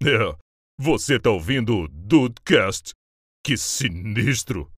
É, 0.00 0.32
você 0.78 1.18
tá 1.18 1.30
ouvindo 1.30 1.76
o 1.76 1.88
Dudecast? 1.88 2.92
Que 3.44 3.56
sinistro! 3.56 4.70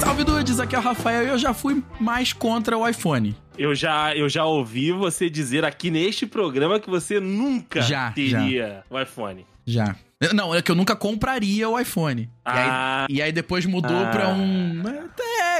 Salve 0.00 0.24
dudes, 0.24 0.60
aqui 0.60 0.74
é 0.74 0.78
o 0.78 0.82
Rafael 0.82 1.24
e 1.24 1.28
eu 1.28 1.38
já 1.38 1.54
fui 1.54 1.82
mais 1.98 2.32
contra 2.32 2.76
o 2.76 2.86
iPhone. 2.88 3.34
Eu 3.56 3.74
já, 3.74 4.14
eu 4.14 4.28
já 4.28 4.44
ouvi 4.44 4.92
você 4.92 5.30
dizer 5.30 5.64
aqui 5.64 5.90
neste 5.90 6.26
programa 6.26 6.78
que 6.80 6.90
você 6.90 7.20
nunca 7.20 7.80
Já, 7.82 8.10
teria 8.12 8.84
o 8.90 9.00
iPhone. 9.00 9.46
Já. 9.66 9.96
Não, 10.32 10.54
é 10.54 10.62
que 10.62 10.70
eu 10.70 10.74
nunca 10.74 10.96
compraria 10.96 11.68
o 11.68 11.78
iPhone. 11.78 12.30
Ah. 12.44 13.06
E, 13.08 13.14
aí, 13.14 13.18
e 13.18 13.22
aí 13.22 13.32
depois 13.32 13.64
mudou 13.66 13.96
Ah. 14.04 14.10
pra 14.10 14.28
um. 14.28 14.82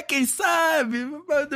Quem 0.06 0.26
sabe? 0.26 1.06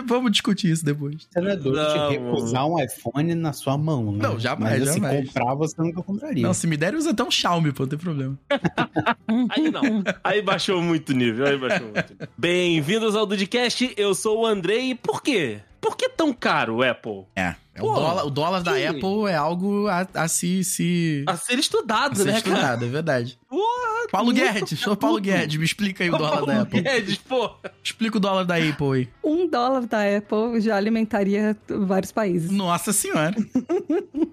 Vamos 0.07 0.33
discutir 0.33 0.71
isso 0.71 0.85
depois. 0.85 1.27
Você 1.31 1.41
não 1.41 1.51
é 1.51 1.57
doido 1.57 1.77
Não. 1.77 2.09
de 2.09 2.17
recusar 2.17 2.67
um 2.67 2.83
iPhone 2.83 3.35
na 3.35 3.53
sua 3.53 3.77
mão, 3.77 4.13
né? 4.13 4.19
Não, 4.23 4.39
jamais, 4.39 4.81
Mas 4.81 4.95
jamais. 4.95 5.19
se 5.21 5.33
comprar, 5.33 5.55
você 5.55 5.75
nunca 5.83 6.03
compraria. 6.03 6.43
Não, 6.43 6.55
se 6.55 6.67
me 6.67 6.77
der, 6.77 6.95
usa 6.95 7.11
até 7.11 7.23
um 7.23 7.31
Xiaomi, 7.31 7.73
pô, 7.73 7.83
não 7.85 7.89
tem 7.91 7.99
problema. 7.99 8.39
Aí 9.51 9.71
não. 9.71 10.03
Aí 10.25 10.43
baixou 10.43 10.83
muito 10.83 11.11
o 11.11 11.15
nível. 11.15 11.47
Aí 11.47 11.59
baixou 11.59 11.87
muito. 11.89 12.13
nível. 12.13 12.29
Bem-vindos 12.37 13.15
ao 13.15 13.27
Dudcast. 13.27 13.93
Eu 13.97 14.15
sou 14.15 14.41
o 14.41 14.47
Andrei. 14.47 14.91
E 14.91 14.95
por 14.95 15.23
quê? 15.23 15.61
Por 15.81 15.97
que 15.97 16.09
tão 16.09 16.33
caro 16.33 16.77
o 16.77 16.83
Apple? 16.83 17.25
É. 17.37 17.55
é 17.79 17.83
o, 17.83 17.87
Pô, 17.87 17.95
dólar, 17.95 18.27
o 18.27 18.31
dólar 18.31 18.63
da 18.63 18.73
Apple 18.73 19.27
é 19.29 19.37
algo 19.37 19.87
a, 19.87 20.07
a 20.15 20.27
se. 20.27 20.65
se... 20.65 21.25
A 21.29 21.37
ser 21.37 21.61
estudado, 21.61 22.13
a 22.13 22.17
ser 22.17 22.25
né, 22.25 22.41
cara? 22.41 22.55
estudado, 22.55 22.85
é 22.85 22.89
verdade. 22.89 23.39
Porra, 23.49 24.09
Paulo 24.11 24.33
Guedes, 24.33 24.81
sou 24.81 24.97
Paulo. 24.97 25.21
Guedes, 25.21 25.57
me 25.57 25.65
explica 25.65 26.03
aí 26.03 26.11
o 26.11 26.19
dólar 26.19 26.41
da 26.41 26.47
Paulo 26.47 26.63
Apple. 26.63 26.81
Guedes, 26.81 27.19
pô. 27.19 27.51
Explica 27.83 28.17
o 28.17 28.21
dólar 28.21 28.45
da 28.45 28.57
Apple 28.57 28.93
aí. 28.95 29.09
Um 29.23 29.49
dólar 29.49 29.87
da 29.87 30.01
Apple 30.17 30.61
já 30.61 30.77
alimentaria 30.77 31.57
vários 31.69 32.11
países. 32.11 32.51
Nossa 32.51 32.93
senhora. 32.93 33.35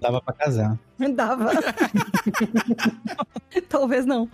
Dava 0.00 0.20
pra 0.20 0.34
casar. 0.34 0.76
Dava. 1.14 1.52
Talvez 3.68 4.04
não. 4.04 4.28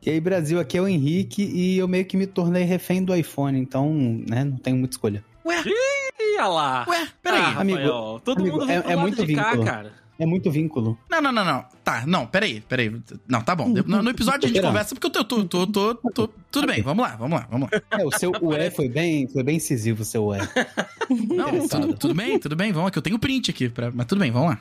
E 0.00 0.10
aí, 0.10 0.20
Brasil, 0.20 0.60
aqui 0.60 0.78
é 0.78 0.80
o 0.80 0.86
Henrique 0.86 1.42
e 1.42 1.78
eu 1.78 1.88
meio 1.88 2.04
que 2.04 2.16
me 2.16 2.26
tornei 2.26 2.62
refém 2.62 3.04
do 3.04 3.14
iPhone, 3.14 3.58
então, 3.58 3.92
né, 4.28 4.44
não 4.44 4.56
tenho 4.58 4.76
muita 4.76 4.94
escolha. 4.94 5.24
Ué, 5.44 5.56
Ih, 5.66 6.36
olha 6.38 6.46
lá. 6.48 6.84
ué, 6.88 7.08
peraí. 7.22 7.40
Ah, 7.40 7.60
Amigo, 7.60 7.78
Rafael, 7.78 8.20
todo 8.24 8.40
amigo, 8.40 8.56
mundo 8.56 8.66
vem 8.66 8.76
é- 8.76 8.80
pro 8.80 8.90
é 8.90 8.94
lado 8.94 9.02
muito 9.08 9.26
de 9.26 9.34
cá, 9.34 9.42
vínculo. 9.50 9.64
cara. 9.64 10.02
É 10.18 10.26
muito 10.26 10.50
vínculo. 10.52 10.98
Não, 11.10 11.20
não, 11.20 11.32
não, 11.32 11.44
não. 11.44 11.64
Tá, 11.82 12.04
não, 12.06 12.26
peraí, 12.26 12.60
peraí. 12.60 12.94
Não, 13.26 13.40
tá 13.40 13.56
bom. 13.56 13.68
No, 13.68 14.02
no 14.02 14.10
episódio 14.10 14.44
a 14.44 14.48
gente 14.52 14.60
conversa 14.62 14.94
porque 14.94 15.06
eu 15.06 15.10
tô, 15.10 15.24
tô, 15.24 15.44
tô, 15.44 15.66
tô, 15.66 16.10
tô- 16.10 16.28
Tudo 16.50 16.66
bem, 16.68 16.80
vamos 16.80 17.02
lá, 17.04 17.16
vamos 17.16 17.40
lá, 17.40 17.48
vamos 17.50 17.68
lá. 17.72 17.80
É, 17.98 18.04
o 18.04 18.10
seu 18.12 18.30
UE 18.40 18.70
foi 18.70 18.88
bem, 18.88 19.26
foi 19.26 19.42
bem 19.42 19.56
incisivo, 19.56 20.02
o 20.02 20.04
seu 20.04 20.24
UE. 20.26 20.38
Não, 21.10 21.66
tudo, 21.66 21.94
tudo 21.96 22.14
bem, 22.14 22.38
tudo 22.38 22.54
bem, 22.54 22.70
vamos 22.70 22.84
lá, 22.86 22.90
que 22.92 22.98
eu 22.98 23.02
tenho 23.02 23.18
print 23.18 23.50
aqui, 23.50 23.68
pra, 23.68 23.90
mas 23.90 24.06
tudo 24.06 24.20
bem, 24.20 24.30
vamos 24.30 24.50
lá. 24.50 24.60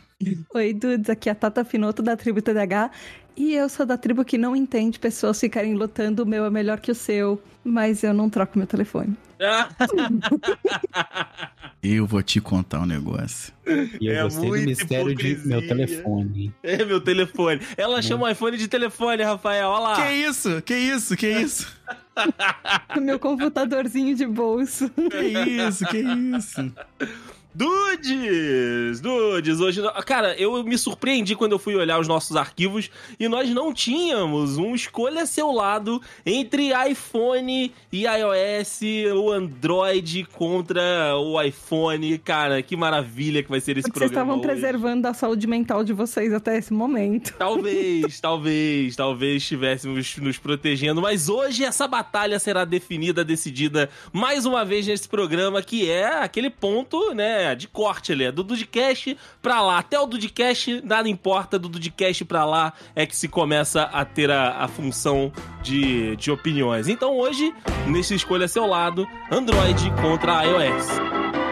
Oi, 0.55 0.73
dudes, 0.73 1.09
aqui 1.09 1.29
é 1.29 1.31
a 1.33 1.35
Tata 1.35 1.63
Finoto 1.63 2.01
da 2.01 2.15
tribo 2.17 2.41
TDH. 2.41 2.89
E 3.37 3.53
eu 3.53 3.69
sou 3.69 3.85
da 3.85 3.97
tribo 3.97 4.25
que 4.25 4.37
não 4.37 4.55
entende 4.55 4.97
pessoas 4.99 5.39
ficarem 5.39 5.73
lutando 5.75 6.23
o 6.23 6.25
meu 6.25 6.43
é 6.45 6.49
melhor 6.49 6.79
que 6.79 6.91
o 6.91 6.95
seu. 6.95 7.41
Mas 7.63 8.03
eu 8.03 8.13
não 8.13 8.29
troco 8.29 8.57
meu 8.57 8.67
telefone. 8.67 9.15
Eu 11.83 12.05
vou 12.05 12.21
te 12.21 12.39
contar 12.39 12.79
um 12.81 12.85
negócio. 12.85 13.51
E 13.99 14.05
eu 14.07 14.13
É 14.13 14.21
gostei 14.23 14.49
do 14.49 14.55
mistério 14.57 15.15
de 15.15 15.27
hipocrisia. 15.29 15.47
meu 15.47 15.67
telefone. 15.67 16.53
É 16.61 16.85
meu 16.85 17.01
telefone. 17.01 17.59
Ela 17.75 18.01
chama 18.03 18.27
o 18.27 18.29
iPhone 18.29 18.55
de 18.55 18.67
telefone, 18.67 19.23
Rafael. 19.23 19.67
Olha 19.69 19.79
lá. 19.79 19.95
Que 19.95 20.13
isso? 20.13 20.61
Que 20.61 20.75
isso? 20.75 21.17
Que 21.17 21.27
isso? 21.27 21.75
meu 23.01 23.17
computadorzinho 23.17 24.15
de 24.15 24.27
bolso. 24.27 24.91
Que 24.91 25.25
isso? 25.67 25.85
Que 25.87 25.97
isso? 26.37 26.71
Dudes! 27.53 29.01
Dudes, 29.01 29.59
hoje. 29.59 29.81
Cara, 30.05 30.33
eu 30.39 30.63
me 30.63 30.77
surpreendi 30.77 31.35
quando 31.35 31.51
eu 31.51 31.59
fui 31.59 31.75
olhar 31.75 31.99
os 31.99 32.07
nossos 32.07 32.37
arquivos 32.37 32.89
e 33.19 33.27
nós 33.27 33.49
não 33.49 33.73
tínhamos 33.73 34.57
um 34.57 34.73
escolha 34.73 35.25
seu 35.25 35.51
lado 35.51 36.01
entre 36.25 36.71
iPhone 36.89 37.73
e 37.91 38.05
iOS, 38.05 38.79
o 39.13 39.31
Android 39.31 40.25
contra 40.31 41.15
o 41.17 41.41
iPhone. 41.41 42.17
Cara, 42.19 42.61
que 42.61 42.77
maravilha 42.77 43.43
que 43.43 43.49
vai 43.49 43.59
ser 43.59 43.77
esse 43.77 43.83
Porque 43.87 43.99
vocês 43.99 44.11
programa. 44.11 44.33
estavam 44.33 44.53
hoje. 44.53 44.61
preservando 44.61 45.07
a 45.07 45.13
saúde 45.13 45.45
mental 45.45 45.83
de 45.83 45.91
vocês 45.91 46.33
até 46.33 46.57
esse 46.57 46.71
momento. 46.71 47.33
Talvez, 47.37 48.19
talvez, 48.21 48.95
talvez 48.95 49.43
estivéssemos 49.43 50.17
nos 50.17 50.37
protegendo, 50.37 51.01
mas 51.01 51.27
hoje 51.27 51.65
essa 51.65 51.85
batalha 51.87 52.39
será 52.39 52.63
definida, 52.63 53.25
decidida 53.25 53.89
mais 54.13 54.45
uma 54.45 54.63
vez 54.63 54.87
nesse 54.87 55.09
programa, 55.09 55.61
que 55.61 55.89
é 55.89 56.21
aquele 56.21 56.49
ponto, 56.49 57.13
né, 57.13 57.40
de 57.55 57.67
corte 57.67 58.11
ali, 58.11 58.23
é 58.23 58.31
do 58.31 58.43
Dudcast 58.43 59.17
pra 59.41 59.61
lá. 59.61 59.77
Até 59.79 59.99
o 59.99 60.05
Dudcast, 60.05 60.81
nada 60.83 61.09
importa, 61.09 61.57
do 61.59 61.67
Dudcast 61.67 62.23
pra 62.25 62.45
lá 62.45 62.73
é 62.95 63.05
que 63.05 63.15
se 63.15 63.27
começa 63.27 63.83
a 63.83 64.05
ter 64.05 64.31
a, 64.31 64.63
a 64.63 64.67
função 64.67 65.31
de, 65.61 66.15
de 66.15 66.31
opiniões. 66.31 66.87
Então 66.87 67.17
hoje, 67.17 67.53
nesse 67.87 68.15
Escolha 68.15 68.47
Seu 68.47 68.65
Lado, 68.65 69.07
Android 69.31 69.91
contra 70.01 70.43
iOS. 70.43 71.50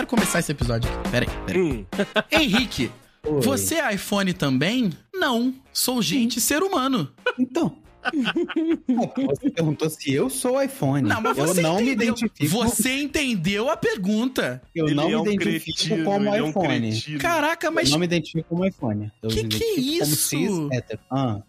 Quero 0.00 0.06
começar 0.06 0.38
esse 0.38 0.52
episódio 0.52 0.90
aqui. 0.90 1.10
Peraí, 1.10 1.28
peraí. 1.46 1.62
Hum. 1.62 1.86
Henrique, 2.32 2.90
Oi. 3.26 3.40
você 3.42 3.74
é 3.76 3.94
iPhone 3.94 4.32
também? 4.32 4.90
Não. 5.14 5.54
Sou 5.72 6.00
gente 6.00 6.40
ser 6.40 6.62
humano. 6.62 7.12
Então. 7.38 7.76
Você 9.28 9.50
perguntou 9.50 9.90
se 9.90 10.14
eu 10.14 10.30
sou 10.30 10.62
iPhone. 10.62 11.06
Não, 11.06 11.20
mas 11.20 11.36
eu 11.36 11.46
você 11.46 11.60
não 11.60 11.76
me 11.76 11.82
entendeu. 11.92 12.14
identifico. 12.14 12.48
Você 12.48 13.02
entendeu 13.02 13.68
a 13.68 13.76
pergunta. 13.76 14.62
Eu 14.74 14.86
Ele 14.86 14.94
não 14.94 15.10
é 15.10 15.18
um 15.18 15.22
me 15.22 15.34
identifico 15.34 15.76
cretino, 15.76 16.04
como 16.06 16.28
ele 16.28 16.36
é 16.38 16.42
um 16.42 16.48
iPhone. 16.48 17.18
Caraca, 17.18 17.70
mas 17.70 17.88
Eu 17.88 17.92
não 17.92 17.98
me 17.98 18.06
identifico 18.06 18.48
como 18.48 18.64
iPhone. 18.64 19.12
Eu 19.22 19.28
Que 19.28 19.42
me 19.42 19.48
que 19.50 19.62
é 19.62 19.74
isso? 19.78 20.70
Ah, 21.10 21.42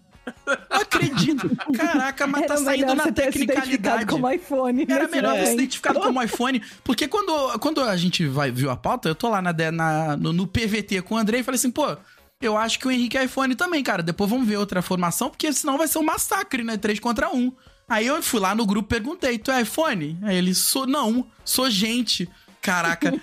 não 0.70 0.82
acredito. 0.82 1.50
Caraca, 1.76 2.28
mas 2.28 2.46
tá 2.46 2.58
saindo 2.58 2.94
na 2.96 3.06
se 3.06 3.12
tecnicalidade. 3.12 4.06
como 4.06 4.30
iPhone. 4.30 4.86
Era 4.88 5.04
nesse 5.04 5.16
melhor 5.16 5.32
você 5.34 5.40
momento. 5.42 5.54
identificado 5.54 6.00
como 6.00 6.22
iPhone, 6.24 6.62
porque 6.84 7.08
quando, 7.08 7.60
quando 7.60 7.82
a 7.82 7.96
gente 7.98 8.26
vai, 8.28 8.52
viu 8.52 8.70
a 8.70 8.76
pauta, 8.78 9.10
eu 9.10 9.16
tô 9.16 9.30
lá 9.30 9.42
na, 9.42 9.54
na- 9.72 10.18
no, 10.18 10.32
no 10.34 10.48
PVT 10.48 11.02
com 11.02 11.16
o 11.16 11.18
André 11.18 11.40
e 11.40 11.44
falei 11.44 11.58
assim, 11.58 11.72
pô, 11.72 11.96
eu 12.42 12.58
acho 12.58 12.80
que 12.80 12.88
o 12.88 12.92
Henrique 12.92 13.18
é 13.18 13.24
iPhone 13.26 13.56
também, 13.56 13.84
cara. 13.84 14.02
Depois 14.04 14.30
vamos 14.30 14.48
ver 14.48 14.58
outra 14.58 14.82
formação, 14.82 15.30
porque 15.30 15.52
senão 15.54 15.78
vai 15.78 15.88
ser 15.88 16.00
um 16.00 16.04
massacre, 16.04 16.64
né? 16.64 16.78
3 16.78 17.00
contra 17.00 17.30
1. 17.34 17.52
Aí 17.90 18.08
eu 18.08 18.22
fui 18.24 18.40
lá 18.40 18.56
no 18.56 18.66
grupo 18.66 18.88
perguntei, 18.88 19.38
tu 19.38 19.52
é 19.52 19.62
iPhone? 19.62 20.18
Aí 20.24 20.38
ele, 20.38 20.56
sou, 20.56 20.88
não, 20.88 21.28
sou 21.44 21.70
gente. 21.70 22.28
Caraca, 22.62 23.14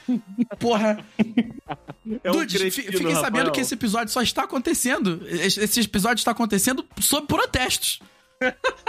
porra. 0.59 0.99
É 2.25 2.31
um 2.31 2.38
Dude, 2.38 2.59
cretino, 2.59 2.93
fiquem 2.93 3.15
sabendo 3.15 3.37
Rafael. 3.37 3.53
que 3.53 3.60
esse 3.60 3.75
episódio 3.75 4.12
só 4.12 4.21
está 4.21 4.44
acontecendo. 4.44 5.22
Esse 5.26 5.81
episódio 5.81 6.21
está 6.21 6.32
acontecendo 6.32 6.84
sob 7.00 7.26
protestos. 7.26 8.00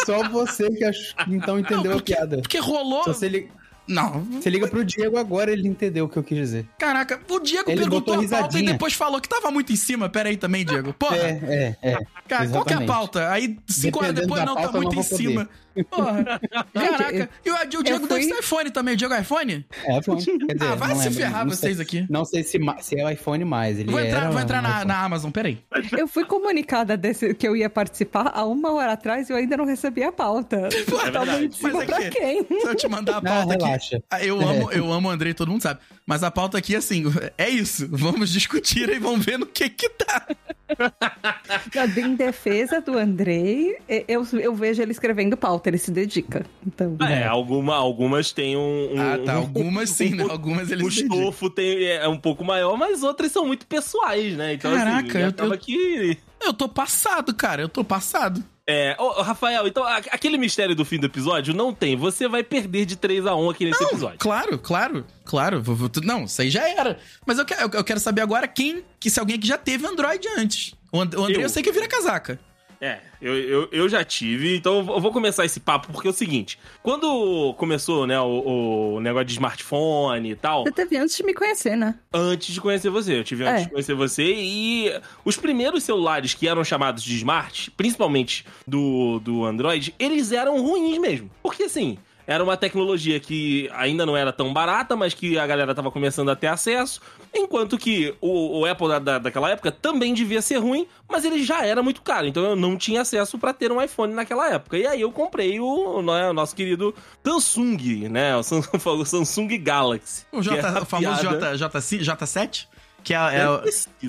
só 0.05 0.27
você 0.29 0.69
que 0.71 0.83
ach... 0.85 0.97
então 1.27 1.59
entendeu 1.59 1.91
Não, 1.91 1.99
a 1.99 2.01
piada. 2.01 2.37
Porque 2.41 2.57
rolou. 2.57 3.03
Se 3.03 3.09
você, 3.09 3.29
li... 3.29 3.51
Não, 3.89 4.21
você 4.23 4.49
liga 4.49 4.67
pro 4.67 4.85
Diego 4.85 5.17
agora, 5.17 5.51
ele 5.51 5.67
entendeu 5.67 6.05
o 6.05 6.09
que 6.09 6.17
eu 6.17 6.23
quis 6.23 6.37
dizer. 6.37 6.65
Caraca, 6.77 7.19
o 7.29 7.39
Diego 7.39 7.69
Ele 7.69 7.81
perguntou 7.81 8.13
a 8.13 8.17
pauta 8.17 8.21
e 8.21 8.21
risadinha. 8.21 8.71
depois 8.73 8.93
falou 8.93 9.19
que 9.19 9.27
tava 9.27 9.49
muito 9.51 9.73
em 9.73 9.75
cima. 9.75 10.07
Pera 10.09 10.29
aí 10.29 10.37
também, 10.37 10.63
Diego. 10.63 10.93
Porra, 10.93 11.17
É, 11.17 11.75
é, 11.81 11.89
é. 11.91 11.97
cara, 12.27 12.47
qual 12.49 12.63
que 12.63 12.73
é 12.73 12.77
a 12.77 12.79
exatamente. 12.81 12.87
pauta? 12.87 13.29
Aí, 13.31 13.57
cinco 13.67 13.99
horas 13.99 14.13
depois, 14.13 14.45
não, 14.45 14.53
tá 14.55 14.61
pauta, 14.61 14.77
eu 14.77 14.81
muito 14.81 14.93
não 14.95 15.01
em 15.01 15.03
cima. 15.03 15.49
Porra. 15.89 16.39
Caraca. 16.73 17.29
E 17.45 17.49
o, 17.49 17.55
o 17.79 17.83
Diego 17.83 17.99
fui- 18.07 18.07
deve 18.19 18.23
ser 18.23 18.39
iPhone 18.39 18.71
também. 18.71 18.93
O 18.95 18.97
Diego 18.97 19.13
é 19.13 19.21
iPhone? 19.21 19.65
É 19.85 19.97
iPhone. 19.99 20.23
Quer 20.25 20.53
dizer, 20.55 20.71
Ah, 20.71 20.75
vai 20.75 20.89
não 20.89 20.95
se 20.97 21.03
lembro, 21.03 21.19
ferrar 21.19 21.45
não 21.45 21.51
vocês 21.55 21.75
sei- 21.77 21.83
aqui. 21.85 22.05
Não 22.09 22.25
sei 22.25 22.43
se, 22.43 22.59
se 22.81 22.99
é 22.99 23.05
o 23.05 23.09
iPhone 23.09 23.45
mais. 23.45 23.79
Ele 23.79 23.89
Vou 23.89 23.99
entrar, 23.99 24.21
era 24.23 24.31
vou 24.31 24.41
entrar 24.41 24.61
na, 24.61 24.69
iPhone. 24.69 24.85
na 24.87 25.03
Amazon, 25.03 25.31
peraí. 25.31 25.59
Eu 25.97 26.07
fui 26.07 26.25
comunicada 26.25 26.97
desse, 26.97 27.33
que 27.33 27.47
eu 27.47 27.55
ia 27.55 27.69
participar 27.69 28.31
há 28.33 28.45
uma 28.45 28.71
hora 28.73 28.93
atrás 28.93 29.29
e 29.29 29.33
eu 29.33 29.37
ainda 29.37 29.55
não 29.57 29.65
recebi 29.65 30.03
a 30.03 30.11
pauta. 30.11 30.67
É 30.71 30.83
Tava 30.83 31.03
verdade. 31.25 31.45
em 31.45 31.51
cima 31.51 31.73
Mas 31.73 31.85
pra 31.85 32.09
quem? 32.09 32.43
Se 32.45 32.67
eu 32.67 32.75
te 32.75 32.87
mandar 32.89 33.17
a 33.17 33.21
pauta 33.21 33.53
aqui. 33.53 33.63
Relaxa. 33.79 34.03
Ah, 34.09 34.23
Eu 34.23 34.39
amo, 34.41 34.71
eu 34.71 34.91
amo 34.91 35.07
o 35.07 35.11
Andrei, 35.11 35.33
todo 35.33 35.49
mundo 35.51 35.61
sabe. 35.61 35.79
Mas 36.05 36.23
a 36.23 36.31
pauta 36.31 36.57
aqui, 36.57 36.75
assim, 36.75 37.03
é 37.37 37.49
isso. 37.49 37.87
Vamos 37.91 38.29
discutir 38.31 38.89
e 38.89 38.99
vamos 38.99 39.23
ver 39.25 39.37
no 39.39 39.45
que 39.45 39.69
que 39.69 39.89
tá. 39.89 40.27
Em 41.97 42.15
defesa 42.15 42.79
do 42.81 42.97
Andrei, 42.97 43.75
eu, 44.07 44.25
eu 44.33 44.53
vejo 44.55 44.81
ele 44.81 44.91
escrevendo 44.91 45.35
pauta, 45.37 45.69
ele 45.69 45.77
se 45.77 45.91
dedica. 45.91 46.45
Então, 46.65 46.95
É, 47.07 47.25
alguma, 47.25 47.75
algumas 47.75 48.31
têm 48.31 48.55
um. 48.57 48.93
um- 48.95 49.01
Ah, 49.01 49.17
tá. 49.25 49.35
um- 49.35 49.41
Algumas 49.41 49.89
sim, 49.91 50.11
né? 50.15 50.25
Algumas 50.29 50.71
ele 50.71 50.83
o 50.83 50.87
estofo 50.87 51.49
tem, 51.49 51.85
é 51.85 52.07
um 52.07 52.17
pouco 52.19 52.43
maior, 52.43 52.77
mas 52.77 53.03
outras 53.03 53.31
são 53.31 53.45
muito 53.45 53.65
pessoais, 53.65 54.35
né? 54.37 54.53
Então, 54.53 54.73
Caraca, 54.75 55.27
assim, 55.27 55.35
eu- 55.39 55.45
eu- 55.53 55.57
que. 55.57 56.17
Eu 56.41 56.53
tô 56.53 56.69
passado, 56.69 57.33
cara. 57.33 57.61
Eu 57.61 57.69
tô 57.69 57.83
passado. 57.83 58.43
É, 58.71 58.95
ô, 58.99 59.21
Rafael, 59.21 59.67
então 59.67 59.83
aquele 59.83 60.37
mistério 60.37 60.75
do 60.75 60.85
fim 60.85 60.99
do 60.99 61.07
episódio 61.07 61.53
não 61.55 61.73
tem. 61.73 61.95
Você 61.95 62.27
vai 62.27 62.43
perder 62.43 62.85
de 62.85 62.95
3 62.95 63.25
a 63.25 63.35
1 63.35 63.49
aqui 63.49 63.65
nesse 63.65 63.83
episódio. 63.83 64.19
Claro, 64.19 64.59
claro, 64.59 65.05
claro. 65.25 65.63
Não, 66.03 66.25
isso 66.25 66.39
aí 66.41 66.49
já 66.51 66.67
era. 66.69 66.99
Mas 67.25 67.39
eu 67.39 67.45
quero, 67.45 67.69
eu 67.75 67.83
quero 67.83 67.99
saber 67.99 68.21
agora 68.21 68.47
quem, 68.47 68.83
que 68.99 69.09
se 69.09 69.19
alguém 69.19 69.37
aqui 69.37 69.47
já 69.47 69.57
teve 69.57 69.87
Android 69.87 70.27
antes. 70.37 70.75
O 70.91 71.01
And- 71.01 71.09
o 71.17 71.23
André 71.23 71.37
eu, 71.37 71.41
Eu. 71.41 71.49
sei 71.49 71.63
que 71.63 71.71
vira 71.71 71.87
casaca. 71.87 72.39
É, 72.81 72.99
eu, 73.21 73.37
eu, 73.37 73.69
eu 73.73 73.89
já 73.89 74.05
tive, 74.05 74.55
então 74.55 74.77
eu 74.77 75.01
vou 75.01 75.11
começar 75.11 75.43
esse 75.43 75.59
papo 75.59 75.89
porque 75.91 76.07
é 76.07 76.11
o 76.11 76.13
seguinte: 76.13 76.57
quando 76.81 77.53
começou, 77.57 78.07
né, 78.07 78.17
o, 78.21 78.93
o 78.95 78.99
negócio 79.01 79.25
de 79.25 79.33
smartphone 79.33 80.31
e 80.31 80.35
tal, 80.35 80.63
Você 80.63 80.71
teve 80.71 80.95
antes 80.95 81.17
de 81.17 81.23
me 81.23 81.33
conhecer, 81.33 81.75
né? 81.75 81.95
antes 82.13 82.53
de 82.53 82.61
conhecer 82.61 82.89
você, 82.89 83.19
eu 83.19 83.23
tive 83.23 83.43
antes 83.43 83.63
É. 83.63 83.65
de 83.65 83.71
conhecer 83.71 83.93
você 83.95 84.23
e 84.33 84.93
os 85.25 85.35
primeiros 85.35 85.83
celulares 85.83 86.33
que 86.33 86.47
eram 86.47 86.63
chamados 86.63 87.03
de 87.03 87.15
smart, 87.17 87.69
principalmente 87.71 88.45
do, 88.65 89.19
do 89.19 89.43
Android, 89.43 89.93
eles 89.99 90.31
eram 90.31 90.61
ruins 90.61 90.97
mesmo. 90.99 91.29
Porque 91.43 91.63
assim. 91.63 91.97
Era 92.31 92.43
uma 92.43 92.55
tecnologia 92.55 93.19
que 93.19 93.67
ainda 93.73 94.05
não 94.05 94.15
era 94.15 94.31
tão 94.31 94.53
barata, 94.53 94.95
mas 94.95 95.15
que 95.15 95.39
a 95.39 95.47
galera 95.47 95.73
tava 95.73 95.89
começando 95.89 96.29
a 96.29 96.35
ter 96.35 96.45
acesso. 96.45 97.01
Enquanto 97.33 97.75
que 97.75 98.13
o, 98.21 98.59
o 98.59 98.65
Apple 98.67 98.87
da, 98.87 98.99
da- 98.99 99.17
daquela 99.17 99.49
época 99.49 99.71
também 99.71 100.13
devia 100.13 100.39
ser 100.39 100.57
ruim, 100.57 100.85
mas 101.09 101.25
ele 101.25 101.43
já 101.43 101.65
era 101.65 101.81
muito 101.81 102.03
caro. 102.03 102.27
Então 102.27 102.43
eu 102.43 102.55
não 102.55 102.77
tinha 102.77 103.01
acesso 103.01 103.39
pra 103.39 103.51
ter 103.51 103.71
um 103.71 103.81
iPhone 103.81 104.13
naquela 104.13 104.47
época. 104.47 104.77
E 104.77 104.85
aí 104.85 105.01
eu 105.01 105.11
comprei 105.11 105.59
o, 105.59 106.03
né, 106.03 106.29
o 106.29 106.33
nosso 106.33 106.55
querido 106.55 106.93
Samsung, 107.23 108.07
né? 108.09 108.35
O 108.35 108.43
Sam- 108.43 108.61
o 108.85 109.05
Samsung 109.05 109.57
Galaxy. 109.57 110.25
O, 110.31 110.41
J, 110.43 110.55
é 110.57 110.81
o 110.81 110.85
famoso 110.85 111.21
piada- 111.21 111.57
J, 111.57 111.71
J, 111.71 111.79
J7, 112.15 112.67
que 113.03 113.13
é, 113.13 113.17
é, 113.17 113.49
o- 113.49 113.61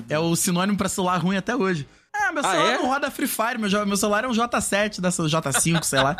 é 0.09 0.19
o 0.19 0.35
sinônimo 0.35 0.77
pra 0.77 0.87
celular 0.89 1.17
ruim 1.17 1.37
até 1.37 1.55
hoje. 1.55 1.87
Ah, 2.27 2.31
meu 2.31 2.45
Ah, 2.45 2.51
celular 2.51 2.71
é? 2.73 2.77
não 2.77 2.87
roda 2.87 3.11
Free 3.11 3.27
Fire, 3.27 3.57
meu, 3.57 3.85
meu 3.85 3.97
celular 3.97 4.23
é 4.23 4.27
um 4.27 4.31
J7, 4.31 5.01
dessa 5.01 5.23
J5, 5.23 5.83
sei 5.83 5.99
lá. 6.01 6.15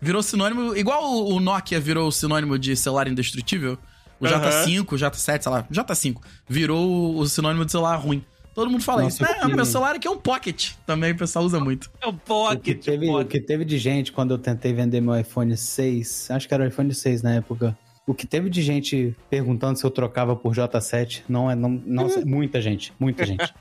Virou 0.00 0.22
sinônimo, 0.22 0.76
igual 0.76 1.02
o, 1.04 1.34
o 1.36 1.40
Nokia 1.40 1.80
virou 1.80 2.10
sinônimo 2.12 2.58
de 2.58 2.76
celular 2.76 3.08
indestrutível. 3.08 3.78
O 4.20 4.26
Aham. 4.26 4.40
J5, 4.64 4.92
o 4.92 4.96
J7, 4.96 5.42
sei 5.42 5.52
lá, 5.52 5.64
J5, 5.70 6.16
virou 6.48 7.16
o, 7.16 7.26
sinônimo 7.26 7.64
de 7.64 7.72
celular 7.72 7.96
ruim. 7.96 8.24
Todo 8.54 8.70
mundo 8.70 8.84
fala 8.84 9.02
Nossa, 9.02 9.24
isso. 9.24 9.34
que- 9.34 9.40
É, 9.40 9.48
meu 9.48 9.64
celular 9.64 9.96
aqui 9.96 10.06
é 10.06 10.10
um 10.10 10.16
Pocket. 10.16 10.72
Também 10.86 11.10
o 11.12 11.16
pessoal 11.16 11.44
usa 11.44 11.58
muito. 11.58 11.90
É 12.00 12.06
o 12.06 12.10
O 12.10 12.12
que, 12.12 12.20
Pocket. 12.24 12.84
teve, 12.84 13.08
o 13.08 13.12
Pocket. 13.12 13.28
que 13.30 13.40
teve 13.40 13.64
de 13.64 13.78
gente 13.78 14.12
quando 14.12 14.32
eu 14.32 14.38
tentei 14.38 14.72
vender 14.72 15.00
meu 15.00 15.18
iPhone 15.18 15.56
6, 15.56 16.30
acho 16.30 16.46
que 16.46 16.54
era 16.54 16.62
o 16.62 16.66
iPhone 16.68 16.94
6 16.94 17.20
na 17.22 17.32
época. 17.34 17.76
O 18.06 18.12
que 18.12 18.26
teve 18.26 18.50
de 18.50 18.60
gente 18.60 19.16
perguntando 19.30 19.78
se 19.78 19.84
eu 19.84 19.90
trocava 19.90 20.36
por 20.36 20.54
J7, 20.54 21.22
não 21.26 21.50
é. 21.50 21.54
Não, 21.54 21.70
nossa, 21.86 22.22
muita 22.24 22.60
gente, 22.60 22.92
muita 23.00 23.24
gente. 23.24 23.44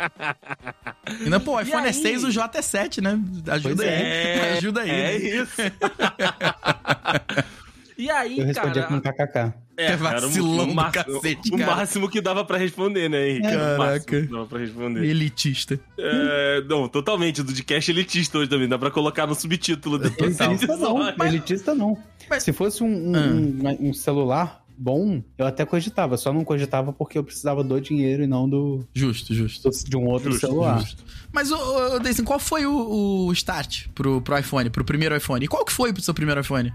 Ainda, 1.24 1.40
pô, 1.40 1.56
o 1.56 1.62
iPhone 1.62 1.88
é 1.88 1.94
6, 1.94 2.26
o 2.26 2.32
J 2.32 2.58
é 2.58 2.62
7, 2.62 3.02
né? 3.02 3.20
Ajuda 3.48 3.76
Pois 3.76 3.80
aí. 3.80 3.88
é. 4.04 4.54
Ajuda 4.58 4.82
aí. 4.82 4.90
É 4.90 4.94
né? 4.94 5.16
isso. 5.16 5.62
e 7.98 8.10
aí, 8.10 8.40
Eu 8.40 8.46
respondia 8.46 8.84
cara... 8.84 8.88
com 8.88 9.02
kkk. 9.02 9.54
É, 9.76 9.92
Que 9.92 9.96
vacilão 9.98 10.62
era 10.62 10.72
o, 10.72 10.92
cacete, 10.92 11.50
o 11.54 11.58
cara. 11.58 11.76
máximo 11.78 12.08
que 12.10 12.22
dava 12.22 12.46
pra 12.46 12.58
responder, 12.60 13.10
né, 13.10 13.30
Henrique? 13.30 13.48
O 13.48 13.52
Caraca. 13.52 14.00
que 14.06 14.22
dava 14.28 14.46
pra 14.46 14.60
responder. 14.60 15.04
Elitista. 15.04 15.80
É, 15.98 16.62
não, 16.70 16.88
totalmente. 16.88 17.42
Do 17.42 17.52
de 17.52 17.64
cash 17.64 17.90
elitista 17.90 18.38
hoje 18.38 18.50
também. 18.50 18.68
Dá 18.68 18.78
pra 18.78 18.92
colocar 18.92 19.26
no 19.26 19.34
subtítulo 19.34 19.96
Elitista 19.96 20.46
não, 20.48 20.54
episódio. 21.10 21.24
elitista 21.26 21.74
não. 21.76 21.98
Mas- 22.30 22.44
Se 22.44 22.54
fosse 22.54 22.84
um, 22.84 22.88
um- 23.12 23.16
Ah. 23.16 23.72
um- 23.80 23.90
um 23.90 23.94
celular 23.94 24.64
bom, 24.78 25.24
eu 25.38 25.46
até 25.48 25.66
cogitava. 25.66 26.18
Só 26.18 26.32
não 26.32 26.44
cogitava 26.44 26.94
porque 26.94 27.18
eu 27.18 27.24
precisava 27.24 27.64
do 27.64 27.80
dinheiro 27.82 28.24
e 28.24 28.28
não 28.28 28.48
do, 28.48 28.86
Justo, 28.94 29.34
justo. 29.34 29.70
de 29.90 29.98
um 29.98 30.06
outro 30.08 30.32
Justo, 30.32 30.48
celular. 30.48 30.82
Justo. 30.82 31.04
Mas, 31.32 31.52
ô, 31.52 31.96
ô, 31.96 32.00
Deisen, 32.00 32.24
qual 32.24 32.38
foi 32.40 32.66
o, 32.68 33.26
o 33.28 33.34
start 33.34 33.88
pro, 33.96 34.22
pro 34.22 34.38
iPhone, 34.38 34.70
pro 34.70 34.84
primeiro 34.86 35.16
iPhone? 35.18 35.44
E 35.44 35.48
qual 35.48 35.66
que 35.66 35.72
foi 35.74 35.92
pro 35.92 36.02
seu 36.02 36.14
primeiro 36.14 36.40
iPhone? 36.42 36.72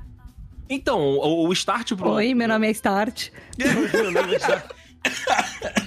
Então, 0.69 1.00
o, 1.19 1.49
o 1.49 1.53
start 1.53 1.94
pro... 1.94 2.11
Oi, 2.11 2.35
meu 2.35 2.49
nome 2.49 2.67
é 2.69 2.70
Start. 2.73 3.29
Meu 3.59 4.11
nome 4.12 4.35
é 4.35 4.37
Start. 4.37 4.65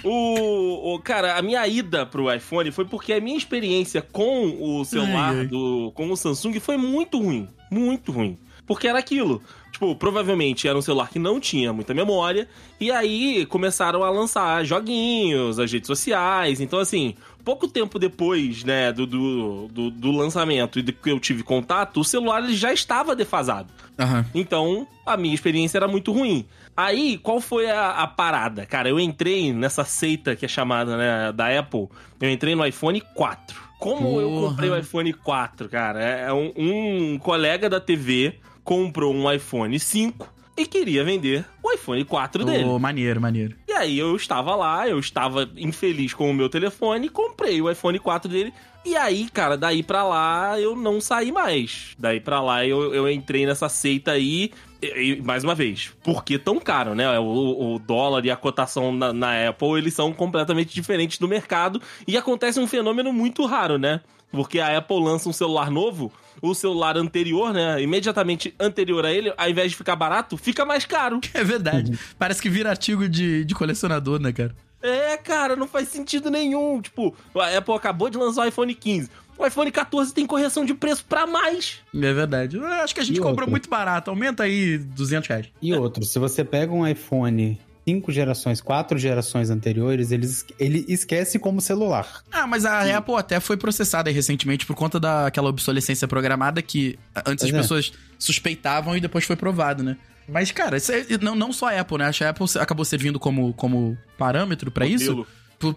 o, 0.04 0.94
o- 0.96 1.00
cara, 1.00 1.38
a 1.38 1.42
minha 1.42 1.66
ida 1.68 2.06
pro 2.06 2.34
iPhone 2.34 2.72
foi 2.72 2.86
porque 2.86 3.14
a 3.14 3.22
minha 3.22 3.38
experiência 3.38 4.02
com 4.02 4.58
o 4.60 4.84
celular 4.86 5.34
Ai, 5.34 5.40
ai. 5.42 5.48
do 5.48 5.92
com 5.94 6.10
o 6.10 6.16
Samsung 6.18 6.60
foi 6.60 6.78
muito 6.78 7.20
ruim, 7.20 7.48
muito 7.70 8.12
ruim. 8.12 8.38
Porque 8.66 8.88
era 8.88 9.00
aquilo. 9.00 9.42
Tipo, 9.72 9.96
provavelmente 9.96 10.68
era 10.68 10.78
um 10.78 10.82
celular 10.82 11.10
que 11.10 11.20
não 11.20 11.40
tinha 11.40 11.74
muita 11.74 11.94
memória. 11.94 12.48
E 12.80 12.90
aí 12.92 13.46
começaram 13.48 14.04
a 14.04 14.10
lançar 14.10 14.64
joguinhos, 14.64 15.60
as 15.60 15.72
redes 15.72 15.88
sociais. 15.88 16.62
Então, 16.62 16.80
assim, 16.80 17.16
pouco 17.44 17.68
tempo 17.68 18.00
depois, 18.00 18.64
né, 18.64 18.92
do, 18.92 19.06
do, 19.06 19.68
do, 19.68 19.92
do 19.92 20.12
lançamento 20.12 20.80
e 20.80 20.82
de 20.82 20.92
que 20.92 21.12
eu 21.12 21.20
tive 21.20 21.44
contato, 21.44 22.00
o 22.00 22.04
celular 22.04 22.44
ele 22.44 22.56
já 22.56 22.72
estava 22.72 23.16
defasado. 23.16 23.74
Aham. 24.00 24.26
Então, 24.34 24.88
a 25.06 25.18
minha 25.18 25.34
experiência 25.34 25.78
era 25.78 25.88
muito 25.88 26.12
ruim. 26.12 26.46
Aí, 26.76 27.18
qual 27.18 27.42
foi 27.42 27.70
a, 27.70 27.92
a 27.92 28.08
parada? 28.08 28.66
Cara, 28.66 28.90
eu 28.90 29.00
entrei 29.00 29.54
nessa 29.54 29.84
seita 29.84 30.36
que 30.36 30.46
é 30.46 30.48
chamada, 30.48 30.98
né, 30.98 31.32
da 31.32 31.60
Apple. 31.60 31.88
Eu 32.20 32.30
entrei 32.30 32.56
no 32.56 32.66
iPhone 32.66 33.02
4. 33.14 33.72
Como 33.80 34.22
eu 34.22 34.30
Porra. 34.30 34.50
comprei 34.50 34.70
o 34.70 34.78
iPhone 34.78 35.12
4, 35.14 35.68
cara? 35.68 36.02
É 36.02 36.32
um, 36.32 36.54
um 36.56 37.18
colega 37.18 37.70
da 37.70 37.80
TV 37.80 38.40
comprou 38.64 39.14
um 39.14 39.32
iPhone 39.32 39.78
5 39.80 40.41
e 40.62 40.66
queria 40.66 41.04
vender 41.04 41.46
o 41.64 41.72
iPhone 41.72 42.04
4 42.06 42.46
dele. 42.46 42.64
Ô, 42.64 42.78
maneiro, 42.78 43.20
maneiro. 43.20 43.56
E 43.68 43.74
aí 43.74 43.98
eu 43.98 44.16
estava 44.16 44.56
lá, 44.56 44.88
eu 44.88 45.00
estava 45.00 45.50
infeliz 45.58 46.14
com 46.14 46.30
o 46.30 46.34
meu 46.34 46.50
telefone, 46.50 47.10
comprei 47.10 47.62
o 47.62 47.70
iPhone 47.70 47.98
4 47.98 48.30
dele. 48.30 48.54
E 48.84 48.96
aí, 48.96 49.30
cara, 49.30 49.56
daí 49.56 49.84
pra 49.84 50.04
lá 50.04 50.60
eu 50.60 50.76
não 50.76 51.00
saí 51.00 51.32
mais. 51.32 51.96
Daí 51.98 52.20
pra 52.20 52.42
lá 52.42 52.66
eu, 52.66 52.94
eu 52.94 53.10
entrei 53.10 53.46
nessa 53.46 53.70
seita 53.70 54.12
aí. 54.12 54.52
E, 54.82 54.88
e, 54.88 55.22
mais 55.22 55.44
uma 55.44 55.54
vez, 55.54 55.92
por 56.04 56.24
que 56.24 56.40
tão 56.40 56.60
caro, 56.60 56.96
né? 56.96 57.20
O, 57.20 57.76
o 57.76 57.80
dólar 57.80 58.26
e 58.26 58.32
a 58.32 58.36
cotação 58.36 58.92
na, 58.92 59.14
na 59.14 59.50
Apple, 59.50 59.78
eles 59.78 59.94
são 59.94 60.12
completamente 60.12 60.74
diferentes 60.74 61.20
do 61.20 61.28
mercado. 61.28 61.82
E 62.08 62.18
acontece 62.18 62.60
um 62.60 62.68
fenômeno 62.68 63.14
muito 63.14 63.46
raro, 63.46 63.78
né? 63.78 64.02
Porque 64.32 64.60
a 64.60 64.78
Apple 64.78 65.04
lança 65.04 65.30
um 65.30 65.34
celular 65.34 65.70
novo, 65.70 66.12
o 66.42 66.54
celular 66.56 66.98
anterior, 66.98 67.54
né? 67.54 67.82
Imediatamente 67.82 68.54
anterior 68.60 69.06
a 69.06 69.12
ele, 69.14 69.32
ao 69.38 69.50
invés 69.50 69.72
de 69.72 69.78
ficar 69.78 69.96
barato, 69.96 70.38
fica 70.38 70.66
mais 70.66 70.86
caro. 70.86 71.20
É 71.34 71.44
verdade. 71.44 71.98
Parece 72.18 72.42
que 72.42 72.50
vira 72.50 72.70
artigo 72.70 73.08
de, 73.08 73.44
de 73.46 73.54
colecionador, 73.56 74.20
né, 74.20 74.32
cara? 74.34 74.56
É, 74.82 75.16
cara, 75.18 75.56
não 75.56 75.68
faz 75.68 75.88
sentido 75.90 76.30
nenhum. 76.32 76.82
Tipo, 76.82 77.16
a 77.36 77.56
Apple 77.58 77.74
acabou 77.76 78.10
de 78.10 78.18
lançar 78.18 78.44
o 78.46 78.48
iPhone 78.48 78.74
15. 78.74 79.10
O 79.38 79.46
iPhone 79.46 79.72
14 79.72 80.14
tem 80.14 80.26
correção 80.26 80.66
de 80.66 80.74
preço 80.74 81.06
pra 81.08 81.26
mais. 81.28 81.80
É 81.96 82.14
verdade. 82.14 82.58
Eu 82.58 82.66
acho 82.66 82.94
que 82.94 83.02
a 83.02 83.04
gente 83.04 83.18
E 83.18 83.20
comprou 83.20 83.42
outra? 83.42 83.50
muito 83.52 83.70
barato. 83.70 84.10
Aumenta 84.10 84.44
aí 84.44 84.78
200 84.80 85.28
reais. 85.30 85.48
E 85.62 85.74
outro, 85.74 86.04
se 86.04 86.18
você 86.20 86.44
pega 86.44 86.72
um 86.74 86.88
iPhone 86.88 87.60
cinco 87.88 88.12
gerações, 88.12 88.62
quatro 88.62 88.98
gerações 88.98 89.50
anteriores, 89.50 90.12
ele, 90.12 90.26
es- 90.26 90.46
ele 90.60 90.86
esquece 90.88 91.40
como 91.40 91.60
celular. 91.62 92.24
Ah, 92.32 92.46
mas 92.46 92.66
a 92.66 92.98
Apple 92.98 93.16
até 93.16 93.40
foi 93.40 93.58
processada 93.58 94.10
recentemente 94.12 94.66
por 94.66 94.76
conta 94.76 95.00
daquela 95.00 95.50
obsolescência 95.50 96.08
programada 96.08 96.62
que 96.62 96.98
antes 97.26 97.44
Pois 97.44 97.44
as 97.44 97.50
é. 97.50 97.58
pessoas 97.58 97.94
suspeitavam 98.20 98.96
e 98.96 99.02
depois 99.02 99.26
foi 99.26 99.36
provado, 99.36 99.84
né? 99.84 99.98
Mas, 100.30 100.52
cara, 100.52 100.78
isso 100.78 100.92
é- 100.92 101.06
não, 101.22 101.36
não 101.36 101.52
só 101.52 101.68
a 101.70 101.80
Apple, 101.82 101.98
né? 101.98 102.06
Acho 102.06 102.20
que 102.20 102.24
a 102.24 102.30
Apple 102.30 102.46
acabou 102.60 102.86
servindo 102.86 103.20
como, 103.20 103.54
como 103.54 103.98
parâmetro 104.18 104.70
pra 104.72 104.86
isso. 104.86 105.26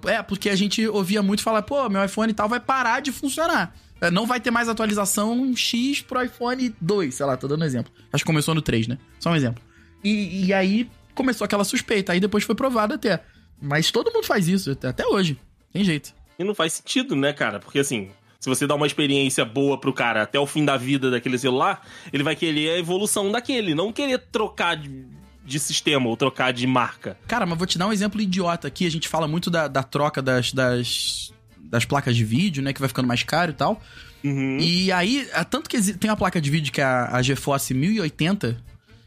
É, 0.07 0.23
porque 0.23 0.49
a 0.49 0.57
gente 0.57 0.87
ouvia 0.87 1.23
muito 1.23 1.43
falar, 1.43 1.63
pô, 1.63 1.89
meu 1.91 2.03
iPhone 2.05 2.31
e 2.31 2.35
tal 2.35 2.49
vai 2.49 2.61
parar 2.61 3.01
de 3.01 3.13
funcionar. 3.13 3.75
É, 4.01 4.11
Não 4.11 4.27
vai 4.27 4.41
ter 4.41 4.51
mais 4.51 4.69
atualização 4.69 5.55
X 5.57 6.01
pro 6.03 6.23
iPhone 6.23 6.75
2, 6.81 7.15
sei 7.15 7.27
lá, 7.27 7.37
tô 7.37 7.47
dando 7.49 7.63
um 7.63 7.67
exemplo. 7.67 7.93
Acho 8.13 8.23
que 8.25 8.27
começou 8.27 8.55
no 8.55 8.63
3, 8.63 8.87
né? 8.87 8.99
Só 9.19 9.31
um 9.31 9.37
exemplo. 9.37 9.63
E, 10.03 10.47
e 10.47 10.53
aí 10.55 10.89
começou 11.15 11.45
aquela 11.45 11.65
suspeita, 11.65 12.13
aí 12.13 12.21
depois 12.21 12.45
foi 12.45 12.55
provado 12.55 12.95
até. 12.95 13.23
Mas 13.61 13.91
todo 13.91 14.13
mundo 14.13 14.27
faz 14.27 14.49
isso, 14.49 14.71
até- 14.71 15.07
hoje. 15.07 15.39
Tem 15.73 15.85
jeito. 15.85 16.13
E 16.39 16.45
não 16.45 16.55
faz 16.55 16.75
sentido, 16.75 17.15
né, 17.17 17.33
cara? 17.33 17.59
Porque 17.61 17.79
assim, 17.79 18.11
se 18.41 18.49
você 18.49 18.67
dá 18.67 18.75
uma 18.75 18.87
experiência 18.87 19.45
boa 19.45 19.79
pro 19.79 19.93
cara 19.93 20.23
até 20.23 20.39
o 20.39 20.47
fim 20.47 20.65
da 20.65 20.77
vida 20.77 21.11
daquele 21.11 21.39
celular, 21.39 21.87
ele 22.13 22.23
vai 22.23 22.37
querer 22.37 22.71
a 22.71 22.79
evolução 22.79 23.31
daquele, 23.33 23.75
não 23.75 23.93
querer 23.93 24.19
trocar 24.31 24.77
de, 24.77 25.07
de 25.45 25.59
sistema 25.59 26.09
ou 26.09 26.17
trocar 26.17 26.53
de 26.53 26.67
marca. 26.67 27.17
Cara, 27.27 27.47
mas 27.47 27.57
vou 27.57 27.67
te 27.67 27.79
dar 27.79 27.87
um 27.87 27.93
exemplo 27.93 28.21
idiota 28.21 28.69
aqui. 28.69 28.87
A 28.87 28.91
gente 28.91 29.09
fala 29.09 29.27
muito 29.27 29.51
da, 29.51 29.67
da 29.69 29.83
troca 29.83 30.21
das, 30.21 30.53
das, 30.53 31.33
das 31.59 31.85
placas 31.85 32.15
de 32.17 32.25
vídeo, 32.25 32.63
né? 32.63 32.73
Que 32.73 32.81
vai 32.81 32.89
ficando 32.89 33.09
mais 33.09 33.23
caro 33.23 33.53
e 33.53 33.55
tal. 33.55 33.81
Uhum. 34.23 34.59
E 34.59 34.91
aí, 34.91 35.29
é 35.33 35.45
tanto 35.45 35.69
que 35.69 35.81
tem 35.95 36.11
uma 36.11 36.17
placa 36.17 36.41
de 36.41 36.51
vídeo 36.51 36.73
que 36.73 36.81
é 36.81 36.85
a, 36.85 37.17
a 37.17 37.23
GeForce 37.23 37.75
1080, 37.75 38.57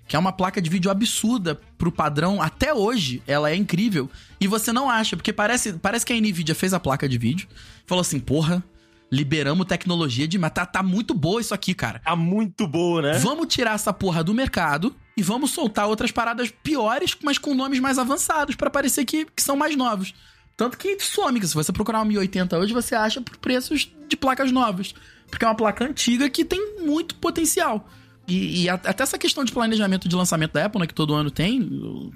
que 0.08 0.16
é 0.16 0.20
uma 0.20 0.32
placa 0.32 0.62
de 0.62 0.70
vídeo 0.70 0.90
absurda 0.90 1.60
pro 1.78 1.92
padrão. 1.92 2.42
Até 2.42 2.74
hoje, 2.74 3.22
ela 3.28 3.52
é 3.52 3.56
incrível. 3.56 4.10
E 4.40 4.48
você 4.48 4.72
não 4.72 4.90
acha, 4.90 5.18
porque 5.18 5.34
parece, 5.34 5.74
parece 5.74 6.06
que 6.06 6.14
a 6.14 6.16
Nvidia 6.16 6.56
fez 6.56 6.74
a 6.74 6.80
placa 6.80 7.08
de 7.10 7.18
vídeo, 7.18 7.48
falou 7.86 8.02
assim, 8.02 8.20
porra, 8.20 8.64
liberamos 9.12 9.68
tecnologia 9.68 10.28
de... 10.28 10.38
Mas 10.38 10.52
tá, 10.52 10.66
tá 10.66 10.82
muito 10.82 11.14
boa 11.14 11.42
isso 11.42 11.54
aqui, 11.54 11.74
cara. 11.74 12.00
Tá 12.00 12.16
muito 12.16 12.68
boa, 12.68 13.02
né? 13.02 13.18
Vamos 13.20 13.48
tirar 13.48 13.76
essa 13.76 13.92
porra 13.92 14.24
do 14.24 14.34
mercado 14.34 14.96
e 15.16 15.22
vamos 15.22 15.52
soltar 15.52 15.88
outras 15.88 16.12
paradas 16.12 16.52
piores, 16.64 17.18
mas 17.24 17.38
com 17.38 17.54
nomes 17.54 17.80
mais 17.80 17.98
avançados, 17.98 18.56
pra 18.56 18.70
parecer 18.70 19.04
que, 19.04 19.26
que 19.26 19.42
são 19.42 19.58
mais 19.58 19.76
novos. 19.76 20.14
Tanto 20.56 20.78
que 20.78 20.98
some, 21.00 21.40
que 21.40 21.48
se 21.48 21.54
você 21.54 21.72
procurar 21.72 22.00
uma 22.00 22.06
1080 22.06 22.58
hoje, 22.58 22.74
você 22.74 22.96
acha 22.96 23.22
por 23.22 23.38
preços 23.38 23.94
de 24.08 24.18
placas 24.18 24.52
novas. 24.52 24.94
Porque 25.30 25.46
é 25.46 25.48
uma 25.48 25.56
placa 25.56 25.86
antiga 25.86 26.30
que 26.30 26.46
tem 26.46 26.80
muito 26.80 27.16
potencial. 27.16 27.88
E, 28.28 28.64
e 28.64 28.70
até 28.70 29.04
essa 29.04 29.18
questão 29.18 29.44
de 29.46 29.52
planejamento 29.54 30.08
de 30.10 30.16
lançamento 30.16 30.52
da 30.54 30.66
Apple, 30.66 30.82
né, 30.82 30.88
que 30.88 30.94
todo 30.94 31.14
ano 31.14 31.32
tem, 31.32 31.62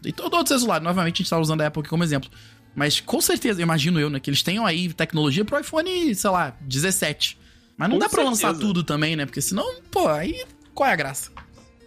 e 0.05 0.11
todo 0.11 0.33
outro 0.35 0.57
celular, 0.57 0.81
novamente 0.81 1.15
a 1.15 1.17
gente 1.19 1.29
tá 1.29 1.39
usando 1.39 1.61
a 1.61 1.67
Apple 1.67 1.79
aqui 1.81 1.89
como 1.89 2.03
exemplo. 2.03 2.29
Mas 2.75 2.99
com 2.99 3.21
certeza, 3.21 3.61
imagino 3.61 3.99
eu, 3.99 4.09
né, 4.09 4.19
que 4.19 4.29
eles 4.29 4.43
tenham 4.43 4.65
aí 4.65 4.91
tecnologia 4.93 5.45
pro 5.45 5.59
iPhone, 5.59 6.13
sei 6.13 6.29
lá, 6.29 6.55
17. 6.61 7.37
Mas 7.77 7.89
não 7.89 7.95
Com 7.95 7.99
dá 7.99 8.09
pra 8.09 8.23
lançar 8.23 8.53
tudo 8.53 8.83
também, 8.83 9.15
né? 9.15 9.25
Porque 9.25 9.41
senão, 9.41 9.65
pô, 9.89 10.07
aí 10.07 10.43
qual 10.73 10.89
é 10.89 10.93
a 10.93 10.95
graça? 10.95 11.31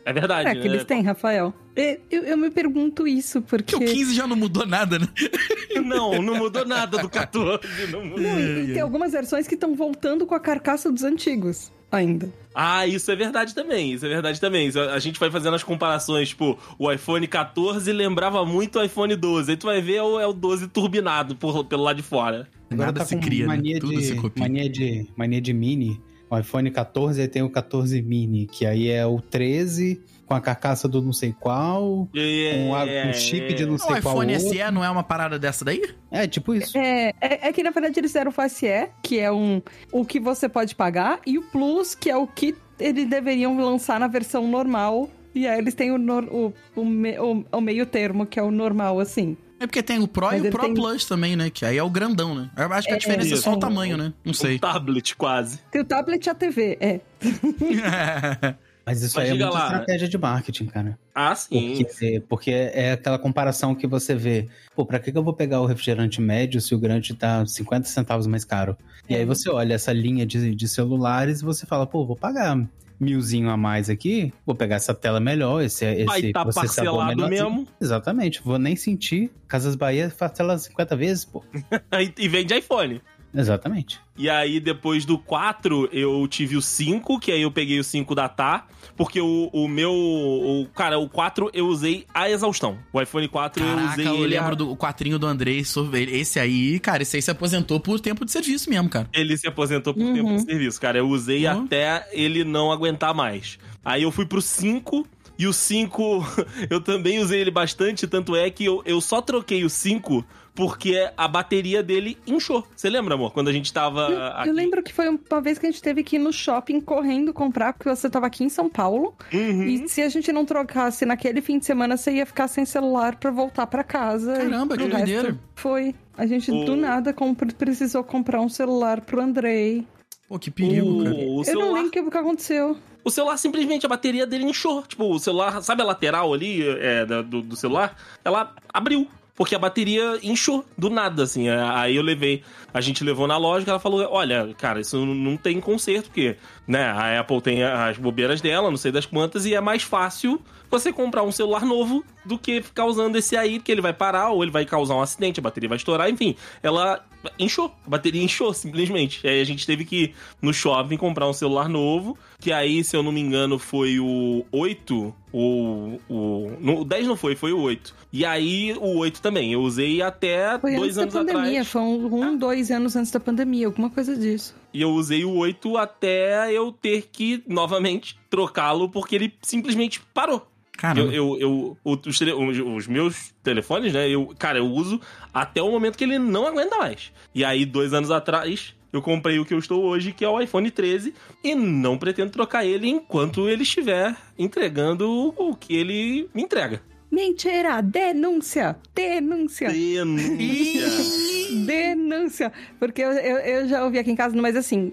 É 0.04 0.12
verdade, 0.12 0.48
É 0.48 0.52
que 0.54 0.60
né? 0.60 0.66
eles 0.66 0.84
têm, 0.84 1.02
Rafael. 1.02 1.54
E- 1.76 2.00
Eu, 2.10 2.24
eu 2.24 2.36
me 2.36 2.50
pergunto 2.50 3.06
isso, 3.06 3.40
porque. 3.40 3.72
Porque 3.76 3.90
o 3.90 3.94
15 3.94 4.14
já 4.14 4.26
não 4.26 4.36
mudou 4.36 4.66
nada, 4.66 4.98
né? 4.98 5.08
Não, 5.84 6.22
não 6.22 6.36
mudou 6.36 6.64
nada 6.64 6.98
do 6.98 7.08
14. 7.10 7.60
Não 7.90 8.04
mudou. 8.04 8.20
Não, 8.20 8.38
e, 8.40 8.70
e 8.70 8.72
tem 8.74 8.80
algumas 8.80 9.12
versões 9.12 9.46
que 9.46 9.54
estão 9.54 9.74
voltando 9.74 10.24
com 10.24 10.34
a 10.34 10.40
carcaça 10.40 10.90
dos 10.90 11.02
antigos 11.02 11.72
ainda. 11.90 12.28
Ah, 12.54 12.86
isso 12.86 13.10
é 13.10 13.16
verdade 13.16 13.54
também. 13.54 13.92
Isso 13.92 14.06
é 14.06 14.08
verdade 14.08 14.40
também. 14.40 14.68
Isso- 14.68 14.78
A 14.78 14.98
gente 14.98 15.18
vai 15.18 15.30
fazendo 15.30 15.54
as 15.54 15.62
comparações, 15.64 16.28
tipo, 16.28 16.56
o 16.78 16.90
iPhone 16.92 17.26
14 17.26 17.92
lembrava 17.92 18.44
muito 18.46 18.78
o 18.78 18.84
iPhone 18.84 19.14
12. 19.16 19.50
Aí 19.50 19.56
tu 19.56 19.66
vai 19.66 19.80
ver 19.80 19.96
é 19.96 20.02
o, 20.02 20.20
é 20.20 20.26
o 20.26 20.32
12 20.32 20.68
turbinado 20.68 21.34
por, 21.34 21.64
pelo 21.64 21.82
lado 21.82 21.96
de 21.96 22.02
fora. 22.02 22.46
Agora 22.70 22.86
Nada 22.86 23.00
tá 23.00 23.06
se 23.06 23.16
com 23.16 23.22
cria, 23.22 23.46
né? 23.46 23.56
mania 23.56 23.80
Tudo 23.80 23.96
de, 23.98 24.04
se 24.04 24.14
copia. 24.14 24.42
Mania 24.42 24.68
de, 24.68 25.06
mania 25.16 25.40
de 25.40 25.52
mini. 25.52 26.00
O 26.30 26.38
iPhone 26.38 26.70
14 26.70 27.20
aí 27.20 27.28
tem 27.28 27.42
o 27.42 27.50
14 27.50 28.00
mini, 28.02 28.46
que 28.46 28.64
aí 28.66 28.88
é 28.88 29.04
o 29.06 29.20
13 29.20 30.00
com 30.26 30.34
a 30.34 30.40
carcaça 30.40 30.88
do 30.88 31.02
não 31.02 31.12
sei 31.12 31.34
qual, 31.38 32.08
com, 32.12 32.74
a- 32.74 32.86
com 33.06 33.12
chip 33.12 33.52
de 33.54 33.66
não 33.66 33.74
O 33.74 33.78
sei 33.78 34.00
qual 34.00 34.14
iPhone 34.22 34.34
outro. 34.34 34.48
SE 34.48 34.70
não 34.72 34.84
é 34.84 34.90
uma 34.90 35.02
parada 35.02 35.38
dessa 35.38 35.64
daí? 35.64 35.82
É, 36.10 36.26
tipo 36.26 36.54
isso. 36.54 36.76
É, 36.78 37.12
é, 37.20 37.48
é 37.48 37.52
que 37.52 37.62
na 37.62 37.70
verdade 37.70 37.98
eles 38.00 38.12
deram 38.12 38.30
o 38.30 38.32
Face 38.32 38.66
E, 38.66 38.88
que 39.02 39.18
é 39.20 39.30
um, 39.30 39.60
o 39.92 40.04
que 40.04 40.18
você 40.18 40.48
pode 40.48 40.74
pagar, 40.74 41.20
e 41.26 41.38
o 41.38 41.42
Plus, 41.42 41.94
que 41.94 42.10
é 42.10 42.16
o 42.16 42.26
que 42.26 42.54
eles 42.80 43.06
deveriam 43.08 43.56
lançar 43.58 44.00
na 44.00 44.06
versão 44.08 44.48
normal. 44.48 45.08
E 45.34 45.46
aí 45.48 45.58
eles 45.58 45.74
têm 45.74 45.90
o, 45.90 45.96
o, 45.96 46.52
o, 46.76 46.80
o- 46.80 47.44
o 47.52 47.60
meio 47.60 47.84
termo, 47.86 48.24
que 48.24 48.38
é 48.38 48.42
o 48.42 48.50
normal, 48.52 49.00
assim. 49.00 49.36
É 49.60 49.66
porque 49.66 49.82
tem 49.82 49.98
o 50.00 50.06
Pro 50.08 50.26
Mas 50.26 50.44
e 50.44 50.48
o 50.48 50.50
Pro 50.50 50.62
tem- 50.62 50.74
Plus 50.74 51.04
também, 51.06 51.36
né? 51.36 51.48
Que 51.50 51.64
aí 51.64 51.76
é 51.78 51.82
o 51.82 51.88
grandão, 51.90 52.34
né? 52.34 52.50
Eu 52.56 52.72
acho 52.72 52.86
que 52.86 52.92
a 52.92 52.96
É, 52.96 52.98
diferença 52.98 53.34
é 53.34 53.36
só 53.36 53.52
o 53.54 53.58
tamanho, 53.58 53.96
né? 53.96 54.12
Não 54.24 54.34
sei. 54.34 54.56
Um 54.56 54.58
tablet 54.58 55.16
quase. 55.16 55.58
Tem 55.70 55.80
o 55.80 55.84
tablet 55.84 56.24
e 56.26 56.30
a 56.30 56.34
TV, 56.34 56.76
é. 56.80 57.00
Mas 58.86 59.02
isso 59.02 59.16
Mas 59.16 59.30
aí 59.30 59.36
é 59.36 59.40
muita 59.40 59.50
lá. 59.58 59.64
estratégia 59.64 60.08
de 60.08 60.18
marketing, 60.18 60.66
cara. 60.66 60.98
Ah, 61.14 61.34
sim. 61.34 61.82
Porque, 61.84 62.22
porque 62.28 62.50
é 62.50 62.92
aquela 62.92 63.18
comparação 63.18 63.74
que 63.74 63.86
você 63.86 64.14
vê. 64.14 64.46
Pô, 64.76 64.84
pra 64.84 64.98
que 64.98 65.10
que 65.10 65.16
eu 65.16 65.24
vou 65.24 65.32
pegar 65.32 65.60
o 65.60 65.66
refrigerante 65.66 66.20
médio 66.20 66.60
se 66.60 66.74
o 66.74 66.78
grande 66.78 67.14
tá 67.14 67.46
50 67.46 67.86
centavos 67.88 68.26
mais 68.26 68.44
caro? 68.44 68.76
E 69.08 69.14
É. 69.14 69.18
aí 69.18 69.24
você 69.24 69.48
olha 69.50 69.74
essa 69.74 69.92
linha 69.92 70.26
de, 70.26 70.54
de 70.54 70.68
celulares 70.68 71.40
e 71.40 71.44
você 71.44 71.64
fala, 71.64 71.86
pô, 71.86 72.04
vou 72.04 72.16
pagar 72.16 72.58
milzinho 73.00 73.50
a 73.50 73.56
mais 73.56 73.90
aqui, 73.90 74.32
vou 74.46 74.54
pegar 74.54 74.76
essa 74.76 74.94
tela 74.94 75.18
melhor, 75.18 75.62
esse, 75.62 75.84
esse 75.84 76.04
Vai 76.04 76.30
tá 76.32 76.42
processador 76.44 76.98
parcelado 76.98 77.28
mesmo. 77.28 77.66
Exatamente, 77.80 78.40
vou 78.42 78.58
nem 78.58 78.76
sentir. 78.76 79.30
Casas 79.48 79.74
Bahia 79.74 80.12
parcela 80.16 80.56
50 80.56 80.94
vezes, 80.96 81.24
pô. 81.24 81.42
E, 82.00 82.12
e 82.24 82.28
vende 82.28 82.54
iPhone. 82.56 83.00
Exatamente. 83.34 83.98
E 84.16 84.30
aí, 84.30 84.60
depois 84.60 85.04
do 85.04 85.18
4, 85.18 85.88
eu 85.92 86.26
tive 86.28 86.56
o 86.56 86.62
5, 86.62 87.18
que 87.18 87.32
aí 87.32 87.42
eu 87.42 87.50
peguei 87.50 87.80
o 87.80 87.84
5 87.84 88.14
da 88.14 88.28
TAR, 88.28 88.66
porque 88.96 89.20
o, 89.20 89.50
o 89.52 89.66
meu. 89.66 89.92
O, 89.92 90.66
cara, 90.74 90.98
o 90.98 91.08
4 91.08 91.50
eu 91.52 91.66
usei 91.66 92.06
a 92.14 92.30
exaustão. 92.30 92.78
O 92.92 93.00
iPhone 93.00 93.26
4 93.28 93.62
eu 93.64 93.74
Caraca, 93.74 93.92
usei 93.92 94.06
eu 94.06 94.24
ele. 94.24 94.36
a- 94.36 94.40
lembro 94.42 94.56
do 94.56 94.76
quadrinho 94.76 95.18
do 95.18 95.26
Andrei. 95.26 95.64
sobre 95.64 96.02
ele. 96.02 96.16
Esse 96.16 96.38
aí, 96.38 96.78
cara, 96.78 97.02
esse 97.02 97.16
aí 97.16 97.22
se 97.22 97.30
aposentou 97.30 97.80
por 97.80 97.98
tempo 97.98 98.24
de 98.24 98.30
serviço 98.30 98.70
mesmo, 98.70 98.88
cara. 98.88 99.08
Ele 99.12 99.36
se 99.36 99.48
aposentou 99.48 99.92
por 99.94 100.02
Uhum. 100.02 100.14
tempo 100.14 100.36
de 100.36 100.42
serviço, 100.44 100.80
cara. 100.80 100.98
Eu 100.98 101.08
usei 101.08 101.46
Uhum. 101.48 101.64
até 101.64 102.06
ele 102.12 102.44
não 102.44 102.70
aguentar 102.70 103.12
mais. 103.14 103.58
Aí 103.84 104.02
eu 104.04 104.12
fui 104.12 104.26
pro 104.26 104.40
5. 104.40 105.06
E 105.36 105.48
o 105.48 105.52
5, 105.52 106.24
eu 106.70 106.80
também 106.80 107.18
usei 107.18 107.40
ele 107.40 107.50
bastante, 107.50 108.06
tanto 108.06 108.36
é 108.36 108.48
que 108.50 108.64
eu, 108.64 108.80
eu 108.86 109.00
só 109.00 109.20
troquei 109.20 109.64
o 109.64 109.68
5 109.68 110.24
porque 110.54 111.10
a 111.16 111.26
bateria 111.26 111.82
dele 111.82 112.16
inchou. 112.26 112.66
Você 112.74 112.88
lembra, 112.88 113.14
amor? 113.14 113.32
Quando 113.32 113.48
a 113.48 113.52
gente 113.52 113.72
tava. 113.72 114.02
Eu, 114.10 114.22
aqui? 114.22 114.48
eu 114.50 114.54
lembro 114.54 114.82
que 114.82 114.92
foi 114.92 115.08
uma 115.08 115.40
vez 115.40 115.58
que 115.58 115.66
a 115.66 115.70
gente 115.70 115.82
teve 115.82 116.04
que 116.04 116.16
ir 116.16 116.18
no 116.18 116.32
shopping 116.32 116.80
correndo 116.80 117.32
comprar, 117.34 117.72
porque 117.72 117.88
você 117.88 118.08
tava 118.08 118.26
aqui 118.26 118.44
em 118.44 118.48
São 118.48 118.68
Paulo. 118.68 119.14
Uhum. 119.32 119.64
E 119.64 119.88
se 119.88 120.00
a 120.02 120.08
gente 120.08 120.32
não 120.32 120.44
trocasse 120.44 121.04
naquele 121.04 121.40
fim 121.40 121.58
de 121.58 121.66
semana, 121.66 121.96
você 121.96 122.12
ia 122.12 122.26
ficar 122.26 122.46
sem 122.48 122.64
celular 122.64 123.16
pra 123.16 123.30
voltar 123.30 123.66
pra 123.66 123.82
casa. 123.82 124.34
Caramba, 124.34 124.74
E 124.74 124.78
que 124.78 124.84
o 124.84 124.86
resto 124.86 124.96
doideira. 125.06 125.38
Foi. 125.56 125.94
A 126.16 126.26
gente 126.26 126.50
O- 126.52 126.64
do 126.64 126.76
nada 126.76 127.12
compre- 127.12 127.52
precisou 127.52 128.04
comprar 128.04 128.40
um 128.40 128.48
celular 128.48 129.00
pro 129.00 129.20
Andrei. 129.20 129.84
Pô, 130.28 130.38
que 130.38 130.50
perigo, 130.50 131.02
cara. 131.02 131.14
O, 131.16 131.40
o 131.40 131.44
Eu 131.44 131.54
não 131.58 131.72
lembro 131.72 131.88
o 131.88 131.90
que, 131.90 132.00
o 132.00 132.08
aconteceu. 132.08 132.76
O 133.04 133.10
celular 133.10 133.36
simplesmente, 133.36 133.84
a 133.84 133.88
bateria 133.88 134.26
dele 134.26 134.44
inchou. 134.44 134.82
Tipo, 134.82 135.12
o 135.12 135.18
celular, 135.18 135.60
sabe 135.62 135.82
a 135.82 135.84
lateral 135.84 136.32
ali 136.32 136.62
é, 136.66 137.04
do, 137.04 137.42
do 137.42 137.56
celular? 137.56 137.96
Ela 138.24 138.54
abriu. 138.72 139.06
Porque 139.36 139.54
a 139.54 139.58
bateria 139.58 140.18
inchou 140.22 140.64
do 140.78 140.88
nada, 140.88 141.24
assim. 141.24 141.48
É, 141.48 141.60
Aí 141.60 141.96
eu 141.96 142.02
levei. 142.02 142.42
A 142.72 142.80
gente 142.80 143.02
levou 143.02 143.26
na 143.26 143.36
loja 143.36 143.68
ela 143.68 143.80
falou: 143.80 144.06
olha, 144.10 144.54
cara, 144.56 144.80
isso 144.80 145.04
não 145.04 145.36
tem 145.36 145.60
conserto, 145.60 146.06
porque, 146.06 146.36
né, 146.66 146.84
a 146.84 147.20
Apple 147.20 147.40
tem 147.40 147.62
as 147.64 147.98
bobeiras 147.98 148.40
dela, 148.40 148.70
não 148.70 148.76
sei 148.76 148.92
das 148.92 149.06
quantas, 149.06 149.44
e 149.44 149.54
é 149.54 149.60
mais 149.60 149.82
fácil 149.82 150.40
você 150.70 150.92
comprar 150.92 151.22
um 151.22 151.32
celular 151.32 151.64
novo 151.64 152.04
do 152.24 152.38
que 152.38 152.62
ficar 152.62 152.84
usando 152.84 153.16
esse 153.16 153.36
aí, 153.36 153.58
porque 153.58 153.72
ele 153.72 153.80
vai 153.80 153.92
parar 153.92 154.30
ou 154.30 154.42
ele 154.42 154.52
vai 154.52 154.64
causar 154.64 154.94
um 154.94 155.02
acidente, 155.02 155.40
a 155.40 155.42
bateria 155.42 155.68
vai 155.68 155.76
estourar, 155.76 156.08
enfim. 156.08 156.36
Ela 156.62 157.04
inchou, 157.38 157.74
a 157.86 157.90
bateria 157.90 158.22
inchou 158.22 158.52
simplesmente. 158.54 159.26
Aí 159.26 159.40
a 159.40 159.44
gente 159.44 159.66
teve 159.66 159.84
que 159.84 160.14
no 160.42 160.52
shopping 160.52 160.96
comprar 160.96 161.28
um 161.28 161.32
celular 161.32 161.68
novo, 161.68 162.16
que 162.40 162.52
aí, 162.52 162.82
se 162.84 162.96
eu 162.96 163.02
não 163.02 163.12
me 163.12 163.20
engano, 163.20 163.58
foi 163.58 163.98
o 163.98 164.44
8 164.52 165.14
ou 165.32 166.00
o. 166.08 166.52
no- 166.60 166.80
O 166.80 166.84
10 166.84 167.06
não 167.06 167.16
foi, 167.16 167.34
foi 167.36 167.52
o 167.52 167.60
8. 167.60 167.94
E 168.12 168.24
aí 168.24 168.72
o 168.80 168.98
8 168.98 169.20
também. 169.20 169.52
Eu 169.52 169.60
usei 169.62 170.00
até 170.02 170.58
Foi 170.58 170.76
dois 170.76 170.96
antes 170.98 171.14
anos 171.16 171.26
da 171.26 171.32
pandemia. 171.32 171.60
atrás. 171.62 171.68
Foi 171.68 171.82
um, 171.82 172.14
um, 172.28 172.36
dois 172.36 172.70
anos 172.70 172.94
antes 172.96 173.10
da 173.10 173.18
pandemia, 173.20 173.66
alguma 173.66 173.90
coisa 173.90 174.16
disso. 174.16 174.54
E 174.72 174.80
eu 174.82 174.90
usei 174.90 175.24
o 175.24 175.34
8 175.36 175.76
até 175.76 176.52
eu 176.52 176.70
ter 176.72 177.08
que 177.12 177.42
novamente 177.48 178.16
trocá-lo, 178.30 178.88
porque 178.88 179.14
ele 179.16 179.32
simplesmente 179.42 180.00
parou. 180.12 180.46
Caramba. 180.76 181.12
Eu, 181.12 181.38
eu, 181.38 181.78
eu- 181.84 182.00
os, 182.02 182.58
os- 182.58 182.86
meus 182.86 183.32
telefones, 183.42 183.92
né? 183.92 184.08
Eu, 184.08 184.34
cara, 184.38 184.58
eu 184.58 184.66
uso 184.66 185.00
até 185.32 185.62
o 185.62 185.70
momento 185.70 185.96
que 185.96 186.04
ele 186.04 186.18
não 186.18 186.46
aguenta 186.46 186.76
mais. 186.76 187.12
E 187.34 187.44
aí, 187.44 187.64
dois 187.64 187.92
anos 187.94 188.10
atrás, 188.10 188.74
eu 188.92 189.00
comprei 189.00 189.38
o 189.38 189.44
que 189.44 189.54
eu 189.54 189.58
estou 189.58 189.82
hoje, 189.84 190.12
que 190.12 190.24
é 190.24 190.28
o 190.28 190.40
iPhone 190.40 190.70
13, 190.70 191.14
e 191.42 191.54
não 191.54 191.96
pretendo 191.98 192.30
trocar 192.30 192.64
ele 192.64 192.88
enquanto 192.88 193.48
ele 193.48 193.62
estiver 193.62 194.16
entregando 194.38 195.08
o, 195.10 195.50
o 195.50 195.56
que 195.56 195.74
ele 195.74 196.28
me 196.34 196.42
entrega. 196.42 196.82
Mentira! 197.10 197.80
Denúncia! 197.80 198.76
Denúncia! 198.94 199.70
Denúncia. 199.70 201.33
Denúncia! 201.66 202.52
Porque 202.78 203.02
eu, 203.02 203.12
eu, 203.12 203.36
eu 203.38 203.68
já 203.68 203.84
ouvi 203.84 203.98
aqui 203.98 204.10
em 204.10 204.16
casa, 204.16 204.36
mas 204.40 204.56
assim, 204.56 204.92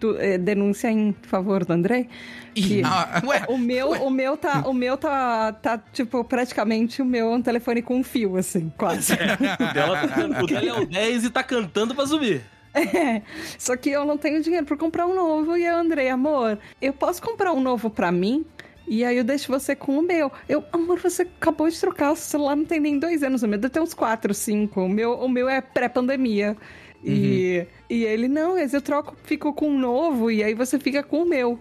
tu- 0.00 0.16
é, 0.18 0.38
denúncia 0.38 0.90
em 0.90 1.14
favor 1.22 1.64
do 1.64 1.72
André. 1.72 2.06
Que- 2.54 2.82
ah, 2.84 3.20
ué, 3.26 3.42
O 3.48 3.58
meu, 3.58 3.90
o 3.90 4.10
meu 4.10 4.36
tá, 4.36 4.62
o 4.66 4.72
meu 4.72 4.96
tá, 4.96 5.52
tá, 5.52 5.78
tipo, 5.92 6.22
praticamente 6.24 7.02
o 7.02 7.04
meu 7.04 7.28
é 7.32 7.36
um 7.36 7.42
telefone 7.42 7.82
com 7.82 8.02
fio, 8.04 8.36
assim, 8.36 8.72
quase. 8.76 9.12
o, 9.58 9.74
dela 9.74 10.00
tá, 10.00 10.08
can- 10.08 10.42
o 10.42 10.46
dela 10.46 10.66
é 10.68 10.72
o 10.80 10.86
10 10.86 11.24
e 11.24 11.30
tá 11.30 11.42
cantando 11.42 11.94
pra 11.94 12.06
subir. 12.06 12.42
É, 12.76 13.22
só 13.56 13.76
que 13.76 13.88
eu 13.90 14.04
não 14.04 14.18
tenho 14.18 14.42
dinheiro 14.42 14.66
pra 14.66 14.76
comprar 14.76 15.06
um 15.06 15.14
novo. 15.14 15.56
E 15.56 15.64
eu, 15.64 15.76
Andrei, 15.76 16.08
amor, 16.08 16.58
eu 16.82 16.92
posso 16.92 17.22
comprar 17.22 17.52
um 17.52 17.60
novo 17.60 17.88
pra 17.88 18.10
mim? 18.10 18.44
E 18.86 19.04
aí 19.04 19.16
eu 19.16 19.24
deixo 19.24 19.50
você 19.50 19.74
com 19.74 19.98
o 19.98 20.02
meu. 20.02 20.30
Eu, 20.48 20.64
amor, 20.72 21.00
você 21.00 21.22
acabou 21.22 21.68
de 21.68 21.78
trocar, 21.80 22.12
o 22.12 22.16
celular 22.16 22.54
não 22.54 22.64
tem 22.64 22.80
nem 22.80 22.98
dois 22.98 23.22
anos, 23.22 23.42
o 23.42 23.48
meu 23.48 23.58
deve 23.58 23.72
ter 23.72 23.80
uns 23.80 23.94
quatro, 23.94 24.34
cinco. 24.34 24.82
O 24.82 24.88
meu, 24.88 25.12
o 25.14 25.28
meu 25.28 25.48
é 25.48 25.60
pré-pandemia. 25.60 26.56
E, 27.04 27.66
e 27.90 28.04
ele, 28.04 28.28
não, 28.28 28.54
mas 28.54 28.72
eu 28.72 28.80
troco, 28.80 29.14
fico 29.24 29.52
com 29.52 29.68
um 29.68 29.78
novo, 29.78 30.30
e 30.30 30.42
aí 30.42 30.54
você 30.54 30.78
fica 30.78 31.02
com 31.02 31.22
o 31.22 31.28
meu. 31.28 31.60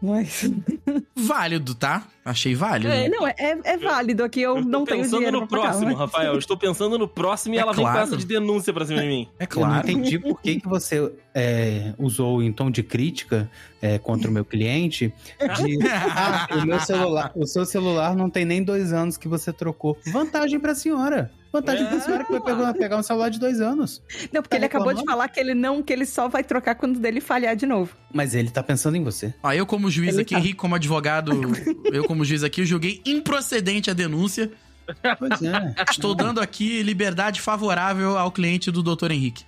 Mas. 0.00 0.48
válido, 1.16 1.74
tá? 1.74 2.06
Achei 2.24 2.54
válido. 2.54 2.92
É, 2.92 3.08
não, 3.08 3.26
é, 3.26 3.34
é 3.64 3.76
válido 3.76 4.22
aqui, 4.22 4.40
eu, 4.42 4.58
Eu 4.58 4.64
não 4.64 4.84
tenho 4.84 4.98
pensando 5.02 5.16
dinheiro 5.18 5.40
no 5.40 5.48
pra 5.48 5.58
pagar, 5.58 5.70
próximo, 5.70 5.90
mas- 5.90 5.98
Rafael. 5.98 6.32
Eu 6.34 6.38
estou 6.38 6.56
pensando 6.56 6.98
no 6.98 7.08
próximo 7.08 7.54
e 7.54 7.58
É 7.58 7.60
ela 7.62 7.72
vem 7.72 7.84
com 7.84 7.90
claro. 7.90 8.06
essa 8.06 8.16
de 8.16 8.26
denúncia 8.26 8.72
pra 8.72 8.84
cima 8.86 9.00
de 9.00 9.06
mim. 9.08 9.28
É 9.38 9.44
Eu 9.44 9.46
não 9.46 9.66
claro. 9.68 9.90
entendi 9.90 10.18
por 10.18 10.40
que, 10.40 10.60
que 10.60 10.68
você 10.68 11.10
é, 11.34 11.94
usou 11.98 12.42
em 12.42 12.52
tom 12.52 12.70
de 12.70 12.82
crítica 12.82 13.50
é, 13.82 13.98
contra 13.98 14.30
o 14.30 14.32
meu 14.32 14.44
cliente 14.44 15.12
de 15.56 15.78
ah, 15.88 16.48
o 16.62 16.66
meu 16.66 16.80
celular, 16.80 17.32
o 17.34 17.46
seu 17.46 17.64
celular 17.64 18.14
não 18.14 18.28
tem 18.30 18.44
nem 18.44 18.62
dois 18.62 18.92
anos 18.92 19.16
que 19.16 19.26
você 19.26 19.52
trocou. 19.52 19.96
Vantagem 20.12 20.60
pra 20.60 20.74
senhora. 20.74 21.30
Vantagem 21.52 21.86
pra 21.86 21.96
É. 21.96 22.00
senhora 22.00 22.24
que 22.24 22.32
vai 22.32 22.40
pegar, 22.40 22.74
pegar 22.74 22.96
um 22.98 23.02
celular 23.02 23.30
de 23.30 23.38
dois 23.40 23.60
anos. 23.60 24.02
Não, 24.32 24.42
porque 24.42 24.50
Tá 24.50 24.56
ele 24.56 24.66
acabou 24.66 24.92
de 24.92 25.02
falar 25.04 25.28
que 25.28 25.40
ele 25.40 25.54
não, 25.54 25.82
que 25.82 25.92
ele 25.92 26.04
só 26.04 26.28
vai 26.28 26.44
trocar 26.44 26.74
quando 26.74 26.98
dele 26.98 27.20
falhar 27.20 27.56
de 27.56 27.64
novo. 27.66 27.96
Mas 28.12 28.34
ele 28.34 28.50
tá 28.50 28.62
pensando 28.62 28.96
em 28.96 29.02
você. 29.02 29.32
Ó, 29.42 29.52
eu 29.52 29.64
como 29.64 29.90
juiz 29.90 30.14
Ele 30.14 30.22
aqui, 30.22 30.34
tá. 30.34 30.40
Henrique 30.40 30.56
como 30.56 30.74
advogado, 30.74 31.32
eu 31.92 32.04
como 32.04 32.24
juiz 32.24 32.42
aqui, 32.44 32.60
eu 32.60 32.66
joguei 32.66 33.00
improcedente 33.06 33.90
a 33.90 33.94
denúncia. 33.94 34.50
Pois 35.18 35.42
é. 35.42 35.74
Estou 35.90 36.14
dando 36.14 36.40
aqui 36.40 36.82
liberdade 36.82 37.40
favorável 37.42 38.16
ao 38.16 38.30
cliente 38.32 38.70
do 38.70 38.82
Dr. 38.82 39.10
Henrique. 39.10 39.44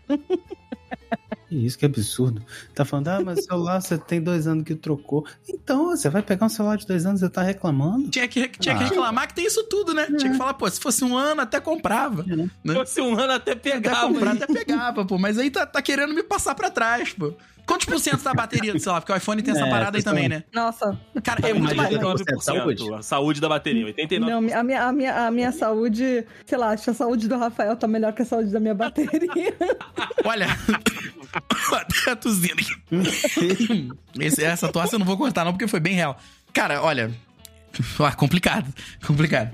Que 1.50 1.56
Isso 1.66 1.76
que 1.76 1.84
absurdo. 1.84 2.40
Tá 2.74 2.84
falando, 2.84 3.08
ah, 3.08 3.20
mas 3.24 3.40
o 3.40 3.42
celular 3.42 3.82
você 3.82 3.98
tem 3.98 4.22
dois 4.22 4.46
anos 4.46 4.62
que 4.64 4.74
trocou. 4.76 5.26
Então, 5.48 5.88
você 5.88 6.08
vai 6.08 6.22
pegar 6.22 6.46
um 6.46 6.48
celular 6.48 6.76
de 6.76 6.86
dois 6.86 7.04
anos 7.04 7.20
e 7.22 7.28
tá 7.28 7.42
reclamando? 7.42 8.08
Tinha 8.08 8.28
que, 8.28 8.48
tinha 8.50 8.76
que 8.78 8.84
Ah. 8.84 8.86
reclamar 8.86 9.26
que 9.26 9.34
tem 9.34 9.44
isso 9.46 9.64
tudo, 9.64 9.92
né? 9.92 10.06
Tinha 10.16 10.30
que 10.30 10.38
falar, 10.38 10.54
pô, 10.54 10.70
se 10.70 10.78
fosse 10.80 11.04
um 11.04 11.16
ano 11.16 11.40
até 11.42 11.58
comprava. 11.60 12.24
É. 12.30 12.36
Né? 12.36 12.48
Se 12.64 12.72
fosse 12.74 13.00
um 13.00 13.18
ano 13.18 13.32
até 13.32 13.50
Até 13.50 13.72
pegava. 13.72 14.06
comprar, 14.14 14.32
até 14.34 14.46
pegava, 14.46 15.04
pô. 15.04 15.18
Mas 15.18 15.38
aí 15.38 15.50
tá, 15.50 15.66
tá 15.66 15.82
querendo 15.82 16.14
me 16.14 16.22
passar 16.22 16.54
pra 16.54 16.70
trás, 16.70 17.12
pô. 17.12 17.34
Quantos 17.70 17.86
por 17.86 18.00
cento 18.00 18.20
da 18.24 18.34
bateria 18.34 18.72
do 18.72 18.80
celular? 18.80 19.00
Porque 19.00 19.12
o 19.12 19.16
iPhone 19.16 19.40
tem 19.42 19.54
essa 19.54 19.64
É, 19.64 19.70
parada 19.70 19.96
aí 19.96 20.02
também, 20.02 20.28
né? 20.28 20.42
Nossa, 20.52 20.98
Cara, 21.22 21.48
é 21.48 21.52
muito 21.54 21.76
mais. 21.76 21.88
89%. 21.94 22.40
Saúde. 22.42 22.94
A 22.94 23.02
saúde 23.02 23.40
da 23.40 23.48
bateria, 23.48 23.86
89%. 23.86 24.18
não, 24.18 24.38
a 24.38 24.40
minha, 24.64 24.82
a, 24.88 24.92
minha, 24.92 25.26
a 25.26 25.30
minha 25.30 25.52
saúde, 25.52 26.26
sei 26.44 26.58
lá, 26.58 26.70
acho 26.70 26.82
que 26.82 26.90
a 26.90 26.94
saúde 26.94 27.28
do 27.28 27.38
Rafael 27.38 27.76
tá 27.76 27.86
melhor 27.86 28.12
que 28.12 28.22
a 28.22 28.24
saúde 28.24 28.50
da 28.50 28.58
minha 28.58 28.74
bateria. 28.74 29.20
Olha. 30.24 30.48
Até 31.72 32.10
a 32.10 32.16
tossida 32.16 32.54
aqui. 32.54 32.74
Esse- 34.18 34.42
essa 34.42 34.68
tosse 34.68 34.94
eu 34.94 34.98
não 34.98 35.06
vou 35.06 35.16
cortar, 35.16 35.44
não, 35.44 35.52
porque 35.52 35.68
foi 35.68 35.78
bem 35.78 35.94
real. 35.94 36.16
Cara, 36.52 36.82
olha. 36.82 37.12
Ah, 38.00 38.12
complicado. 38.12 38.66
Complicado. 39.06 39.50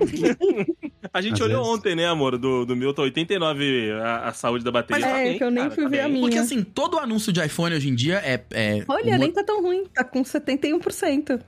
A 1.13 1.21
gente 1.21 1.33
Às 1.35 1.41
olhou 1.41 1.63
vezes. 1.63 1.77
ontem, 1.77 1.95
né, 1.95 2.05
amor? 2.07 2.37
Do, 2.37 2.65
do 2.65 2.75
meu 2.75 2.93
tá 2.93 3.01
89 3.03 3.91
a, 3.91 4.27
a 4.29 4.33
saúde 4.33 4.63
da 4.63 4.71
bateria. 4.71 5.05
Mas 5.05 5.13
Tá 5.13 5.19
é, 5.19 5.23
bem, 5.25 5.37
que 5.37 5.43
eu 5.43 5.51
nem 5.51 5.63
cara, 5.63 5.75
fui 5.75 5.83
tá 5.83 5.89
ver 5.89 5.99
a 5.99 6.03
bem. 6.03 6.11
minha. 6.13 6.21
Porque 6.23 6.37
assim, 6.37 6.63
todo 6.63 6.97
anúncio 6.97 7.31
de 7.31 7.43
iPhone 7.45 7.75
hoje 7.75 7.89
em 7.89 7.95
dia 7.95 8.15
é. 8.23 8.43
é 8.51 8.83
Olha, 8.87 9.13
mo- 9.13 9.19
nem 9.19 9.31
tá 9.31 9.43
tão 9.43 9.61
ruim, 9.61 9.85
tá 9.93 10.03
com 10.03 10.23
71%. 10.23 11.39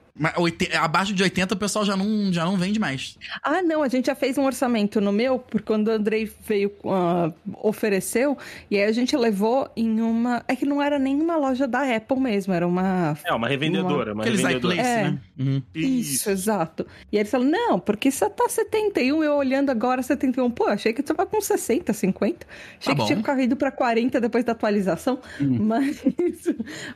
Abaixo 0.79 1.13
de 1.13 1.23
80 1.23 1.53
o 1.53 1.57
pessoal 1.57 1.85
já 1.85 1.95
não, 1.95 2.31
já 2.33 2.45
não 2.45 2.57
vende 2.57 2.79
mais. 2.79 3.17
Ah, 3.43 3.61
não, 3.61 3.81
a 3.83 3.87
gente 3.87 4.07
já 4.07 4.15
fez 4.15 4.37
um 4.37 4.45
orçamento 4.45 4.99
no 4.99 5.11
meu, 5.11 5.39
porque 5.39 5.65
quando 5.65 5.87
o 5.87 5.91
Andrei 5.91 6.29
veio, 6.45 6.71
ah, 6.85 7.31
ofereceu, 7.61 8.37
e 8.69 8.77
aí 8.77 8.83
a 8.83 8.91
gente 8.91 9.15
levou 9.15 9.69
em 9.75 10.01
uma. 10.01 10.43
É 10.47 10.55
que 10.55 10.65
não 10.65 10.81
era 10.81 10.99
nem 10.99 11.15
uma 11.19 11.37
loja 11.37 11.67
da 11.67 11.95
Apple 11.95 12.19
mesmo, 12.19 12.53
era 12.53 12.67
uma. 12.67 13.17
É, 13.23 13.33
uma 13.33 13.47
revendedora. 13.47 14.13
Uma 14.13 14.23
Aqueles 14.23 14.41
revendedora. 14.41 14.73
iPlace, 14.75 14.89
É. 14.89 15.03
né? 15.03 15.19
Uhum. 15.39 15.61
Isso, 15.73 16.29
exato. 16.29 16.85
E 17.11 17.17
aí 17.17 17.21
ele 17.21 17.29
falou: 17.29 17.47
não, 17.47 17.79
porque 17.79 18.11
você 18.11 18.29
tá 18.29 18.47
71, 18.49 19.23
eu 19.23 19.35
olhando 19.35 19.69
agora 19.69 20.01
71. 20.01 20.49
Pô, 20.51 20.65
achei 20.67 20.91
que 20.93 21.01
você 21.01 21.13
tava 21.13 21.25
com 21.29 21.39
60, 21.39 21.93
50. 21.93 22.45
Achei 22.79 22.93
Tá 22.93 22.95
bom. 22.95 23.05
que 23.07 23.13
tinha 23.13 23.23
caído 23.23 23.55
pra 23.55 23.71
40 23.71 24.19
depois 24.19 24.43
da 24.43 24.51
atualização. 24.51 25.19
Mas 25.39 26.03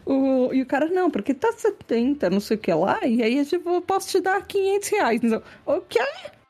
o, 0.05 0.53
e 0.53 0.61
o 0.61 0.65
cara, 0.65 0.87
não, 0.87 1.09
porque 1.09 1.33
tá 1.33 1.51
70, 1.55 2.29
não 2.29 2.39
sei 2.39 2.57
o 2.57 2.59
que 2.59 2.73
lá, 2.73 2.99
e 3.05 3.12
aí 3.21 3.37
eu 3.37 3.45
tipo, 3.45 3.81
posso 3.81 4.09
te 4.09 4.19
dar 4.21 4.41
500 4.41 4.89
reais. 4.89 5.21
Então, 5.23 5.41
o 5.65 5.81
quê? 5.81 5.99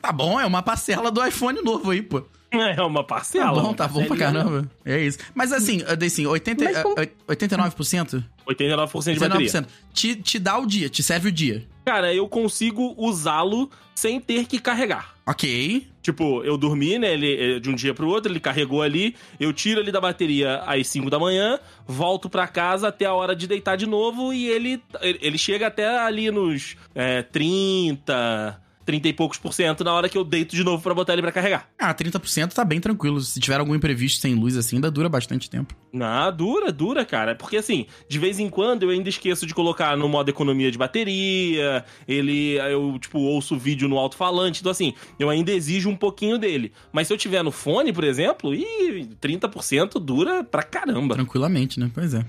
Tá 0.02 0.12
bom, 0.12 0.40
é 0.40 0.46
uma 0.46 0.62
parcela 0.62 1.10
do 1.12 1.26
iPhone 1.26 1.62
novo 1.62 1.92
aí, 1.92 2.02
pô. 2.02 2.24
É 2.52 2.80
uma 2.84 3.04
parcela. 3.04 3.56
Tá 3.56 3.62
bom, 3.62 3.74
tá 3.74 3.88
bom 3.88 4.06
pra 4.06 4.16
caramba. 4.16 4.70
É 4.86 5.00
isso. 5.02 5.18
Mas 5.34 5.52
assim, 5.52 5.82
assim 6.06 6.26
80, 6.28 6.64
Mas 6.64 6.82
como- 6.84 7.00
eh, 7.00 7.10
89%? 7.28 8.24
89% 8.46 9.14
de 9.14 9.20
bateria. 9.20 9.48
19%. 9.48 9.68
Te, 9.92 10.16
te 10.16 10.38
dá 10.38 10.60
o 10.60 10.66
dia, 10.68 10.88
te 10.88 11.02
serve 11.02 11.30
o 11.30 11.32
dia. 11.32 11.68
Cara, 11.84 12.14
eu 12.14 12.28
consigo 12.30 12.94
usá-lo 12.98 13.72
sem 13.96 14.20
ter 14.20 14.46
que 14.46 14.60
carregar. 14.60 15.13
Ok. 15.26 15.88
Tipo, 16.02 16.44
eu 16.44 16.58
dormi, 16.58 17.00
né? 17.00 17.14
Ele, 17.14 17.56
eh, 17.56 17.60
de 17.60 17.70
um 17.70 17.76
dia 17.76 17.94
pro 17.94 18.10
outro, 18.10 18.30
ele 18.30 18.40
carregou 18.40 18.82
ali. 18.82 19.16
Eu 19.40 19.54
tiro 19.54 19.80
ele 19.80 19.92
da 19.92 20.02
bateria 20.02 20.58
às 20.66 20.86
5 20.88 21.10
da 21.10 21.18
manhã, 21.18 21.58
volto 21.88 22.30
pra 22.30 22.46
casa 22.46 22.90
até 22.90 23.06
a 23.06 23.14
hora 23.14 23.34
de 23.34 23.48
deitar 23.48 23.78
de 23.78 23.86
novo 23.86 24.34
e 24.34 24.48
ele, 24.48 24.82
ele 25.02 25.20
ele 25.22 25.38
chega 25.38 25.68
até 25.68 25.88
ali 26.00 26.30
nos 26.30 26.76
é, 26.94 27.22
30, 27.22 28.62
30 28.86 29.08
e 29.08 29.14
poucos 29.14 29.38
por 29.38 29.54
cento 29.54 29.84
na 29.84 29.94
hora 29.94 30.10
que 30.10 30.18
eu 30.18 30.24
deito 30.24 30.56
de 30.56 30.64
novo 30.64 30.82
pra 30.82 30.94
botar 30.94 31.14
ele 31.14 31.22
pra 31.22 31.32
carregar. 31.32 31.70
Ah, 31.80 31.94
30% 31.94 32.54
tá 32.54 32.64
bem 32.66 32.80
tranquilo. 32.80 33.20
Se 33.22 33.40
tiver 33.40 33.60
algum 33.60 33.76
imprevisto 33.76 34.20
sem 34.20 34.36
luz 34.36 34.58
assim, 34.58 34.78
ainda 34.78 34.92
dura 34.92 35.10
bastante 35.10 35.50
tempo. 35.50 35.76
Ah, 36.00 36.30
dura, 36.32 36.72
dura, 36.72 37.06
cara. 37.06 37.36
Porque 37.36 37.58
assim, 37.58 37.86
de 38.08 38.20
vez 38.20 38.40
em 38.40 38.50
quando 38.50 38.84
eu 38.84 38.90
ainda 38.90 39.10
esqueço 39.10 39.46
de 39.46 39.54
colocar 39.54 39.96
no 39.98 40.08
modo 40.10 40.30
economia 40.30 40.72
de 40.72 40.78
bateria. 40.78 41.86
Ele, 42.08 42.58
eu, 42.58 42.98
tipo, 43.00 43.20
ouço 43.20 43.58
vídeo 43.58 43.88
no 43.88 43.98
alto-falante. 43.98 44.62
Então, 44.62 44.72
assim, 44.72 44.94
eu 45.20 45.30
ainda 45.30 45.52
exijo 45.52 45.90
um 45.90 45.96
pouquinho 45.96 46.38
dele. 46.38 46.72
Mas 46.92 47.08
se 47.08 47.14
eu 47.14 47.18
tiver 47.18 47.44
no 47.44 47.52
fone, 47.52 47.94
por 47.94 48.04
exemplo, 48.04 48.54
ih, 48.54 49.08
30% 49.22 50.00
dura 50.00 50.44
pra 50.44 50.64
caramba. 50.64 51.16
Tranquilamente, 51.16 51.80
né? 51.80 51.90
Pois 51.94 52.14
é. 52.14 52.26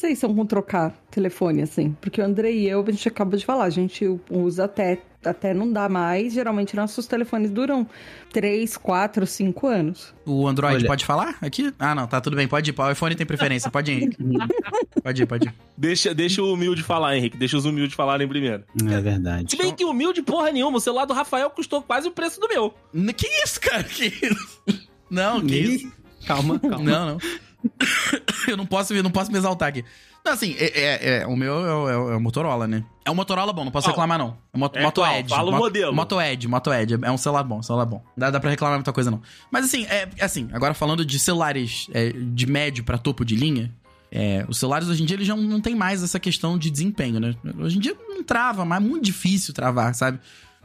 Vocês 0.00 0.18
são 0.18 0.34
com 0.34 0.46
trocar 0.46 0.94
telefone, 1.10 1.62
assim? 1.62 1.94
Porque 2.00 2.20
o 2.20 2.24
André 2.24 2.50
e 2.52 2.66
eu, 2.68 2.82
a 2.86 2.90
gente 2.90 3.06
acabou 3.06 3.38
de 3.38 3.44
falar, 3.44 3.64
a 3.64 3.70
gente 3.70 4.04
usa 4.30 4.64
até, 4.64 4.98
até 5.22 5.52
não 5.52 5.70
dá 5.70 5.88
mais. 5.88 6.32
Geralmente 6.32 6.74
nossos 6.74 7.06
telefones 7.06 7.50
duram 7.50 7.86
3, 8.32 8.78
4, 8.78 9.26
5 9.26 9.66
anos. 9.66 10.14
O 10.24 10.48
Android 10.48 10.76
Olha. 10.76 10.86
pode 10.86 11.04
falar 11.04 11.36
aqui? 11.42 11.72
Ah, 11.78 11.94
não, 11.94 12.06
tá 12.06 12.20
tudo 12.20 12.34
bem. 12.34 12.48
Pode 12.48 12.70
ir. 12.70 12.74
O 12.78 12.90
iPhone 12.90 13.14
tem 13.14 13.26
preferência. 13.26 13.70
Pode 13.70 13.92
ir, 13.92 14.02
Henrique. 14.02 14.16
Pode 15.02 15.22
ir, 15.22 15.26
pode 15.26 15.48
ir. 15.48 15.54
Deixa, 15.78 16.14
deixa 16.14 16.42
o 16.42 16.52
humilde 16.52 16.82
falar, 16.82 17.16
Henrique. 17.16 17.36
Deixa 17.36 17.56
os 17.56 17.64
humildes 17.64 17.94
falarem 17.94 18.28
primeiro. 18.28 18.64
É 18.86 19.00
verdade. 19.00 19.50
Se 19.50 19.56
bem 19.56 19.74
que 19.74 19.82
humilde 19.82 20.20
porra 20.20 20.52
nenhuma, 20.52 20.76
o 20.76 20.80
celular 20.80 21.06
do 21.06 21.14
Rafael 21.14 21.48
custou 21.48 21.80
quase 21.80 22.06
o 22.06 22.10
preço 22.10 22.38
do 22.38 22.48
meu. 22.48 22.74
Que 23.16 23.26
isso, 23.42 23.58
cara? 23.60 23.82
Que 23.82 24.06
isso? 24.06 24.62
Não, 25.10 25.40
que 25.40 25.56
isso? 25.56 25.92
Calma, 26.26 26.58
calma. 26.58 26.84
Não, 26.84 27.06
não. 27.06 27.18
eu 28.48 28.56
não 28.56 28.66
posso, 28.66 28.94
eu 28.94 29.02
não 29.02 29.10
posso 29.10 29.30
me 29.30 29.38
exaltar 29.38 29.68
aqui. 29.68 29.84
Não, 30.24 30.32
assim, 30.32 30.54
é, 30.58 30.66
é- 30.66 31.18
é- 31.22 31.26
o 31.26 31.34
meu 31.34 31.54
é, 31.66 31.74
o- 31.74 31.88
é 31.88 31.96
o- 31.96 32.12
é 32.12 32.16
o 32.16 32.20
Motorola, 32.20 32.66
né? 32.66 32.84
É 33.04 33.10
um 33.10 33.14
Motorola 33.14 33.52
bom, 33.52 33.64
não 33.64 33.72
posso 33.72 33.86
Qual? 33.86 33.92
reclamar, 33.94 34.18
não. 34.18 34.36
É 34.52 34.58
Moto, 34.58 34.78
É 34.78 34.82
Moto 34.82 35.00
qual? 35.00 35.14
Edge. 35.16 35.28
Fala 35.30 35.48
o 35.48 35.52
Moto- 35.52 35.60
modelo. 35.62 35.94
Moto 35.94 36.20
Edge, 36.20 36.46
Moto 36.48 36.72
Edge. 36.74 36.98
É 37.02 37.10
um 37.10 37.16
celular 37.16 37.42
bom, 37.42 37.62
celular 37.62 37.86
bom. 37.86 38.04
Dá, 38.16 38.30
dá 38.30 38.38
pra 38.38 38.50
reclamar 38.50 38.76
muita 38.76 38.92
coisa, 38.92 39.10
não. 39.10 39.22
Mas 39.50 39.64
assim, 39.64 39.86
é 39.86 40.08
assim, 40.20 40.48
agora 40.52 40.74
falando 40.74 41.04
de 41.06 41.18
celulares 41.18 41.86
é, 41.94 42.10
de 42.12 42.46
médio 42.46 42.84
pra 42.84 42.98
topo 42.98 43.24
de 43.24 43.34
linha, 43.34 43.72
é, 44.12 44.44
os 44.46 44.58
celulares 44.58 44.88
hoje 44.88 45.02
em 45.02 45.06
dia 45.06 45.16
eles 45.16 45.26
já 45.26 45.34
não 45.34 45.60
tem 45.60 45.74
mais 45.74 46.02
essa 46.02 46.20
questão 46.20 46.58
de 46.58 46.70
desempenho, 46.70 47.18
né? 47.18 47.34
Hoje 47.58 47.78
em 47.78 47.80
dia 47.80 47.96
não 48.06 48.22
trava, 48.22 48.62
mas 48.64 48.82
é 48.82 48.86
muito 48.86 49.04
difícil 49.04 49.54
travar, 49.54 49.94
sabe? 49.94 50.18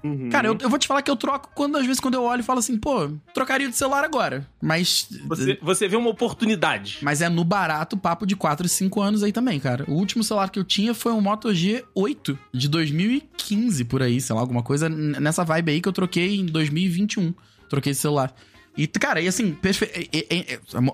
Uhum. 0.06 0.30
Cara, 0.30 0.48
eu, 0.48 0.58
eu 0.62 0.70
vou 0.70 0.78
te 0.78 0.88
falar 0.88 1.02
que 1.02 1.10
eu 1.10 1.16
troco 1.16 1.50
quando, 1.56 1.78
às 1.78 1.86
vezes, 1.86 2.00
quando 2.00 2.14
eu 2.14 2.24
olho 2.24 2.42
e 2.42 2.44
falo 2.44 2.60
assim, 2.60 2.78
pô, 2.78 3.10
trocaria 3.34 3.68
de 3.68 3.76
celular 3.76 4.04
agora. 4.04 4.48
Mas. 4.62 5.08
Você, 5.28 5.58
você 5.62 5.88
vê 5.88 5.96
uma 5.96 6.12
oportunidade. 6.12 7.00
Mas 7.02 7.22
é 7.22 7.30
no 7.30 7.44
barato 7.44 7.98
papo 7.98 8.26
de 8.26 8.36
4, 8.36 8.68
5 8.70 9.02
anos 9.02 9.24
aí 9.24 9.32
também, 9.32 9.60
cara. 9.60 9.84
O 9.88 9.94
último 9.94 10.24
celular 10.24 10.50
que 10.50 10.60
eu 10.60 10.64
tinha 10.64 10.94
foi 10.94 11.12
um 11.12 11.22
Moto 11.22 11.50
G8 11.50 12.38
de 12.54 12.70
2015, 12.70 13.84
por 13.86 14.04
aí, 14.04 14.22
sei 14.22 14.36
lá, 14.36 14.42
alguma 14.42 14.62
coisa 14.62 14.88
nessa 14.88 15.44
vibe 15.44 15.72
aí 15.72 15.82
que 15.82 15.90
eu 15.90 15.94
troquei 15.94 16.36
em 16.36 16.46
2021. 16.46 17.34
Troquei 17.68 17.92
esse 17.92 18.02
celular. 18.02 18.32
E, 18.78 18.86
cara, 18.88 19.22
e 19.22 19.28
assim, 19.28 19.58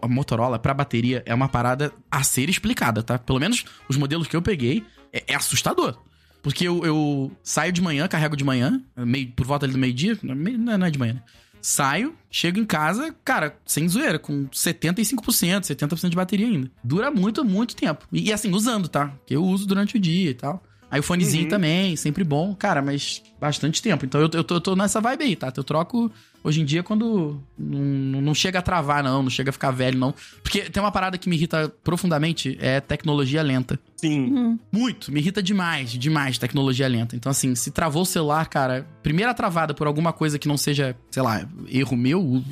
a 0.02 0.08
Motorola 0.08 0.58
pra 0.60 0.74
bateria 0.74 1.24
é 1.26 1.34
uma 1.34 1.50
parada 1.50 1.92
a 2.10 2.24
ser 2.24 2.50
explicada, 2.50 3.04
tá? 3.04 3.18
Pelo 3.18 3.40
menos 3.40 3.66
os 3.90 3.98
modelos 3.98 4.28
que 4.28 4.36
eu 4.36 4.42
peguei 4.42 4.86
é, 5.12 5.24
é 5.28 5.36
assustador. 5.36 5.98
Porque 6.42 6.68
eu, 6.68 6.84
eu 6.84 7.32
saio 7.44 7.72
de 7.72 7.82
manhã, 7.82 8.08
carrego 8.08 8.36
de 8.36 8.44
manhã, 8.44 8.82
meio, 8.98 9.32
por 9.32 9.46
volta 9.46 9.66
ali 9.66 9.74
do 9.74 9.80
meio-dia, 9.80 10.18
meio- 10.24 10.58
não 10.58 10.74
é 10.74 10.78
não 10.78 10.88
é 10.88 10.92
de 10.92 10.98
manhã, 11.00 11.14
né? 11.14 11.24
Saio, 11.62 12.16
chego 12.32 12.58
em 12.60 12.66
casa, 12.66 13.16
cara, 13.24 13.56
sem 13.68 13.88
zoeira, 13.88 14.18
com 14.18 14.48
75%, 14.48 15.62
70% 15.64 16.10
de 16.10 16.16
bateria 16.16 16.48
ainda. 16.48 16.72
Dura 16.84 17.12
muito, 17.12 17.46
muito 17.46 17.76
tempo. 17.76 18.08
E, 18.12 18.34
assim, 18.34 18.52
usando, 18.52 18.88
tá? 18.88 19.10
Porque 19.10 19.36
eu 19.36 19.44
uso 19.44 19.68
durante 19.68 19.96
o 19.96 20.00
dia 20.00 20.32
e 20.32 20.34
tal. 20.34 20.64
Aí 20.92 21.00
o 21.00 21.04
fonezinho 21.04 21.46
Uhum. 21.46 21.50
também, 21.50 21.96
sempre 21.96 22.22
bom. 22.24 22.54
Cara, 22.54 22.82
mas 22.82 23.24
bastante 23.40 23.82
tempo. 23.82 24.06
Então 24.06 24.20
eu, 24.20 24.30
eu, 24.34 24.44
tô, 24.44 24.56
eu 24.56 24.62
tô 24.62 24.76
nessa 24.76 25.00
vibe 25.00 25.24
aí, 25.24 25.36
tá? 25.38 25.52
Eu 25.56 25.64
troco 25.64 26.12
hoje 26.44 26.60
em 26.62 26.66
dia 26.66 26.84
quando 26.84 27.42
não, 27.58 28.22
não 28.22 28.36
chega 28.36 28.60
a 28.60 28.62
travar, 28.62 29.02
não. 29.02 29.24
Não 29.24 29.30
chega 29.30 29.52
a 29.52 29.54
ficar 29.54 29.72
velho, 29.72 29.98
não. 29.98 30.14
Porque 30.44 30.62
tem 30.70 30.84
uma 30.84 30.92
parada 30.92 31.18
que 31.18 31.30
me 31.30 31.36
irrita 31.38 31.74
profundamente, 31.84 32.58
é 32.60 32.82
tecnologia 32.82 33.42
lenta. 33.42 33.80
Sim. 33.96 34.60
Muito, 34.72 35.12
me 35.14 35.22
irrita 35.22 35.42
demais, 35.42 35.92
demais 35.92 36.38
tecnologia 36.38 36.88
lenta. 36.90 37.16
Então, 37.16 37.30
assim, 37.30 37.56
se 37.56 37.72
travou 37.72 38.02
o 38.02 38.06
celular, 38.06 38.48
cara, 38.50 38.86
primeira 39.02 39.34
travada 39.34 39.74
por 39.74 39.88
alguma 39.88 40.12
coisa 40.12 40.38
que 40.38 40.48
não 40.48 40.58
seja, 40.58 40.96
sei 41.10 41.24
lá, 41.24 41.48
erro 41.70 41.96
meu, 41.96 42.44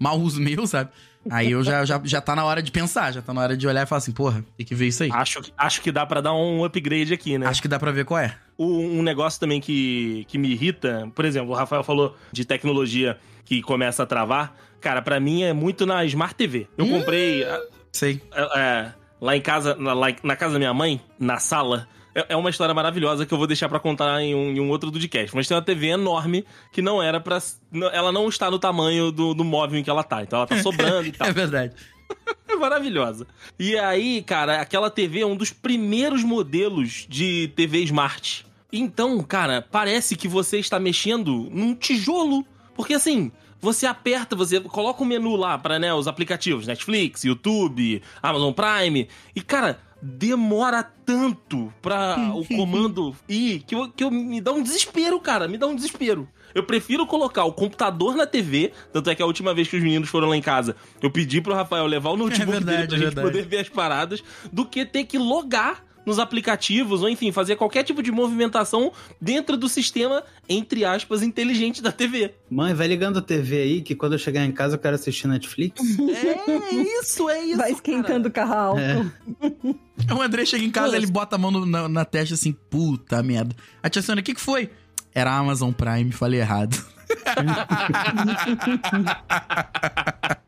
mau 0.00 0.18
uso 0.20 0.40
meu, 0.40 0.66
sabe? 0.66 0.90
Aí 1.30 1.50
eu 1.52 1.62
já, 1.62 1.84
já, 1.84 2.00
já 2.04 2.20
tá 2.20 2.34
na 2.36 2.44
hora 2.44 2.62
de 2.62 2.70
pensar, 2.70 3.12
já 3.12 3.20
tá 3.22 3.32
na 3.34 3.40
hora 3.40 3.56
de 3.56 3.66
olhar 3.66 3.82
e 3.82 3.86
falar 3.86 3.98
assim, 3.98 4.12
porra, 4.12 4.44
tem 4.56 4.64
que 4.66 4.74
ver 4.74 4.86
isso 4.88 5.02
aí. 5.02 5.10
Acho, 5.12 5.42
que- 5.42 5.52
acho 5.56 5.80
que 5.80 5.92
dá 5.92 6.04
pra 6.06 6.20
dar 6.20 6.32
um 6.34 6.64
upgrade 6.64 7.12
aqui, 7.14 7.36
né? 7.38 7.46
Acho 7.46 7.60
que 7.62 7.68
dá 7.68 7.78
pra 7.78 7.90
ver 7.90 8.04
qual 8.04 8.20
é. 8.20 8.34
O- 8.56 8.78
Um 8.80 9.02
negócio 9.02 9.38
também 9.38 9.60
que, 9.60 10.24
que 10.28 10.38
me 10.38 10.48
irrita, 10.50 11.10
por 11.14 11.24
exemplo, 11.24 11.50
o 11.52 11.54
Rafael 11.54 11.82
falou 11.84 12.16
de 12.32 12.44
tecnologia 12.44 13.18
que 13.44 13.62
começa 13.62 14.02
a 14.02 14.06
travar. 14.06 14.54
Cara, 14.80 15.02
pra 15.02 15.18
mim 15.18 15.42
é 15.42 15.52
muito 15.52 15.84
na 15.86 16.04
Smart 16.04 16.34
TV. 16.34 16.66
Eu 16.76 16.84
Hum. 16.84 16.98
comprei 17.00 17.42
é, 17.42 17.60
Sei. 17.92 18.20
é, 18.56 18.92
lá 19.20 19.36
em 19.36 19.40
casa, 19.40 19.74
na, 19.74 19.92
lá 19.92 20.08
na 20.22 20.36
casa 20.36 20.52
da 20.54 20.58
minha 20.58 20.74
mãe, 20.74 21.00
na 21.18 21.38
sala. 21.38 21.88
É 22.14 22.26
é 22.30 22.36
uma 22.36 22.50
história 22.50 22.74
maravilhosa 22.74 23.24
que 23.26 23.32
eu 23.32 23.38
vou 23.38 23.46
deixar 23.46 23.68
pra 23.68 23.78
contar 23.78 24.20
em 24.22 24.34
um, 24.34 24.50
em 24.52 24.60
um 24.60 24.68
outro 24.70 24.90
podcast. 24.90 25.34
Mas 25.36 25.46
tem 25.46 25.56
uma 25.56 25.62
TV 25.62 25.88
enorme 25.88 26.44
que 26.72 26.80
não 26.82 27.02
era 27.02 27.20
pra. 27.20 27.38
não- 27.70 27.88
Ela 27.90 28.10
não 28.12 28.28
está 28.28 28.50
no 28.50 28.58
tamanho 28.58 29.10
do, 29.12 29.34
do 29.34 29.44
móvel 29.44 29.78
em 29.78 29.82
que 29.84 29.90
ela 29.90 30.02
tá. 30.02 30.22
Então 30.22 30.38
ela 30.38 30.46
tá 30.46 30.60
sobrando 30.62 31.06
e 31.08 31.12
tal. 31.12 31.28
É 31.28 31.32
verdade. 31.32 31.74
maravilhosa. 32.58 33.26
E 33.58 33.76
aí, 33.78 34.22
cara, 34.22 34.60
aquela 34.60 34.90
TV 34.90 35.20
é 35.20 35.26
um 35.26 35.36
dos 35.36 35.50
primeiros 35.52 36.22
modelos 36.24 37.06
de 37.08 37.48
TV 37.54 37.80
Smart. 37.84 38.46
Então, 38.72 39.22
cara, 39.22 39.62
parece 39.70 40.16
que 40.16 40.26
você 40.28 40.58
está 40.58 40.78
mexendo 40.80 41.48
num 41.50 41.74
tijolo. 41.74 42.44
Porque 42.74 42.94
assim, 42.94 43.30
você 43.60 43.86
aperta, 43.86 44.36
você 44.36 44.60
coloca 44.60 45.02
o 45.02 45.06
menu 45.06 45.36
lá 45.36 45.58
para 45.58 45.78
né, 45.78 45.92
os 45.92 46.06
aplicativos, 46.06 46.66
Netflix, 46.66 47.24
YouTube, 47.24 48.02
Amazon 48.22 48.52
Prime, 48.52 49.08
e 49.34 49.40
cara, 49.40 49.80
demora 50.00 50.82
tanto 50.82 51.72
pra 51.82 52.32
o 52.34 52.44
comando 52.56 53.14
ir 53.28 53.60
que, 53.66 53.74
eu, 53.74 53.88
que 53.90 54.04
eu, 54.04 54.10
me 54.10 54.40
dá 54.40 54.52
um 54.52 54.62
desespero, 54.62 55.18
cara, 55.20 55.48
me 55.48 55.58
dá 55.58 55.66
um 55.66 55.74
desespero. 55.74 56.28
Eu 56.54 56.62
prefiro 56.62 57.06
colocar 57.06 57.44
o 57.44 57.52
computador 57.52 58.16
na 58.16 58.26
TV, 58.26 58.72
tanto 58.92 59.10
é 59.10 59.14
que 59.14 59.22
a 59.22 59.26
última 59.26 59.52
vez 59.52 59.68
que 59.68 59.76
os 59.76 59.82
meninos 59.82 60.08
foram 60.08 60.28
lá 60.28 60.36
em 60.36 60.40
casa, 60.42 60.74
eu 61.02 61.10
pedi 61.10 61.40
pro 61.40 61.54
Rafael 61.54 61.86
levar 61.86 62.10
o 62.10 62.16
notebook 62.16 62.42
É 62.56 62.60
verdade, 62.60 62.76
dele 62.76 62.86
pra 62.88 62.96
é 62.96 62.98
gente 62.98 63.06
verdade. 63.14 63.26
poder 63.28 63.46
ver 63.46 63.58
as 63.58 63.68
paradas, 63.68 64.22
do 64.52 64.64
que 64.64 64.84
ter 64.86 65.04
que 65.04 65.18
logar 65.18 65.84
nos 66.08 66.18
aplicativos, 66.18 67.02
ou 67.02 67.08
enfim, 67.08 67.30
fazer 67.30 67.54
qualquer 67.56 67.84
tipo 67.84 68.02
de 68.02 68.10
movimentação 68.10 68.90
dentro 69.20 69.56
do 69.56 69.68
sistema, 69.68 70.24
entre 70.48 70.84
aspas, 70.84 71.22
inteligente 71.22 71.80
da 71.80 71.92
TV. 71.92 72.34
Mãe, 72.50 72.74
vai 72.74 72.88
ligando 72.88 73.18
a 73.18 73.22
TV 73.22 73.62
aí, 73.62 73.80
que 73.82 73.94
quando 73.94 74.14
eu 74.14 74.18
chegar 74.18 74.44
em 74.44 74.50
casa 74.50 74.74
eu 74.74 74.78
quero 74.80 74.96
assistir 74.96 75.28
Netflix. 75.28 75.80
É 75.98 76.74
isso, 77.00 77.28
é 77.30 77.44
isso. 77.44 77.58
Vai 77.58 77.70
esquentando 77.72 78.28
o 78.28 78.30
carro 78.30 78.54
alto. 78.54 78.80
É. 78.80 80.14
O 80.14 80.22
André 80.22 80.44
chega 80.46 80.64
em 80.64 80.70
casa, 80.70 80.96
ele 80.96 81.06
bota 81.06 81.36
a 81.36 81.38
mão 81.38 81.50
no- 81.50 81.66
na, 81.66 81.88
na 81.88 82.04
testa 82.04 82.34
assim, 82.34 82.52
puta 82.52 83.22
merda. 83.22 83.54
A 83.82 83.88
tia 83.90 84.00
Sônia, 84.02 84.20
o 84.22 84.24
que 84.24 84.34
que 84.34 84.40
foi? 84.40 84.70
Era 85.14 85.30
a 85.32 85.38
Amazon 85.38 85.72
Prime, 85.72 86.10
falei 86.12 86.40
errado. 86.40 86.76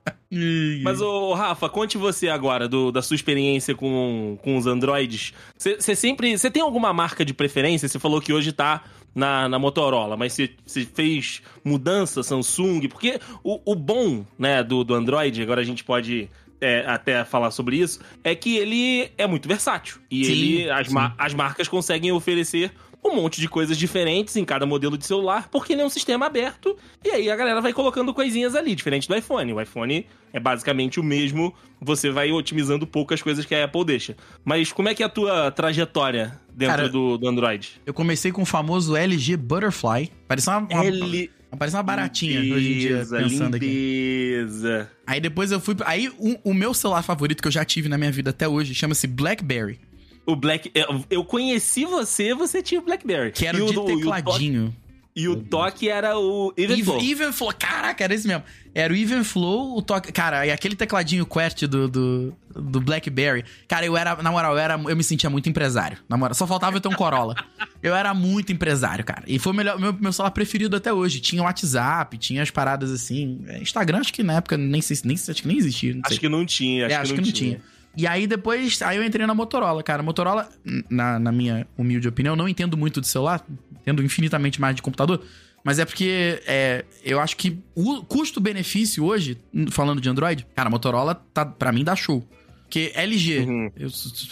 Mas, 0.84 1.00
ô, 1.00 1.34
Rafa, 1.34 1.68
conte 1.68 1.98
você 1.98 2.28
agora 2.28 2.68
do- 2.68 2.92
da 2.92 3.02
sua 3.02 3.16
experiência 3.16 3.74
com, 3.74 4.38
com 4.42 4.56
os 4.56 4.66
Androids. 4.66 5.32
Você 5.56 5.96
sempre. 5.96 6.36
Você 6.38 6.50
tem 6.50 6.62
alguma 6.62 6.92
marca 6.92 7.24
de 7.24 7.34
preferência? 7.34 7.88
Você 7.88 7.98
falou 7.98 8.20
que 8.20 8.32
hoje 8.32 8.52
tá 8.52 8.84
na, 9.14 9.48
na 9.48 9.58
Motorola, 9.58 10.16
mas 10.16 10.32
você 10.64 10.84
fez 10.94 11.42
mudança, 11.64 12.22
Samsung? 12.22 12.86
Porque 12.88 13.18
o, 13.42 13.60
o 13.72 13.74
bom, 13.74 14.24
né, 14.38 14.62
do, 14.62 14.84
do 14.84 14.94
Android, 14.94 15.42
agora 15.42 15.60
a 15.60 15.64
gente 15.64 15.82
pode. 15.82 16.28
é, 16.60 16.84
até 16.86 17.24
falar 17.24 17.50
sobre 17.50 17.78
isso, 17.78 17.98
é 18.22 18.34
que 18.34 18.56
ele 18.56 19.10
é 19.18 19.26
muito 19.26 19.48
versátil. 19.48 19.98
E 20.10 20.24
Sim, 20.24 20.32
ele. 20.32 20.70
As, 20.70 20.88
ma- 20.88 21.14
as 21.18 21.34
marcas 21.34 21.66
conseguem 21.66 22.12
oferecer 22.12 22.70
um 23.04 23.14
monte 23.14 23.40
de 23.40 23.48
coisas 23.48 23.76
diferentes 23.78 24.36
em 24.36 24.44
cada 24.44 24.66
modelo 24.66 24.96
de 24.96 25.06
celular, 25.06 25.48
porque 25.50 25.72
ele 25.72 25.82
é 25.82 25.84
um 25.84 25.90
sistema 25.90 26.26
aberto, 26.26 26.76
e 27.04 27.10
aí 27.10 27.30
a 27.30 27.36
galera 27.36 27.60
vai 27.60 27.72
colocando 27.72 28.12
coisinhas 28.12 28.54
ali, 28.54 28.74
diferente 28.74 29.08
do 29.08 29.16
iPhone. 29.16 29.52
O 29.52 29.60
iPhone 29.60 30.06
é 30.32 30.38
basicamente 30.38 31.00
o 31.00 31.02
mesmo, 31.02 31.54
você 31.80 32.10
vai 32.10 32.30
otimizando 32.30 32.86
poucas 32.86 33.22
coisas 33.22 33.44
que 33.44 33.54
a 33.54 33.64
Apple 33.64 33.84
deixa. 33.84 34.16
Mas 34.44 34.72
como 34.72 34.88
é 34.88 34.94
que 34.94 35.02
é 35.02 35.06
a 35.06 35.08
tua 35.08 35.50
trajetória 35.50 36.38
dentro 36.54 36.76
Cara, 36.76 36.88
do, 36.88 37.16
do 37.16 37.28
Android? 37.28 37.80
Eu 37.86 37.94
comecei 37.94 38.30
com 38.30 38.42
o 38.42 38.46
famoso 38.46 38.94
LG 38.96 39.36
Butterfly. 39.36 40.12
Parecia 40.28 40.58
uma, 40.58 40.68
uma, 40.68 40.84
Ele... 40.84 41.30
parecia 41.58 41.78
uma 41.78 41.82
baratinha 41.82 42.40
hoje 42.40 42.72
em 42.72 42.78
dia, 42.78 42.90
Limpeza, 42.90 43.16
pensando 43.16 43.54
aqui. 43.56 43.66
limpeza. 43.66 44.90
Aí 45.06 45.20
depois 45.20 45.50
eu 45.50 45.58
fui. 45.58 45.74
Aí 45.84 46.08
o, 46.18 46.50
o 46.50 46.54
meu 46.54 46.74
celular 46.74 47.02
favorito 47.02 47.40
que 47.40 47.48
eu 47.48 47.52
já 47.52 47.64
tive 47.64 47.88
na 47.88 47.98
minha 47.98 48.12
vida 48.12 48.30
até 48.30 48.46
hoje 48.46 48.74
chama-se 48.74 49.06
Blackberry. 49.06 49.80
O 50.26 50.36
Black... 50.36 50.70
eu- 50.74 51.04
Eu 51.10 51.24
conheci 51.24 51.84
você, 51.84 52.34
você 52.34 52.62
tinha 52.62 52.80
o 52.80 52.84
BlackBerry. 52.84 53.32
Que 53.32 53.46
era 53.46 53.58
E 53.58 53.62
o 53.62 53.66
de 53.66 53.72
o 53.72 53.74
toque- 53.82 53.96
tecladinho. 53.96 54.76
E 55.16 55.26
o 55.28 55.34
toque 55.36 55.88
era 55.88 56.16
o 56.16 56.54
Even 56.56 56.84
Flow. 56.84 56.96
Even, 56.98 57.10
Even 57.10 57.32
Flow. 57.32 57.52
Caraca, 57.58 58.04
era 58.04 58.14
esse 58.14 58.28
mesmo. 58.28 58.44
Era 58.72 58.92
o 58.92 58.96
Even 58.96 59.24
Flow, 59.24 59.76
o 59.76 59.82
toque. 59.82 60.12
Cara, 60.12 60.46
e 60.46 60.52
aquele 60.52 60.76
tecladinho 60.76 61.26
Quest 61.26 61.64
do, 61.64 61.88
do, 61.88 62.32
do 62.54 62.80
Blackberry. 62.80 63.44
Cara, 63.66 63.84
eu 63.84 63.96
era, 63.96 64.14
na 64.22 64.30
moral, 64.30 64.52
eu, 64.52 64.58
era, 64.58 64.74
eu 64.88 64.96
me 64.96 65.02
sentia 65.02 65.28
muito 65.28 65.48
empresário. 65.48 65.98
Na 66.08 66.16
moral, 66.16 66.32
só 66.34 66.46
faltava 66.46 66.76
eu 66.76 66.80
ter 66.80 66.88
um 66.88 66.92
Corolla. 66.94 67.34
Eu 67.82 67.94
era 67.94 68.12
muito 68.12 68.52
empresário, 68.52 69.02
cara. 69.02 69.22
E 69.26 69.38
foi 69.38 69.52
o 69.52 69.56
melhor, 69.56 69.78
meu, 69.80 69.90
meu 69.94 70.12
celular 70.12 70.30
preferido 70.32 70.76
até 70.76 70.92
hoje. 70.92 71.18
Tinha 71.18 71.42
WhatsApp, 71.42 72.18
tinha 72.18 72.42
as 72.42 72.50
paradas 72.50 72.90
assim. 72.92 73.40
Instagram, 73.58 74.00
acho 74.00 74.12
que 74.12 74.22
na 74.22 74.34
época 74.34 74.58
nem 74.58 74.82
sei, 74.82 74.98
nem, 75.02 75.16
acho 75.16 75.34
que 75.40 75.48
nem 75.48 75.56
existia. 75.56 75.94
Não 75.94 76.02
sei. 76.02 76.10
Acho 76.12 76.20
que 76.20 76.28
não 76.28 76.44
tinha, 76.44 76.84
acho, 76.86 76.94
É, 76.94 76.98
acho 76.98 77.14
que 77.14 77.20
não 77.22 77.32
tinha. 77.32 77.60
E 77.96 78.06
aí 78.06 78.26
depois, 78.26 78.80
aí 78.82 78.96
eu 78.96 79.04
entrei 79.04 79.26
na 79.26 79.34
Motorola, 79.34 79.82
cara. 79.82 80.02
Motorola, 80.02 80.48
na, 80.88 81.18
na 81.18 81.32
minha 81.32 81.66
humilde 81.76 82.06
opinião, 82.08 82.36
não 82.36 82.48
entendo 82.48 82.76
muito 82.76 83.00
de 83.00 83.08
celular, 83.08 83.44
entendo 83.80 84.02
infinitamente 84.02 84.60
mais 84.60 84.76
de 84.76 84.82
computador. 84.82 85.22
Mas 85.64 85.78
é 85.78 85.84
porque 85.84 86.40
é, 86.46 86.84
eu 87.04 87.20
acho 87.20 87.36
que 87.36 87.58
o 87.74 88.02
custo-benefício 88.04 89.04
hoje, 89.04 89.36
falando 89.70 90.00
de 90.00 90.08
Android, 90.08 90.46
cara, 90.54 90.68
a 90.68 90.70
Motorola, 90.70 91.14
tá, 91.34 91.44
pra 91.44 91.72
mim, 91.72 91.84
dá 91.84 91.94
show. 91.96 92.26
Porque 92.62 92.92
LG, 92.94 93.40
Uhum. 93.40 93.70
eu 93.76 93.90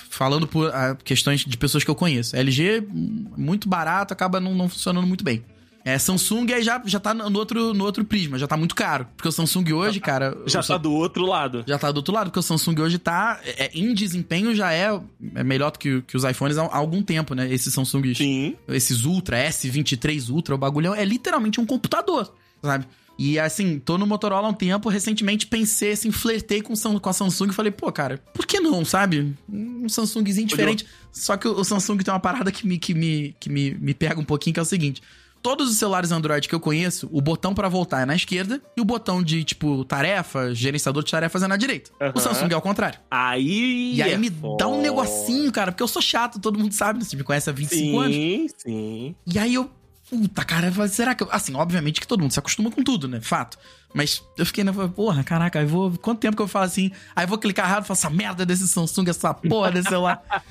falando 0.08 0.46
por 0.46 0.72
ah, 0.72 0.96
questões 1.04 1.40
de 1.44 1.56
pessoas 1.56 1.82
que 1.82 1.90
eu 1.90 1.94
conheço, 1.96 2.36
LG, 2.36 2.80
hum, 2.88 3.26
muito 3.36 3.68
barato, 3.68 4.14
acaba 4.14 4.38
não, 4.38 4.54
não 4.54 4.68
funcionando 4.68 5.06
muito 5.06 5.24
bem. 5.24 5.42
É, 5.88 5.98
Samsung 5.98 6.52
aí 6.52 6.62
já, 6.62 6.82
já 6.84 7.00
tá 7.00 7.14
no 7.14 7.38
outro, 7.38 7.72
no 7.72 7.82
outro 7.82 8.04
prisma, 8.04 8.38
já 8.38 8.46
tá 8.46 8.58
muito 8.58 8.74
caro. 8.74 9.06
Porque 9.16 9.26
o 9.26 9.32
Samsung 9.32 9.72
hoje, 9.72 10.00
cara. 10.00 10.36
Já 10.44 10.62
tá 10.62 10.76
do 10.76 10.92
outro 10.92 11.24
lado. 11.24 11.64
já 11.66 11.78
tá 11.78 11.90
do 11.90 11.96
outro 11.96 12.12
lado, 12.12 12.26
porque 12.26 12.38
o 12.38 12.42
Samsung 12.42 12.78
hoje 12.78 12.98
tá. 12.98 13.40
é, 13.42 13.70
em 13.72 13.94
desempenho 13.94 14.54
já 14.54 14.70
é, 14.70 15.00
é 15.34 15.42
melhor 15.42 15.70
do 15.70 15.78
que, 15.78 16.02
que 16.02 16.14
os 16.14 16.24
iPhones 16.24 16.58
há, 16.58 16.64
há 16.64 16.76
algum 16.76 17.02
tempo, 17.02 17.34
né? 17.34 17.50
Esses 17.50 17.72
Samsung. 17.72 18.14
Sim. 18.14 18.54
Esses 18.68 19.06
Ultra, 19.06 19.42
S23 19.48 20.28
Ultra, 20.28 20.54
o 20.54 20.58
bagulho 20.58 20.92
é 20.92 21.02
literalmente 21.06 21.58
um 21.58 21.64
computador, 21.64 22.34
sabe? 22.62 22.86
E 23.18 23.38
assim, 23.38 23.78
tô 23.78 23.96
no 23.96 24.06
Motorola 24.06 24.46
há 24.46 24.50
um 24.50 24.54
tempo, 24.54 24.90
recentemente 24.90 25.46
pensei 25.46 25.92
assim, 25.92 26.12
flertei 26.12 26.60
com, 26.60 26.74
com 26.74 27.08
a 27.08 27.12
Samsung 27.14 27.48
e 27.48 27.54
falei, 27.54 27.72
pô, 27.72 27.90
cara, 27.90 28.22
por 28.34 28.46
que 28.46 28.60
não, 28.60 28.84
sabe? 28.84 29.34
Um 29.48 29.88
Samsungzinho 29.88 30.46
diferente. 30.46 30.84
Só 31.10 31.38
que 31.38 31.48
o, 31.48 31.58
o 31.58 31.64
Samsung 31.64 31.96
tem 31.96 32.12
uma 32.12 32.20
parada 32.20 32.52
que, 32.52 32.66
me, 32.66 32.78
que, 32.78 32.92
me, 32.92 33.34
que 33.40 33.48
me, 33.48 33.72
me 33.72 33.94
pega 33.94 34.20
um 34.20 34.24
pouquinho, 34.24 34.52
que 34.52 34.60
é 34.60 34.62
o 34.62 34.66
seguinte. 34.66 35.02
Todos 35.42 35.70
os 35.70 35.76
celulares 35.76 36.10
Android 36.12 36.48
que 36.48 36.54
eu 36.54 36.60
conheço, 36.60 37.08
o 37.12 37.20
botão 37.20 37.54
pra 37.54 37.68
voltar 37.68 38.00
é 38.02 38.04
na 38.04 38.14
esquerda 38.14 38.60
e 38.76 38.80
o 38.80 38.84
botão 38.84 39.22
de, 39.22 39.44
tipo, 39.44 39.84
tarefa, 39.84 40.54
gerenciador 40.54 41.02
de 41.04 41.10
tarefas 41.10 41.42
é 41.42 41.46
na 41.48 41.56
direita. 41.56 41.90
Aham. 42.00 42.12
O 42.14 42.20
Samsung 42.20 42.50
é 42.50 42.54
ao 42.54 42.62
contrário. 42.62 42.98
Aí. 43.10 43.94
E 43.94 44.02
aí 44.02 44.12
é 44.12 44.16
me 44.18 44.30
foda. 44.30 44.56
dá 44.64 44.68
um 44.68 44.80
negocinho, 44.82 45.50
cara, 45.52 45.70
porque 45.72 45.82
eu 45.82 45.88
sou 45.88 46.02
chato, 46.02 46.38
todo 46.40 46.58
mundo 46.58 46.72
sabe, 46.72 46.98
né? 46.98 47.04
você 47.04 47.16
me 47.16 47.22
conhece 47.22 47.48
há 47.48 47.52
25 47.52 47.98
anos. 48.00 48.16
Sim, 48.16 48.46
sim. 48.56 49.14
E 49.26 49.38
aí 49.38 49.54
eu. 49.54 49.70
Puta, 50.10 50.42
cara, 50.42 50.72
será 50.88 51.14
que. 51.14 51.22
eu- 51.22 51.28
Assim, 51.30 51.54
obviamente 51.54 52.00
que 52.00 52.06
todo 52.08 52.20
mundo 52.20 52.32
se 52.32 52.38
acostuma 52.38 52.70
com 52.70 52.82
tudo, 52.82 53.06
né? 53.06 53.20
Fato. 53.20 53.58
Mas 53.94 54.22
eu 54.38 54.46
fiquei, 54.46 54.64
né? 54.64 54.72
Porra, 54.96 55.22
caraca, 55.22 55.60
eu 55.60 55.68
vou. 55.68 55.90
Quanto 55.98 56.18
tempo 56.18 56.34
que 56.36 56.42
eu 56.42 56.48
falo 56.48 56.64
assim? 56.64 56.90
Aí 57.14 57.26
vou 57.26 57.36
clicar 57.38 57.66
errado 57.66 57.84
e 57.84 57.86
falo, 57.86 57.96
essa 57.98 58.08
merda 58.10 58.44
desse 58.46 58.66
Samsung, 58.66 59.08
essa 59.10 59.34
porra 59.34 59.70
desse 59.70 59.88
celular. 59.90 60.22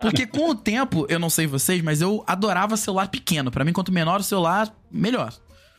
Porque 0.00 0.26
com 0.26 0.50
o 0.50 0.54
tempo, 0.54 1.06
eu 1.08 1.18
não 1.18 1.28
sei 1.30 1.46
vocês, 1.46 1.82
mas 1.82 2.00
eu 2.00 2.22
adorava 2.26 2.76
celular 2.76 3.08
pequeno. 3.08 3.50
Pra 3.50 3.64
mim, 3.64 3.72
quanto 3.72 3.90
menor 3.92 4.20
o 4.20 4.22
celular, 4.22 4.72
melhor. 4.90 5.32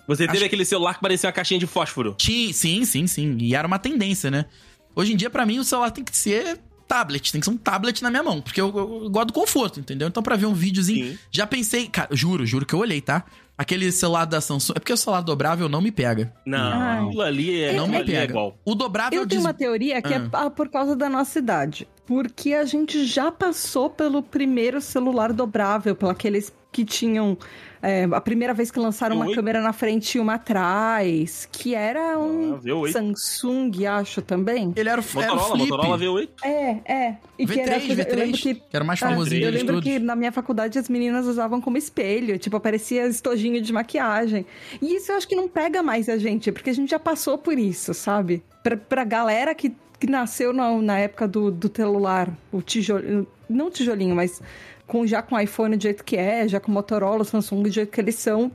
Você 0.07 0.25
teve 0.25 0.37
Acho- 0.39 0.45
aquele 0.47 0.65
celular 0.65 0.95
que 0.95 1.01
parecia 1.01 1.27
uma 1.27 1.33
caixinha 1.33 1.59
de 1.59 1.65
fósforo. 1.67 2.13
Ti- 2.17 2.51
Sim, 2.53 2.83
sim, 2.83 3.07
sim. 3.07 3.37
E 3.39 3.55
era 3.55 3.65
uma 3.67 3.79
tendência, 3.79 4.29
né? 4.29 4.45
Hoje 4.95 5.13
em 5.13 5.15
dia, 5.15 5.29
pra 5.29 5.45
mim, 5.45 5.59
o 5.59 5.63
celular 5.63 5.91
tem 5.91 6.03
que 6.03 6.15
ser 6.15 6.59
tablet. 6.87 7.31
Tem 7.31 7.39
que 7.39 7.45
ser 7.45 7.51
um 7.51 7.57
tablet 7.57 8.01
na 8.03 8.09
minha 8.09 8.21
mão. 8.21 8.41
Porque 8.41 8.59
eu, 8.59 8.67
eu- 8.67 9.03
eu 9.05 9.09
gosto 9.09 9.27
do 9.27 9.33
conforto, 9.33 9.79
entendeu? 9.79 10.07
Então, 10.09 10.21
pra 10.21 10.35
ver 10.35 10.45
um 10.45 10.53
videozinho. 10.53 11.11
Sim. 11.13 11.17
Já 11.31 11.47
pensei. 11.47 11.87
Cara, 11.87 12.09
juro, 12.11 12.45
juro 12.45 12.65
que 12.65 12.73
eu 12.75 12.79
olhei, 12.79 12.99
tá? 12.99 13.23
Aquele 13.57 13.91
celular 13.91 14.25
da 14.25 14.41
Samsung. 14.41 14.73
É 14.75 14.79
porque 14.79 14.91
o 14.91 14.97
celular 14.97 15.21
dobrável 15.21 15.69
não 15.69 15.79
me 15.79 15.91
pega. 15.91 16.33
Não, 16.45 17.07
aquilo 17.07 17.21
ali 17.21 17.61
é, 17.61 17.73
não 17.73 17.85
aquilo 17.85 17.87
me 17.87 17.97
ali 17.97 18.11
é 18.15 18.19
pega. 18.21 18.31
igual. 18.33 18.57
o 18.65 18.75
dobrável 18.75 19.21
Eu 19.21 19.27
tenho 19.27 19.39
diz- 19.39 19.45
uma 19.47 19.53
teoria 19.53 20.01
que 20.01 20.13
é 20.13 20.27
ah, 20.33 20.49
por 20.49 20.69
causa 20.69 20.95
da 20.95 21.07
nossa 21.07 21.37
idade. 21.39 21.87
Porque 22.05 22.53
a 22.53 22.65
gente 22.65 23.05
já 23.05 23.31
passou 23.31 23.89
pelo 23.89 24.21
primeiro 24.21 24.81
celular 24.81 25.31
dobrável, 25.31 25.95
pelo 25.95 26.11
aqueles 26.11 26.53
que 26.71 26.83
tinham. 26.83 27.37
é, 27.83 28.05
a 28.11 28.19
primeira 28.21 28.53
vez 28.53 28.71
que 28.71 28.79
lançaram 28.79 29.15
uma 29.17 29.31
câmera 29.33 29.61
na 29.61 29.71
frente 29.73 30.17
e 30.17 30.19
uma 30.19 30.33
atrás, 30.35 31.47
que 31.51 31.75
era 31.75 32.17
um 32.17 32.55
Ah, 32.55 32.59
V8. 32.59 32.91
Samsung, 32.93 33.85
acho 33.85 34.21
também. 34.21 34.73
Ele 34.75 34.89
era, 34.89 34.99
o- 35.01 35.21
era 35.21 35.33
o 35.33 35.35
Motorola, 35.35 35.55
flip. 35.57 35.69
Motorola 35.69 35.97
V8. 35.97 36.29
É, 36.43 36.69
é. 36.85 37.17
E 37.37 37.45
que 37.45 37.59
era, 37.59 37.77
V3, 37.79 37.89
eu 37.89 38.15
lembro 38.15 38.37
V3. 38.37 38.41
que 38.41 38.53
Que 38.55 38.61
era 38.75 38.83
o 38.83 38.87
mais 38.87 39.03
Ah, 39.03 39.09
famosinho 39.09 39.43
eu 39.45 39.51
lembro 39.51 39.81
que 39.81 39.99
na 39.99 40.15
minha 40.15 40.31
faculdade 40.31 40.79
as 40.79 40.89
meninas 40.89 41.27
usavam 41.27 41.61
como 41.61 41.77
espelho, 41.77 42.37
tipo, 42.39 42.55
aparecia 42.57 43.05
estojinho 43.07 43.61
de 43.61 43.71
maquiagem. 43.73 44.45
E 44.81 44.95
isso 44.95 45.11
eu 45.11 45.17
acho 45.17 45.27
que 45.27 45.35
não 45.35 45.47
pega 45.47 45.83
mais 45.83 46.09
a 46.09 46.17
gente, 46.17 46.51
porque 46.51 46.69
a 46.69 46.73
gente 46.73 46.89
já 46.89 46.99
passou 46.99 47.37
por 47.37 47.57
isso, 47.59 47.93
sabe? 47.93 48.41
Pra, 48.63 48.77
pra 48.77 49.03
galera 49.03 49.53
que, 49.53 49.73
que 50.05 50.11
nasceu 50.11 50.51
na, 50.51 50.69
na 50.81 50.99
época 50.99 51.25
do, 51.25 51.49
do 51.49 51.71
celular, 51.73 52.29
o 52.51 52.61
tijolo, 52.61 53.25
não 53.49 53.71
tijolinho, 53.71 54.13
mas 54.13 54.41
com, 54.85 55.07
já 55.07 55.21
com 55.21 55.35
o 55.35 55.39
iPhone 55.39 55.77
do 55.77 55.81
jeito 55.81 56.03
que 56.03 56.17
é, 56.17 56.45
já 56.45 56.59
com 56.59 56.69
o 56.69 56.73
Motorola, 56.73 57.21
o 57.21 57.25
Samsung 57.25 57.63
do 57.63 57.69
jeito 57.71 57.89
que 57.89 58.01
eles 58.01 58.15
são. 58.15 58.51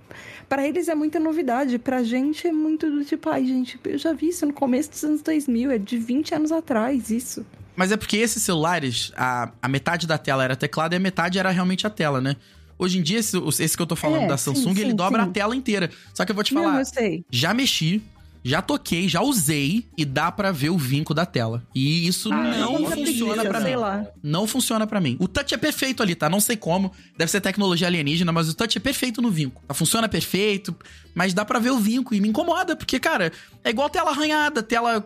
Pra 0.47 0.67
eles 0.69 0.89
é 0.89 0.95
muita 0.95 1.19
novidade, 1.19 1.79
pra 1.79 2.03
gente 2.03 2.47
é 2.47 2.53
muito 2.53 2.91
do 2.91 3.03
tipo, 3.03 3.31
ai 3.31 3.47
gente, 3.47 3.81
eu 3.87 3.97
já 3.97 4.13
vi 4.13 4.29
isso 4.29 4.45
no 4.45 4.53
começo 4.53 4.91
dos 4.91 5.03
anos 5.05 5.23
2000, 5.23 5.71
é 5.71 5.79
de 5.79 5.97
20 5.97 6.35
anos 6.35 6.53
atrás 6.53 7.09
isso. 7.11 7.47
Mas 7.75 7.93
é 7.93 7.97
porque 7.97 8.19
esses 8.19 8.43
celulares, 8.43 9.11
a, 9.17 9.51
a 9.63 9.69
metade 9.69 10.07
da 10.07 10.19
tela 10.19 10.45
era 10.45 10.55
teclado 10.55 10.93
e 10.93 10.97
a 10.97 11.01
metade 11.01 11.39
era 11.39 11.49
realmente 11.51 11.87
a 11.87 11.91
tela, 11.91 12.21
né? 12.21 12.37
Hoje 12.79 12.99
em 12.99 13.03
dia, 13.03 13.21
esse, 13.21 13.37
esse 13.59 13.75
que 13.75 13.83
eu 13.83 13.87
tô 13.87 13.97
falando 13.97 14.25
É, 14.25 14.29
da 14.29 14.37
sim, 14.37 14.55
Samsung, 14.55 14.75
sim, 14.75 14.81
ele 14.83 14.93
dobra 14.93 15.23
sim. 15.25 15.31
a 15.31 15.33
tela 15.33 15.57
inteira. 15.57 15.91
Só 16.13 16.27
que 16.27 16.31
eu 16.31 16.35
vou 16.35 16.45
te 16.45 16.53
Não, 16.55 16.63
falar, 16.63 16.81
eu 16.81 16.85
sei. 16.85 17.25
já 17.31 17.55
mexi. 17.55 18.03
Já 18.45 18.63
toquei, 18.63 19.09
já 19.09 19.21
usei 19.21 19.87
e 19.97 20.05
dá 20.05 20.31
pra 20.33 20.53
ver 20.53 20.71
o 20.71 20.79
vinco 20.79 21.13
da 21.13 21.27
tela. 21.27 21.67
E 21.75 22.07
isso 22.07 22.33
Ah, 22.33 22.43
não 22.59 22.73
muita 22.81 22.97
funciona 22.97 23.61
sei 23.61 23.71
mim. 23.71 23.77
lá. 23.77 24.07
Não 24.23 24.47
funciona 24.47 24.87
pra 24.87 25.01
mim. 25.01 25.17
O 25.21 25.27
touch 25.29 25.53
é 25.55 25.59
perfeito 25.59 26.03
ali, 26.03 26.15
tá? 26.15 26.29
Não 26.31 26.41
sei 26.41 26.57
como. 26.57 26.93
Deve 27.17 27.31
ser 27.31 27.41
tecnologia 27.41 27.87
alienígena, 27.89 28.33
mas 28.33 28.49
o 28.49 28.55
touch 28.55 28.79
é 28.79 28.81
perfeito 28.81 29.21
no 29.21 29.31
vinco. 29.31 29.63
Tá? 29.67 29.75
Funciona 29.75 30.09
perfeito, 30.09 30.75
mas 31.15 31.35
dá 31.35 31.45
pra 31.45 31.59
ver 31.59 31.71
o 31.71 31.79
vinco 31.79 32.15
e 32.15 32.21
me 32.21 32.29
incomoda, 32.29 32.75
porque, 32.77 32.99
cara, 32.99 33.33
é 33.65 33.71
igual 33.71 33.91
tela 33.91 34.11
arranhada, 34.11 34.63
tela. 34.63 35.05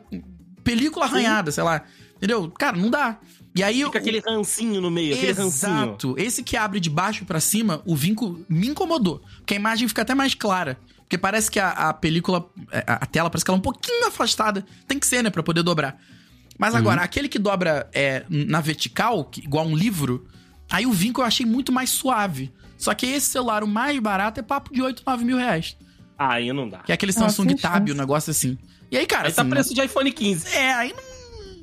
película 0.62 1.06
arranhada, 1.06 1.50
sei 1.50 1.64
lá. 1.64 1.82
Entendeu? 2.16 2.50
Cara, 2.50 2.76
não 2.76 2.88
dá. 2.88 3.18
E 3.54 3.62
aí. 3.62 3.78
Fica 3.84 3.98
o- 3.98 4.00
aquele 4.00 4.20
rancinho 4.20 4.80
no 4.80 4.90
meio, 4.90 5.14
aquele 5.14 5.32
rancinho. 5.32 5.72
Exato. 5.72 6.14
Esse 6.16 6.42
que 6.42 6.56
abre 6.56 6.78
de 6.78 6.88
baixo 6.88 7.24
pra 7.24 7.40
cima, 7.40 7.82
o 7.84 7.96
vinco 7.96 8.40
me 8.48 8.68
incomodou. 8.68 9.20
Porque 9.38 9.54
a 9.54 9.56
imagem 9.56 9.88
fica 9.88 10.02
até 10.02 10.14
mais 10.14 10.34
clara. 10.34 10.78
Porque 11.12 11.18
parece 11.20 11.50
que 11.50 11.60
a, 11.60 11.68
a 11.68 11.92
película, 11.92 12.48
a, 12.86 12.94
a 12.94 13.06
tela 13.06 13.28
parece 13.28 13.44
que 13.44 13.50
ela 13.50 13.58
é 13.58 13.60
um 13.60 13.62
pouquinho 13.62 14.08
afastada. 14.08 14.64
Tem 14.88 14.98
que 14.98 15.06
ser, 15.06 15.22
né? 15.22 15.28
Pra 15.28 15.42
poder 15.42 15.62
dobrar. 15.62 15.98
Mas 16.58 16.74
agora, 16.74 17.02
aquele 17.02 17.28
que 17.28 17.38
dobra 17.38 17.86
é, 17.92 18.24
na 18.30 18.62
vertical, 18.62 19.26
que- 19.26 19.42
igual 19.42 19.66
um 19.66 19.76
livro, 19.76 20.26
aí 20.70 20.86
o 20.86 20.92
vinco 20.92 21.20
eu 21.20 21.26
achei 21.26 21.44
muito 21.44 21.70
mais 21.70 21.90
suave. 21.90 22.50
Só 22.78 22.94
que 22.94 23.04
esse 23.04 23.26
celular, 23.26 23.62
o 23.62 23.68
mais 23.68 23.98
barato, 24.00 24.40
é 24.40 24.42
papo 24.42 24.72
de 24.72 24.80
8, 24.80 25.02
9 25.06 25.22
mil 25.22 25.36
reais. 25.36 25.76
Aí 26.18 26.50
não 26.50 26.66
dá. 26.66 26.78
Que 26.78 26.92
é 26.92 26.94
aquele 26.94 27.10
Ah, 27.12 27.28
Samsung 27.28 27.48
sem 27.48 27.56
Tab, 27.58 27.80
chance. 27.80 27.92
um 27.92 27.96
negócio 28.00 28.30
assim. 28.30 28.56
E 28.90 28.96
aí, 28.96 29.04
cara, 29.06 29.28
Aí 29.28 29.34
tá 29.34 29.42
assim, 29.42 29.50
preço 29.50 29.74
de 29.74 29.82
iPhone 29.84 30.10
15. 30.10 30.48
é, 30.56 30.72
aí 30.72 30.94
não. 30.96 31.11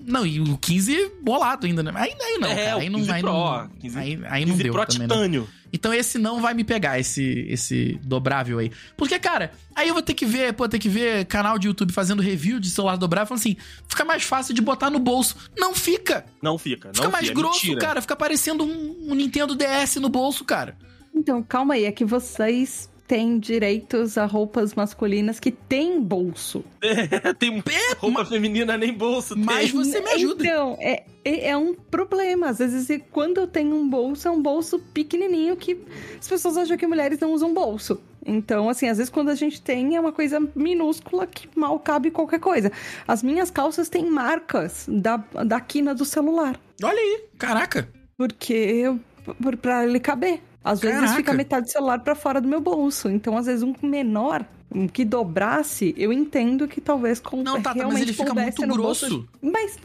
Não, 0.05 0.25
e 0.25 0.39
o 0.39 0.57
15 0.57 1.11
bolado 1.21 1.67
ainda, 1.67 1.83
né? 1.83 1.91
Aí, 1.95 2.13
aí 2.19 2.37
não, 2.39 2.49
É, 2.49 2.65
cara. 2.65 2.77
Aí 2.81 2.89
não, 2.89 2.99
15 2.99 3.11
aí 3.11 3.21
Pro, 3.21 3.31
não, 3.31 3.69
15 3.79 3.99
aí, 3.99 4.19
aí 4.27 4.45
não 4.45 4.51
15 4.53 4.63
deu 4.63 4.73
Pro 4.73 4.85
também, 4.85 5.07
não. 5.07 5.15
Titânio. 5.15 5.49
Então 5.71 5.93
esse 5.93 6.17
não 6.17 6.41
vai 6.41 6.55
me 6.55 6.63
pegar, 6.63 6.99
esse, 6.99 7.45
esse 7.47 7.99
dobrável 8.03 8.57
aí. 8.57 8.71
Porque, 8.97 9.19
cara, 9.19 9.51
aí 9.75 9.87
eu 9.87 9.93
vou 9.93 10.01
ter 10.01 10.15
que 10.15 10.25
ver, 10.25 10.53
pô, 10.53 10.67
ter 10.67 10.79
que 10.79 10.89
ver 10.89 11.25
canal 11.25 11.59
de 11.59 11.67
YouTube 11.67 11.93
fazendo 11.93 12.23
review 12.23 12.59
de 12.59 12.71
celular 12.71 12.95
dobrável, 12.97 13.27
falando 13.27 13.41
assim, 13.41 13.55
fica 13.87 14.03
mais 14.03 14.23
fácil 14.23 14.53
de 14.55 14.61
botar 14.63 14.89
no 14.89 14.97
bolso. 14.97 15.35
Não 15.55 15.75
fica! 15.75 16.25
Não 16.41 16.57
fica, 16.57 16.87
não 16.87 16.95
Fica 16.95 17.09
mais 17.09 17.27
fica. 17.27 17.39
grosso, 17.39 17.65
Mentira. 17.67 17.79
cara. 17.85 18.01
Fica 18.01 18.15
parecendo 18.15 18.63
um, 18.63 19.09
um 19.11 19.13
Nintendo 19.13 19.55
DS 19.55 19.97
no 19.97 20.09
bolso, 20.09 20.43
cara. 20.43 20.75
Então, 21.13 21.43
calma 21.43 21.75
aí, 21.75 21.85
é 21.85 21.91
que 21.91 22.03
vocês 22.05 22.88
têm 23.09 23.39
direitos 23.39 24.19
a 24.19 24.25
roupas 24.25 24.75
masculinas 24.75 25.39
que 25.39 25.49
têm 25.49 25.99
bolso. 25.99 26.63
tem 27.39 27.61
roupa 27.97 28.23
feminina 28.23 28.77
nem 28.77 28.93
bolso. 28.93 29.33
tem. 29.33 29.43
Mas 29.43 29.71
você 29.71 29.99
me 29.99 30.09
ajuda. 30.11 30.43
Então, 30.45 30.77
é, 30.79 31.03
é, 31.25 31.49
é 31.49 31.57
um 31.57 31.73
problema. 31.73 32.49
Às 32.49 32.59
vezes, 32.59 33.01
quando 33.11 33.39
eu 33.39 33.47
tenho 33.47 33.75
um 33.75 33.89
bolso, 33.89 34.27
é 34.27 34.31
um 34.31 34.39
bolso 34.39 34.77
pequenininho 34.93 35.57
que 35.57 35.83
as 36.19 36.27
pessoas 36.27 36.55
acham 36.55 36.77
que 36.77 36.85
mulheres 36.85 37.19
não 37.19 37.33
usam 37.33 37.51
bolso. 37.51 37.99
Então, 38.23 38.69
assim, 38.69 38.87
às 38.87 38.97
vezes 38.97 39.09
quando 39.09 39.29
a 39.29 39.35
gente 39.35 39.59
tem 39.59 39.95
é 39.95 39.99
uma 39.99 40.11
coisa 40.11 40.39
minúscula 40.55 41.25
que 41.25 41.47
mal 41.55 41.79
cabe 41.79 42.11
qualquer 42.11 42.39
coisa. 42.39 42.71
As 43.07 43.23
minhas 43.23 43.49
calças 43.49 43.89
têm 43.89 44.05
marcas 44.05 44.85
da, 44.87 45.17
da 45.47 45.59
quina 45.59 45.95
do 45.95 46.05
celular. 46.05 46.59
Olha 46.83 46.99
aí, 46.99 47.23
caraca. 47.39 47.89
Porque 48.15 48.53
eu, 48.53 48.99
por- 49.41 49.57
pra 49.57 49.83
ele 49.83 49.99
caber. 49.99 50.41
Às 50.63 50.79
vezes 50.79 50.99
Caraca. 50.99 51.15
fica 51.15 51.33
metade 51.33 51.65
do 51.65 51.71
celular 51.71 51.99
pra 51.99 52.15
fora 52.15 52.41
do 52.41 52.47
meu 52.47 52.59
bolso. 52.61 53.09
Então, 53.09 53.37
às 53.37 53.45
vezes, 53.45 53.63
um 53.63 53.73
menor 53.81 54.45
que 54.93 55.03
dobrasse, 55.03 55.95
eu 55.97 56.13
entendo 56.13 56.67
que 56.67 56.79
talvez 56.79 57.19
com 57.19 57.41
Não, 57.41 57.59
mas 57.59 57.73
realmente 57.75 58.01
ele 58.03 58.13
fica 58.13 58.33
muito 58.33 58.61
grosso. 58.67 59.09
bolso. 59.09 59.29
Mas 59.41 59.77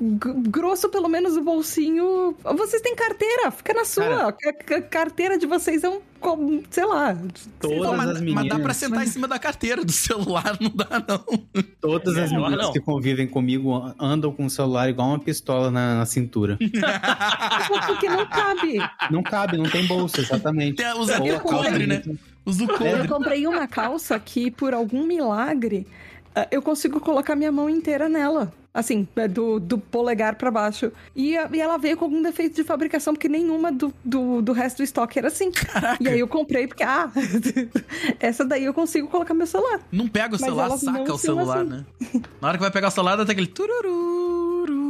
grosso, 0.48 0.88
pelo 0.90 1.08
menos, 1.08 1.36
o 1.36 1.42
bolsinho. 1.42 2.34
Vocês 2.56 2.82
têm 2.82 2.94
carteira, 2.94 3.50
fica 3.50 3.72
na 3.72 3.84
sua. 3.84 4.28
A 4.28 4.32
ca- 4.32 4.82
carteira 4.82 5.38
de 5.38 5.46
vocês 5.46 5.82
é 5.84 5.88
um. 5.88 6.00
Sei 6.70 6.84
lá. 6.86 7.14
Todas 7.60 7.78
Pô, 7.78 7.96
mas, 7.96 8.08
as 8.10 8.20
mas 8.20 8.34
dá 8.34 8.42
pra 8.42 8.56
meninas- 8.56 8.76
sentar 8.78 9.04
em 9.04 9.06
cima 9.06 9.28
da 9.28 9.38
carteira 9.38 9.84
do 9.84 9.92
celular, 9.92 10.56
não 10.60 10.70
dá, 10.70 11.02
não. 11.06 11.62
Todas 11.80 12.16
as 12.16 12.30
Melhor 12.30 12.44
meninas 12.50 12.66
não. 12.66 12.72
que 12.72 12.80
convivem 12.80 13.26
comigo 13.26 13.94
andam 13.98 14.32
com 14.32 14.46
o 14.46 14.50
celular 14.50 14.88
igual 14.88 15.08
uma 15.08 15.18
pistola 15.18 15.70
na, 15.70 15.96
na 15.96 16.06
cintura. 16.06 16.58
Porque 17.86 18.08
não 18.08 18.26
cabe. 18.26 18.78
Não 19.10 19.22
cabe, 19.22 19.56
não 19.56 19.68
tem 19.68 19.86
bolsa, 19.86 20.20
exatamente. 20.20 20.76
Tem- 20.76 20.92
usa 20.98 21.18
Ou 21.20 21.28
até 21.28 21.38
coldre, 21.40 21.86
né? 21.86 22.02
muito- 22.06 22.33
Usa 22.46 22.64
o 22.64 22.84
Eu 22.86 23.08
comprei 23.08 23.46
uma 23.46 23.66
calça 23.66 24.18
que, 24.18 24.50
por 24.50 24.74
algum 24.74 25.04
milagre, 25.06 25.86
eh, 26.34 26.48
eu 26.50 26.60
consigo 26.62 27.00
colocar 27.00 27.34
minha 27.34 27.50
mão 27.52 27.68
inteira 27.70 28.08
nela. 28.08 28.52
Assim, 28.76 29.06
eh, 29.14 29.28
do, 29.28 29.60
do 29.60 29.78
polegar 29.78 30.34
pra 30.34 30.50
baixo. 30.50 30.90
E, 31.14 31.38
a- 31.38 31.48
e 31.52 31.60
ela 31.60 31.78
veio 31.78 31.96
com 31.96 32.06
algum 32.06 32.20
defeito 32.20 32.56
de 32.56 32.64
fabricação, 32.64 33.14
porque 33.14 33.28
nenhuma 33.28 33.70
do, 33.70 33.94
do, 34.04 34.42
do 34.42 34.52
resto 34.52 34.78
do 34.78 34.82
estoque 34.82 35.16
era 35.16 35.28
assim. 35.28 35.52
E 36.00 36.08
aí 36.08 36.18
eu 36.18 36.26
comprei, 36.26 36.66
porque, 36.66 36.82
ah, 36.82 37.08
essa 38.18 38.44
daí 38.44 38.64
eu 38.64 38.74
consigo 38.74 39.06
colocar 39.08 39.32
meu 39.32 39.46
celular. 39.46 39.80
Não 39.92 40.08
pega 40.08 40.30
o 40.30 40.30
Mas 40.32 40.40
celular, 40.40 40.70
saca 40.76 41.12
o 41.14 41.18
celular, 41.18 41.58
assim. 41.60 41.70
né? 41.70 41.84
Na 42.40 42.48
hora 42.48 42.56
que 42.58 42.62
vai 42.62 42.70
pegar 42.72 42.88
o 42.88 42.90
celular, 42.90 43.16
dá 43.16 43.22
aquele 43.22 43.46
tururu. 43.46 44.23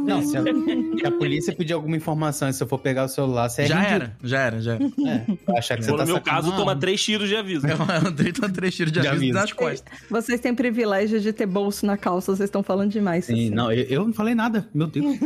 Não, 0.05 0.21
se 0.21 0.37
a, 0.37 0.43
se 0.43 1.05
a 1.05 1.11
polícia 1.11 1.53
pedir 1.55 1.73
alguma 1.73 1.95
informação 1.97 2.47
e 2.49 2.53
se 2.53 2.61
eu 2.63 2.67
for 2.67 2.79
pegar 2.79 3.05
o 3.05 3.07
celular, 3.07 3.49
você 3.49 3.63
é 3.63 3.65
já 3.67 3.83
era, 3.83 4.15
já 4.23 4.39
era, 4.39 4.61
já 4.61 4.73
era. 4.75 4.83
É, 4.85 5.57
achar 5.57 5.77
que 5.77 5.83
você 5.83 5.91
tá 5.91 5.97
no 5.97 6.05
meu 6.05 6.15
sacando 6.15 6.23
caso, 6.23 6.55
toma 6.55 6.75
três 6.75 7.03
tiros 7.03 7.27
de 7.27 7.35
aviso. 7.35 7.65
Eu 7.67 7.77
andei 8.07 8.31
tão 8.31 8.49
três 8.49 8.75
tiros 8.75 8.91
de 8.91 9.01
De 9.01 9.07
aviso 9.07 9.23
aviso. 9.23 9.33
nas 9.39 9.51
costas. 9.53 9.99
Vocês 10.09 10.39
têm 10.39 10.53
privilégio 10.53 11.19
de 11.19 11.33
ter 11.33 11.45
bolso 11.45 11.85
na 11.85 11.97
calça, 11.97 12.35
vocês 12.35 12.47
estão 12.47 12.61
falando 12.63 12.91
demais. 12.91 13.25
Sim, 13.25 13.49
não, 13.49 13.71
eu, 13.71 13.83
eu 13.85 14.05
não 14.05 14.13
falei 14.13 14.35
nada, 14.35 14.67
meu 14.73 14.87
Deus. 14.87 15.17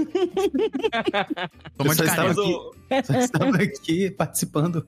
Toma 1.77 1.89
Eu 1.89 1.89
de 1.91 1.95
só 1.95 2.03
estava 2.03 2.33
caneta. 2.35 2.41
Mas 2.89 2.99
aqui, 2.99 3.07
só 3.13 3.19
estava 3.19 3.57
aqui 3.57 4.11
participando. 4.11 4.87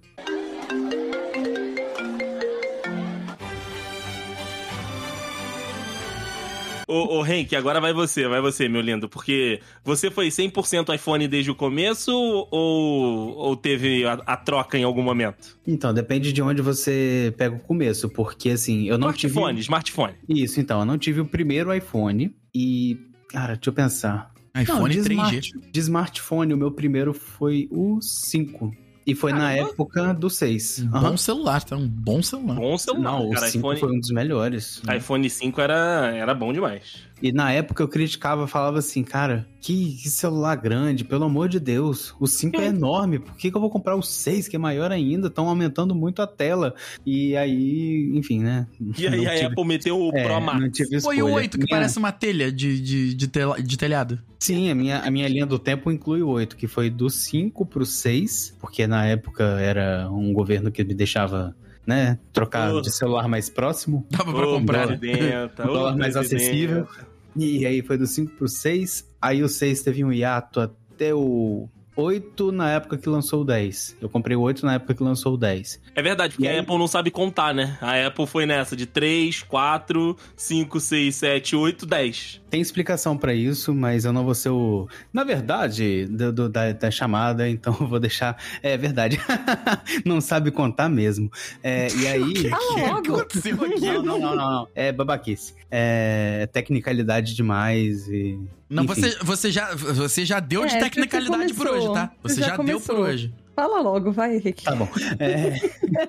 Ô, 6.92 7.20
ô 7.20 7.26
Henk, 7.26 7.56
agora 7.56 7.80
vai 7.80 7.94
você, 7.94 8.28
vai 8.28 8.42
você, 8.42 8.68
meu 8.68 8.82
lindo. 8.82 9.08
Porque 9.08 9.60
você 9.84 10.12
foi 10.12 10.28
100% 10.28 10.94
iPhone 10.94 11.28
desde 11.28 11.50
o 11.52 11.56
começo 11.56 12.12
ou, 12.14 13.36
ou 13.38 13.56
teve 13.56 14.06
a, 14.06 14.14
a 14.26 14.36
troca 14.38 14.78
em 14.78 14.84
algum 14.84 15.02
momento? 15.02 15.58
Então, 15.66 15.94
depende 15.94 16.34
de 16.34 16.42
onde 16.42 16.62
você 16.62 17.34
pega 17.38 17.56
o 17.56 17.60
começo, 17.60 18.10
porque 18.10 18.50
assim, 18.50 18.88
eu 18.88 18.98
não 18.98 19.14
tive... 19.14 19.32
Smartphone, 19.34 19.60
smartphone. 19.62 20.14
Isso, 20.28 20.60
então, 20.60 20.80
eu 20.80 20.86
não 20.86 20.98
tive 20.98 21.22
o 21.22 21.26
primeiro 21.26 21.74
iPhone 21.74 22.36
e... 22.54 22.98
Cara, 23.30 23.54
deixa 23.56 23.70
eu 23.70 23.74
pensar. 23.74 24.32
iPhone 24.62 24.82
Não, 24.82 24.90
de 24.90 25.00
3G. 25.00 25.12
smart- 25.14 25.52
de 25.72 25.80
smartphone, 25.80 26.54
o 26.54 26.58
meu 26.58 26.72
primeiro 26.72 27.14
foi 27.14 27.70
o 27.72 28.00
5. 28.02 28.76
E 29.06 29.16
foi 29.16 29.32
na 29.34 29.40
Caramba. 29.52 29.70
época 29.72 30.14
do 30.14 30.30
6. 30.30 30.80
Um 30.80 30.88
bom 30.90 31.18
celular, 31.18 31.64
tá? 31.64 31.76
Um 31.76 31.88
bom 31.88 32.22
celular. 32.22 32.56
Bom 32.56 32.78
celular, 32.78 33.02
Não, 33.12 33.30
o 33.30 33.32
cara. 33.32 33.48
5 33.48 33.74
iPhone, 33.74 33.80
foi 33.80 33.98
um 33.98 34.00
dos 34.00 34.12
melhores. 34.12 34.82
iPhone 34.96 35.28
5 35.30 35.60
era, 35.62 36.12
era 36.16 36.34
bom 36.36 36.54
demais. 36.54 37.04
E 37.22 37.32
na 37.32 37.52
época 37.52 37.84
eu 37.84 37.88
criticava, 37.88 38.48
falava 38.48 38.80
assim, 38.80 39.04
cara, 39.04 39.46
que, 39.62 39.98
que 40.02 40.10
celular 40.10 40.56
grande, 40.56 41.04
pelo 41.04 41.26
amor 41.26 41.48
de 41.48 41.60
Deus. 41.60 42.16
O 42.20 42.26
5 42.26 42.60
é 42.60 42.66
enorme, 42.68 43.20
por 43.20 43.36
que, 43.36 43.52
que 43.52 43.56
eu 43.56 43.62
vou 43.62 43.70
comprar 43.70 43.96
o 43.96 44.02
6, 44.02 44.48
que 44.48 44.56
é 44.56 44.60
maior 44.60 44.92
ainda? 44.92 45.28
Estão 45.28 45.48
aumentando 45.48 45.94
muito 45.94 46.22
a 46.22 46.28
tela. 46.28 46.74
E 47.06 47.38
aí, 47.38 48.12
enfim, 48.16 48.40
né? 48.40 48.66
E 48.98 49.08
aí 49.08 49.28
a 49.28 49.48
Apple 49.48 49.66
meteu 49.66 50.00
o 50.00 50.10
é, 50.18 50.24
Pro 50.24 50.42
Max. 50.42 50.78
Foi 51.04 51.22
o 51.22 51.30
8 51.32 51.58
que 51.60 51.66
Minha- 51.66 51.78
parece 51.78 51.98
uma 52.00 52.12
telha 52.12 52.52
de, 52.52 52.82
de, 52.82 53.14
de, 53.14 53.28
tela- 53.28 53.62
de 53.62 53.78
telhado. 53.78 54.20
Sim, 54.40 54.72
a 54.72 54.76
minha, 54.76 55.00
a 55.00 55.12
minha 55.12 55.28
linha 55.28 55.46
do 55.46 55.60
tempo 55.60 55.92
inclui 55.92 56.24
o 56.24 56.28
8, 56.30 56.56
que 56.56 56.68
foi 56.68 56.90
do 56.90 57.08
5 57.10 57.64
pro 57.68 57.86
6, 57.86 58.58
porque 58.60 58.88
na 58.88 59.06
época 59.06 59.44
era 59.60 60.10
um 60.12 60.34
governo 60.34 60.72
que 60.72 60.84
me 60.84 60.96
deixava, 60.96 61.56
né, 61.86 62.18
trocar 62.34 62.74
Oh. 62.74 62.82
de 62.82 62.90
celular 62.92 63.28
mais 63.28 63.50
próximo, 63.50 64.04
Dava 64.10 64.34
pra 64.34 64.48
Ô, 64.48 64.54
comprar. 64.54 64.88
presidenta, 64.88 65.62
um 65.68 65.70
ô, 65.70 65.74
dólar 65.74 65.96
mais 65.98 66.14
presidenta. 66.16 66.44
acessível. 66.44 66.88
E 67.36 67.66
aí 67.66 67.82
foi 67.82 67.98
do 67.98 68.06
5 68.06 68.34
pro 68.36 68.48
6, 68.48 69.06
aí 69.22 69.44
o 69.44 69.50
6 69.50 69.82
teve 69.82 70.04
um 70.04 70.12
hiato 70.12 70.60
até 70.60 71.14
o 71.14 71.68
8 71.96 72.52
na 72.52 72.72
época 72.72 72.98
que 72.98 73.10
lançou 73.10 73.42
o 73.42 73.46
10. 73.46 73.98
Eu 74.02 74.08
comprei 74.10 74.36
o 74.36 74.42
8 74.42 74.66
na 74.66 74.76
época 74.76 74.94
que 74.94 75.04
lançou 75.04 75.34
o 75.34 75.38
10. 75.38 75.80
É 75.96 76.02
verdade, 76.02 76.34
porque 76.36 76.46
E 76.46 76.48
aí- 76.50 76.58
a 76.58 76.62
Apple 76.62 76.78
não 76.78 76.88
sabe 76.88 77.12
contar, 77.12 77.54
né? 77.54 77.78
A 77.82 78.08
Apple 78.08 78.26
foi 78.26 78.46
nessa 78.46 78.76
de 78.76 78.86
3, 78.86 79.44
4, 79.44 80.16
5, 80.36 80.80
6, 80.80 81.16
7, 81.16 81.56
8, 81.56 81.86
10. 81.86 82.42
Tem 82.50 82.62
explicação 82.62 83.18
pra 83.18 83.34
isso, 83.34 83.74
mas 83.74 84.06
eu 84.06 84.12
não 84.14 84.24
vou 84.26 84.34
ser 84.36 84.50
o. 84.50 84.88
Na 85.14 85.24
verdade, 85.24 86.06
do, 86.06 86.32
do- 86.34 86.50
da, 86.50 86.72
da 86.72 86.92
chamada, 86.92 87.48
então 87.50 87.76
eu 87.80 87.88
vou 87.88 88.00
deixar. 88.00 88.38
É 88.64 88.78
verdade. 88.78 89.20
não 90.06 90.20
sabe 90.22 90.52
contar 90.52 90.90
mesmo. 90.90 91.30
É, 91.64 91.88
e 91.96 92.08
aí. 92.08 92.34
Que 92.34 92.50
logo! 92.50 93.16
aconteceu 93.18 93.56
aqui? 93.64 93.80
Não, 93.82 94.02
não, 94.04 94.20
não, 94.20 94.36
não, 94.36 94.52
não. 94.52 94.68
É 94.76 94.92
babaquice. 94.92 95.54
É 95.70 96.48
tecnicalidade 96.52 97.36
demais 97.36 98.08
e. 98.08 98.40
Não, 98.72 98.86
Enfim. 98.86 99.02
você, 99.02 99.18
você, 99.22 99.52
já, 99.52 99.76
você 99.76 100.26
já 100.26 100.40
deu 100.40 100.66
de 100.66 100.76
É, 100.76 100.80
tecnicalidade 100.80 101.50
você 101.50 101.54
por 101.54 101.68
hoje, 101.68 101.94
tá? 101.94 102.10
Você 102.24 102.40
Já 102.40 102.48
já, 102.48 102.58
deu 102.58 102.80
por 102.80 102.96
hoje. 103.00 103.34
Fala 103.62 103.80
logo, 103.80 104.12
vai, 104.12 104.38
Henrique. 104.38 104.64
Tá 104.64 104.76
bom. 104.76 104.88
É, 105.20 105.54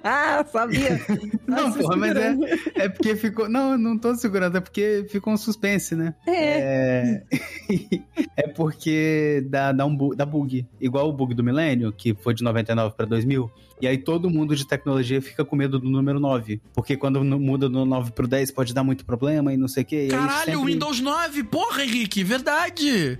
ah, 0.02 0.42
sabia. 0.50 0.98
Não, 1.46 1.70
se 1.70 1.80
porra, 1.80 1.96
mas 1.96 2.16
é, 2.16 2.34
é 2.76 2.88
porque 2.88 3.14
ficou. 3.14 3.46
Não, 3.46 3.76
não 3.76 3.98
tô 3.98 4.14
segurando, 4.14 4.56
é 4.56 4.60
porque 4.60 5.04
ficou 5.10 5.34
um 5.34 5.36
suspense, 5.36 5.94
né? 5.94 6.14
É. 6.26 7.20
É, 7.68 8.00
é 8.38 8.48
porque 8.48 9.44
dá, 9.50 9.70
dá, 9.72 9.84
um 9.84 9.94
bu- 9.94 10.14
dá 10.14 10.24
bug. 10.24 10.66
Igual 10.80 11.08
o 11.10 11.12
bug 11.12 11.34
do 11.34 11.44
milênio, 11.44 11.92
que 11.92 12.14
foi 12.14 12.32
de 12.32 12.42
99 12.42 12.94
pra 12.96 13.04
2000. 13.04 13.50
E 13.82 13.86
aí 13.86 13.98
todo 13.98 14.30
mundo 14.30 14.56
de 14.56 14.66
tecnologia 14.66 15.20
fica 15.20 15.44
com 15.44 15.54
medo 15.56 15.78
do 15.78 15.90
número 15.90 16.18
9. 16.20 16.58
Porque 16.72 16.96
quando 16.96 17.22
muda 17.22 17.68
do 17.68 17.84
9 17.84 18.12
pro 18.12 18.26
10 18.28 18.50
pode 18.52 18.72
dar 18.72 18.84
muito 18.84 19.04
problema 19.04 19.52
e 19.52 19.56
não 19.58 19.68
sei 19.68 19.82
o 19.82 19.86
quê. 19.86 20.08
Caralho, 20.10 20.44
sempre- 20.52 20.72
Windows 20.72 21.00
9! 21.00 21.42
Porra, 21.44 21.82
Henrique, 21.84 22.24
verdade! 22.24 23.18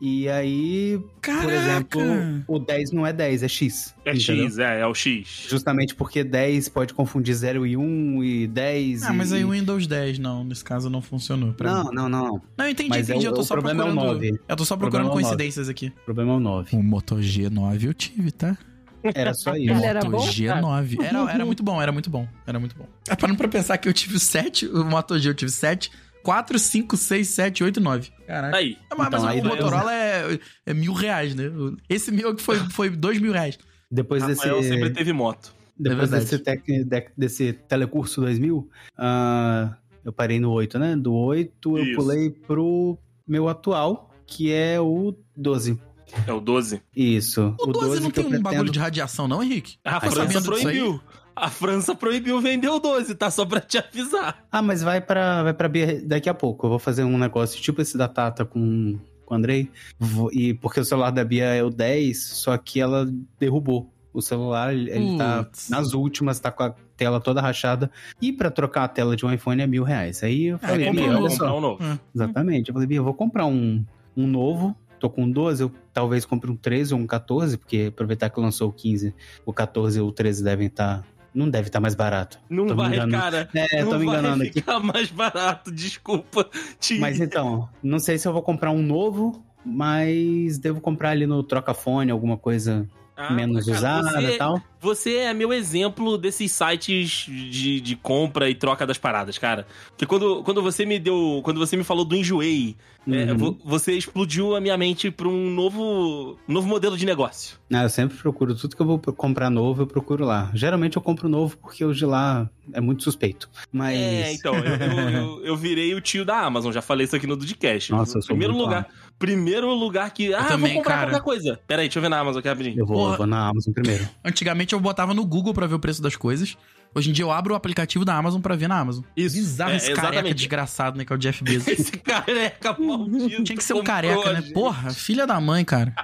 E 0.00 0.28
aí, 0.28 1.00
Caraca! 1.20 1.42
por 1.44 1.52
exemplo, 1.52 2.44
o 2.46 2.58
10 2.60 2.92
não 2.92 3.04
é 3.04 3.12
10, 3.12 3.42
é 3.42 3.48
X. 3.48 3.92
É 4.04 4.14
entendeu? 4.14 4.44
X, 4.46 4.58
é, 4.58 4.80
é 4.80 4.86
o 4.86 4.94
X. 4.94 5.46
Justamente 5.48 5.92
porque 5.94 6.22
10 6.22 6.68
pode 6.68 6.94
confundir 6.94 7.34
0 7.34 7.66
e 7.66 7.76
1 7.76 8.22
e 8.22 8.46
10. 8.46 9.02
Ah, 9.02 9.12
mas 9.12 9.32
e... 9.32 9.36
aí 9.36 9.44
o 9.44 9.50
Windows 9.50 9.88
10 9.88 10.20
não, 10.20 10.44
nesse 10.44 10.62
caso 10.64 10.88
não 10.88 11.02
funcionou 11.02 11.52
pra 11.52 11.72
Não, 11.72 11.84
mim. 11.86 11.90
não, 11.94 12.08
não. 12.08 12.40
Não, 12.56 12.64
eu 12.66 12.70
entendi, 12.70 12.90
Mas 12.90 13.10
é 13.10 13.12
entendi. 13.14 13.26
o- 13.26 13.30
eu 13.30 13.34
tô 13.34 13.40
o 13.40 13.44
só 13.44 13.54
problema 13.54 13.82
é 13.82 13.86
o 13.86 13.92
procurando. 13.92 14.14
9. 14.14 14.40
Eu 14.48 14.56
tô 14.56 14.64
só 14.64 14.76
procurando 14.76 15.06
problema 15.06 15.08
é 15.08 15.10
o 15.10 15.14
9. 15.14 15.22
coincidências 15.24 15.68
aqui. 15.68 15.86
O 16.02 16.04
problema 16.04 16.32
é 16.32 16.36
o 16.36 16.40
9. 16.40 16.76
O 16.76 16.82
Moto 16.82 17.16
G9 17.16 17.84
eu 17.84 17.94
tive, 17.94 18.30
tá? 18.30 18.56
Era 19.02 19.34
só 19.34 19.54
isso. 19.58 19.72
Ele 19.72 19.84
era 19.84 20.04
Moto 20.04 20.12
bom? 20.12 20.28
G9. 20.28 21.02
Era, 21.04 21.32
era 21.32 21.44
muito 21.44 21.62
bom, 21.64 21.82
era 21.82 21.90
muito 21.90 22.08
bom. 22.08 22.28
Era 22.46 22.60
muito 22.60 22.76
bom. 22.76 22.86
É 23.08 23.14
parando 23.16 23.36
pra 23.36 23.48
pensar 23.48 23.76
que 23.78 23.88
eu 23.88 23.92
tive 23.92 24.14
o 24.14 24.20
7, 24.20 24.66
o 24.66 24.84
Moto 24.84 25.18
G 25.18 25.28
eu 25.30 25.34
tive 25.34 25.50
7, 25.50 25.90
4, 26.28 26.58
5, 26.58 26.94
6, 26.94 27.26
7, 27.28 27.64
8, 27.64 27.80
9. 27.80 28.10
Caraca. 28.26 28.54
Aí. 28.54 28.76
Ah, 28.90 28.94
mas 28.98 29.06
Então, 29.06 29.22
mas 29.22 29.30
aí 29.30 29.40
o 29.40 29.44
Motorola 29.44 29.94
é, 29.94 30.38
é 30.66 30.74
mil 30.74 30.92
reais, 30.92 31.34
né? 31.34 31.44
Esse 31.88 32.10
meu 32.12 32.34
que 32.34 32.42
foi, 32.42 32.58
foi 32.70 32.90
dois 32.90 33.18
mil 33.18 33.32
reais. 33.32 33.58
Depois 33.90 34.22
Rafael 34.22 34.56
desse, 34.56 34.68
sempre 34.68 34.90
teve 34.90 35.10
moto. 35.14 35.54
depois 35.78 36.12
É 36.12 36.18
desse, 36.18 36.38
tec, 36.38 36.62
de- 36.66 37.08
desse 37.16 37.54
telecurso 37.54 38.20
2000, 38.20 38.68
ah, 38.98 39.74
eu 40.04 40.12
parei 40.12 40.38
no 40.38 40.50
8, 40.50 40.78
né? 40.78 40.94
Do 40.96 41.14
8 41.14 41.78
eu 41.78 41.84
Isso. 41.84 41.96
pulei 41.96 42.28
pro 42.28 42.98
meu 43.26 43.48
atual, 43.48 44.10
que 44.26 44.52
é 44.52 44.78
o 44.78 45.14
12. 45.34 45.80
É 46.26 46.32
o 46.32 46.40
12. 46.40 46.82
Isso. 46.94 47.54
O 47.60 47.66
12, 47.66 48.00
não 48.00 48.10
tem 48.10 48.24
eu 48.24 48.28
um 48.28 48.30
pretendo- 48.30 48.42
bagulho 48.42 48.70
de 48.72 48.78
radiação, 48.78 49.26
não, 49.28 49.42
Henrique? 49.42 49.76
A 49.84 49.98
França 50.00 50.16
sabendo 50.16 50.40
disso 50.40 50.52
aí? 50.54 50.62
proibiu. 50.62 51.00
A 51.40 51.48
França 51.50 51.94
proibiu 51.94 52.40
vender 52.40 52.68
o 52.68 52.78
12, 52.78 53.14
tá? 53.14 53.30
Só 53.30 53.44
pra 53.46 53.60
te 53.60 53.78
avisar. 53.78 54.44
Ah, 54.50 54.62
mas 54.62 54.82
vai 54.82 55.00
pra, 55.00 55.42
vai 55.42 55.54
pra 55.54 55.68
Bia 55.68 56.00
daqui 56.04 56.28
a 56.28 56.34
pouco. 56.34 56.66
Eu 56.66 56.70
vou 56.70 56.78
fazer 56.78 57.04
um 57.04 57.16
negócio 57.18 57.60
tipo 57.60 57.80
esse 57.82 57.96
da 57.96 58.08
Tata 58.08 58.44
com, 58.44 58.98
com 59.24 59.34
o 59.34 59.36
Andrei. 59.36 59.70
Vou- 59.98 60.32
e 60.32 60.54
porque 60.54 60.80
o 60.80 60.84
celular 60.84 61.10
da 61.10 61.24
Bia 61.24 61.44
é 61.44 61.62
o 61.62 61.70
10, 61.70 62.22
só 62.22 62.56
que 62.58 62.80
ela 62.80 63.06
derrubou. 63.38 63.90
O 64.12 64.20
celular, 64.22 64.74
ele 64.74 64.90
ele 64.90 65.16
tá 65.18 65.46
nas 65.70 65.92
últimas, 65.92 66.40
tá 66.40 66.50
com 66.50 66.62
a 66.64 66.74
tela 66.96 67.20
toda 67.20 67.40
rachada. 67.40 67.88
E 68.20 68.32
pra 68.32 68.50
trocar 68.50 68.84
a 68.84 68.88
tela 68.88 69.14
de 69.14 69.24
um 69.24 69.32
iPhone 69.32 69.62
é 69.62 69.66
mil 69.66 69.84
reais. 69.84 70.22
Aí 70.24 70.46
eu 70.46 70.58
falei, 70.58 70.86
compra 70.86 71.02
Bia, 71.02 71.12
um 71.12 71.16
olha 71.20 71.30
só. 71.30 71.56
um 71.56 71.60
novo. 71.60 71.84
É. 71.84 71.98
Exatamente. 72.14 72.68
Eu 72.70 72.72
falei, 72.72 72.88
Bia, 72.88 72.98
eu 72.98 73.04
vou 73.04 73.14
comprar 73.14 73.46
um, 73.46 73.84
um 74.16 74.26
novo. 74.26 74.74
Tô 74.98 75.08
com 75.08 75.22
um 75.24 75.30
12, 75.30 75.62
eu 75.62 75.70
talvez 75.92 76.24
compre 76.24 76.50
um 76.50 76.56
13 76.56 76.92
ou 76.94 76.98
um 76.98 77.06
14, 77.06 77.56
porque 77.56 77.86
aproveitar 77.90 78.30
que 78.30 78.40
lançou 78.40 78.70
o 78.70 78.72
15, 78.72 79.14
o 79.46 79.52
14 79.52 80.00
ou 80.00 80.08
o 80.08 80.12
13 80.12 80.42
devem 80.42 80.66
estar. 80.66 81.04
Não 81.38 81.48
deve 81.48 81.68
estar 81.68 81.78
mais 81.80 81.94
barato. 81.94 82.38
Não 82.50 82.66
Tô 82.66 82.74
vai, 82.74 83.08
cara. 83.08 83.48
É, 83.54 83.82
não 83.82 83.90
tô 83.90 83.98
me 83.98 84.06
enganando 84.06 84.38
vai 84.38 84.46
aqui. 84.48 84.60
ficar 84.60 84.80
mais 84.80 85.10
barato, 85.10 85.70
desculpa. 85.70 86.48
Te... 86.80 86.98
Mas 86.98 87.20
então, 87.20 87.68
não 87.82 87.98
sei 87.98 88.18
se 88.18 88.26
eu 88.26 88.32
vou 88.32 88.42
comprar 88.42 88.70
um 88.72 88.82
novo, 88.82 89.42
mas 89.64 90.58
devo 90.58 90.80
comprar 90.80 91.10
ali 91.10 91.26
no 91.26 91.42
trocafone, 91.42 92.10
alguma 92.10 92.36
coisa 92.36 92.86
Ah, 93.16 93.32
menos 93.32 93.64
cara, 93.66 93.76
usada 93.78 94.10
você- 94.20 94.34
e 94.34 94.38
tal. 94.38 94.62
Você 94.80 95.16
é 95.16 95.34
meu 95.34 95.52
exemplo 95.52 96.16
desses 96.16 96.52
sites 96.52 97.26
de, 97.28 97.80
de 97.80 97.96
compra 97.96 98.48
e 98.48 98.54
troca 98.54 98.86
das 98.86 98.98
paradas, 98.98 99.36
cara. 99.38 99.66
Porque 99.90 100.06
quando, 100.06 100.42
quando 100.44 100.62
você 100.62 100.84
me 100.86 100.98
deu. 100.98 101.40
Quando 101.44 101.58
você 101.58 101.76
me 101.76 101.84
falou 101.84 102.04
do 102.04 102.14
Enjoei, 102.16 102.76
é, 103.06 103.32
Uhum. 103.32 103.36
vo- 103.38 103.58
você 103.64 103.92
explodiu 103.96 104.54
a 104.54 104.60
minha 104.60 104.76
mente 104.76 105.10
pra 105.10 105.26
um 105.28 105.50
novo, 105.50 106.38
novo 106.46 106.68
modelo 106.68 106.96
de 106.96 107.06
negócio. 107.06 107.56
Ah, 107.72 107.82
eu 107.84 107.88
sempre 107.88 108.16
procuro, 108.18 108.54
tudo 108.54 108.76
que 108.76 108.82
eu 108.82 108.86
vou 108.86 108.98
comprar 108.98 109.48
novo, 109.50 109.82
eu 109.82 109.86
procuro 109.86 110.24
lá. 110.24 110.50
Geralmente 110.54 110.96
eu 110.96 111.02
compro 111.02 111.28
novo 111.28 111.56
porque 111.56 111.84
o 111.84 111.92
de 111.94 112.04
lá 112.06 112.48
é 112.72 112.80
muito 112.80 113.02
suspeito. 113.02 113.48
Mas. 113.72 113.98
É, 113.98 114.32
então, 114.32 114.54
eu, 114.54 114.64
eu, 114.64 115.10
eu- 115.10 115.44
eu 115.44 115.56
virei 115.56 115.94
o 115.94 116.00
tio 116.00 116.24
da 116.24 116.38
Amazon, 116.40 116.70
já 116.72 116.82
falei 116.82 117.04
isso 117.04 117.16
aqui 117.16 117.26
no 117.26 117.36
Dudcast. 117.36 117.90
Nossa, 117.90 118.18
eu 118.18 118.22
sou 118.22 118.28
primeiro 118.28 118.52
muito 118.52 118.64
lugar, 118.66 118.88
primeiro 119.18 119.72
lugar 119.74 120.10
que. 120.12 120.32
Ah, 120.34 120.44
também, 120.44 120.74
vou 120.74 120.82
comprar 120.82 120.96
cara. 120.98 121.10
qualquer 121.10 121.24
coisa. 121.24 121.60
Pera 121.66 121.82
aí, 121.82 121.88
deixa 121.88 121.98
eu 121.98 122.02
ver 122.02 122.08
na 122.10 122.18
Amazon 122.20 122.40
aqui 122.40 122.48
rapidinho. 122.48 122.78
Eu 122.78 122.86
vou, 122.86 122.96
Porra. 122.96 123.12
eu 123.12 123.16
vou 123.18 123.26
na 123.26 123.48
Amazon 123.48 123.72
primeiro. 123.72 124.06
Antigamente 124.24 124.67
eu 124.74 124.80
botava 124.80 125.14
no 125.14 125.24
Google 125.24 125.54
pra 125.54 125.66
ver 125.66 125.74
o 125.74 125.78
preço 125.78 126.02
das 126.02 126.16
coisas. 126.16 126.56
Hoje 126.94 127.10
em 127.10 127.12
dia 127.12 127.24
eu 127.24 127.30
abro 127.30 127.52
o 127.52 127.56
aplicativo 127.56 128.04
da 128.04 128.16
Amazon 128.16 128.40
pra 128.40 128.56
ver 128.56 128.68
na 128.68 128.78
Amazon. 128.78 129.04
Isso, 129.16 129.36
Bizarro 129.36 129.72
é, 129.72 129.76
esse 129.76 129.92
careca 129.92 130.08
exatamente. 130.08 130.34
desgraçado, 130.34 130.98
né? 130.98 131.04
Que 131.04 131.12
é 131.12 131.16
o 131.16 131.18
Jeff 131.18 131.44
Bezos. 131.44 131.68
Esse 131.68 131.92
careca 131.92 132.76
maldito. 132.78 133.44
Tinha 133.44 133.56
que 133.56 133.64
ser 133.64 133.74
um 133.74 133.82
careca, 133.82 134.32
né? 134.32 134.40
gente. 134.40 134.52
Porra, 134.52 134.90
filha 134.90 135.26
da 135.26 135.40
mãe, 135.40 135.64
cara. 135.64 135.94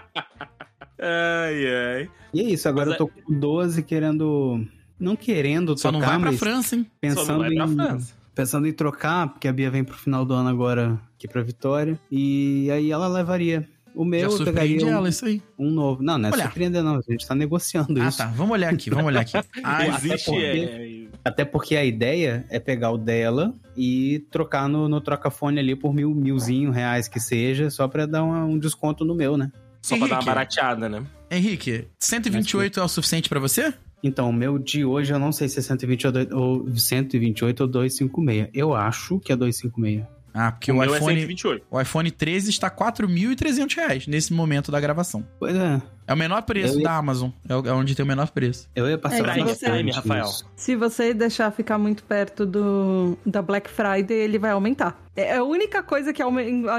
Ai, 1.00 1.66
ai. 1.66 2.10
E 2.32 2.40
é 2.40 2.44
isso, 2.44 2.68
agora 2.68 2.90
Mas 2.90 3.00
eu 3.00 3.06
tô 3.06 3.12
com 3.12 3.38
12 3.38 3.82
querendo. 3.82 4.66
Não 4.98 5.16
querendo 5.16 5.76
Só 5.76 5.90
não 5.90 6.00
trocar, 6.00 6.18
vai 6.18 6.30
pra 6.30 6.38
França, 6.38 6.76
hein? 6.76 6.84
Só 6.84 6.88
não 6.88 7.14
pensando 7.16 7.38
vai 7.38 7.54
pra 7.54 7.64
em. 7.64 7.74
França. 7.74 8.14
Pensando 8.34 8.66
em 8.66 8.72
trocar, 8.72 9.28
porque 9.28 9.46
a 9.46 9.52
Bia 9.52 9.70
vem 9.70 9.84
pro 9.84 9.96
final 9.96 10.24
do 10.24 10.34
ano 10.34 10.48
agora 10.48 11.00
aqui 11.14 11.28
pra 11.28 11.42
Vitória. 11.42 11.98
E 12.10 12.68
aí 12.70 12.90
ela 12.90 13.06
levaria. 13.08 13.68
O 13.94 14.04
meu 14.04 14.20
Já 14.20 14.26
eu 14.26 14.38
pegaria 14.44 14.54
surpreende 14.78 14.84
um, 14.84 14.88
ela, 14.98 15.08
isso 15.08 15.24
aí. 15.24 15.40
um 15.58 15.70
novo. 15.70 16.02
Não, 16.02 16.18
não 16.18 16.28
é 16.28 16.32
Olha. 16.32 16.42
surpreender, 16.44 16.82
não. 16.82 16.96
A 16.96 17.00
gente 17.12 17.26
tá 17.26 17.34
negociando 17.34 18.02
Ah, 18.02 18.08
isso. 18.08 18.18
tá. 18.18 18.26
Vamos 18.26 18.52
olhar 18.52 18.72
aqui, 18.72 18.90
vamos 18.90 19.06
olhar 19.06 19.20
aqui. 19.20 19.32
Ah, 19.62 19.86
Existe, 19.86 20.24
porque- 20.30 20.40
é. 20.44 21.18
Até 21.24 21.44
porque 21.44 21.76
a 21.76 21.84
ideia 21.84 22.44
é 22.50 22.58
pegar 22.58 22.90
o 22.90 22.98
dela 22.98 23.54
e 23.76 24.26
trocar 24.30 24.68
no, 24.68 24.88
no 24.88 25.00
trocafone 25.00 25.58
ali 25.58 25.74
por 25.76 25.94
mil, 25.94 26.14
milzinho 26.14 26.70
reais 26.70 27.06
que 27.08 27.18
seja, 27.20 27.70
só 27.70 27.86
pra 27.88 28.04
dar 28.04 28.24
uma- 28.24 28.44
um 28.44 28.58
desconto 28.58 29.04
no 29.04 29.14
meu, 29.14 29.36
né? 29.36 29.50
Só 29.80 29.96
pra 29.96 30.06
dar 30.06 30.06
uma 30.06 30.16
Henrique. 30.16 30.26
barateada, 30.26 30.88
né? 30.88 31.02
Henrique, 31.30 31.86
128 31.98 32.80
é 32.80 32.82
o 32.82 32.88
suficiente 32.88 33.28
pra 33.28 33.38
você? 33.40 33.72
Então, 34.02 34.28
o 34.28 34.32
meu 34.32 34.58
de 34.58 34.84
hoje 34.84 35.12
eu 35.14 35.18
não 35.18 35.32
sei 35.32 35.48
se 35.48 35.58
é 35.58 35.62
128 35.62 36.36
ou 36.36 36.66
128 36.76 37.60
ou 37.62 37.66
256. 37.68 38.48
Eu 38.52 38.74
acho 38.74 39.18
que 39.18 39.32
é 39.32 39.36
256. 39.36 40.04
Ah, 40.34 40.50
porque 40.50 40.72
o 40.72 40.76
o, 40.78 40.82
é 40.82 40.86
iPhone, 40.86 41.14
128. 41.20 41.66
o 41.70 41.80
iPhone 41.80 42.10
13 42.10 42.50
está 42.50 42.68
4.300 42.68 43.76
reais 43.76 44.06
nesse 44.08 44.32
momento 44.32 44.72
da 44.72 44.80
gravação. 44.80 45.24
Pois 45.38 45.54
é. 45.54 45.80
É 46.06 46.12
o 46.12 46.16
menor 46.16 46.42
preço 46.42 46.74
Eu 46.74 46.78
ia- 46.80 46.84
da 46.84 46.96
Amazon. 46.98 47.30
É 47.48 47.52
é 47.52 47.72
onde 47.72 47.94
tem 47.94 48.04
o 48.04 48.06
menor 48.06 48.28
preço. 48.30 48.68
Eu 48.76 48.86
ia 48.90 48.98
passar 48.98 49.20
É, 49.20 49.22
Prime 49.32 49.48
você- 49.48 49.90
Rafael. 49.92 50.28
Se 50.54 50.76
você 50.76 51.14
deixar 51.14 51.50
ficar 51.50 51.78
muito 51.78 52.02
perto 52.02 52.44
do 52.44 53.16
da 53.24 53.40
Black 53.40 53.70
Friday, 53.70 54.14
ele 54.18 54.38
vai 54.38 54.50
aumentar. 54.50 55.00
É 55.16 55.36
a 55.36 55.44
única 55.44 55.82
coisa 55.82 56.12
que 56.12 56.20
ao, 56.20 56.30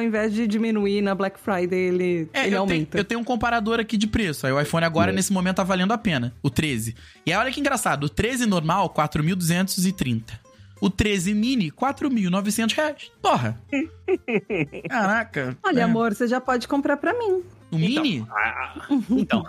invés 0.01 0.31
de 0.33 0.45
diminuir 0.45 1.01
na 1.01 1.15
Black 1.15 1.39
Friday, 1.39 1.79
ele, 1.79 2.29
É, 2.33 2.41
ele 2.45 2.47
eu, 2.47 2.49
tenho, 2.49 2.59
aumenta. 2.59 2.97
eu 2.97 3.03
tenho 3.05 3.19
um 3.21 3.23
comparador 3.23 3.79
aqui 3.79 3.95
de 3.97 4.05
preço. 4.05 4.45
Aí 4.45 4.51
o 4.53 4.59
iPhone 4.61 4.85
agora, 4.85 5.11
É. 5.11 5.15
nesse 5.15 5.31
momento, 5.33 5.55
tá 5.55 5.63
valendo 5.63 5.93
a 5.93 5.97
pena. 5.97 6.33
O 6.43 6.49
13. 6.49 6.93
E 7.25 7.31
aí, 7.33 7.39
olha 7.39 7.51
que 7.51 7.59
engraçado. 7.61 8.03
O 8.03 8.09
13 8.09 8.45
normal, 8.45 8.89
4.230. 8.89 10.39
O 10.81 10.89
13 10.89 11.33
mini, 11.33 11.71
4.900 11.71 12.73
reais. 12.73 13.11
Porra. 13.21 13.57
Caraca. 14.89 15.57
Olha, 15.63 15.79
É. 15.81 15.83
amor, 15.83 16.13
você 16.13 16.27
já 16.27 16.41
pode 16.41 16.67
comprar 16.67 16.97
pra 16.97 17.13
mim. 17.13 17.43
O 17.71 17.77
mini? 17.77 18.25
Ah, 18.31 18.73
Então, 19.09 19.43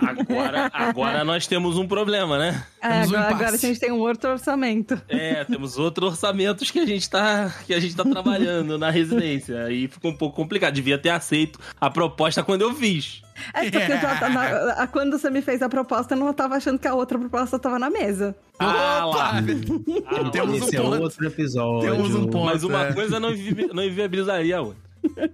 agora, 0.00 0.70
agora 0.72 1.24
nós 1.24 1.46
temos 1.46 1.76
um 1.76 1.86
problema, 1.86 2.38
né? 2.38 2.64
É, 2.80 2.88
Temos 2.90 3.12
um 3.12 3.16
agora, 3.16 3.34
agora 3.34 3.50
a 3.54 3.56
gente 3.58 3.78
tem 3.78 3.92
um 3.92 3.98
outro 4.00 4.30
orçamento. 4.30 5.00
É, 5.08 5.44
temos 5.44 5.78
outros 5.78 6.12
orçamentos 6.12 6.70
que 6.70 6.78
a 6.80 6.86
gente 6.86 7.08
tá, 7.08 7.54
que 7.66 7.74
a 7.74 7.78
gente 7.78 7.94
tá 7.94 8.02
trabalhando 8.04 8.78
na 8.78 8.90
residência. 8.90 9.64
Aí 9.64 9.86
ficou 9.88 10.10
um 10.10 10.16
pouco 10.16 10.34
complicado. 10.36 10.74
Devia 10.74 10.98
ter 10.98 11.10
aceito 11.10 11.58
a 11.80 11.90
proposta 11.90 12.42
quando 12.42 12.62
eu 12.62 12.74
fiz. 12.74 13.22
É 13.54 13.64
só 13.64 13.70
que 13.70 13.76
eu 13.92 14.00
já, 14.00 14.28
na- 14.30 14.72
a- 14.72 14.86
quando 14.86 15.18
você 15.18 15.30
me 15.30 15.40
fez 15.40 15.62
a 15.62 15.68
proposta, 15.68 16.14
eu 16.14 16.18
não 16.18 16.32
tava 16.32 16.56
achando 16.56 16.78
que 16.78 16.88
a 16.88 16.94
outra 16.94 17.18
proposta 17.18 17.58
tava 17.58 17.78
na 17.78 17.88
mesa. 17.90 18.34
Ah, 18.58 19.06
Opa! 19.06 19.16
lá. 19.18 19.32
Ah, 20.06 20.30
Temos 20.30 20.60
um 20.60 20.64
Esse 20.66 20.76
é 20.76 20.80
ponto. 20.80 21.02
outro 21.02 21.26
episódio. 21.26 21.90
Temos 21.92 22.14
um 22.14 22.26
ponto. 22.26 22.44
Mas 22.46 22.64
uma 22.64 22.86
é. 22.88 22.92
coisa 22.92 23.20
não, 23.20 23.30
invi- 23.30 23.70
não 23.72 23.82
inviabilizaria 23.84 24.58
a 24.58 24.60
outra. 24.62 24.89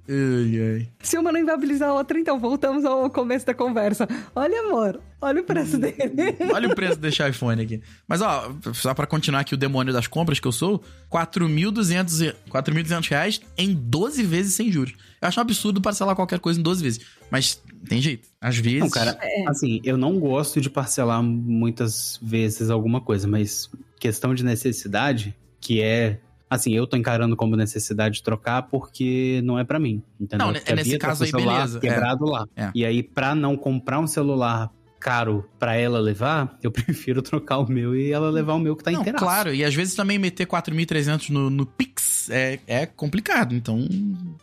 Ai, 0.09 0.61
ai. 0.61 0.89
Se 1.01 1.17
uma 1.19 1.31
não 1.33 1.41
inviabilizar 1.41 1.89
a 1.91 1.95
outra, 1.95 2.19
então 2.19 2.39
voltamos 2.39 2.85
ao 2.85 3.09
começo 3.11 3.47
da 3.47 3.55
conversa. 3.55 4.09
Olha, 4.35 4.61
amor, 4.61 5.01
olha 5.21 5.41
o 5.41 5.45
preço 5.45 5.79
dele. 5.79 5.97
Olha 6.53 6.69
o 6.69 6.75
preço 6.75 6.99
desse 6.99 7.27
iPhone 7.27 7.63
aqui. 7.63 7.81
Mas, 8.09 8.21
ó, 8.23 8.55
só 8.73 8.95
pra 8.95 9.07
continuar 9.07 9.41
aqui 9.41 9.55
o 9.55 9.57
demônio 9.57 9.93
das 9.93 10.07
compras 10.07 10.39
que 10.41 10.47
eu 10.47 10.53
sou, 10.53 10.83
4.200 11.11 12.21
e- 12.29 12.51
4.200 12.51 13.09
reais 13.09 13.41
em 13.57 13.75
12 13.75 14.23
vezes 14.23 14.55
sem 14.55 14.71
juros. 14.71 14.95
Eu 15.21 15.29
acho 15.29 15.39
um 15.39 15.43
absurdo 15.43 15.81
parcelar 15.81 16.15
qualquer 16.15 16.39
coisa 16.39 16.59
em 16.59 16.63
12 16.63 16.83
vezes. 16.83 17.01
Mas 17.31 17.61
tem 17.89 18.01
jeito. 18.01 18.29
Às 18.41 18.57
vezes... 18.57 18.81
Não, 18.81 18.91
cara, 18.91 19.19
assim, 19.49 19.81
eu 19.85 19.97
não 19.97 20.19
gosto 20.19 20.61
de 20.61 20.71
parcelar 20.71 21.23
muitas 21.23 22.19
vezes 22.23 22.71
alguma 22.71 23.01
coisa, 23.01 23.27
mas 23.27 23.71
questão 23.99 24.35
de 24.35 24.45
necessidade, 24.45 25.35
que 25.61 25.81
é. 25.81 26.21
Assim, 26.49 26.73
eu 26.73 26.87
tô 26.87 26.97
encarando 26.97 27.37
como 27.37 27.57
necessidade 27.57 28.17
de 28.17 28.23
trocar 28.23 28.63
porque 28.63 29.41
não 29.45 29.59
é 29.59 29.65
pra 29.65 29.81
mim, 29.81 30.03
entendeu? 30.21 30.47
Não, 30.47 30.55
Porque 30.55 30.73
é 30.73 30.77
nesse 30.77 30.97
tá 30.97 31.09
caso 31.09 31.25
aí, 31.25 31.31
celular 31.31 31.55
beleza, 31.57 31.81
quebrado 31.81 32.25
lá. 32.25 32.47
É. 32.55 32.71
E 32.73 32.85
aí, 32.85 33.03
pra 33.03 33.35
não 33.35 33.57
comprar 33.57 33.99
um 33.99 34.07
celular 34.07 34.71
caro 35.01 35.49
pra 35.59 35.77
ela 35.77 35.99
levar, 35.99 36.57
eu 36.63 36.71
prefiro 36.73 37.21
trocar 37.21 37.59
o 37.59 37.69
meu 37.69 37.97
e 37.97 38.13
ela 38.13 38.31
levar 38.31 38.55
o 38.55 38.61
meu 38.61 38.77
que 38.77 38.85
tá 38.85 38.93
Não, 38.93 39.01
inteiraço. 39.01 39.25
claro, 39.25 39.53
e 39.53 39.65
às 39.65 39.75
vezes 39.75 39.95
também 39.95 40.19
meter 40.19 40.47
4.300 40.47 41.31
no, 41.31 41.51
no 41.51 41.67
Pix 41.67 42.31
é, 42.31 42.61
é 42.67 42.87
complicado, 42.87 43.55
então... 43.55 43.87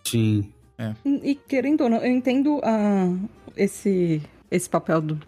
Sim. 0.03 0.51
E 1.23 1.35
querendo 1.35 1.81
ou 1.81 1.89
não, 1.89 1.97
eu 1.97 2.11
entendo 2.11 2.59
ah, 2.63 3.13
esse, 3.55 4.21
esse 4.51 4.69
papel 4.69 5.01
do, 5.01 5.19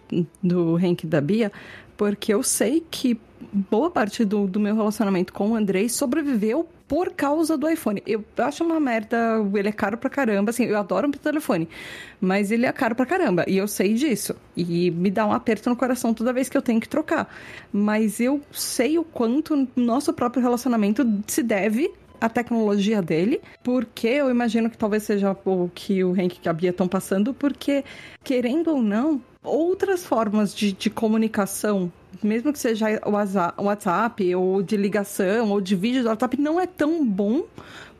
do 0.43 0.76
Hank 0.76 1.05
e 1.05 1.07
da 1.07 1.21
Bia, 1.21 1.51
porque 1.95 2.34
eu 2.34 2.43
sei 2.43 2.86
que 2.91 3.17
boa 3.51 3.89
parte 3.89 4.23
do, 4.23 4.47
do 4.47 4.59
meu 4.59 4.75
relacionamento 4.75 5.33
com 5.33 5.51
o 5.51 5.55
Andrei 5.55 5.89
sobreviveu 5.89 6.67
por 6.88 7.13
causa 7.13 7.57
do 7.57 7.67
iPhone. 7.69 8.01
Eu 8.05 8.23
acho 8.38 8.63
uma 8.63 8.79
merda, 8.79 9.17
ele 9.53 9.69
é 9.69 9.71
caro 9.71 9.97
pra 9.97 10.09
caramba, 10.09 10.51
assim, 10.51 10.65
eu 10.65 10.77
adoro 10.77 11.07
o 11.07 11.11
telefone, 11.11 11.67
mas 12.21 12.51
ele 12.51 12.65
é 12.65 12.71
caro 12.71 12.95
pra 12.95 13.05
caramba, 13.05 13.43
e 13.47 13.57
eu 13.57 13.67
sei 13.67 13.93
disso. 13.93 14.36
E 14.55 14.91
me 14.91 15.09
dá 15.09 15.25
um 15.25 15.33
aperto 15.33 15.69
no 15.69 15.75
coração 15.75 16.13
toda 16.13 16.33
vez 16.33 16.49
que 16.49 16.57
eu 16.57 16.61
tenho 16.61 16.79
que 16.79 16.89
trocar. 16.89 17.27
Mas 17.71 18.19
eu 18.19 18.41
sei 18.51 18.97
o 18.97 19.03
quanto 19.03 19.67
nosso 19.75 20.13
próprio 20.13 20.43
relacionamento 20.43 21.05
se 21.27 21.41
deve 21.41 21.91
a 22.19 22.29
tecnologia 22.29 23.01
dele, 23.01 23.41
porque 23.63 24.07
eu 24.07 24.29
imagino 24.29 24.69
que 24.69 24.77
talvez 24.77 25.03
seja 25.03 25.36
o 25.45 25.69
que 25.73 26.03
o 26.03 26.11
Hank 26.11 26.39
e 26.43 26.49
a 26.49 26.53
Bia 26.53 26.69
estão 26.69 26.88
passando, 26.88 27.33
porque, 27.33 27.83
querendo 28.23 28.71
ou 28.71 28.81
não, 28.81 29.21
outras 29.43 30.05
formas 30.05 30.53
de, 30.53 30.71
de 30.71 30.89
comunicação, 30.89 31.91
mesmo 32.24 32.51
que 32.53 32.59
seja 32.59 32.86
o 33.05 33.11
Whats- 33.11 33.53
o 33.57 33.63
WhatsApp, 33.63 34.36
ou 34.36 34.61
de 34.61 34.78
ligação, 34.78 35.51
ou 35.51 35.61
de 35.61 35.76
vídeo 35.76 36.03
do 36.03 36.09
WhatsApp, 36.09 36.39
não 36.39 36.59
é 36.59 36.68
tão 36.68 37.05
bom 37.05 37.43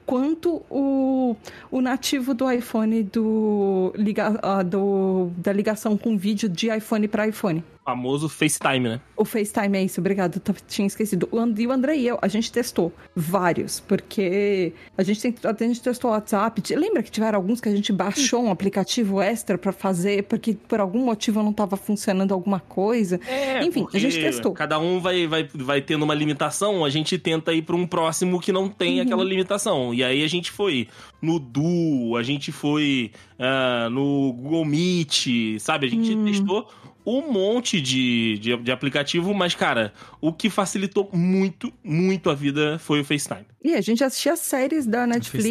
quanto 0.06 0.62
o, 0.70 1.36
o 1.72 1.82
nativo 1.82 2.34
do 2.34 2.50
iPhone 2.52 3.04
do, 3.04 3.94
ah, 4.42 4.62
do 4.62 5.32
da 5.38 5.52
ligação 5.52 5.98
com 5.98 6.18
vídeo 6.18 6.48
de 6.48 6.70
iPhone 6.70 7.08
para 7.08 7.28
iPhone. 7.28 7.64
Famoso 7.86 8.28
FaceTime, 8.28 8.90
né? 8.90 9.00
O 9.16 9.24
FaceTime 9.24 9.78
é 9.78 9.84
isso, 9.84 10.00
obrigado. 10.02 10.42
Eu 10.44 10.56
tinha 10.68 10.88
esquecido. 10.88 11.30
O 11.32 11.38
And- 11.40 11.54
e 11.60 11.68
o 11.68 11.72
André 11.72 11.96
e 11.98 12.08
eu, 12.08 12.18
a 12.20 12.28
gente 12.28 12.52
testou 12.52 12.92
vários, 13.16 13.80
porque 13.80 14.74
a 14.98 15.04
gente, 15.04 15.22
tem, 15.22 15.36
a 15.44 15.64
gente 15.64 15.82
testou 15.82 16.10
o 16.10 16.14
WhatsApp. 16.16 16.64
Lembra 16.76 17.04
que 17.04 17.12
tiveram 17.12 17.38
alguns 17.38 17.62
que 17.62 17.70
a 17.70 17.76
gente 17.76 17.94
baixou 17.94 18.44
um 18.44 18.50
aplicativo 18.50 19.22
extra 19.22 19.56
pra 19.56 19.72
fazer, 19.72 20.24
porque 20.24 20.56
por 20.68 20.80
algum 20.80 21.06
motivo 21.06 21.44
não 21.44 21.54
tava 21.54 21.78
funcionando 21.78 22.34
alguma 22.34 22.60
coisa? 22.60 23.20
Enfim, 23.64 23.86
a 23.94 24.00
gente 24.00 24.20
testou. 24.20 24.52
Cada 24.54 24.80
um 24.80 25.00
vai, 25.00 25.28
vai, 25.28 25.48
vai 25.54 25.80
tendo 25.82 26.04
uma 26.04 26.16
limitação, 26.16 26.84
a 26.84 26.90
gente 26.90 27.20
tenta 27.20 27.54
ir 27.54 27.62
pra 27.62 27.76
um 27.76 27.86
próximo 27.86 28.40
que 28.42 28.52
não 28.52 28.68
tem 28.68 28.96
Uhum. 29.00 29.06
aquela 29.06 29.24
limitação. 29.24 29.94
E 29.94 30.04
aí 30.04 30.24
a 30.24 30.28
gente 30.28 30.50
foi 30.52 30.88
no 31.22 31.40
Du, 31.40 32.16
a 32.18 32.24
gente 32.24 32.52
foi 32.52 33.12
ah, 33.38 33.90
no 33.92 34.34
Google 34.34 34.66
Meet, 34.66 35.60
sabe? 35.60 35.86
A 35.86 35.90
gente 35.90 36.16
Hum. 36.16 36.26
testou 36.26 36.68
um 37.06 37.32
monte 37.32 37.80
de, 37.80 38.38
de, 38.40 38.58
de 38.58 38.72
aplicativo, 38.72 39.34
mas, 39.34 39.54
cara, 39.54 39.94
o 40.20 40.34
que 40.34 40.50
facilitou 40.50 41.10
muito, 41.14 41.72
muito 41.84 42.30
a 42.30 42.34
vida 42.34 42.80
foi 42.80 43.02
o 43.02 43.06
FaceTime. 43.06 43.46
E 43.64 43.74
a 43.74 43.82
gente 43.82 44.04
assistia 44.04 44.36
séries 44.36 44.86
da 44.86 45.06
Netflix 45.06 45.50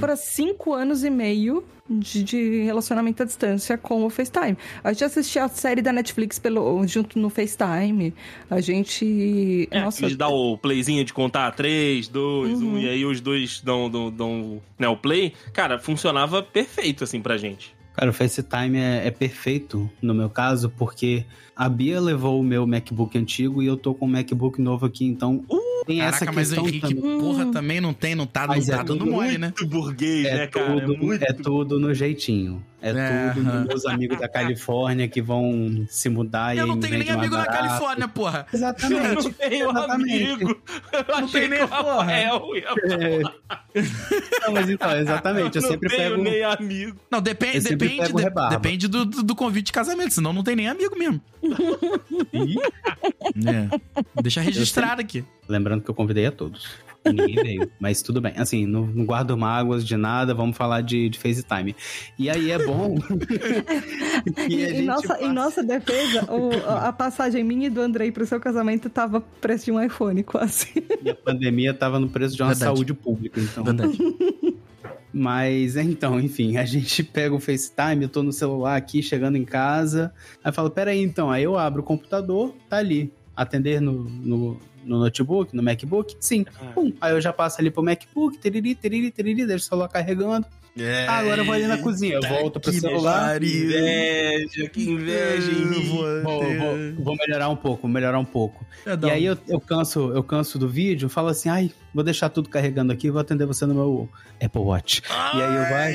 por 0.00 0.16
cinco 0.16 0.72
anos 0.74 1.04
e 1.04 1.10
meio 1.10 1.64
de, 1.88 2.22
de 2.22 2.62
relacionamento 2.62 3.22
à 3.22 3.26
distância 3.26 3.78
com 3.78 4.04
o 4.04 4.10
FaceTime. 4.10 4.56
A 4.84 4.92
gente 4.92 5.04
assistia 5.04 5.44
a 5.44 5.48
série 5.48 5.80
da 5.80 5.92
Netflix 5.92 6.38
pelo, 6.38 6.86
junto 6.86 7.18
no 7.18 7.30
FaceTime. 7.30 8.14
A 8.50 8.60
gente. 8.60 9.68
É, 9.70 9.80
nossa, 9.80 10.04
eles 10.04 10.16
dão 10.16 10.32
o 10.32 10.58
playzinho 10.58 11.04
de 11.04 11.12
contar 11.12 11.50
3, 11.52 12.08
2, 12.08 12.62
Uhum. 12.62 12.74
1, 12.74 12.78
e 12.78 12.88
aí 12.88 13.04
os 13.04 13.20
dois 13.20 13.60
dão, 13.60 13.88
dão, 13.88 14.10
dão 14.10 14.62
né, 14.78 14.88
o 14.88 14.96
play. 14.96 15.32
Cara, 15.52 15.78
funcionava 15.78 16.42
perfeito, 16.42 17.04
assim, 17.04 17.20
pra 17.20 17.36
gente. 17.36 17.77
Cara, 17.98 18.12
o 18.12 18.14
FaceTime 18.14 18.78
é, 18.78 19.08
é 19.08 19.10
perfeito 19.10 19.90
no 20.00 20.14
meu 20.14 20.30
caso, 20.30 20.70
porque 20.70 21.24
a 21.56 21.68
Bia 21.68 22.00
levou 22.00 22.38
o 22.38 22.44
meu 22.44 22.64
MacBook 22.64 23.18
antigo 23.18 23.60
e 23.60 23.66
eu 23.66 23.76
tô 23.76 23.92
com 23.92 24.06
um 24.06 24.08
MacBook 24.08 24.62
novo 24.62 24.86
aqui, 24.86 25.04
então 25.04 25.44
tem 25.88 26.00
essa 26.02 26.18
Caraca, 26.20 26.32
mas 26.32 26.48
o 26.52 26.54
questão 26.62 26.68
Henrique, 26.68 26.94
também. 26.94 27.18
porra, 27.20 27.46
também 27.52 27.80
não 27.80 27.92
tem, 27.92 28.14
não 28.14 28.26
tá, 28.26 28.46
não 28.46 28.54
é 28.54 28.60
tá 28.60 28.82
dando 28.82 29.06
mole, 29.06 29.38
né? 29.38 29.46
Muito 29.58 29.66
burguês, 29.66 30.26
É, 30.26 30.34
né, 30.36 30.46
cara? 30.46 30.66
tudo, 30.80 30.94
é 30.94 30.96
muito... 30.98 31.22
é 31.24 31.32
tudo 31.32 31.80
no 31.80 31.92
jeitinho. 31.94 32.64
É, 32.80 32.90
É, 32.90 33.30
tudo 33.34 33.48
aham. 33.48 33.58
nos 33.60 33.66
meus 33.68 33.86
amigos 33.86 34.18
da 34.20 34.28
Califórnia 34.28 35.08
que 35.08 35.20
vão 35.20 35.84
se 35.90 36.08
mudar 36.08 36.54
e 36.54 36.58
Eu 36.60 36.66
não 36.66 36.78
tenho 36.78 36.96
nem 36.98 37.10
amigo 37.10 37.34
na 37.36 37.44
barato. 37.44 37.58
Califórnia, 37.66 38.06
porra. 38.06 38.46
Eu 38.52 38.56
Exatamente. 38.56 39.24
não 39.24 39.32
tenho 39.32 39.70
exatamente. 39.70 40.14
amigo. 40.32 40.62
Eu 41.08 41.14
achei 41.16 41.40
tenho 41.48 41.50
nem 41.58 41.66
porra. 41.68 42.12
É. 42.12 42.28
Não, 44.42 44.52
mas 44.52 44.70
então, 44.70 44.96
exatamente. 44.96 45.56
Eu 45.56 45.62
não 45.62 45.68
sempre 45.70 45.88
tenho 45.88 46.10
pego. 46.10 46.22
nem 46.22 46.44
amigo. 46.44 46.96
Não, 47.10 47.20
depende, 47.20 47.56
Eu 47.56 47.62
depende, 47.76 48.12
de- 48.12 48.48
depende 48.50 48.86
do, 48.88 49.04
do, 49.04 49.22
do 49.24 49.34
convite 49.34 49.66
de 49.66 49.72
casamento, 49.72 50.14
senão 50.14 50.32
não 50.32 50.44
tem 50.44 50.54
nem 50.54 50.68
amigo 50.68 50.96
mesmo. 50.96 51.20
É. 53.46 53.68
Deixa 54.22 54.40
registrado 54.40 55.00
aqui. 55.00 55.24
Lembrando 55.48 55.77
que 55.80 55.90
eu 55.90 55.94
convidei 55.94 56.26
a 56.26 56.32
todos. 56.32 56.66
E 57.04 57.10
ninguém 57.12 57.36
veio. 57.42 57.70
Mas 57.80 58.02
tudo 58.02 58.20
bem. 58.20 58.32
Assim, 58.36 58.66
não, 58.66 58.86
não 58.86 59.04
guardo 59.04 59.36
mágoas 59.36 59.84
de 59.86 59.96
nada, 59.96 60.34
vamos 60.34 60.56
falar 60.56 60.80
de, 60.80 61.08
de 61.08 61.18
FaceTime. 61.18 61.74
E 62.18 62.28
aí 62.28 62.50
é 62.50 62.58
bom. 62.64 62.96
E, 64.48 64.64
em, 64.64 64.82
nossa, 64.84 65.08
passa- 65.08 65.24
em 65.24 65.32
nossa 65.32 65.62
defesa, 65.62 66.24
o- 66.32 66.50
a 66.68 66.92
passagem 66.92 67.44
minha 67.44 67.68
e 67.68 67.70
do 67.70 67.80
Andrei 67.80 68.10
pro 68.10 68.26
seu 68.26 68.40
casamento 68.40 68.90
tava 68.90 69.20
preço 69.40 69.66
de 69.66 69.72
um 69.72 69.82
iPhone, 69.82 70.22
quase. 70.22 70.68
E 71.02 71.08
a 71.10 71.14
pandemia 71.14 71.72
tava 71.72 71.98
no 72.00 72.08
preço 72.08 72.34
de 72.36 72.42
uma 72.42 72.48
Verdade. 72.48 72.74
saúde 72.76 72.92
pública. 72.94 73.40
Então. 73.40 73.64
Verdade. 73.64 73.96
Mas 75.12 75.76
então, 75.76 76.20
enfim, 76.20 76.56
a 76.58 76.64
gente 76.64 77.02
pega 77.02 77.34
o 77.34 77.40
FaceTime, 77.40 78.02
eu 78.02 78.08
tô 78.08 78.22
no 78.22 78.32
celular 78.32 78.76
aqui, 78.76 79.02
chegando 79.02 79.36
em 79.36 79.44
casa. 79.44 80.12
Aí 80.44 80.50
eu 80.50 80.52
falo, 80.52 80.70
peraí, 80.70 81.00
então. 81.02 81.30
Aí 81.30 81.42
eu 81.44 81.56
abro 81.56 81.80
o 81.80 81.84
computador, 81.84 82.54
tá 82.68 82.76
ali. 82.76 83.10
Atender 83.34 83.80
no, 83.80 84.04
no, 84.04 84.60
no 84.84 84.98
notebook, 84.98 85.54
no 85.54 85.62
MacBook? 85.62 86.16
Sim. 86.20 86.44
Pum. 86.74 86.92
Aí 87.00 87.12
eu 87.12 87.20
já 87.20 87.32
passo 87.32 87.60
ali 87.60 87.70
pro 87.70 87.82
MacBook, 87.82 88.38
teriri, 88.38 88.74
teriri, 88.74 89.10
teriri, 89.10 89.46
deixo 89.46 89.64
o 89.66 89.68
celular 89.68 89.88
carregando. 89.88 90.46
Ah, 91.08 91.18
agora 91.18 91.40
eu 91.40 91.44
vou 91.44 91.54
ali 91.54 91.66
na 91.66 91.78
cozinha. 91.78 92.14
Eu 92.14 92.22
volto 92.22 92.60
pro 92.60 92.70
que 92.70 92.78
celular. 92.80 93.30
pariu. 93.30 93.64
Inveja, 93.64 94.68
que 94.68 94.88
inveja. 94.88 95.50
Vou 96.22 96.22
Vou, 96.22 97.04
vou- 97.04 97.16
melhorar 97.16 97.48
um 97.48 97.56
pouco, 97.56 97.82
vou 97.82 97.90
melhorar 97.90 98.18
um 98.20 98.24
pouco. 98.24 98.64
É, 98.86 99.06
E 99.06 99.10
aí 99.10 99.24
eu, 99.24 99.36
eu 99.48 99.60
canso, 99.60 100.12
eu 100.12 100.22
canso 100.22 100.56
do 100.58 100.68
vídeo, 100.68 101.08
falo 101.08 101.28
assim, 101.28 101.48
ai, 101.48 101.72
vou 101.94 102.04
deixar 102.04 102.28
tudo 102.28 102.48
carregando 102.48 102.92
aqui, 102.92 103.10
vou 103.10 103.20
atender 103.20 103.46
você 103.46 103.64
no 103.66 103.74
meu 103.74 104.08
Apple 104.42 104.60
Watch. 104.62 105.02
E 105.34 105.42
aí 105.42 105.56
eu 105.56 105.68
vai. 105.70 105.92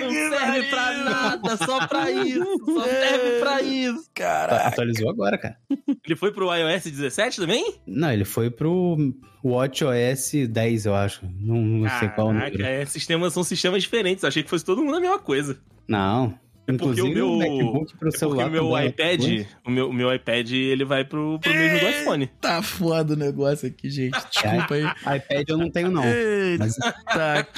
Não 0.00 0.10
serve 0.10 0.62
pra 0.70 0.92
nada, 1.04 1.56
só 1.56 1.86
pra 1.86 2.10
isso. 2.12 2.64
Só 2.64 2.84
serve 2.84 3.40
pra 3.40 3.62
isso. 3.62 4.10
Caraca. 4.14 4.68
Atualizou 4.68 5.10
agora, 5.10 5.38
cara. 5.38 5.56
Ele 6.04 6.16
foi 6.16 6.32
pro 6.32 6.54
iOS 6.54 6.84
17 6.84 7.36
também? 7.40 7.74
Não, 7.86 8.12
ele 8.12 8.24
foi 8.24 8.50
pro 8.50 8.96
WatchOS 9.44 10.32
10, 10.48 10.86
eu 10.86 10.94
acho. 10.94 11.20
Não, 11.40 11.56
não 11.56 11.98
sei 11.98 12.08
qual 12.08 12.28
o 12.28 12.32
Caraca, 12.32 12.50
número. 12.52 12.64
é, 12.68 12.84
sistemas 12.86 13.32
são 13.32 13.42
sistemas 13.44 13.82
diferentes. 13.82 14.24
Achei 14.24 14.42
que 14.42 14.50
fosse 14.50 14.64
todo 14.64 14.82
mundo 14.84 14.96
a 14.96 15.00
mesma 15.00 15.18
coisa. 15.18 15.58
Não. 15.88 16.38
É 16.68 16.72
porque 16.72 16.84
Inclusive 17.00 17.22
o 17.22 17.32
o, 17.32 17.38
meu- 17.38 17.48
MacBook 17.58 17.96
pro 17.96 18.08
É 18.08 18.10
porque 18.10 18.18
celular. 18.18 18.46
o 18.48 18.50
meu 18.50 18.64
também 18.70 18.82
é 18.84 18.86
iPad, 18.88 19.20
outra 19.22 19.46
o 19.64 19.70
meu, 19.70 19.88
o 19.88 19.92
meu 19.92 20.14
iPad, 20.14 20.50
ele 20.50 20.84
vai 20.84 21.04
pro, 21.04 21.38
pro 21.38 21.54
mesmo 21.54 21.78
do 21.80 21.88
iPhone. 21.88 22.26
Tá 22.40 22.60
foda 22.62 23.12
o 23.12 23.16
negócio 23.16 23.68
aqui, 23.68 23.88
gente. 23.88 24.12
Desculpa 24.30 24.74
aí. 24.74 24.84
iPad 25.16 25.48
eu 25.48 25.56
não 25.58 25.70
tenho, 25.70 25.90
não. 25.90 26.02
Eita, 26.04 26.64
Mas, 26.64 26.76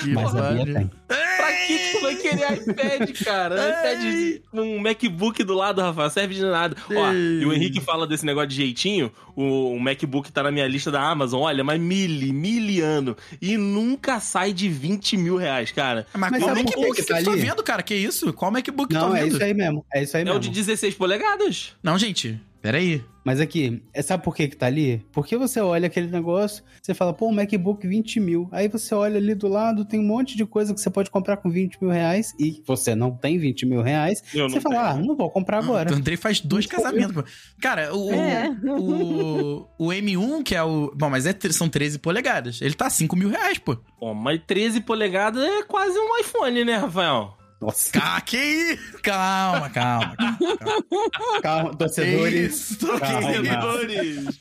que 0.03 0.09
mas 0.13 0.37
a 0.37 0.51
Bia 0.53 0.59
pariu. 0.59 0.75
tem. 0.75 0.91
Pra 1.09 1.53
que 1.67 1.93
tu 1.93 2.01
vai 2.03 2.17
querer 2.17 2.53
iPad, 2.69 3.23
cara? 3.25 3.55
iPad 3.71 4.43
com 4.51 4.61
um 4.61 4.79
MacBook 4.79 5.43
do 5.43 5.55
lado, 5.55 5.81
Rafael, 5.81 6.11
serve 6.11 6.35
de 6.35 6.43
nada. 6.43 6.77
Ó, 6.95 7.13
e 7.13 7.45
o 7.47 7.53
Henrique 7.53 7.81
fala 7.81 8.07
desse 8.07 8.27
negócio 8.27 8.49
de 8.51 8.57
jeitinho, 8.57 9.11
o, 9.35 9.73
o 9.73 9.81
MacBook 9.81 10.31
tá 10.31 10.43
na 10.43 10.51
minha 10.51 10.67
lista 10.69 10.91
da 10.91 11.01
Amazon, 11.01 11.43
olha, 11.43 11.65
mas 11.65 11.81
mili, 11.81 12.33
miliano, 12.33 13.17
e 13.41 13.57
nunca 13.57 14.21
sai 14.21 14.53
de 14.53 14.69
20 14.69 15.17
mil 15.17 15.37
reais, 15.37 15.73
cara. 15.73 16.07
Mas, 16.15 16.31
Mas 16.33 16.43
qual 16.43 16.55
MacBook 16.55 16.91
que 16.97 17.03
que, 17.03 17.09
tá 17.09 17.19
tu 17.19 17.25
tá 17.25 17.31
ali? 17.33 17.41
vendo, 17.41 17.63
cara? 17.63 17.83
Que 17.83 17.95
isso? 17.95 18.33
Qual 18.35 18.51
MacBook 18.51 18.93
Não, 18.93 19.11
tá 19.13 19.19
é 19.19 19.23
vendo? 19.23 19.33
isso 19.35 19.43
aí 19.45 19.55
mesmo. 19.55 19.87
É 19.95 20.03
isso 20.03 20.17
aí 20.17 20.23
É 20.23 20.25
mesmo. 20.27 20.39
o 20.39 20.41
de 20.43 20.51
16 20.51 20.95
polegadas. 20.95 21.73
Não, 21.83 21.99
gente, 21.99 22.39
peraí. 22.61 23.03
Mas 23.25 23.41
aqui, 23.41 23.83
é- 23.93 24.01
sabe 24.01 24.25
por 24.25 24.35
que 24.35 24.49
que 24.49 24.57
tá 24.57 24.65
ali? 24.67 25.05
Porque 25.13 25.37
você 25.37 25.61
olha 25.61 25.87
aquele 25.87 26.07
negócio, 26.07 26.65
você 26.81 26.95
fala, 26.95 27.13
pô, 27.13 27.29
um 27.29 27.33
MacBook 27.33 27.87
20 27.87 28.19
mil. 28.21 28.49
Aí 28.51 28.69
você 28.69 28.95
olha 28.95 29.19
ali 29.19 29.35
do 29.35 29.49
lado, 29.49 29.85
tem 29.85 30.01
um 30.01 30.05
monte 30.07 30.35
de 30.35 30.47
coisa 30.47 30.73
que 30.73 30.81
você 30.81 30.89
pode 30.89 31.11
comprar 31.11 31.37
com 31.37 31.51
20 31.51 31.77
mil 31.81 31.91
reais 31.91 32.33
e 32.41 32.63
você 32.67 32.95
não 32.95 33.11
tem 33.11 33.37
20 33.39 33.67
mil 33.67 33.83
reais. 33.83 34.23
Eu 34.35 34.49
você 34.49 34.55
não 34.57 34.63
fala, 34.63 34.75
tenho. 34.77 34.87
ah, 34.87 35.07
não 35.09 35.15
vou 35.15 35.31
comprar 35.31 35.59
agora. 35.63 35.93
O 35.93 35.97
Andrei 35.97 36.17
faz 36.17 36.41
dois 36.41 36.65
casamentos. 36.65 37.13
pô. 37.15 37.25
Cara, 37.61 37.95
o, 37.95 38.11
É. 38.11 38.49
o, 38.67 39.67
o 39.79 39.89
M1, 39.93 40.43
que 40.43 40.55
é 40.55 40.63
o. 40.63 40.91
Bom, 40.97 41.11
mas 41.11 41.27
é, 41.27 41.35
são 41.51 41.69
13 41.69 41.99
polegadas. 41.99 42.63
Ele 42.63 42.75
tá 42.75 42.89
5 42.89 43.15
mil 43.15 43.29
reais, 43.29 43.59
pô. 43.59 43.77
Pô, 44.01 44.15
mas 44.15 44.41
13 44.47 44.81
polegadas 44.81 45.43
é 45.43 45.63
quase 45.65 45.99
um 45.99 46.19
iPhone, 46.19 46.65
né, 46.65 46.77
Rafael? 46.77 47.37
Nossa, 47.61 47.91
Ah, 48.01 48.21
que 48.21 48.37
isso? 48.37 48.99
Calma, 49.03 49.69
calma, 49.71 50.15
calma. 50.17 50.39
calma. 50.59 51.41
calma, 51.43 51.71
Que 51.71 51.77
torcedores. 51.79 52.51
isso? 52.71 52.87
Calma. 53.01 53.33
Seguidores. 53.33 54.39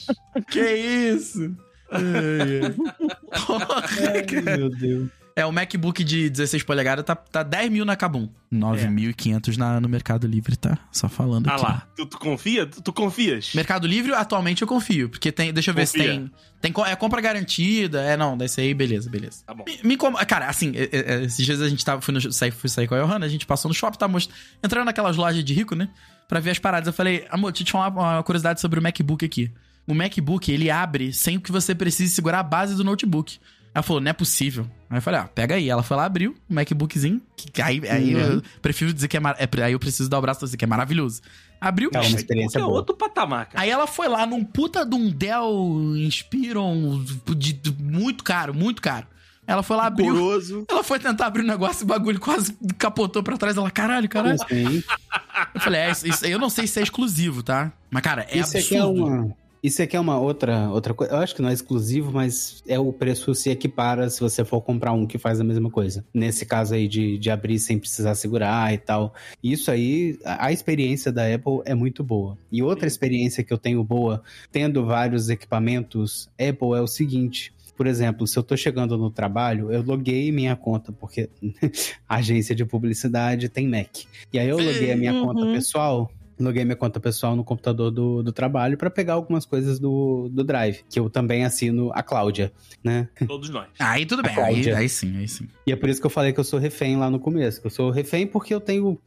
Que 0.51 0.72
isso? 0.72 1.55
Ai, 1.91 2.03
ai. 2.63 2.76
Porra, 3.45 3.82
cara. 3.82 4.11
Ai, 4.13 4.57
meu 4.57 4.70
Deus. 4.70 5.09
É, 5.38 5.45
o 5.45 5.51
MacBook 5.51 6.03
de 6.03 6.31
16 6.31 6.63
polegadas 6.63 7.05
tá, 7.05 7.15
tá 7.15 7.43
10 7.43 7.69
mil 7.71 7.85
na 7.85 7.95
Kabum. 7.95 8.27
9.500 8.51 9.55
na- 9.55 9.79
no 9.79 9.88
Mercado 9.88 10.25
Livre, 10.25 10.55
tá? 10.55 10.77
Só 10.91 11.07
falando 11.07 11.47
Ah 11.47 11.53
aqui. 11.53 11.63
lá, 11.63 11.88
tu, 11.95 12.05
tu 12.07 12.17
confia? 12.17 12.65
Tu, 12.65 12.81
tu 12.81 12.91
confias? 12.91 13.53
Mercado 13.53 13.85
Livre, 13.85 14.13
atualmente 14.13 14.61
eu 14.63 14.67
confio. 14.67 15.09
Porque 15.09 15.31
tem. 15.31 15.53
Deixa 15.53 15.69
eu 15.71 15.75
ver 15.75 15.85
se 15.85 15.93
tem. 15.97 16.31
Tem 16.59 16.73
é 16.88 16.95
compra 16.95 17.21
garantida. 17.21 18.01
É, 18.01 18.17
não, 18.17 18.35
desse 18.35 18.59
aí, 18.61 18.73
beleza, 18.73 19.09
beleza. 19.09 19.43
Tá 19.45 19.53
bom. 19.53 19.63
Me, 19.67 19.79
me 19.83 19.93
incomoda- 19.93 20.25
Cara, 20.25 20.47
assim, 20.47 20.71
é, 20.75 20.89
é, 20.91 21.13
é, 21.13 21.23
esses 21.25 21.45
dias 21.45 21.61
a 21.61 21.69
gente 21.69 21.85
tava. 21.85 22.01
Fui, 22.01 22.13
no, 22.13 22.31
sair, 22.31 22.51
fui 22.51 22.69
sair 22.69 22.88
com 22.88 22.95
a 22.95 22.99
Johanna, 23.01 23.25
a 23.25 23.29
gente 23.29 23.45
passou 23.45 23.69
no 23.69 23.75
shopping, 23.75 23.97
tá 23.99 24.07
most... 24.07 24.31
entrando 24.63 24.85
naquelas 24.85 25.15
lojas 25.15 25.43
de 25.43 25.53
rico, 25.53 25.75
né? 25.75 25.89
Pra 26.27 26.39
ver 26.39 26.49
as 26.51 26.59
paradas. 26.59 26.88
Eu 26.88 26.93
falei, 26.93 27.25
amor, 27.29 27.51
deixa 27.51 27.61
eu 27.61 27.65
te 27.67 27.71
falar 27.73 27.89
uma 27.89 28.23
curiosidade 28.23 28.59
sobre 28.59 28.79
o 28.79 28.83
MacBook 28.83 29.23
aqui. 29.23 29.51
O 29.85 29.93
MacBook, 29.93 30.51
ele 30.51 30.69
abre 30.69 31.13
sem 31.13 31.39
que 31.39 31.51
você 31.51 31.73
precise 31.73 32.13
segurar 32.13 32.39
a 32.39 32.43
base 32.43 32.75
do 32.75 32.83
notebook. 32.83 33.39
Ela 33.74 33.84
falou, 33.84 34.01
não 34.01 34.09
é 34.09 34.13
possível. 34.13 34.68
Aí 34.89 34.97
eu 34.97 35.01
falei, 35.01 35.20
ah, 35.20 35.28
pega 35.28 35.55
aí. 35.55 35.70
Ela 35.70 35.84
foi 35.84 35.95
lá, 35.97 36.05
abriu 36.05 36.36
o 36.49 36.53
MacBookzinho. 36.53 37.22
Que, 37.36 37.61
aí 37.61 37.82
aí 37.88 38.11
eu 38.13 38.41
prefiro 38.61 38.91
dizer 38.93 39.07
que 39.07 39.18
é, 39.18 39.20
mar... 39.20 39.36
é. 39.38 39.47
Aí 39.63 39.74
eu 39.74 39.80
preciso 39.80 40.09
dar 40.09 40.18
o 40.18 40.22
braço 40.22 40.39
pra 40.39 40.45
dizer 40.47 40.57
que 40.57 40.65
é 40.65 40.68
maravilhoso. 40.68 41.22
Abriu. 41.61 41.89
É 41.93 41.99
uma 41.99 42.05
experiência 42.18 42.57
é 42.59 42.61
boa. 42.61 42.74
outro 42.74 42.95
patamar, 42.95 43.47
cara. 43.47 43.61
Aí 43.63 43.70
ela 43.70 43.86
foi 43.88 44.07
lá 44.07 44.26
num 44.26 44.43
puta 44.43 44.86
de 44.86 44.95
um 44.95 45.09
Dell 45.09 45.95
Inspiron 45.97 47.03
de, 47.36 47.53
de- 47.53 47.76
muito 47.84 48.24
caro, 48.24 48.53
muito 48.53 48.82
caro. 48.82 49.07
Ela 49.45 49.63
foi 49.63 49.78
lá, 49.78 49.86
abriu. 49.88 50.13
Coroso. 50.13 50.65
Ela 50.70 50.84
foi 50.84 50.99
tentar 50.99 51.26
abrir 51.28 51.41
o 51.43 51.47
negócio 51.47 51.84
e 51.84 51.86
o 51.86 51.88
bagulho 51.88 52.20
quase 52.20 52.53
capotou 52.78 53.24
pra 53.24 53.38
trás. 53.38 53.55
Ela, 53.57 53.72
caralho, 53.72 54.09
caralho. 54.09 54.36
Assim, 54.41 54.84
Eu 55.55 55.61
falei, 55.61 55.82
é, 55.82 55.91
isso, 55.91 56.07
isso- 56.07 56.26
eu 56.26 56.38
não 56.39 56.49
sei 56.49 56.68
se 56.68 56.80
é 56.80 56.84
exclusivo, 56.84 57.41
tá? 57.41 57.72
Mas, 57.89 58.01
cara, 58.03 58.26
é 58.30 58.39
isso 58.39 58.57
absurdo. 58.57 58.65
aqui 58.65 58.76
é 58.76 58.84
uma. 58.86 59.36
Isso 59.61 59.81
aqui 59.81 59.95
é 59.95 59.99
uma 59.99 60.19
outra, 60.19 60.69
outra 60.69 60.93
coisa. 60.93 61.13
Eu 61.13 61.17
acho 61.19 61.35
que 61.35 61.41
não 61.41 61.49
é 61.49 61.53
exclusivo, 61.53 62.11
mas 62.11 62.63
é 62.67 62.79
o 62.79 62.93
preço 62.93 63.33
se 63.33 63.49
equipara 63.49 64.09
se 64.09 64.19
você 64.19 64.45
for 64.45 64.61
comprar 64.61 64.91
um 64.93 65.05
que 65.05 65.17
faz 65.17 65.39
a 65.39 65.43
mesma 65.43 65.69
coisa. 65.69 66.05
Nesse 66.13 66.45
caso 66.45 66.73
aí 66.75 66.87
de, 66.87 67.17
de 67.17 67.29
abrir 67.29 67.59
sem 67.59 67.77
precisar 67.79 68.15
segurar 68.15 68.73
e 68.73 68.77
tal. 68.77 69.13
Isso 69.43 69.71
aí, 69.71 70.17
a, 70.23 70.51
experiência 70.51 71.11
da 71.11 71.23
Apple 71.33 71.61
é 71.65 71.73
muito 71.73 72.03
boa. 72.03 72.37
E 72.51 72.61
outra 72.61 72.87
experiência 72.87 73.43
que 73.43 73.51
eu 73.51 73.57
tenho 73.57 73.83
boa, 73.83 74.21
tendo 74.51 74.85
vários 74.85 75.29
equipamentos 75.29 76.29
Apple, 76.33 76.73
é 76.77 76.81
o 76.81 76.87
seguinte. 76.87 77.53
Por 77.75 77.85
exemplo, 77.85 78.25
se 78.25 78.37
eu 78.37 78.41
tô 78.41 78.57
chegando 78.57 78.97
no 78.97 79.11
trabalho, 79.11 79.71
eu 79.71 79.83
loguei 79.83 80.31
minha 80.31 80.55
conta, 80.55 80.91
porque 80.91 81.29
a 82.09 82.15
agência 82.15 82.55
de 82.55 82.65
publicidade 82.65 83.49
tem 83.49 83.67
Mac. 83.67 83.97
E 84.33 84.39
aí 84.39 84.49
eu 84.49 84.57
loguei 84.57 84.91
a 84.91 84.97
minha 84.97 85.13
Uhum. 85.13 85.27
conta 85.27 85.45
pessoal 85.53 86.11
loguei 86.39 86.63
minha 86.63 86.75
conta 86.75 86.99
pessoal 86.99 87.35
no 87.35 87.43
computador 87.43 87.91
do, 87.91 88.21
do 88.23 88.31
trabalho 88.31 88.77
para 88.77 88.89
pegar 88.89 89.13
algumas 89.13 89.45
coisas 89.45 89.79
do, 89.79 90.29
do 90.31 90.43
Drive, 90.43 90.83
que 90.89 90.99
eu 90.99 91.09
também 91.09 91.43
assino 91.45 91.91
a 91.93 92.03
Cláudia, 92.03 92.51
né? 92.83 93.09
Todos 93.27 93.49
nós. 93.49 93.67
Aí 93.79 94.05
tudo 94.05 94.21
bem, 94.23 94.35
aí, 94.38 94.71
aí 94.73 94.89
sim, 94.89 95.17
aí 95.17 95.27
sim. 95.27 95.47
E 95.65 95.71
é 95.71 95.75
por 95.75 95.89
isso 95.89 95.99
que 95.99 96.05
eu 96.05 96.11
falei 96.11 96.31
que 96.33 96.39
eu 96.39 96.43
sou 96.43 96.59
refém 96.59 96.95
lá 96.97 97.09
no 97.09 97.19
começo. 97.19 97.59
Que 97.61 97.67
eu 97.67 97.71
sou 97.71 97.89
refém 97.89 98.27
porque 98.27 98.53
eu 98.53 98.59
tenho 98.61 98.99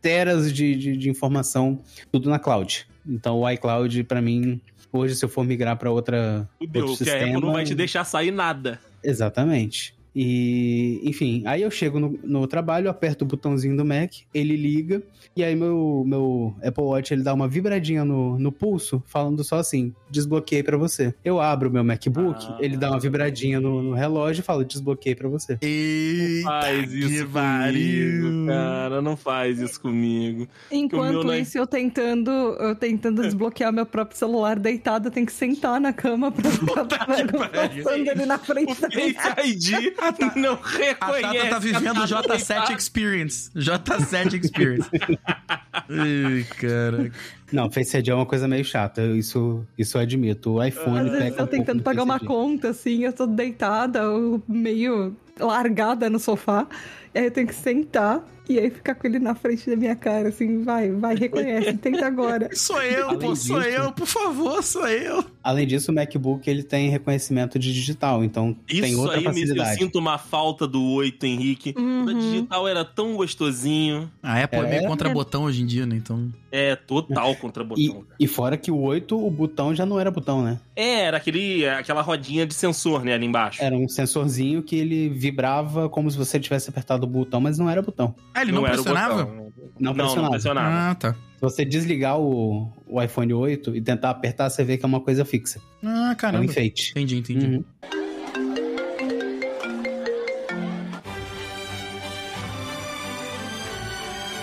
teras 0.00 0.52
de, 0.52 0.74
de, 0.76 0.96
de 0.96 1.10
informação 1.10 1.80
tudo 2.10 2.28
na 2.30 2.38
cloud. 2.38 2.86
Então 3.06 3.40
o 3.40 3.50
iCloud, 3.50 4.04
para 4.04 4.20
mim, 4.20 4.60
hoje, 4.92 5.14
se 5.16 5.24
eu 5.24 5.28
for 5.28 5.44
migrar 5.44 5.76
para 5.76 5.90
outra. 5.90 6.48
Fudeu, 6.58 6.86
outro 6.86 7.04
que 7.04 7.10
a 7.10 7.14
Apple 7.14 7.26
não 7.32 7.34
sistema- 7.36 7.52
vai 7.52 7.64
te 7.64 7.74
deixar 7.74 8.04
sair 8.04 8.30
nada. 8.30 8.80
Exatamente. 9.02 9.97
E, 10.20 11.00
enfim, 11.04 11.44
aí 11.46 11.62
eu 11.62 11.70
chego 11.70 12.00
no, 12.00 12.18
no 12.24 12.44
trabalho, 12.48 12.90
aperto 12.90 13.24
o 13.24 13.28
botãozinho 13.28 13.76
do 13.76 13.84
Mac, 13.84 14.12
ele 14.34 14.56
liga, 14.56 15.00
e 15.36 15.44
aí 15.44 15.54
meu, 15.54 16.02
meu 16.04 16.52
Apple 16.60 16.82
Watch 16.82 17.14
ele 17.14 17.22
dá 17.22 17.32
uma 17.32 17.46
vibradinha 17.46 18.04
no, 18.04 18.36
no 18.36 18.50
pulso, 18.50 19.00
falando 19.06 19.44
só 19.44 19.58
assim: 19.58 19.94
desbloqueei 20.10 20.64
pra 20.64 20.76
você. 20.76 21.14
Eu 21.24 21.40
abro 21.40 21.68
o 21.68 21.72
meu 21.72 21.84
MacBook, 21.84 22.44
Ah. 22.48 22.56
ele 22.60 22.76
dá 22.76 22.90
uma 22.90 22.98
vibradinha 22.98 23.60
no, 23.60 23.80
no 23.80 23.94
relógio 23.94 24.40
e 24.40 24.44
fala: 24.44 24.64
desbloqueei 24.64 25.14
pra 25.14 25.28
você. 25.28 25.56
Eita, 25.62 26.48
Faz 26.48 26.92
isso 26.92 27.08
que 27.08 27.24
comigo, 27.24 28.46
cara. 28.48 29.00
Não 29.00 29.16
faz 29.16 29.60
isso 29.60 29.80
comigo. 29.80 30.48
Enquanto 30.70 31.12
meu 31.12 31.24
não 31.24 31.34
isso, 31.36 31.56
eu 31.56 31.66
tentando, 31.66 32.30
eu 32.30 32.74
tentando 32.74 33.22
desbloquear 33.22 33.72
meu 33.72 33.86
próprio 33.86 34.18
celular 34.18 34.58
deitado, 34.58 35.06
eu 35.06 35.12
tenho 35.12 35.26
que 35.26 35.32
sentar 35.32 35.80
na 35.80 35.92
cama 35.92 36.32
pra 36.32 36.50
ficar 36.50 36.84
pariu. 36.86 37.84
passando 37.84 38.08
ele 38.08 38.26
na 38.26 38.34
O 38.36 38.38
frente 38.38 38.80
da 38.80 38.88
minha 38.88 39.14
Face 39.14 39.48
ID 39.50 39.94
não 40.36 40.54
A 40.54 40.66
reconhece. 40.68 41.22
Tata 41.38 41.48
tá 41.50 41.58
vivendo 41.58 41.98
o 41.98 42.02
a 42.02 42.06
Tata 42.08 42.34
J7 42.36 42.36
deitada. 42.36 42.72
Experience. 42.74 43.50
J7 43.56 44.44
Experience. 44.44 44.88
Ai, 45.88 46.44
cara. 46.60 47.10
Não, 47.52 47.70
Face 47.70 47.96
ID 47.96 48.08
é 48.08 48.14
uma 48.14 48.26
coisa 48.26 48.46
meio 48.46 48.64
chata, 48.64 49.00
eu- 49.00 49.16
isso, 49.16 49.64
isso 49.76 49.96
eu 49.96 50.02
admito. 50.02 50.52
O 50.54 50.62
iPhone 50.64 50.98
Às 50.98 51.04
pega 51.04 51.18
vezes 51.18 51.24
um 51.24 51.26
eu 51.30 51.36
pouco 51.36 51.50
tentando 51.50 51.82
pagar 51.82 52.02
uma 52.02 52.20
conta, 52.20 52.70
assim, 52.70 53.04
eu 53.04 53.12
tô 53.12 53.26
deitada, 53.26 54.00
eu 54.00 54.42
meio 54.46 55.16
largada 55.40 56.10
no 56.10 56.18
sofá. 56.18 56.66
E 57.14 57.18
aí 57.18 57.24
eu 57.24 57.30
tenho 57.30 57.46
que 57.46 57.54
sentar 57.54 58.22
e 58.48 58.58
aí 58.58 58.70
ficar 58.70 58.94
com 58.94 59.06
ele 59.06 59.18
na 59.18 59.34
frente 59.34 59.68
da 59.68 59.76
minha 59.76 59.96
cara, 59.96 60.28
assim, 60.28 60.62
vai, 60.62 60.90
vai, 60.90 61.14
reconhece, 61.14 61.72
tenta 61.78 62.06
agora. 62.06 62.48
Sou 62.54 62.80
eu, 62.82 63.18
pô, 63.18 63.34
sou 63.34 63.62
eu, 63.62 63.92
por 63.92 64.06
favor, 64.06 64.62
sou 64.62 64.86
eu. 64.86 65.24
Além 65.48 65.66
disso, 65.66 65.90
o 65.90 65.94
MacBook 65.94 66.48
ele 66.50 66.62
tem 66.62 66.90
reconhecimento 66.90 67.58
de 67.58 67.72
digital, 67.72 68.22
então 68.22 68.54
tem 68.66 68.80
Isso 68.80 69.00
outra 69.00 69.16
aí, 69.16 69.22
me, 69.22 69.28
eu 69.28 69.32
facilidade. 69.32 69.78
sinto 69.78 69.98
uma 69.98 70.18
falta 70.18 70.66
do 70.66 70.84
8, 70.84 71.24
Henrique. 71.24 71.74
Uhum. 71.74 72.04
O 72.04 72.12
digital 72.14 72.68
era 72.68 72.84
tão 72.84 73.16
gostosinho. 73.16 74.10
A 74.22 74.42
Apple 74.42 74.58
é, 74.58 74.62
É, 74.62 74.68
meio 74.68 74.86
contra 74.86 75.08
botão 75.08 75.44
hoje 75.44 75.62
em 75.62 75.66
dia, 75.66 75.86
né? 75.86 75.96
Então. 75.96 76.30
É, 76.52 76.76
total 76.76 77.34
contra 77.36 77.62
E, 77.62 77.66
botão. 77.66 78.04
e 78.20 78.26
fora 78.26 78.58
que 78.58 78.70
o 78.70 78.78
8, 78.78 79.16
o 79.18 79.30
botão 79.30 79.74
já 79.74 79.86
não 79.86 79.98
era 79.98 80.10
botão, 80.10 80.42
né? 80.42 80.60
É, 80.76 81.00
era 81.04 81.16
aquele, 81.16 81.66
aquela 81.66 82.02
rodinha 82.02 82.46
de 82.46 82.52
sensor, 82.52 83.02
né, 83.02 83.14
ali 83.14 83.24
embaixo. 83.24 83.62
Era 83.64 83.74
um 83.74 83.88
sensorzinho 83.88 84.62
que 84.62 84.76
ele 84.76 85.08
vibrava 85.08 85.88
como 85.88 86.10
se 86.10 86.18
você 86.18 86.38
tivesse 86.38 86.68
apertado 86.68 87.04
o 87.04 87.08
botão, 87.08 87.40
mas 87.40 87.56
não 87.58 87.70
era 87.70 87.80
botão. 87.80 88.14
Ah, 88.34 88.42
ele 88.42 88.52
não, 88.52 88.66
era 88.66 88.78
o 88.78 88.84
pressionava? 88.84 89.24
botão. 89.24 89.36
Não 89.36 89.50
Não, 89.80 89.94
pressionava. 89.94 90.22
não 90.22 90.30
pressionava. 90.30 90.90
Ah, 90.90 90.94
tá. 90.94 91.16
Se 91.38 91.42
você 91.42 91.64
desligar 91.64 92.18
o, 92.18 92.68
o 92.84 93.00
iPhone 93.00 93.32
8 93.32 93.76
e 93.76 93.80
tentar 93.80 94.10
apertar, 94.10 94.50
você 94.50 94.64
vê 94.64 94.76
que 94.76 94.84
é 94.84 94.88
uma 94.88 95.00
coisa 95.00 95.24
fixa. 95.24 95.60
Ah, 95.84 96.08
É 96.08 96.12
um 96.12 96.16
caramba. 96.16 96.44
enfeite. 96.44 96.90
Entendi, 96.90 97.18
entendi. 97.18 97.46
Uhum. 97.46 97.64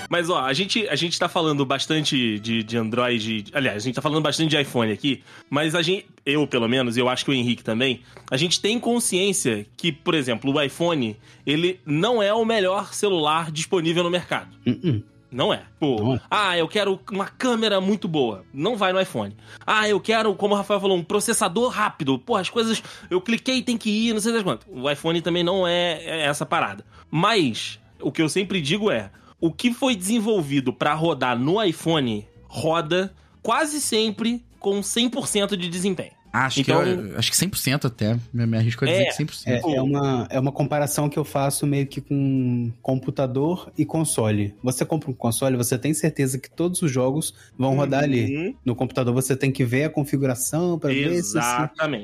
Mas 0.10 0.30
ó, 0.30 0.39
a 0.39 0.54
gente, 0.54 0.88
a 0.88 0.96
gente 0.96 1.20
tá 1.20 1.28
falando 1.28 1.66
bastante 1.66 2.39
de, 2.39 2.64
de 2.64 2.78
Android. 2.78 3.46
Aliás, 3.52 3.84
a 3.84 3.86
gente 3.86 3.96
tá 3.96 4.02
falando 4.02 4.22
bastante 4.24 4.52
de 4.52 4.62
iPhone 4.62 4.89
aqui, 4.89 5.22
mas 5.50 5.76
a 5.76 5.82
gente, 5.82 6.06
eu 6.26 6.48
pelo 6.48 6.70
menos, 6.70 6.96
eu 6.96 7.10
acho 7.10 7.26
que 7.26 7.32
o 7.32 7.34
Henrique 7.34 7.62
também, 7.64 8.00
a 8.32 8.38
gente 8.38 8.62
tem 8.62 8.80
consciência 8.80 9.66
que, 9.76 9.91
por 9.91 10.14
exemplo, 10.14 10.54
o 10.54 10.62
iPhone, 10.62 11.18
ele 11.46 11.82
não 11.86 12.24
é 12.24 12.34
o 12.34 12.46
melhor 12.46 12.93
celular 12.93 13.52
disponível 13.52 14.02
no 14.04 14.10
mercado. 14.10 14.56
Uhum. 14.66 15.04
Não 15.36 15.54
é. 15.54 15.64
Pô, 15.78 15.98
Não 16.02 16.14
é. 16.16 16.22
ah, 16.32 16.58
eu 16.58 16.66
quero 16.66 16.98
uma 17.12 17.28
câmera 17.28 17.82
muito 17.82 18.08
boa. 18.08 18.46
Não 18.54 18.78
vai 18.78 18.94
no 18.94 19.02
iPhone. 19.02 19.36
Ah, 19.68 19.86
eu 19.88 20.00
quero, 20.00 20.34
como 20.34 20.54
o 20.54 20.58
Rafael 20.58 20.80
falou, 20.80 20.96
um 20.96 21.04
processador 21.04 21.70
rápido. 21.70 22.18
Pô, 22.18 22.38
as 22.38 22.50
coisas. 22.50 22.82
Eu 23.10 23.20
cliquei, 23.20 23.62
tem 23.62 23.78
que 23.78 23.90
ir, 23.90 24.14
não 24.14 24.22
sei 24.22 24.32
das 24.32 24.44
quantas. 24.44 24.66
O 24.72 24.90
iPhone 24.90 25.22
também 25.22 25.44
não 25.44 25.68
é, 25.68 26.02
é 26.06 26.22
essa 26.22 26.46
parada. 26.46 26.86
Mas, 27.12 27.78
o 28.00 28.14
que 28.14 28.22
eu 28.22 28.30
sempre 28.30 28.62
digo 28.62 28.90
é: 28.90 29.12
o 29.42 29.52
que 29.52 29.74
foi 29.74 29.94
desenvolvido 29.94 30.72
pra 30.72 30.94
rodar 30.94 31.38
no 31.38 31.62
iPhone 31.62 32.26
roda 32.48 33.14
quase 33.44 33.82
sempre 33.82 34.42
com 34.58 34.80
100% 34.80 35.58
de 35.58 35.68
desempenho. 35.68 36.14
Acho, 36.36 36.60
Então- 36.62 36.84
que 36.84 36.90
eu, 36.90 37.18
acho 37.18 37.32
que 37.32 37.38
100% 37.38 37.86
até. 37.86 38.18
Me, 38.34 38.46
me 38.46 38.58
arrisco 38.58 38.84
a 38.84 38.88
dizer 38.88 39.04
É, 39.04 39.06
que 39.06 39.14
100%. 39.16 39.48
É, 39.48 39.76
é 39.78 39.82
uma, 39.82 40.28
é 40.30 40.40
uma 40.40 40.52
comparação 40.52 41.08
que 41.08 41.18
eu 41.18 41.24
faço 41.24 41.66
meio 41.66 41.88
que 41.88 42.02
com 42.02 42.72
computador 42.82 43.72
e 43.78 43.86
console. 43.86 44.54
Você 44.64 44.84
compra 44.86 45.10
um 45.10 45.14
console, 45.14 45.56
você 45.56 45.78
tem 45.78 45.94
certeza 45.94 46.38
que 46.38 46.50
todos 46.50 46.82
os 46.82 46.92
jogos 46.92 47.34
vão 47.58 47.76
rodar 47.76 48.04
ali. 48.04 48.36
Uhum, 48.36 48.56
No 48.66 48.76
computador 48.76 49.14
você 49.14 49.36
tem 49.36 49.52
que 49.52 49.64
ver 49.64 49.86
a 49.86 49.90
configuração 49.90 50.78
para 50.78 50.90
ver 50.90 51.24
se, 51.24 51.40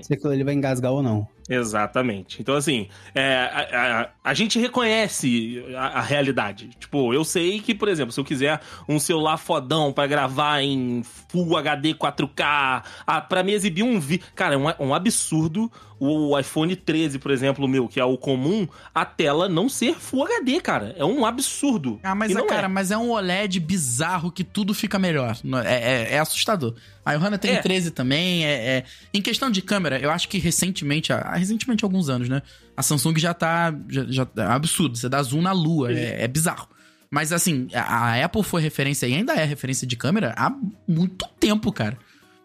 se 0.04 0.14
aquilo 0.14 0.32
ali 0.32 0.44
vai 0.44 0.54
engasgar 0.54 0.92
ou 0.92 1.04
não. 1.04 1.28
Exatamente. 1.50 2.42
Então, 2.42 2.56
assim, 2.56 2.88
é, 3.14 3.36
a, 3.72 4.02
a- 4.02 4.10
a 4.24 4.34
gente 4.34 4.60
reconhece 4.60 5.64
a, 5.76 6.00
a 6.00 6.02
realidade. 6.02 6.70
Tipo, 6.80 7.14
eu 7.14 7.24
sei 7.24 7.60
que, 7.60 7.74
por 7.76 7.88
exemplo, 7.90 8.12
se 8.12 8.20
eu 8.20 8.24
quiser 8.26 8.62
um 8.88 9.00
celular 9.00 9.38
fodão 9.38 9.92
pra 9.92 10.08
gravar 10.08 10.62
em 10.62 11.04
Full 11.30 11.58
HD 11.58 11.94
4K, 11.94 12.84
ah, 13.06 13.22
pra 13.22 13.44
me 13.44 13.54
exibir 13.54 13.84
um 13.84 14.00
vídeo. 14.00 14.26
Cara, 14.36 14.56
é 14.56 14.58
um, 14.58 14.88
um 14.90 14.94
absurdo 14.94 15.72
o 16.04 16.40
iPhone 16.40 16.76
13, 16.76 17.20
por 17.20 17.30
exemplo, 17.30 17.64
o 17.64 17.68
meu, 17.68 17.88
que 17.88 18.00
é 18.00 18.04
o 18.04 18.18
comum, 18.18 18.68
a 18.94 19.06
tela 19.06 19.48
não 19.48 19.70
ser 19.70 19.94
Full 20.00 20.24
HD, 20.26 20.60
cara. 20.60 20.96
É 20.98 21.06
um 21.06 21.24
absurdo. 21.26 22.00
Ah, 22.02 22.16
mas, 22.16 22.32
E 22.32 22.34
é, 22.34 22.38
não 22.38 22.48
cara, 22.48 22.66
é. 22.66 22.68
mas 22.68 22.90
é 22.90 22.98
um 22.98 23.12
OLED 23.12 23.60
bizarro 23.60 24.32
que 24.32 24.44
tudo 24.44 24.74
fica 24.74 24.98
melhor. 24.98 25.38
É, 25.64 25.76
é- 25.76 26.14
é 26.16 26.20
assustador. 26.20 26.74
A 27.06 27.16
Johanna 27.16 27.38
tem 27.38 27.52
É. 27.52 27.62
13 27.62 27.92
também. 27.92 28.44
É, 28.46 28.78
é- 28.78 28.84
Em 29.14 29.22
questão 29.22 29.52
de 29.52 29.62
câmera, 29.62 30.00
eu 30.00 30.10
acho 30.10 30.28
que 30.28 30.40
recentemente, 30.40 31.14
ah, 31.14 31.34
recentemente 31.36 31.84
há 31.84 31.88
alguns 31.88 32.10
anos, 32.10 32.28
né? 32.28 32.42
A 32.76 32.82
Samsung 32.82 33.18
já 33.20 33.34
tá. 33.34 33.72
Já, 33.88 34.06
já- 34.08 34.28
é 34.38 34.48
um 34.48 34.52
absurdo. 34.52 34.98
Você 34.98 35.08
dá 35.08 35.22
zoom 35.22 35.42
na 35.42 35.52
lua. 35.52 35.94
É, 35.94 36.24
é 36.24 36.28
bizarro. 36.28 36.68
Mas 37.12 37.32
assim, 37.32 37.68
a, 37.74 37.82
a 37.82 38.26
Apple 38.26 38.42
foi 38.42 38.62
referência 38.62 39.06
e 39.06 39.14
ainda 39.14 39.34
é 39.34 39.44
referência 39.44 39.86
de 39.86 39.96
câmera 39.96 40.34
há 40.38 40.52
muito 40.88 41.28
tempo, 41.40 41.72
cara. 41.72 41.98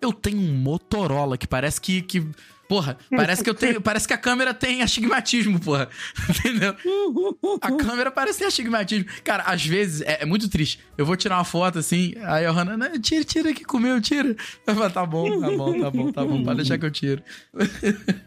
Eu 0.02 0.12
tenho 0.12 0.38
um 0.38 0.52
Motorola 0.52 1.38
que 1.38 1.46
parece 1.46 1.80
que. 1.80 2.02
que 2.02 2.26
Porra, 2.68 2.98
parece 3.10 3.44
que 3.44 3.50
eu 3.50 3.54
tenho. 3.54 3.80
Parece 3.86 4.06
que 4.08 4.12
a 4.14 4.18
câmera 4.18 4.52
tem 4.52 4.82
astigmatismo, 4.82 5.60
porra. 5.60 5.88
Entendeu? 6.28 6.74
A 7.60 7.70
câmera 7.76 8.10
parece 8.10 8.40
ter 8.40 8.46
astigmatismo. 8.46 9.06
Cara, 9.22 9.44
às 9.44 9.64
vezes 9.64 10.00
é, 10.00 10.22
é 10.22 10.26
muito 10.26 10.48
triste. 10.48 10.80
Eu 10.98 11.06
vou 11.06 11.16
tirar 11.16 11.36
uma 11.36 11.44
foto 11.44 11.78
assim, 11.78 12.12
aí 12.24 12.44
a 12.44 12.50
Hannah, 12.50 12.76
"Não, 12.76 13.00
tira, 13.00 13.24
tira 13.24 13.52
que 13.54 13.64
comeu, 13.64 14.00
tira. 14.00 14.34
Eu 14.66 14.74
falo, 14.74 14.90
tá 14.90 15.06
bom, 15.06 15.40
tá 15.40 15.50
bom, 15.50 15.80
tá 15.80 15.90
bom, 15.90 16.12
tá 16.12 16.24
bom. 16.24 16.42
Pode 16.44 16.56
deixar 16.56 16.78
que 16.78 16.86
eu 16.86 16.90
tiro. 16.90 17.22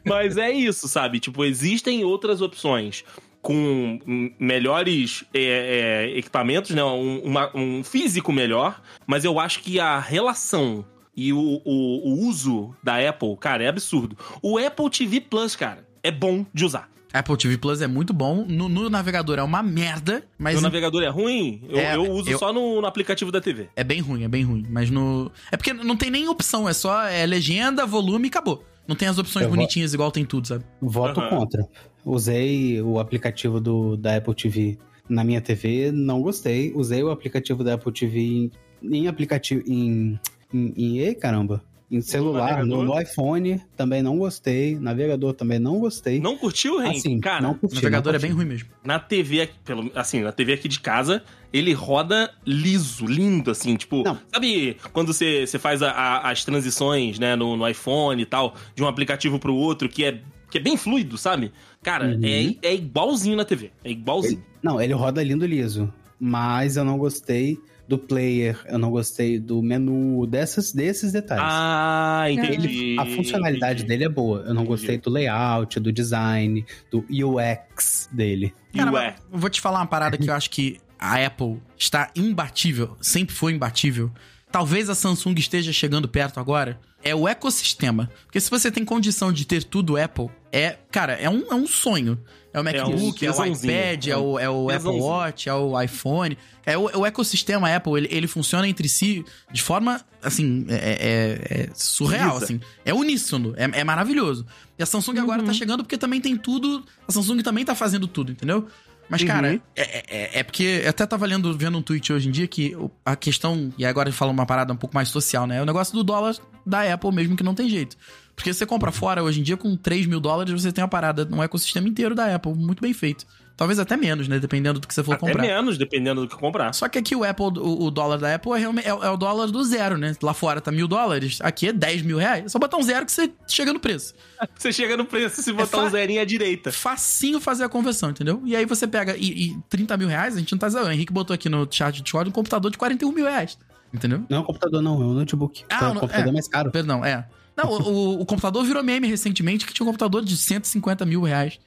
Mas 0.06 0.38
é 0.38 0.50
isso, 0.52 0.88
sabe? 0.88 1.20
Tipo, 1.20 1.44
existem 1.44 2.04
outras 2.04 2.42
opções 2.42 3.04
com 3.42 4.00
melhores 4.40 5.24
é, 5.34 6.08
é, 6.14 6.18
equipamentos, 6.18 6.72
né? 6.72 6.84
Um, 6.84 7.20
uma- 7.24 7.52
um 7.56 7.84
físico 7.84 8.32
melhor, 8.34 8.82
mas 9.08 9.24
eu 9.24 9.40
acho 9.40 9.60
que 9.62 9.80
a 9.80 10.00
relação 10.00 10.86
e 11.28 11.34
o, 11.34 11.62
o- 11.66 12.10
o 12.10 12.28
uso 12.28 12.74
da 12.84 12.98
Apple, 13.10 13.36
cara, 13.38 13.64
é 13.64 13.68
absurdo. 13.68 14.18
O 14.42 14.58
Apple 14.58 14.90
TV 14.90 15.20
Plus, 15.22 15.56
cara, 15.56 15.86
é 16.04 16.12
bom 16.12 16.46
de 16.54 16.66
usar. 16.66 16.90
Apple 17.12 17.36
TV 17.38 17.58
Plus 17.58 17.82
é 17.82 17.88
muito 17.88 18.14
bom. 18.14 18.46
No, 18.48 18.70
no 18.70 18.88
navegador 18.88 19.40
é 19.40 19.44
uma 19.44 19.64
merda, 19.64 20.24
mas 20.38 20.54
Meu 20.54 20.62
navegador 20.62 21.02
é 21.02 21.08
ruim, 21.10 21.64
eu, 21.68 21.80
É, 21.80 21.96
eu 21.96 22.04
uso 22.12 22.30
eu- 22.30 22.38
só 22.38 22.54
no, 22.54 22.80
no 22.82 22.86
aplicativo 22.86 23.32
da 23.32 23.42
TV. 23.42 23.68
é 23.76 23.84
bem 23.84 24.00
ruim, 24.00 24.24
é 24.24 24.28
bem 24.28 24.44
ruim. 24.44 24.64
Mas 24.70 24.92
no. 24.92 25.32
É 25.52 25.58
porque 25.58 25.74
não 25.74 25.98
tem 25.98 26.12
nem 26.12 26.28
opção, 26.30 26.70
é 26.70 26.74
só 26.74 27.04
é 27.08 27.26
legenda, 27.26 27.84
volume 27.86 28.28
e 28.28 28.30
acabou. 28.30 28.64
Não 28.88 28.96
tem 28.96 29.08
as 29.08 29.18
opções 29.18 29.46
Eu 29.46 29.50
bonitinhas 29.52 29.94
igual 29.94 30.12
tem 30.12 30.24
tudo, 30.26 30.48
sabe? 30.48 30.64
Voto 30.82 31.20
Aham. 31.20 31.30
contra. 31.30 31.68
Usei 32.06 32.82
o 32.82 33.00
aplicativo 33.00 33.60
do, 33.60 33.96
da 33.98 34.16
Apple 34.18 34.34
TV 34.36 34.78
na 35.08 35.24
minha 35.24 35.42
TV, 35.42 35.92
não 35.92 36.22
gostei. 36.22 36.72
Usei 36.76 37.04
o 37.04 37.10
aplicativo 37.12 37.64
da 37.64 37.74
Apple 37.76 37.92
TV 37.92 38.20
em, 38.20 38.52
em 38.84 39.08
aplicativo. 39.08 39.64
Em, 39.68 40.20
em, 40.54 40.74
em. 40.76 40.98
Ei, 41.00 41.16
caramba! 41.16 41.64
Em 41.92 42.02
celular, 42.02 42.64
no, 42.68 42.84
no 42.84 43.02
iPhone, 43.02 43.60
também 43.76 44.04
não 44.04 44.16
gostei. 44.20 44.76
Navegador 44.78 45.34
também 45.34 45.58
não 45.58 45.80
gostei. 45.80 46.20
Não 46.20 46.38
curtiu, 46.38 46.78
Ren? 46.78 46.92
assim, 46.92 47.20
cara, 47.20 47.42
não 47.42 47.52
O 47.54 47.56
curti, 47.56 47.74
navegador 47.78 48.14
não 48.14 48.20
é 48.20 48.22
bem 48.22 48.30
ruim 48.32 48.46
mesmo. 48.46 48.70
na 48.84 49.00
TV, 49.00 49.42
aqui- 49.42 49.56
pelo, 49.66 49.92
assim, 49.96 50.22
na 50.22 50.32
TV 50.32 50.54
aqui 50.54 50.68
de 50.68 50.80
casa, 50.80 51.24
ele 51.52 51.74
roda 51.74 52.32
liso, 52.46 53.08
lindo, 53.08 53.50
assim, 53.50 53.76
tipo, 53.76 54.04
Não. 54.04 54.20
sabe 54.32 54.78
quando 54.94 55.12
você, 55.12 55.48
você 55.48 55.58
faz 55.58 55.82
a- 55.82 55.90
a- 55.90 56.30
as 56.30 56.46
transições, 56.46 57.18
né, 57.18 57.36
no, 57.36 57.58
no 57.58 57.68
iPhone 57.68 58.22
e 58.22 58.26
tal, 58.28 58.54
de 58.76 58.84
um 58.84 58.88
aplicativo 58.88 59.40
pro 59.40 59.56
outro, 59.56 59.90
que 59.90 60.06
é, 60.06 60.22
que 60.52 60.60
é 60.60 60.62
bem 60.62 60.78
fluido, 60.78 61.18
sabe? 61.18 61.52
Cara, 61.82 62.06
Uhum. 62.06 62.20
é, 62.62 62.68
é 62.68 62.76
igualzinho 62.76 63.36
na 63.36 63.46
TV, 63.46 63.72
é 63.84 63.90
igualzinho. 63.90 64.44
Não, 64.62 64.80
ele 64.80 64.94
roda 64.94 65.24
lindo 65.24 65.44
liso. 65.44 65.92
Mas 66.20 66.78
eu 66.78 66.84
não 66.86 67.00
gostei 67.00 67.58
do 67.90 67.98
player, 67.98 68.58
eu 68.68 68.78
não 68.78 68.92
gostei 68.92 69.40
do 69.40 69.64
menu, 69.64 70.28
dessas, 70.28 70.72
desses 70.72 71.12
detalhes. 71.12 71.44
Ah, 71.46 72.26
entendi. 72.30 72.68
Ele- 72.68 73.00
a 73.00 73.06
funcionalidade 73.08 73.80
entendi. 73.82 73.88
dele 73.90 74.04
é 74.04 74.10
boa. 74.10 74.42
Eu 74.42 74.54
não 74.54 74.62
Entendi. 74.62 74.68
gostei 74.68 74.98
do 75.00 75.10
layout, 75.10 75.80
do 75.80 75.92
design, 75.92 76.64
do 76.92 77.04
UX 77.10 78.08
dele. 78.12 78.54
Cara, 78.76 79.16
vou 79.32 79.50
te 79.50 79.60
falar 79.60 79.80
uma 79.80 79.88
parada 79.88 80.18
que 80.20 80.30
eu 80.30 80.34
acho 80.36 80.52
que 80.52 80.78
a 81.00 81.26
Apple 81.26 81.60
está 81.76 82.12
imbatível, 82.16 82.96
sempre 83.02 83.34
foi 83.36 83.54
imbatível. 83.54 84.12
Talvez 84.52 84.88
a 84.90 84.94
Samsung 84.96 85.34
esteja 85.40 85.74
chegando 85.74 86.08
perto 86.08 86.40
agora. 86.40 86.80
É 87.04 87.16
o 87.16 87.28
ecossistema. 87.28 88.10
Porque 88.26 88.40
se 88.40 88.52
você 88.52 88.70
tem 88.70 88.84
condição 88.86 89.32
de 89.34 89.46
ter 89.46 89.64
tudo 89.64 89.96
Apple, 89.98 90.30
é, 90.52 90.78
cara, 90.92 91.14
é 91.14 91.30
um, 91.30 91.44
é 91.52 91.56
um 91.56 91.66
sonho. 91.66 92.20
É 92.52 92.60
o 92.60 92.64
MacBook, 92.64 93.24
é, 93.26 93.30
o 93.30 93.34
tesãozinho. 93.34 93.72
iPad, 93.74 94.08
é 94.08 94.18
o, 94.18 94.40
é 94.40 94.50
o 94.50 94.70
Apple. 94.72 94.90
Watch, 95.00 95.48
é 95.48 95.54
o 95.54 95.80
iPhone. 95.80 96.38
É 96.66 96.78
o, 96.78 97.00
o 97.00 97.06
ecossistema 97.06 97.74
Apple, 97.76 97.94
ele, 97.98 98.08
ele 98.12 98.28
funciona 98.28 98.68
entre 98.68 98.90
si 98.90 99.24
de 99.52 99.62
forma, 99.62 100.02
assim, 100.24 100.66
é, 100.68 100.76
é- 100.76 101.62
é 101.64 101.70
surreal, 101.76 102.34
Lisa. 102.34 102.46
assim. 102.46 102.60
É 102.84 102.94
uníssono, 102.94 103.54
é, 103.56 103.80
é 103.80 103.84
maravilhoso. 103.84 104.46
E 104.78 104.84
a 104.84 104.86
Samsung 104.86 105.20
agora 105.20 105.42
Uhum. 105.42 105.48
tá 105.48 105.54
chegando 105.54 105.84
porque 105.84 105.98
também 105.98 106.20
tem 106.20 106.36
tudo. 106.36 106.84
A 107.08 107.12
Samsung 107.12 107.42
também 107.42 107.64
tá 107.64 107.76
fazendo 107.76 108.08
tudo, 108.08 108.32
entendeu? 108.32 108.68
Mas, 109.08 109.24
cara, 109.24 109.50
Uhum. 109.54 109.60
é, 109.76 110.04
é- 110.36 110.40
é 110.40 110.44
porque. 110.44 110.82
Eu 110.84 110.90
até 110.92 111.04
tava 111.06 111.26
lendo, 111.26 111.56
vendo 111.58 111.78
um 111.78 111.82
tweet 111.82 112.14
hoje 112.14 112.28
em 112.30 112.32
dia 112.32 112.48
que 112.48 112.76
o- 112.76 112.92
a 113.04 113.16
questão. 113.16 113.74
E 113.78 113.84
agora 113.86 114.12
fala 114.12 114.32
uma 114.32 114.46
parada 114.46 114.72
um 114.72 114.76
pouco 114.76 114.94
mais 114.96 115.10
social, 115.10 115.48
né? 115.48 115.58
É 115.58 115.62
o 115.62 115.66
negócio 115.66 115.94
do 115.96 116.04
dólar 116.04 116.36
da 116.66 116.94
Apple 116.94 117.12
mesmo 117.12 117.36
que 117.36 117.44
não 117.44 117.56
tem 117.56 117.68
jeito. 117.68 117.98
Porque 118.40 118.54
você 118.54 118.66
compra 118.66 118.90
fora 118.90 119.22
hoje 119.22 119.42
em 119.42 119.44
dia 119.44 119.58
com 119.58 119.76
3 119.76 120.06
mil 120.06 120.22
dólares, 120.22 120.54
você 120.54 120.72
tem 120.72 120.82
uma 120.82 120.88
parada, 120.88 121.28
um 121.30 121.44
ecossistema 121.44 121.90
inteiro 121.90 122.16
da 122.16 122.34
Apple, 122.34 122.54
muito 122.56 122.80
bem 122.82 122.94
feito. 122.94 123.26
Talvez 123.58 123.78
até 123.80 123.98
menos, 123.98 124.30
né? 124.30 124.40
Dependendo 124.40 124.80
do 124.80 124.88
que 124.88 124.94
você 124.94 125.04
for 125.04 125.16
até 125.16 125.28
comprar. 125.28 125.42
menos, 125.44 125.78
dependendo 125.78 126.22
do 126.22 126.28
que 126.30 126.38
comprar. 126.38 126.74
Só 126.74 126.88
que 126.88 126.98
aqui 126.98 127.14
o 127.14 127.26
Apple, 127.26 127.48
o, 127.60 127.84
o 127.88 127.92
dólar 127.92 128.18
da 128.18 128.34
Apple 128.34 128.54
é, 128.54 128.58
realmente- 128.60 128.86
é, 128.88 128.92
é 128.92 129.10
o 129.10 129.18
dólar 129.18 129.48
do 129.48 129.62
zero, 129.66 129.98
né? 129.98 130.16
Lá 130.24 130.34
fora 130.34 130.62
tá 130.62 130.72
mil 130.72 130.88
dólares, 130.88 131.40
aqui 131.42 131.68
é 131.68 131.74
10 131.74 132.04
mil 132.04 132.18
reais. 132.18 132.46
É 132.46 132.48
só 132.48 132.58
botar 132.58 132.78
um 132.78 132.82
zero 132.82 133.06
que 133.06 133.12
você 133.12 133.30
chega 133.46 133.74
no 133.74 133.80
preço. 133.82 134.14
Você 134.58 134.72
chega 134.72 134.96
no 134.96 135.04
preço 135.04 135.42
se 135.42 135.52
botar 135.52 135.78
fa- 135.80 135.84
um 135.84 135.90
zerinho 135.90 136.22
à 136.22 136.24
direita. 136.24 136.72
Facinho 136.72 137.42
fazer 137.42 137.66
a 137.66 137.70
conversão, 137.70 138.10
entendeu? 138.12 138.42
E 138.46 138.56
aí 138.56 138.66
você 138.66 138.88
pega 138.88 139.18
e, 139.18 139.48
e 139.50 139.58
30 139.70 139.98
mil 139.98 140.08
reais, 140.08 140.38
a 140.38 140.40
gente 140.40 140.54
não 140.54 140.60
tá 140.60 140.68
dizendo. 140.68 140.86
O 140.88 140.92
Henrique 140.94 141.12
botou 141.12 141.34
aqui 141.34 141.50
no 141.50 141.68
chat 141.70 141.96
de 141.96 142.02
Discord 142.04 142.30
um 142.30 142.32
computador 142.32 142.72
de 142.72 142.78
41 142.78 143.12
mil 143.12 143.26
reais. 143.26 143.58
Entendeu? 143.94 144.24
Não 144.30 144.38
é 144.38 144.40
um 144.40 144.44
computador, 144.46 144.82
não, 144.82 144.94
é 145.02 145.06
um 145.06 145.14
notebook. 145.16 145.66
Ah, 145.70 145.80
é 145.84 145.88
um 145.90 145.94
não- 145.96 146.02
computador 146.02 146.30
é. 146.30 146.32
mais 146.32 146.48
caro. 146.48 146.72
Perdão, 146.72 147.04
é. 147.04 147.28
Não, 147.64 147.70
o, 147.72 148.22
o- 148.22 148.26
computador 148.26 148.64
virou 148.64 148.84
meme 148.84 149.08
recentemente 149.08 149.66
que 149.66 149.74
tinha 149.74 149.84
um 149.84 149.88
computador 149.88 150.24
de 150.24 150.36
150 150.38 151.06
mil 151.06 151.22
reais. 151.22 151.60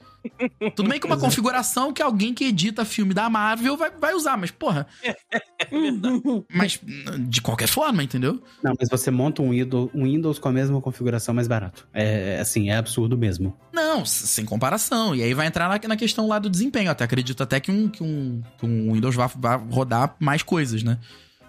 Tudo 0.77 0.89
bem 0.89 1.01
que 1.01 1.07
uma 1.07 1.19
configuração 1.19 1.93
que 1.93 2.01
alguém 2.01 2.33
que 2.33 2.45
edita 2.45 2.85
filme 2.85 3.13
da 3.13 3.29
Marvel 3.29 3.77
vai, 3.77 3.91
vai 3.91 4.15
usar, 4.15 4.37
mas 4.37 4.53
porra. 4.53 4.87
mas 6.55 6.79
de 7.29 7.41
qualquer 7.41 7.67
forma, 7.67 8.05
entendeu? 8.05 8.41
Não, 8.63 8.73
mas 8.79 8.89
você 8.89 9.11
monta 9.11 9.43
um 9.43 9.51
Windows, 9.51 9.91
um 9.93 10.05
Windows 10.05 10.39
com 10.39 10.49
a 10.49 10.53
mesma 10.53 10.81
configuração 10.81 11.35
mais 11.35 11.49
barato. 11.49 11.89
É, 11.93 12.39
assim, 12.41 12.71
é 12.71 12.77
absurdo 12.77 13.19
mesmo. 13.19 13.57
Não, 13.73 14.05
sem 14.05 14.45
comparação. 14.45 15.13
E 15.15 15.23
aí 15.25 15.35
vai 15.35 15.47
entrar 15.49 15.69
na, 15.69 15.89
na 15.89 15.97
questão 15.97 16.29
lá 16.29 16.39
do 16.39 16.49
desempenho. 16.49 16.87
Eu 16.87 16.93
até 16.93 17.03
acredito 17.05 17.43
até 17.43 17.59
que 17.59 17.73
um, 17.73 17.89
que 17.89 18.03
um, 18.03 18.43
que 18.59 18.65
um 18.65 18.93
Windows 18.93 19.17
vá, 19.17 19.27
vá 19.27 19.57
rodar 19.57 20.15
mais 20.21 20.43
coisas, 20.43 20.83
né? 20.85 20.99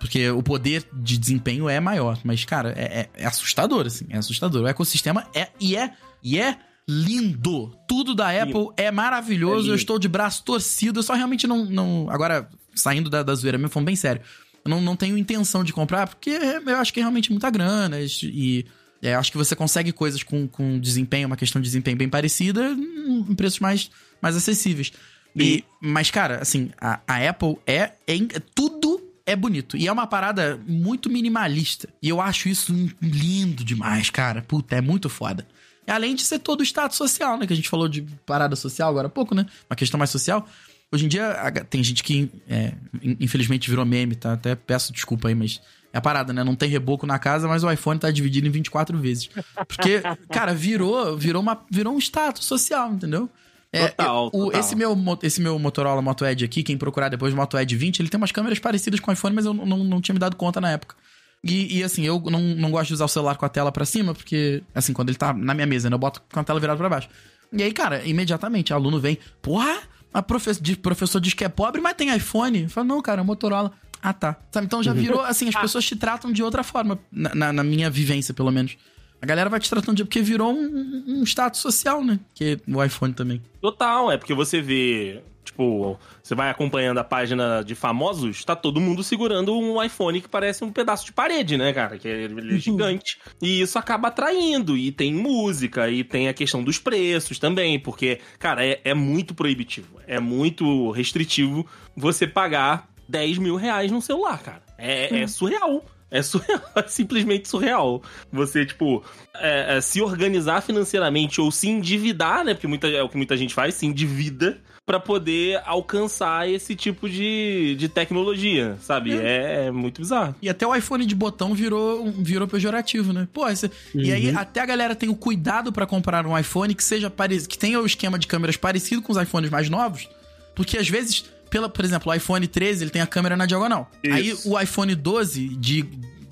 Porque 0.03 0.29
o 0.31 0.43
poder 0.43 0.85
de 0.91 1.17
desempenho 1.17 1.69
é 1.69 1.79
maior. 1.79 2.19
Mas, 2.25 2.43
cara, 2.43 2.73
é, 2.75 2.99
é- 3.01 3.09
é 3.23 3.25
assustador, 3.25 3.85
assim. 3.87 4.05
É 4.09 4.17
assustador. 4.17 4.63
O 4.63 4.67
ecossistema 4.67 5.25
é 5.33 5.47
e 5.61 5.77
é 5.77 5.93
e 6.21 6.37
é 6.37 6.57
lindo. 6.85 7.73
Tudo 7.87 8.13
da 8.13 8.29
Apple 8.29 8.67
é 8.75 8.91
maravilhoso. 8.91 9.53
É 9.55 9.59
lindo. 9.61 9.71
eu 9.71 9.75
estou 9.75 9.97
de 9.97 10.09
braço 10.09 10.43
torcido. 10.43 10.99
Eu 10.99 11.03
só 11.03 11.13
realmente 11.13 11.47
não. 11.47 11.65
não 11.65 12.07
agora, 12.09 12.49
saindo 12.75 13.09
da, 13.09 13.23
da 13.23 13.33
zoeira 13.33 13.57
mesmo, 13.57 13.69
falando 13.71 13.85
bem 13.87 13.95
sério. 13.95 14.21
Eu 14.65 14.69
não, 14.69 14.81
não 14.81 14.95
tenho 14.95 15.17
intenção 15.17 15.63
de 15.63 15.71
comprar, 15.71 16.07
porque 16.07 16.29
eu 16.31 16.75
acho 16.77 16.93
que 16.93 16.99
é 16.99 17.03
realmente 17.03 17.31
muita 17.31 17.49
grana. 17.49 17.97
E 18.23 18.65
é, 19.01 19.15
acho 19.15 19.31
que 19.31 19.37
você 19.37 19.55
consegue 19.55 19.91
coisas 19.91 20.21
com, 20.23 20.47
com 20.47 20.79
desempenho, 20.79 21.27
uma 21.27 21.37
questão 21.37 21.61
de 21.61 21.65
desempenho 21.67 21.97
bem 21.97 22.09
parecida, 22.09 22.71
em 22.71 23.19
em 23.29 23.35
preços 23.35 23.59
mais, 23.59 23.89
mais 24.21 24.35
acessíveis. 24.35 24.91
E, 25.35 25.63
mas, 25.81 26.11
cara, 26.11 26.39
assim, 26.41 26.69
a, 26.79 26.99
a 27.07 27.29
Apple 27.29 27.57
é, 27.65 27.93
é 28.05 28.15
in- 28.15 28.27
Tudo 28.53 29.01
é 29.25 29.35
bonito. 29.35 29.77
E 29.77 29.87
é 29.87 29.91
uma 29.91 30.05
parada 30.07 30.59
muito 30.67 31.09
minimalista. 31.09 31.87
E 32.01 32.09
eu 32.09 32.19
acho 32.19 32.49
isso 32.49 32.73
lindo 33.01 33.63
demais, 33.63 34.09
cara. 34.09 34.41
Puta, 34.41 34.75
é 34.75 34.81
muito 34.81 35.09
foda. 35.09 35.47
Além 35.87 36.15
de 36.15 36.23
ser 36.23 36.39
todo 36.39 36.61
o 36.61 36.63
status 36.63 36.97
social, 36.97 37.37
né? 37.37 37.45
Que 37.47 37.53
a 37.53 37.55
gente 37.55 37.69
falou 37.69 37.87
de 37.87 38.01
parada 38.25 38.55
social 38.55 38.89
agora 38.89 39.07
há 39.07 39.09
pouco, 39.09 39.33
né? 39.35 39.45
Uma 39.69 39.75
questão 39.75 39.97
mais 39.97 40.09
social. 40.09 40.47
Hoje 40.91 41.05
em 41.05 41.07
dia, 41.07 41.33
tem 41.69 41.83
gente 41.83 42.03
que, 42.03 42.29
é, 42.47 42.73
in- 43.01 43.17
infelizmente, 43.19 43.69
virou 43.69 43.85
meme, 43.85 44.15
tá? 44.15 44.33
Até 44.33 44.55
peço 44.55 44.93
desculpa 44.93 45.27
aí, 45.27 45.35
mas 45.35 45.59
é 45.91 45.97
a 45.97 46.01
parada, 46.01 46.31
né? 46.31 46.43
Não 46.43 46.55
tem 46.55 46.69
reboco 46.69 47.05
na 47.05 47.17
casa, 47.19 47.47
mas 47.47 47.63
o 47.63 47.71
iPhone 47.71 47.99
tá 47.99 48.11
dividido 48.11 48.47
em 48.47 48.51
24 48.51 48.97
vezes. 48.97 49.29
Porque, 49.67 50.01
cara, 50.31 50.53
virou, 50.53 51.17
virou, 51.17 51.41
uma, 51.41 51.61
virou 51.69 51.93
um 51.95 51.97
status 51.99 52.45
social, 52.45 52.93
entendeu? 52.93 53.29
É, 53.73 53.87
Total, 53.87 54.27
o- 54.27 54.31
total. 54.31 54.59
Esse, 54.59 54.75
meu, 54.75 54.95
esse 55.23 55.41
meu 55.41 55.57
Motorola 55.57 55.99
Moto 56.01 56.23
Edge 56.25 56.45
aqui, 56.45 56.61
quem 56.61 56.77
procurar 56.77 57.09
depois 57.09 57.33
do 57.33 57.35
Moto 57.37 57.57
Edge 57.57 57.75
20, 57.75 57.99
ele 58.01 58.07
tem 58.09 58.19
umas 58.19 58.31
câmeras 58.31 58.59
parecidas 58.59 58.99
com 58.99 59.09
o 59.09 59.13
iPhone, 59.13 59.35
mas 59.35 59.45
eu 59.45 59.53
não, 59.53 59.65
não, 59.83 59.99
tinha 59.99 60.13
me 60.13 60.19
dado 60.19 60.35
conta 60.35 60.61
na 60.61 60.69
época. 60.69 60.95
E, 61.43 61.79
e, 61.79 61.83
assim, 61.83 62.03
eu 62.05 62.21
não, 62.29 62.39
não 62.39 62.71
gosto 62.71 62.89
de 62.89 62.93
usar 62.93 63.05
o 63.05 63.07
celular 63.09 63.35
com 63.35 63.45
a 63.45 63.49
tela 63.49 63.71
pra 63.71 63.83
cima, 63.83 64.13
porque, 64.13 64.63
assim, 64.75 64.93
quando 64.93 65.09
ele 65.09 65.17
tá 65.17 65.33
na 65.33 65.53
minha 65.55 65.65
mesa, 65.67 65.89
né, 65.89 65.95
eu 65.95 65.99
boto 65.99 66.21
com 66.31 66.39
a 66.39 66.43
tela 66.43 66.59
virada 66.59 66.77
pra 66.77 66.87
baixo. 66.87 67.09
E 67.51 67.61
aí, 67.63 67.73
cara, 67.73 68.01
imediatamente, 68.05 68.71
o 68.71 68.75
aluno 68.75 68.99
vem, 68.99 69.17
porra, 69.41 69.79
a 70.13 70.21
profe 70.21 70.53
de- 70.61 70.77
professor 70.77 71.19
diz 71.19 71.33
que 71.33 71.43
é 71.43 71.49
pobre, 71.49 71.81
mas 71.81 71.95
tem 71.95 72.15
iPhone. 72.15 72.61
Eu 72.63 72.69
falo, 72.69 72.87
não, 72.87 73.01
cara, 73.01 73.21
é 73.21 73.23
Motorola. 73.25 73.71
Ah, 74.01 74.13
tá. 74.13 74.37
Sabe, 74.51 74.67
então 74.67 74.83
já 74.83 74.93
virou, 74.93 75.21
assim, 75.21 75.47
as 75.49 75.55
pessoas 75.55 75.83
te 75.85 75.95
tratam 75.95 76.31
de 76.31 76.43
outra 76.43 76.63
forma, 76.63 76.99
na, 77.11 77.33
na- 77.35 77.53
na 77.53 77.63
minha 77.63 77.89
vivência, 77.89 78.33
pelo 78.33 78.51
menos. 78.51 78.77
A 79.23 79.25
galera 79.25 79.49
vai 79.49 79.57
te 79.57 79.69
tratando 79.69 79.95
de... 79.95 80.03
Porque 80.03 80.21
virou 80.21 80.53
um, 80.53 81.03
um 81.07 81.23
status 81.23 81.61
social, 81.61 82.03
né? 82.03 82.19
Que 82.35 82.59
o 82.67 82.83
iPhone 82.83 83.13
também. 83.13 83.41
Total, 83.61 84.11
é 84.11 84.17
porque 84.17 84.33
você 84.33 84.59
vê, 84.59 85.23
tipo, 85.45 85.97
você 86.21 86.35
vai 86.35 86.49
acompanhando 86.49 86.97
a 86.97 87.05
página 87.05 87.63
de 87.63 87.73
famosos, 87.73 88.43
tá 88.43 88.53
todo 88.53 88.81
mundo 88.81 89.01
segurando 89.01 89.57
um 89.57 89.81
iPhone 89.81 90.19
que 90.19 90.27
parece 90.27 90.65
um 90.65 90.73
pedaço 90.73 91.05
de 91.05 91.13
parede, 91.13 91.55
né, 91.55 91.71
cara? 91.71 91.97
Que 91.97 92.09
é, 92.09 92.23
ele 92.23 92.55
é 92.55 92.59
gigante. 92.59 93.17
E 93.41 93.61
isso 93.61 93.79
acaba 93.79 94.09
atraindo. 94.09 94.75
E 94.75 94.91
tem 94.91 95.13
música, 95.13 95.89
e 95.89 96.03
tem 96.03 96.27
a 96.27 96.33
questão 96.33 96.61
dos 96.61 96.77
preços 96.77 97.39
também, 97.39 97.79
porque, 97.79 98.19
cara, 98.37 98.65
é, 98.65 98.81
é 98.83 98.93
muito 98.93 99.33
proibitivo. 99.33 100.01
É 100.05 100.19
muito 100.19 100.91
restritivo 100.91 101.65
você 101.95 102.27
pagar 102.27 102.89
10 103.07 103.37
mil 103.37 103.55
reais 103.55 103.89
num 103.89 104.01
celular, 104.01 104.43
cara. 104.43 104.63
É, 104.77 105.21
é 105.21 105.27
surreal. 105.27 105.81
É, 106.13 106.21
surreal, 106.21 106.61
é 106.77 106.87
simplesmente 106.87 107.49
surreal. 107.49 108.03
Você, 108.31 108.63
tipo, 108.63 109.03
é, 109.33 109.77
é, 109.77 109.81
se 109.81 109.99
organizar 109.99 110.61
financeiramente 110.61 111.41
ou 111.41 111.51
se 111.51 111.67
endividar, 111.67 112.45
né? 112.45 112.53
Porque 112.53 112.67
muita, 112.67 112.87
é 112.87 113.01
o 113.01 113.09
que 113.09 113.17
muita 113.17 113.35
gente 113.35 113.53
faz, 113.53 113.73
se 113.73 113.87
endivida 113.87 114.61
para 114.85 114.99
poder 114.99 115.61
alcançar 115.65 116.47
esse 116.47 116.75
tipo 116.75 117.09
de, 117.09 117.75
de 117.79 117.87
tecnologia, 117.87 118.77
sabe? 118.81 119.13
É. 119.13 119.67
é 119.67 119.71
muito 119.71 120.01
bizarro. 120.01 120.35
E 120.41 120.49
até 120.49 120.67
o 120.67 120.75
iPhone 120.75 121.05
de 121.05 121.15
botão 121.15 121.55
virou, 121.55 122.11
virou 122.11 122.47
pejorativo, 122.47 123.11
né? 123.13 123.27
Pô, 123.33 123.47
esse... 123.47 123.65
uhum. 123.65 124.01
e 124.01 124.11
aí 124.11 124.29
até 124.35 124.59
a 124.59 124.65
galera 124.65 124.93
tem 124.93 125.09
o 125.09 125.15
cuidado 125.15 125.71
para 125.71 125.87
comprar 125.87 126.27
um 126.27 126.37
iPhone 126.37 126.75
que 126.75 126.83
seja 126.83 127.09
parecido, 127.09 127.49
que 127.49 127.57
tenha 127.57 127.79
o 127.79 127.85
esquema 127.85 128.19
de 128.19 128.27
câmeras 128.27 128.57
parecido 128.57 129.01
com 129.01 129.11
os 129.11 129.17
iPhones 129.17 129.49
mais 129.49 129.69
novos, 129.69 130.09
porque 130.53 130.77
às 130.77 130.89
vezes 130.89 131.25
pela, 131.53 131.69
por 131.69 131.85
exemplo, 131.85 132.11
o 132.11 132.15
iPhone 132.15 132.47
13 132.47 132.83
ele 132.83 132.89
tem 132.89 132.99
a 132.99 133.05
câmera 133.05 133.37
na 133.37 133.45
diagonal. 133.45 133.91
Isso. 134.03 134.15
Aí 134.15 134.33
o 134.43 134.59
iPhone 134.59 134.95
12 134.95 135.49
de, 135.49 135.83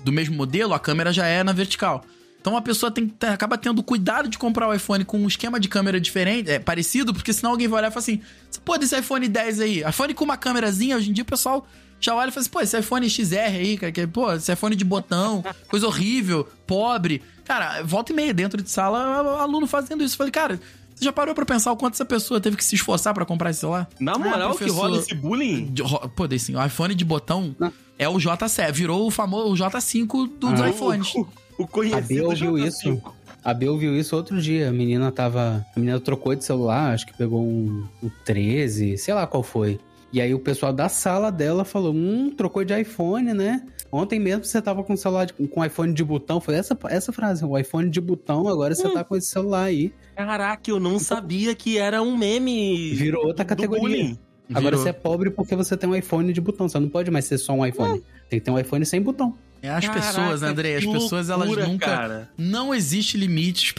do 0.04 0.10
mesmo 0.10 0.34
modelo, 0.34 0.74
a 0.74 0.80
câmera 0.80 1.12
já 1.12 1.28
é 1.28 1.44
na 1.44 1.52
vertical. 1.52 2.04
Então 2.40 2.56
a 2.56 2.60
pessoa 2.60 2.90
tem, 2.90 3.14
acaba 3.32 3.56
tendo 3.56 3.84
cuidado 3.84 4.28
de 4.28 4.36
comprar 4.36 4.66
o 4.66 4.74
iPhone 4.74 5.04
com 5.04 5.20
um 5.20 5.28
esquema 5.28 5.60
de 5.60 5.68
câmera 5.68 6.00
diferente, 6.00 6.50
é, 6.50 6.58
parecido, 6.58 7.14
porque 7.14 7.32
senão 7.32 7.52
alguém 7.52 7.68
vai 7.68 7.78
olhar 7.78 7.88
e 7.88 7.92
falar 7.92 8.00
assim: 8.00 8.20
pô, 8.64 8.76
desse 8.76 8.98
iPhone 8.98 9.28
10 9.28 9.60
aí, 9.60 9.84
iPhone 9.88 10.12
com 10.12 10.24
uma 10.24 10.36
câmerazinha, 10.36 10.96
hoje 10.96 11.10
em 11.10 11.12
dia 11.12 11.22
o 11.22 11.26
pessoal 11.26 11.64
já 12.00 12.16
olha 12.16 12.30
e 12.30 12.32
fala 12.32 12.40
assim: 12.40 12.50
pô, 12.50 12.60
esse 12.60 12.76
iPhone 12.76 13.08
XR 13.08 13.36
aí, 13.36 13.78
cara, 13.78 13.92
que, 13.92 14.04
pô, 14.08 14.32
esse 14.32 14.52
iPhone 14.52 14.74
de 14.74 14.84
botão, 14.84 15.44
coisa 15.70 15.86
horrível, 15.86 16.48
pobre. 16.66 17.22
Cara, 17.44 17.80
volta 17.82 18.12
e 18.12 18.16
meia 18.16 18.34
dentro 18.34 18.60
de 18.60 18.68
sala, 18.68 19.40
aluno 19.40 19.68
fazendo 19.68 20.02
isso. 20.02 20.14
Eu 20.14 20.18
falei, 20.18 20.32
cara, 20.32 20.60
você 21.02 21.06
já 21.06 21.12
parou 21.12 21.34
pra 21.34 21.44
pensar 21.44 21.72
o 21.72 21.76
quanto 21.76 21.94
essa 21.94 22.04
pessoa 22.04 22.40
teve 22.40 22.56
que 22.56 22.64
se 22.64 22.76
esforçar 22.76 23.12
para 23.12 23.24
comprar 23.26 23.50
esse 23.50 23.60
celular? 23.60 23.88
Na 23.98 24.16
moral, 24.16 24.52
ah, 24.52 24.56
que 24.56 24.70
rola 24.70 24.98
esse 24.98 25.14
bullying? 25.14 25.74
Pô, 26.14 26.24
assim, 26.32 26.54
o 26.54 26.64
iPhone 26.64 26.94
de 26.94 27.04
botão 27.04 27.54
Não. 27.58 27.72
é 27.98 28.08
o 28.08 28.14
J7, 28.14 28.72
virou 28.72 29.06
o 29.06 29.10
famoso 29.10 29.62
J5 29.62 30.30
dos 30.38 30.60
ah, 30.60 30.70
iPhones. 30.70 31.12
O, 31.14 31.26
o 31.58 31.66
conhecido 31.66 32.30
a 32.30 32.34
viu 32.34 32.56
isso. 32.56 33.02
A 33.44 33.52
Bel 33.52 33.76
viu 33.76 33.96
isso 33.96 34.14
outro 34.14 34.40
dia. 34.40 34.68
A 34.68 34.72
menina 34.72 35.10
tava. 35.10 35.66
A 35.74 35.80
menina 35.80 35.98
trocou 35.98 36.34
de 36.34 36.44
celular, 36.44 36.94
acho 36.94 37.04
que 37.06 37.16
pegou 37.16 37.42
um, 37.42 37.84
um 38.00 38.10
13, 38.24 38.96
sei 38.96 39.12
lá 39.12 39.26
qual 39.26 39.42
foi. 39.42 39.80
E 40.12 40.20
aí 40.20 40.32
o 40.32 40.38
pessoal 40.38 40.72
da 40.72 40.88
sala 40.88 41.32
dela 41.32 41.64
falou: 41.64 41.92
Hum, 41.92 42.30
trocou 42.30 42.64
de 42.64 42.78
iPhone, 42.80 43.34
né? 43.34 43.62
Ontem 43.92 44.18
mesmo 44.18 44.42
você 44.42 44.62
tava 44.62 44.82
com 44.82 44.96
celular 44.96 45.26
de, 45.26 45.34
com 45.34 45.62
iPhone 45.62 45.92
de 45.92 46.02
botão. 46.02 46.40
Foi 46.40 46.54
essa, 46.54 46.76
essa 46.88 47.12
frase: 47.12 47.44
o 47.44 47.58
iPhone 47.58 47.90
de 47.90 48.00
botão, 48.00 48.48
agora 48.48 48.74
você 48.74 48.88
hum. 48.88 48.94
tá 48.94 49.04
com 49.04 49.14
esse 49.14 49.28
celular 49.28 49.64
aí. 49.64 49.92
Caraca, 50.16 50.70
eu 50.70 50.80
não 50.80 50.98
sabia 50.98 51.54
que 51.54 51.76
era 51.76 52.00
um 52.00 52.16
meme. 52.16 52.94
Virou 52.94 53.26
outra 53.26 53.44
categoria. 53.44 54.16
Agora 54.54 54.76
você 54.76 54.88
é 54.88 54.92
pobre 54.92 55.30
porque 55.30 55.54
você 55.54 55.76
tem 55.76 55.88
um 55.88 55.94
iPhone 55.94 56.32
de 56.32 56.40
botão. 56.40 56.68
Você 56.68 56.78
não 56.78 56.88
pode 56.88 57.10
mais 57.10 57.26
ser 57.26 57.36
só 57.36 57.52
um 57.52 57.64
iPhone. 57.64 57.98
Hum. 57.98 58.02
Tem 58.30 58.38
que 58.38 58.44
ter 58.44 58.50
um 58.50 58.58
iPhone 58.58 58.84
sem 58.86 59.00
botão. 59.00 59.36
É 59.62 59.68
as 59.68 59.86
Caraca, 59.86 60.06
pessoas, 60.06 60.42
André, 60.42 60.76
as 60.76 60.84
pessoas 60.84 61.30
elas 61.30 61.48
nunca. 61.48 61.86
Cara. 61.86 62.30
Não 62.36 62.74
existe 62.74 63.16
limites 63.16 63.72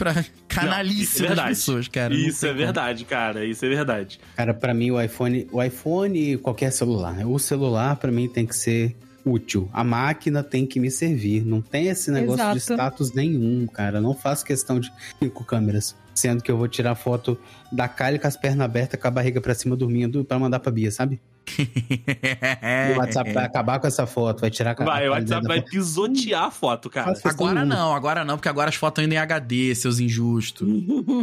não, 0.56 1.26
é 1.26 1.34
das 1.34 1.48
pessoas, 1.48 1.88
cara. 1.88 2.14
Isso 2.14 2.46
é 2.46 2.54
verdade, 2.54 3.04
cara. 3.04 3.44
Isso 3.44 3.66
é 3.66 3.68
verdade. 3.68 4.18
Cara, 4.34 4.54
para 4.54 4.72
mim 4.72 4.90
o 4.92 5.00
iPhone, 5.00 5.46
o 5.52 5.62
iPhone 5.62 6.18
e 6.18 6.38
qualquer 6.38 6.72
celular, 6.72 7.12
né? 7.12 7.26
O 7.26 7.38
celular 7.38 7.96
para 7.96 8.10
mim 8.10 8.28
tem 8.28 8.46
que 8.46 8.56
ser 8.56 8.96
útil. 9.24 9.68
A 9.72 9.82
máquina 9.82 10.42
tem 10.42 10.66
que 10.66 10.78
me 10.78 10.90
servir. 10.90 11.44
Não 11.44 11.60
tem 11.60 11.88
esse 11.88 12.10
negócio 12.10 12.42
Exato. 12.42 12.54
de 12.54 12.60
status 12.60 13.12
nenhum, 13.12 13.66
cara. 13.66 14.00
Não 14.00 14.14
faço 14.14 14.44
questão 14.44 14.78
de 14.78 14.92
cinco 15.22 15.44
câmeras. 15.44 15.96
Sendo 16.14 16.42
que 16.42 16.50
eu 16.50 16.56
vou 16.56 16.68
tirar 16.68 16.94
foto 16.94 17.38
da 17.72 17.88
Kylie 17.88 18.18
com 18.18 18.26
as 18.26 18.36
pernas 18.36 18.64
abertas, 18.64 19.00
com 19.00 19.08
a 19.08 19.10
barriga 19.10 19.40
pra 19.40 19.54
cima, 19.54 19.76
dormindo, 19.76 20.24
para 20.24 20.38
mandar 20.38 20.60
pra 20.60 20.70
Bia, 20.70 20.90
sabe? 20.90 21.20
o 22.94 22.98
WhatsApp 22.98 23.32
vai 23.32 23.44
acabar 23.44 23.78
com 23.78 23.86
essa 23.86 24.06
foto, 24.06 24.40
vai 24.40 24.50
tirar 24.50 24.74
a 24.78 24.84
Vai, 24.84 25.08
o 25.08 25.12
WhatsApp 25.12 25.46
vai 25.46 25.60
pisotear 25.60 26.44
a 26.44 26.50
foto, 26.50 26.88
cara. 26.88 27.14
Agora 27.24 27.64
não, 27.64 27.94
agora 27.94 28.24
não, 28.24 28.36
porque 28.36 28.48
agora 28.48 28.70
as 28.70 28.76
fotos 28.76 29.02
ainda 29.02 29.14
em 29.14 29.18
HD, 29.18 29.74
seus 29.74 29.98
injustos. 30.00 30.66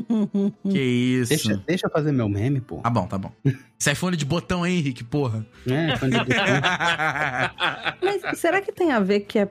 que 0.70 0.80
isso. 0.80 1.30
Deixa, 1.30 1.64
deixa 1.66 1.88
eu 1.88 1.92
fazer 1.92 2.12
meu 2.12 2.30
meme, 2.30 2.62
pô. 2.62 2.78
Tá 2.78 2.90
bom, 2.90 3.08
tá 3.08 3.18
bom. 3.18 3.32
Esse 3.80 3.92
iPhone 3.92 4.16
de 4.16 4.26
botão, 4.26 4.66
hein, 4.66 4.78
Henrique, 4.78 5.04
porra. 5.04 5.44
É, 5.68 5.96
iPhone 5.96 6.12
de 6.12 6.20
botão. 6.20 6.46
Mas 8.00 8.40
será 8.40 8.62
que 8.62 8.72
tem 8.72 8.92
a 8.92 9.00
ver 9.00 9.22
que 9.22 9.40
é 9.40 9.50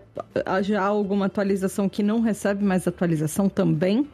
já 0.62 0.82
alguma 0.82 1.26
atualização 1.26 1.88
que 1.88 2.00
não 2.00 2.20
recebe 2.20 2.64
mais 2.64 2.86
atualização 2.86 3.48
também? 3.48 4.06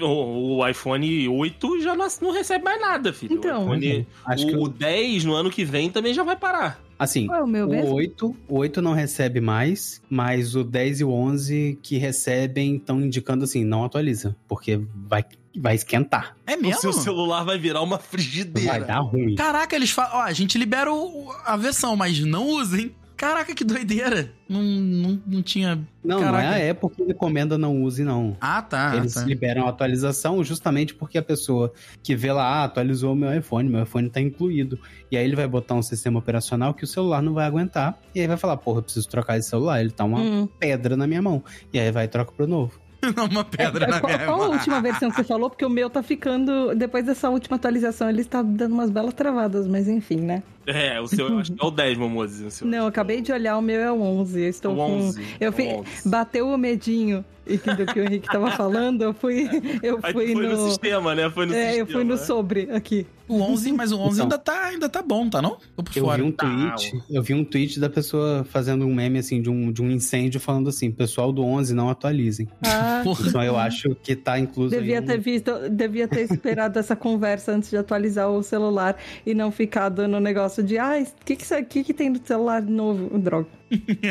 O, 0.00 0.58
o 0.58 0.68
iPhone 0.68 1.28
8 1.28 1.80
já 1.80 1.96
não, 1.96 2.06
não, 2.22 2.30
recebe 2.30 2.64
mais 2.64 2.80
nada, 2.80 3.12
filho. 3.12 3.34
Então, 3.34 3.66
o, 3.66 3.74
iPhone, 3.74 4.06
acho 4.24 4.44
o, 4.44 4.48
que 4.48 4.56
o 4.56 4.68
10 4.68 5.24
no 5.24 5.34
ano 5.34 5.50
que 5.50 5.64
vem 5.64 5.90
também 5.90 6.14
já 6.14 6.22
vai 6.22 6.36
parar. 6.36 6.80
Assim, 6.96 7.28
é 7.30 7.42
o, 7.42 7.46
meu 7.46 7.68
o 7.68 7.94
8, 7.94 8.36
o 8.48 8.58
8 8.58 8.80
não 8.80 8.92
recebe 8.92 9.40
mais, 9.40 10.00
mas 10.08 10.54
o 10.54 10.62
10 10.62 11.00
e 11.00 11.04
o 11.04 11.10
11 11.10 11.78
que 11.82 11.98
recebem 11.98 12.76
estão 12.76 13.00
indicando 13.00 13.44
assim, 13.44 13.64
não 13.64 13.84
atualiza, 13.84 14.36
porque 14.46 14.80
vai 14.94 15.24
vai 15.56 15.74
esquentar. 15.74 16.36
É 16.46 16.56
mesmo? 16.56 16.78
O 16.78 16.80
seu 16.80 16.92
celular 16.92 17.44
vai 17.44 17.58
virar 17.58 17.80
uma 17.80 17.98
frigideira. 17.98 18.70
Vai 18.70 18.84
dar 18.84 18.98
ruim. 18.98 19.34
Caraca, 19.36 19.76
eles 19.76 19.90
falam, 19.90 20.16
ó, 20.16 20.22
a 20.22 20.32
gente 20.32 20.58
libera 20.58 20.92
o, 20.92 21.32
a 21.44 21.56
versão, 21.56 21.94
mas 21.96 22.18
não 22.20 22.48
usem. 22.48 22.94
Caraca, 23.16 23.54
que 23.54 23.64
doideira. 23.64 24.30
Não, 24.48 24.62
não, 24.62 25.22
não 25.26 25.42
tinha. 25.42 25.80
Não, 26.02 26.20
Caraca. 26.20 26.42
não 26.42 26.52
é 26.52 26.68
a 26.68 26.72
Apple 26.72 26.90
que 26.90 27.04
recomenda 27.04 27.56
não 27.56 27.82
use, 27.82 28.02
não. 28.02 28.36
Ah, 28.40 28.60
tá. 28.60 28.96
Eles 28.96 29.14
tá. 29.14 29.22
liberam 29.22 29.66
a 29.66 29.70
atualização 29.70 30.42
justamente 30.42 30.94
porque 30.94 31.16
a 31.16 31.22
pessoa 31.22 31.72
que 32.02 32.16
vê 32.16 32.32
lá, 32.32 32.44
ah, 32.44 32.64
atualizou 32.64 33.12
o 33.12 33.16
meu 33.16 33.32
iPhone, 33.36 33.68
meu 33.68 33.82
iPhone 33.84 34.10
tá 34.10 34.20
incluído. 34.20 34.78
E 35.10 35.16
aí 35.16 35.24
ele 35.24 35.36
vai 35.36 35.46
botar 35.46 35.74
um 35.74 35.82
sistema 35.82 36.18
operacional 36.18 36.74
que 36.74 36.84
o 36.84 36.86
celular 36.86 37.22
não 37.22 37.32
vai 37.32 37.46
aguentar. 37.46 37.98
E 38.14 38.20
aí 38.20 38.26
vai 38.26 38.36
falar, 38.36 38.56
porra, 38.56 38.78
eu 38.78 38.82
preciso 38.82 39.08
trocar 39.08 39.38
esse 39.38 39.48
celular. 39.48 39.80
Ele 39.80 39.90
tá 39.90 40.04
uma 40.04 40.18
hum. 40.18 40.48
pedra 40.58 40.96
na 40.96 41.06
minha 41.06 41.22
mão. 41.22 41.42
E 41.72 41.78
aí 41.78 41.90
vai 41.90 42.04
e 42.04 42.08
troca 42.08 42.32
pro 42.32 42.46
novo. 42.46 42.84
uma 43.30 43.44
pedra 43.44 43.86
é, 43.86 43.88
na 43.88 44.00
qual, 44.00 44.12
minha 44.12 44.26
Qual 44.26 44.42
a 44.42 44.48
última 44.48 44.80
versão 44.80 45.10
que 45.10 45.16
você 45.16 45.24
falou? 45.24 45.50
Porque 45.50 45.64
o 45.64 45.70
meu 45.70 45.90
tá 45.90 46.02
ficando. 46.02 46.74
Depois 46.74 47.04
dessa 47.04 47.28
última 47.28 47.56
atualização, 47.56 48.08
ele 48.08 48.20
está 48.20 48.42
dando 48.42 48.72
umas 48.72 48.90
belas 48.90 49.14
travadas, 49.14 49.66
mas 49.66 49.88
enfim, 49.88 50.20
né? 50.20 50.42
É, 50.66 51.00
o 51.00 51.06
seu 51.06 51.28
eu 51.28 51.38
acho 51.38 51.52
que 51.52 51.62
é 51.62 51.66
o 51.66 51.70
10, 51.72 51.98
Momose. 51.98 52.64
Não, 52.64 52.78
eu 52.78 52.86
acabei 52.86 53.20
de 53.20 53.32
olhar, 53.32 53.56
o 53.56 53.62
meu 53.62 53.80
é 53.80 53.90
o 53.90 54.00
11. 54.00 54.40
Eu 54.40 54.48
estou 54.48 54.74
o 54.74 54.80
11, 54.80 55.20
com. 55.20 55.26
Eu 55.40 55.52
fi... 55.52 55.68
11. 55.68 56.08
Bateu 56.08 56.48
o 56.48 56.56
medinho 56.58 57.24
e 57.46 57.58
do 57.58 57.86
que 57.86 58.00
o 58.00 58.04
Henrique 58.04 58.26
tava 58.26 58.50
falando, 58.52 59.02
eu 59.02 59.12
fui, 59.12 59.48
eu 59.82 60.00
fui 60.00 60.34
no... 60.34 60.42
no... 60.42 60.68
sistema, 60.68 61.14
né? 61.14 61.28
Foi 61.30 61.46
no 61.46 61.54
é, 61.54 61.66
sistema, 61.66 61.78
eu 61.78 61.86
fui 61.86 62.04
no 62.04 62.14
né? 62.14 62.20
sobre 62.20 62.70
aqui. 62.72 63.06
O 63.26 63.40
11, 63.40 63.72
mas 63.72 63.90
o 63.90 63.98
11 63.98 64.14
então, 64.16 64.24
ainda, 64.24 64.38
tá, 64.38 64.64
ainda 64.66 64.88
tá 64.88 65.00
bom, 65.00 65.30
tá 65.30 65.40
não? 65.40 65.56
Tô 65.74 65.82
por 65.82 65.96
eu 65.96 66.04
fora. 66.04 66.22
Vi 66.22 66.28
um 66.28 66.30
tweet, 66.30 66.92
eu 67.10 67.22
vi 67.22 67.32
um 67.32 67.42
tweet 67.42 67.80
da 67.80 67.88
pessoa 67.88 68.44
fazendo 68.44 68.84
um 68.84 68.94
meme, 68.94 69.18
assim, 69.18 69.40
de 69.40 69.48
um, 69.48 69.72
de 69.72 69.80
um 69.80 69.90
incêndio, 69.90 70.38
falando 70.38 70.68
assim, 70.68 70.90
pessoal 70.90 71.32
do 71.32 71.42
11, 71.42 71.74
não 71.74 71.88
atualizem. 71.88 72.46
Ah. 72.62 73.02
Então 73.26 73.42
eu 73.42 73.56
acho 73.56 73.94
que 74.02 74.14
tá 74.14 74.38
incluso 74.38 74.76
Devia 74.76 75.00
ter 75.00 75.18
um... 75.18 75.22
visto, 75.22 75.52
devia 75.70 76.06
ter 76.06 76.30
esperado 76.30 76.78
essa 76.78 76.94
conversa 76.94 77.52
antes 77.52 77.70
de 77.70 77.78
atualizar 77.78 78.28
o 78.28 78.42
celular 78.42 78.96
e 79.24 79.32
não 79.32 79.50
ficar 79.50 79.88
dando 79.88 80.20
negócio 80.20 80.53
de, 80.62 80.78
ah, 80.78 81.02
o 81.02 81.24
que 81.24 81.36
que, 81.36 81.62
que 81.64 81.84
que 81.84 81.94
tem 81.94 82.10
no 82.10 82.20
celular 82.24 82.62
novo? 82.62 83.18
Droga. 83.18 83.48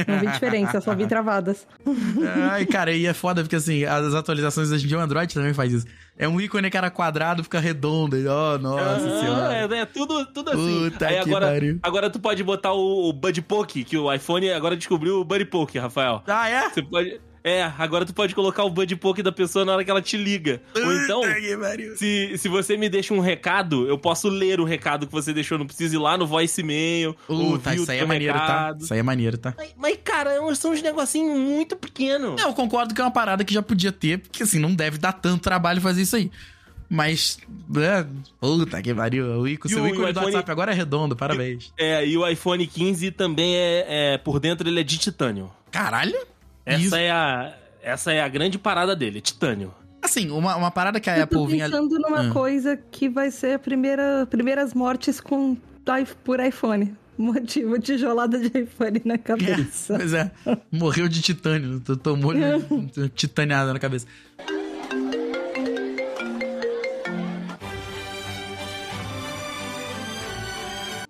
Não 0.08 0.20
vi 0.20 0.28
diferença, 0.28 0.82
só 0.82 0.94
vi 0.96 1.06
travadas. 1.08 1.68
Ai, 2.52 2.66
cara, 2.66 2.92
e 2.92 3.06
é 3.06 3.14
foda, 3.14 3.42
porque 3.42 3.56
assim, 3.56 3.86
as 3.86 4.14
atualizações 4.14 4.72
hoje 4.72 4.86
em 4.86 4.88
dia 4.88 4.98
o 4.98 5.02
Android 5.02 5.34
também 5.34 5.54
faz 5.54 5.72
isso. 5.72 5.86
É 6.18 6.28
um 6.28 6.40
ícone 6.40 6.70
que 6.70 6.78
era 6.78 6.92
quadrado, 6.92 7.44
fica 7.44 7.60
redondo. 7.60 8.18
Oh, 8.18 8.58
nossa 8.60 8.96
ah, 8.96 9.20
senhora. 9.20 9.54
É, 9.54 9.82
é, 9.82 9.86
tudo, 9.86 10.26
tudo 10.28 10.52
assim. 10.52 10.90
Puta 10.92 11.08
Aí 11.08 11.18
agora, 11.18 11.48
pariu. 11.48 11.80
agora 11.82 12.10
tu 12.10 12.20
pode 12.20 12.44
botar 12.44 12.74
o, 12.74 13.10
o 13.10 13.14
Buddy 13.14 13.42
Poke, 13.42 13.84
que 13.84 13.98
o 13.98 14.14
iPhone 14.14 14.52
agora 14.52 14.76
descobriu 14.76 15.20
o 15.20 15.24
Buddy 15.26 15.46
Poke, 15.46 15.80
Rafael. 15.80 16.22
Ah, 16.28 16.50
é? 16.50 16.70
Você 16.70 16.84
pode... 16.84 17.20
É, 17.44 17.64
agora 17.78 18.06
tu 18.06 18.14
pode 18.14 18.34
colocar 18.34 18.64
o 18.64 18.70
buddy 18.70 18.96
poke 18.96 19.22
da 19.22 19.32
pessoa 19.32 19.66
na 19.66 19.74
hora 19.74 19.84
que 19.84 19.92
ela 19.92 20.02
te 20.02 20.16
liga. 20.16 20.62
Ou 20.74 20.94
então, 20.94 21.22
se, 21.98 22.38
se 22.38 22.48
você 22.48 22.78
me 22.78 22.88
deixa 22.88 23.14
um 23.14 23.20
recado, 23.20 23.86
eu 23.86 23.98
posso 23.98 24.30
ler 24.30 24.62
o 24.62 24.64
recado 24.64 25.06
que 25.06 25.12
você 25.12 25.34
deixou. 25.34 25.58
Não 25.58 25.66
precisa 25.66 25.96
ir 25.96 26.00
lá 26.00 26.18
no 26.18 26.26
voicemail. 26.26 27.16
Uh, 27.28 27.58
tá, 27.60 27.76
isso 27.76 27.92
aí 27.92 28.00
é 28.00 28.06
maneiro, 28.06 28.34
tá? 28.34 28.40
recado. 28.40 28.78
tá? 28.78 28.84
Isso 28.86 28.94
aí 28.94 29.00
é 29.00 29.04
maneiro, 29.04 29.38
tá? 29.38 29.54
Mas, 29.58 29.74
mas, 29.76 29.98
cara, 30.02 30.56
são 30.56 30.72
uns 30.72 30.82
negocinhos 30.82 31.38
muito 31.38 31.76
pequenos. 31.76 32.40
Não, 32.40 32.48
eu 32.50 32.54
concordo 32.54 32.94
que 32.94 33.02
é 33.02 33.04
uma 33.04 33.12
parada 33.12 33.44
que 33.44 33.54
já 33.54 33.62
podia 33.62 33.92
ter, 33.92 34.20
porque 34.20 34.44
assim, 34.44 34.60
não 34.60 34.74
deve 34.74 34.98
dar 34.98 35.12
tanto 35.12 35.42
trabalho 35.42 35.82
fazer 35.82 36.04
isso 36.04 36.16
aí. 36.16 36.32
Mas, 36.90 37.40
né? 37.68 38.08
Puta 38.40 38.82
que 38.82 38.94
pariu. 38.94 39.26
O, 39.26 39.42
o 39.42 39.70
seu 39.70 39.86
ícone 39.88 39.90
iPhone... 39.90 40.14
do 40.14 40.20
WhatsApp 40.20 40.52
agora 40.52 40.72
é 40.72 40.76
redondo, 40.76 41.16
parabéns. 41.16 41.74
É, 41.78 42.06
e 42.06 42.16
o 42.16 42.26
iPhone 42.28 42.66
15 42.66 43.12
também 43.12 43.56
é, 43.56 44.14
é. 44.14 44.18
Por 44.18 44.40
dentro 44.40 44.70
ele 44.70 44.80
é 44.80 44.84
de 44.84 44.98
titânio. 44.98 45.52
Caralho? 45.72 46.33
Essa 46.66 46.82
Isso. 46.82 46.96
é 46.96 47.12
a. 47.12 47.54
Essa 47.82 48.14
é 48.14 48.22
a 48.22 48.28
grande 48.30 48.58
parada 48.58 48.96
dele, 48.96 49.20
titânio. 49.20 49.74
Assim, 50.02 50.30
uma, 50.30 50.56
uma 50.56 50.72
parada 50.72 51.00
que 51.00 51.10
a 51.10 51.18
eu 51.18 51.24
Apple 51.24 51.48
vinha... 51.48 51.66
Eu 51.66 51.72
tô 51.72 51.78
pensando 51.78 52.00
numa 52.00 52.22
hum. 52.22 52.30
coisa 52.30 52.78
que 52.78 53.08
vai 53.08 53.32
ser 53.32 53.56
a 53.56 53.60
primeira, 53.60 54.26
primeiras 54.30 54.74
mortes 54.74 55.20
com, 55.20 55.58
por 56.24 56.40
iPhone. 56.40 56.96
Motivo 57.18 57.80
tijolada 57.80 58.40
de 58.40 58.60
iPhone 58.60 59.02
na 59.06 59.18
cabeça. 59.20 59.94
É, 59.94 59.98
pois 59.98 60.14
é. 60.14 60.32
Morreu 60.72 61.08
de 61.08 61.22
titânio. 61.22 61.80
Tomou 61.80 62.34
titaniada 63.16 63.72
na 63.72 63.80
cabeça. 63.80 64.08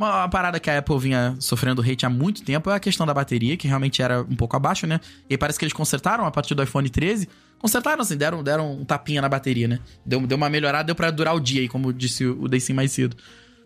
Uma, 0.03 0.27
parada 0.29 0.59
que 0.59 0.69
a 0.69 0.77
Apple 0.79 0.97
vinha 0.99 1.35
sofrendo 1.39 1.81
hate 1.81 2.05
há 2.05 2.09
muito 2.09 2.43
tempo 2.43 2.69
é 2.69 2.75
a 2.75 2.79
questão 2.79 3.05
da 3.05 3.13
bateria, 3.13 3.55
que 3.57 3.67
realmente 3.67 4.01
era 4.01 4.21
um 4.21 4.35
pouco 4.35 4.55
abaixo, 4.55 4.85
né? 4.85 4.99
E 5.29 5.37
parece 5.37 5.57
que 5.57 5.65
eles 5.65 5.73
consertaram 5.73 6.25
a 6.25 6.31
partir 6.31 6.53
do 6.55 6.61
iPhone 6.63 6.89
13. 6.89 7.27
Consertaram, 7.59 8.01
assim, 8.01 8.17
deram, 8.17 8.43
deram 8.43 8.73
um 8.81 8.83
tapinha 8.85 9.21
na 9.21 9.29
bateria, 9.29 9.67
né? 9.67 9.79
Deu, 10.05 10.19
deu 10.27 10.35
uma 10.35 10.49
melhorada, 10.49 10.83
deu 10.85 10.95
pra 10.95 11.09
durar 11.11 11.33
o 11.35 11.39
dia 11.39 11.61
aí, 11.61 11.67
como 11.69 11.93
disse 11.93 12.25
o, 12.25 12.47
Daysim 12.47 12.73
mais 12.73 12.91
cedo. 12.91 13.15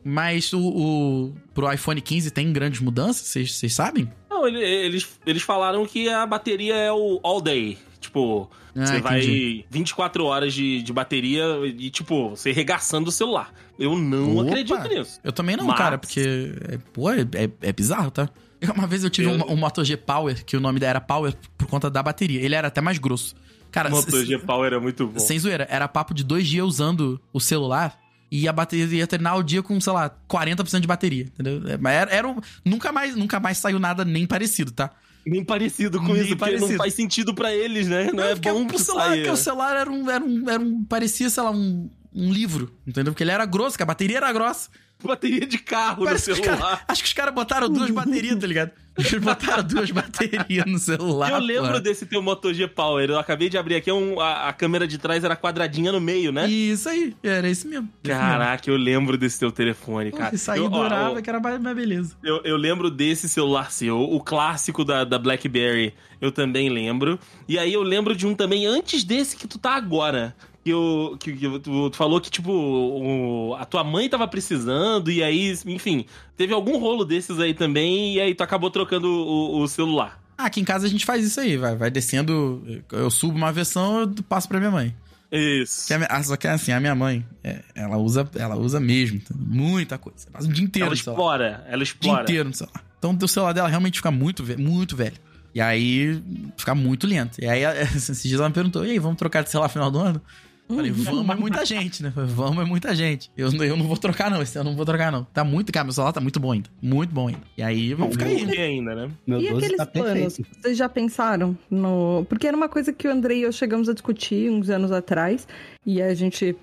Mas 0.03 0.53
o, 0.53 0.59
o 0.61 1.33
pro 1.53 1.71
iPhone 1.73 1.99
15 1.99 2.31
tem 2.31 2.53
grandes 2.53 2.79
mudanças, 2.79 3.27
vocês 3.27 3.73
sabem? 3.73 4.09
Não, 4.29 4.47
ele- 4.47 4.63
eles, 4.63 5.07
eles 5.25 5.41
falaram 5.41 5.85
que 5.85 6.07
a 6.07 6.25
bateria 6.25 6.75
é 6.75 6.91
o 6.91 7.19
all 7.23 7.41
day. 7.41 7.77
Tipo, 8.07 8.49
Ah, 8.73 8.85
você 8.85 9.01
vai 9.01 9.19
entendi. 9.19 9.65
24 9.69 10.23
horas 10.23 10.53
de, 10.53 10.81
de 10.81 10.93
bateria 10.93 11.43
e, 11.65 11.89
tipo, 11.89 12.29
você 12.29 12.53
regaçando 12.53 13.09
o 13.09 13.11
celular. 13.11 13.53
Eu 13.77 13.97
não 13.97 14.37
Opa! 14.37 14.47
acredito 14.49 14.87
nisso. 14.87 15.19
Eu 15.23 15.33
também 15.33 15.57
não, 15.57 15.65
Mas- 15.65 15.77
cara, 15.77 15.97
porque, 15.97 16.53
é, 16.69 16.77
pô, 16.93 17.11
é, 17.11 17.21
é- 17.33 17.49
é 17.61 17.73
bizarro, 17.73 18.09
tá? 18.09 18.29
Uma 18.75 18.87
vez 18.87 19.03
eu 19.03 19.09
tive 19.09 19.27
Eu- 19.27 19.33
um, 19.33 19.51
um 19.53 19.55
Moto 19.57 19.83
G 19.83 19.97
Power, 19.97 20.43
que 20.45 20.55
o 20.55 20.59
nome 20.61 20.79
era 20.83 21.01
Power 21.01 21.33
por 21.57 21.67
conta 21.67 21.89
da 21.89 22.01
bateria. 22.01 22.41
Ele 22.41 22.55
era 22.55 22.69
até 22.69 22.79
mais 22.79 22.97
grosso. 22.97 23.35
Cara, 23.71 23.89
O 23.89 23.91
Moto 23.91 24.25
G 24.25 24.37
Power 24.39 24.71
é 24.73 24.79
muito 24.79 25.05
bom. 25.07 25.19
sem 25.19 25.37
zoeira, 25.37 25.67
era 25.69 25.85
papo 25.87 26.13
de 26.13 26.23
dois 26.23 26.47
dias 26.47 26.65
usando 26.65 27.19
o 27.33 27.39
celular 27.41 27.99
e 28.31 28.47
a 28.47 28.53
bateria 28.53 28.85
ia 28.99 29.05
terminar 29.07 29.35
o 29.35 29.43
dia 29.43 29.61
com, 29.61 29.79
sei 29.81 29.91
lá, 29.91 30.09
40% 30.29 30.79
de 30.79 30.87
bateria, 30.87 31.23
entendeu? 31.25 31.61
É, 31.67 31.77
Mas 31.77 31.93
era, 31.93 32.11
era 32.11 32.27
um- 32.27 32.39
nunca, 32.63 32.91
mais, 32.93 33.15
nunca 33.17 33.37
mais 33.39 33.57
saiu 33.57 33.79
nada 33.79 34.05
nem 34.05 34.25
parecido, 34.25 34.71
tá? 34.71 34.91
Nem 35.29 35.43
parecido 35.43 35.99
com 35.99 36.13
Nem 36.13 36.17
isso, 36.17 36.29
porque 36.29 36.37
parecido. 36.39 36.69
não 36.71 36.77
faz 36.77 36.93
sentido 36.93 37.33
pra 37.33 37.53
eles, 37.53 37.87
né? 37.87 38.09
Não 38.13 38.23
é 38.23 38.33
porque 38.35 38.51
bom 38.51 38.63
o 38.63 38.67
que 38.67 38.79
celular, 38.79 39.15
porque 39.15 39.29
o 39.29 39.35
celular 39.37 39.75
era 39.75 39.89
um, 39.91 40.09
era 40.09 40.23
um, 40.23 40.49
era 40.49 40.59
um- 40.63 40.83
parecia, 40.85 41.29
sei 41.29 41.43
lá, 41.43 41.51
um, 41.51 41.89
um 42.13 42.31
livro, 42.31 42.71
entendeu? 42.87 43.13
Porque 43.13 43.23
ele 43.23 43.31
era 43.31 43.45
grosso, 43.45 43.75
que 43.77 43.83
a 43.83 43.85
bateria 43.85 44.17
era 44.17 44.31
grossa. 44.31 44.69
Bateria 45.03 45.45
de 45.45 45.59
carro 45.59 46.05
Parece 46.05 46.29
no 46.29 46.35
que 46.35 46.41
os 46.41 46.45
cara- 46.47 46.57
celular. 46.57 46.85
acho 46.89 47.03
que 47.03 47.07
os 47.07 47.13
caras 47.13 47.33
botaram 47.35 47.69
duas 47.69 47.89
baterias, 47.91 48.39
tá 48.39 48.47
ligado? 48.47 48.71
Eles 48.97 49.13
botaram 49.21 49.63
duas 49.63 49.91
baterias 49.91 50.65
no 50.65 50.79
celular. 50.79 51.31
Eu 51.31 51.39
lembro 51.39 51.79
desse 51.79 52.05
teu 52.05 52.21
Moto 52.21 52.53
G 52.53 52.67
Power. 52.67 53.09
Eu 53.09 53.19
acabei 53.19 53.49
de 53.49 53.57
abrir 53.57 53.75
aqui, 53.75 53.91
um, 53.91 54.19
a, 54.19 54.49
a 54.49 54.53
câmera 54.53 54.87
de 54.87 54.97
trás 54.97 55.23
era 55.23 55.35
quadradinha 55.35 55.91
no 55.91 56.01
meio, 56.01 56.31
né? 56.31 56.47
Isso 56.47 56.89
aí, 56.89 57.15
era 57.23 57.47
esse 57.47 57.67
mesmo. 57.67 57.89
Caraca, 58.03 58.69
eu 58.69 58.77
lembro 58.77 59.17
desse 59.17 59.39
teu 59.39 59.51
telefone, 59.51 60.11
cara. 60.11 60.33
Isso 60.33 60.51
aí 60.51 60.59
eu, 60.59 60.65
ó, 60.65 60.69
durava, 60.69 61.17
ó, 61.17 61.21
que 61.21 61.29
era 61.29 61.39
mais 61.39 61.59
mais 61.61 61.75
beleza. 61.75 62.15
eu, 62.23 62.41
eu 62.43 62.57
lembro 62.57 62.89
desse 62.89 63.29
celular 63.29 63.71
seu, 63.71 63.99
o 63.99 64.19
clássico 64.19 64.83
da, 64.83 65.03
da 65.03 65.19
BlackBerry, 65.19 65.93
eu 66.19 66.31
também 66.31 66.69
lembro. 66.69 67.19
E 67.47 67.57
aí 67.57 67.73
eu 67.73 67.83
lembro 67.83 68.15
de 68.15 68.25
um 68.25 68.33
também 68.33 68.65
antes 68.65 69.03
desse 69.03 69.35
que 69.35 69.47
tu 69.47 69.57
tá 69.57 69.75
agora. 69.75 70.35
Que, 70.67 70.71
eu, 70.73 71.17
que, 71.17 71.31
que 71.31 71.59
tu, 71.59 71.89
tu 71.89 71.95
falou 71.95 72.19
que, 72.19 72.29
tipo, 72.29 72.51
o- 72.51 73.55
a 73.55 73.63
tua 73.63 73.85
mãe 73.85 74.09
tava 74.09 74.27
precisando, 74.27 75.09
e 75.09 75.23
aí, 75.23 75.57
enfim, 75.65 76.05
teve 76.35 76.53
algum 76.53 76.77
rolo 76.77 77.05
desses 77.05 77.39
aí 77.39 77.53
também, 77.53 78.15
e 78.15 78.19
aí 78.19 78.35
tu 78.35 78.43
acabou 78.43 78.69
trocando 78.69 79.07
o, 79.07 79.61
o 79.61 79.67
celular. 79.69 80.19
Ah, 80.37 80.47
aqui 80.47 80.59
em 80.59 80.65
casa 80.65 80.85
a 80.85 80.89
gente 80.89 81.05
faz 81.05 81.23
isso 81.23 81.39
aí, 81.39 81.55
vai, 81.55 81.77
vai 81.77 81.89
descendo. 81.89 82.61
Eu 82.91 83.09
subo 83.09 83.37
uma 83.37 83.49
versão, 83.51 84.01
eu 84.01 84.13
passo 84.27 84.47
pra 84.49 84.59
minha 84.59 84.69
mãe. 84.71 84.93
Isso. 85.31 85.87
Que 85.87 85.93
a 85.93 86.05
ah, 86.09 86.21
só 86.23 86.35
que 86.35 86.47
assim, 86.47 86.73
a 86.73 86.79
minha 86.81 86.93
mãe, 86.95 87.25
é, 87.43 87.61
ela 87.73 87.95
usa, 87.97 88.29
ela 88.35 88.57
usa 88.57 88.77
mesmo, 88.79 89.17
entendeu? 89.17 89.45
muita 89.47 89.97
coisa. 89.97 90.27
Passa 90.31 90.49
o 90.49 90.51
dia 90.51 90.65
inteiro 90.65 90.87
Ela 90.87 90.95
no 90.95 91.01
celular. 91.01 91.17
explora, 91.17 91.65
ela 91.67 91.75
O 91.75 91.77
dia 91.77 91.83
explora. 91.83 92.21
inteiro 92.23 92.49
no 92.49 92.55
celular. 92.55 92.83
Então 92.99 93.17
o 93.21 93.27
celular 93.27 93.53
dela 93.53 93.69
realmente 93.69 93.95
fica 93.99 94.11
muito, 94.11 94.43
muito 94.59 94.97
velho. 94.97 95.15
E 95.55 95.61
aí 95.61 96.21
fica 96.55 96.75
muito 96.75 97.07
lento. 97.07 97.41
E 97.41 97.47
aí 97.47 97.61
esses 97.95 98.21
dias 98.21 98.39
ela 98.39 98.49
me 98.49 98.53
perguntou: 98.53 98.85
e 98.85 98.91
aí, 98.91 98.99
vamos 98.99 99.17
trocar 99.17 99.43
de 99.43 99.49
celular 99.49 99.67
no 99.67 99.73
final 99.73 99.89
do 99.89 99.99
ano? 99.99 100.21
Eu 100.69 100.75
Falei, 100.75 100.91
vamos 100.91 101.29
é 101.29 101.35
muita 101.35 101.65
gente, 101.65 102.03
né? 102.03 102.11
Falei, 102.11 102.29
Vamos 102.29 102.63
é 102.63 102.67
muita 102.67 102.93
gente. 102.93 103.31
Eu, 103.37 103.49
eu 103.63 103.77
não 103.77 103.87
vou 103.87 103.95
trocar, 103.95 104.29
não. 104.29 104.41
Esse 104.41 104.57
eu 104.57 104.63
não 104.65 104.75
vou 104.75 104.85
trocar, 104.85 105.11
não. 105.11 105.23
Tá 105.23 105.43
muito, 105.43 105.71
cara, 105.71 105.85
meu 105.85 105.93
celular 105.93 106.11
tá 106.11 106.19
muito 106.19 106.39
bom 106.39 106.51
ainda. 106.51 106.69
Muito 106.81 107.13
bom 107.13 107.27
ainda. 107.29 107.39
E 107.57 107.63
aí, 107.63 107.93
vamos 107.93 108.13
ficar 108.15 108.25
aí. 108.25 108.45
Que 108.45 108.57
ainda, 108.59 108.93
né? 108.95 109.09
Meu 109.25 109.39
E 109.39 109.49
12 109.49 109.57
aqueles 109.57 109.77
tá 109.77 109.85
planos? 109.85 110.37
perfeito. 110.37 110.61
Vocês 110.61 110.77
já 110.77 110.89
pensaram 110.89 111.57
no. 111.71 112.25
Porque 112.27 112.45
era 112.47 112.57
uma 112.57 112.67
coisa 112.67 112.91
que 112.91 113.07
o 113.07 113.11
Andrei 113.11 113.39
e 113.39 113.43
eu 113.43 113.51
chegamos 113.53 113.87
a 113.87 113.93
discutir 113.93 114.49
uns 114.51 114.69
anos 114.69 114.91
atrás. 114.91 115.47
E 115.85 116.01
a 116.01 116.13
gente 116.13 116.55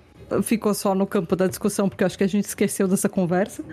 ficou 0.43 0.73
só 0.75 0.93
no 0.93 1.07
campo 1.07 1.35
da 1.35 1.47
discussão, 1.47 1.89
porque 1.89 2.03
eu 2.03 2.05
acho 2.05 2.17
que 2.17 2.23
a 2.23 2.27
gente 2.27 2.45
esqueceu 2.45 2.87
dessa 2.87 3.09
conversa. 3.09 3.63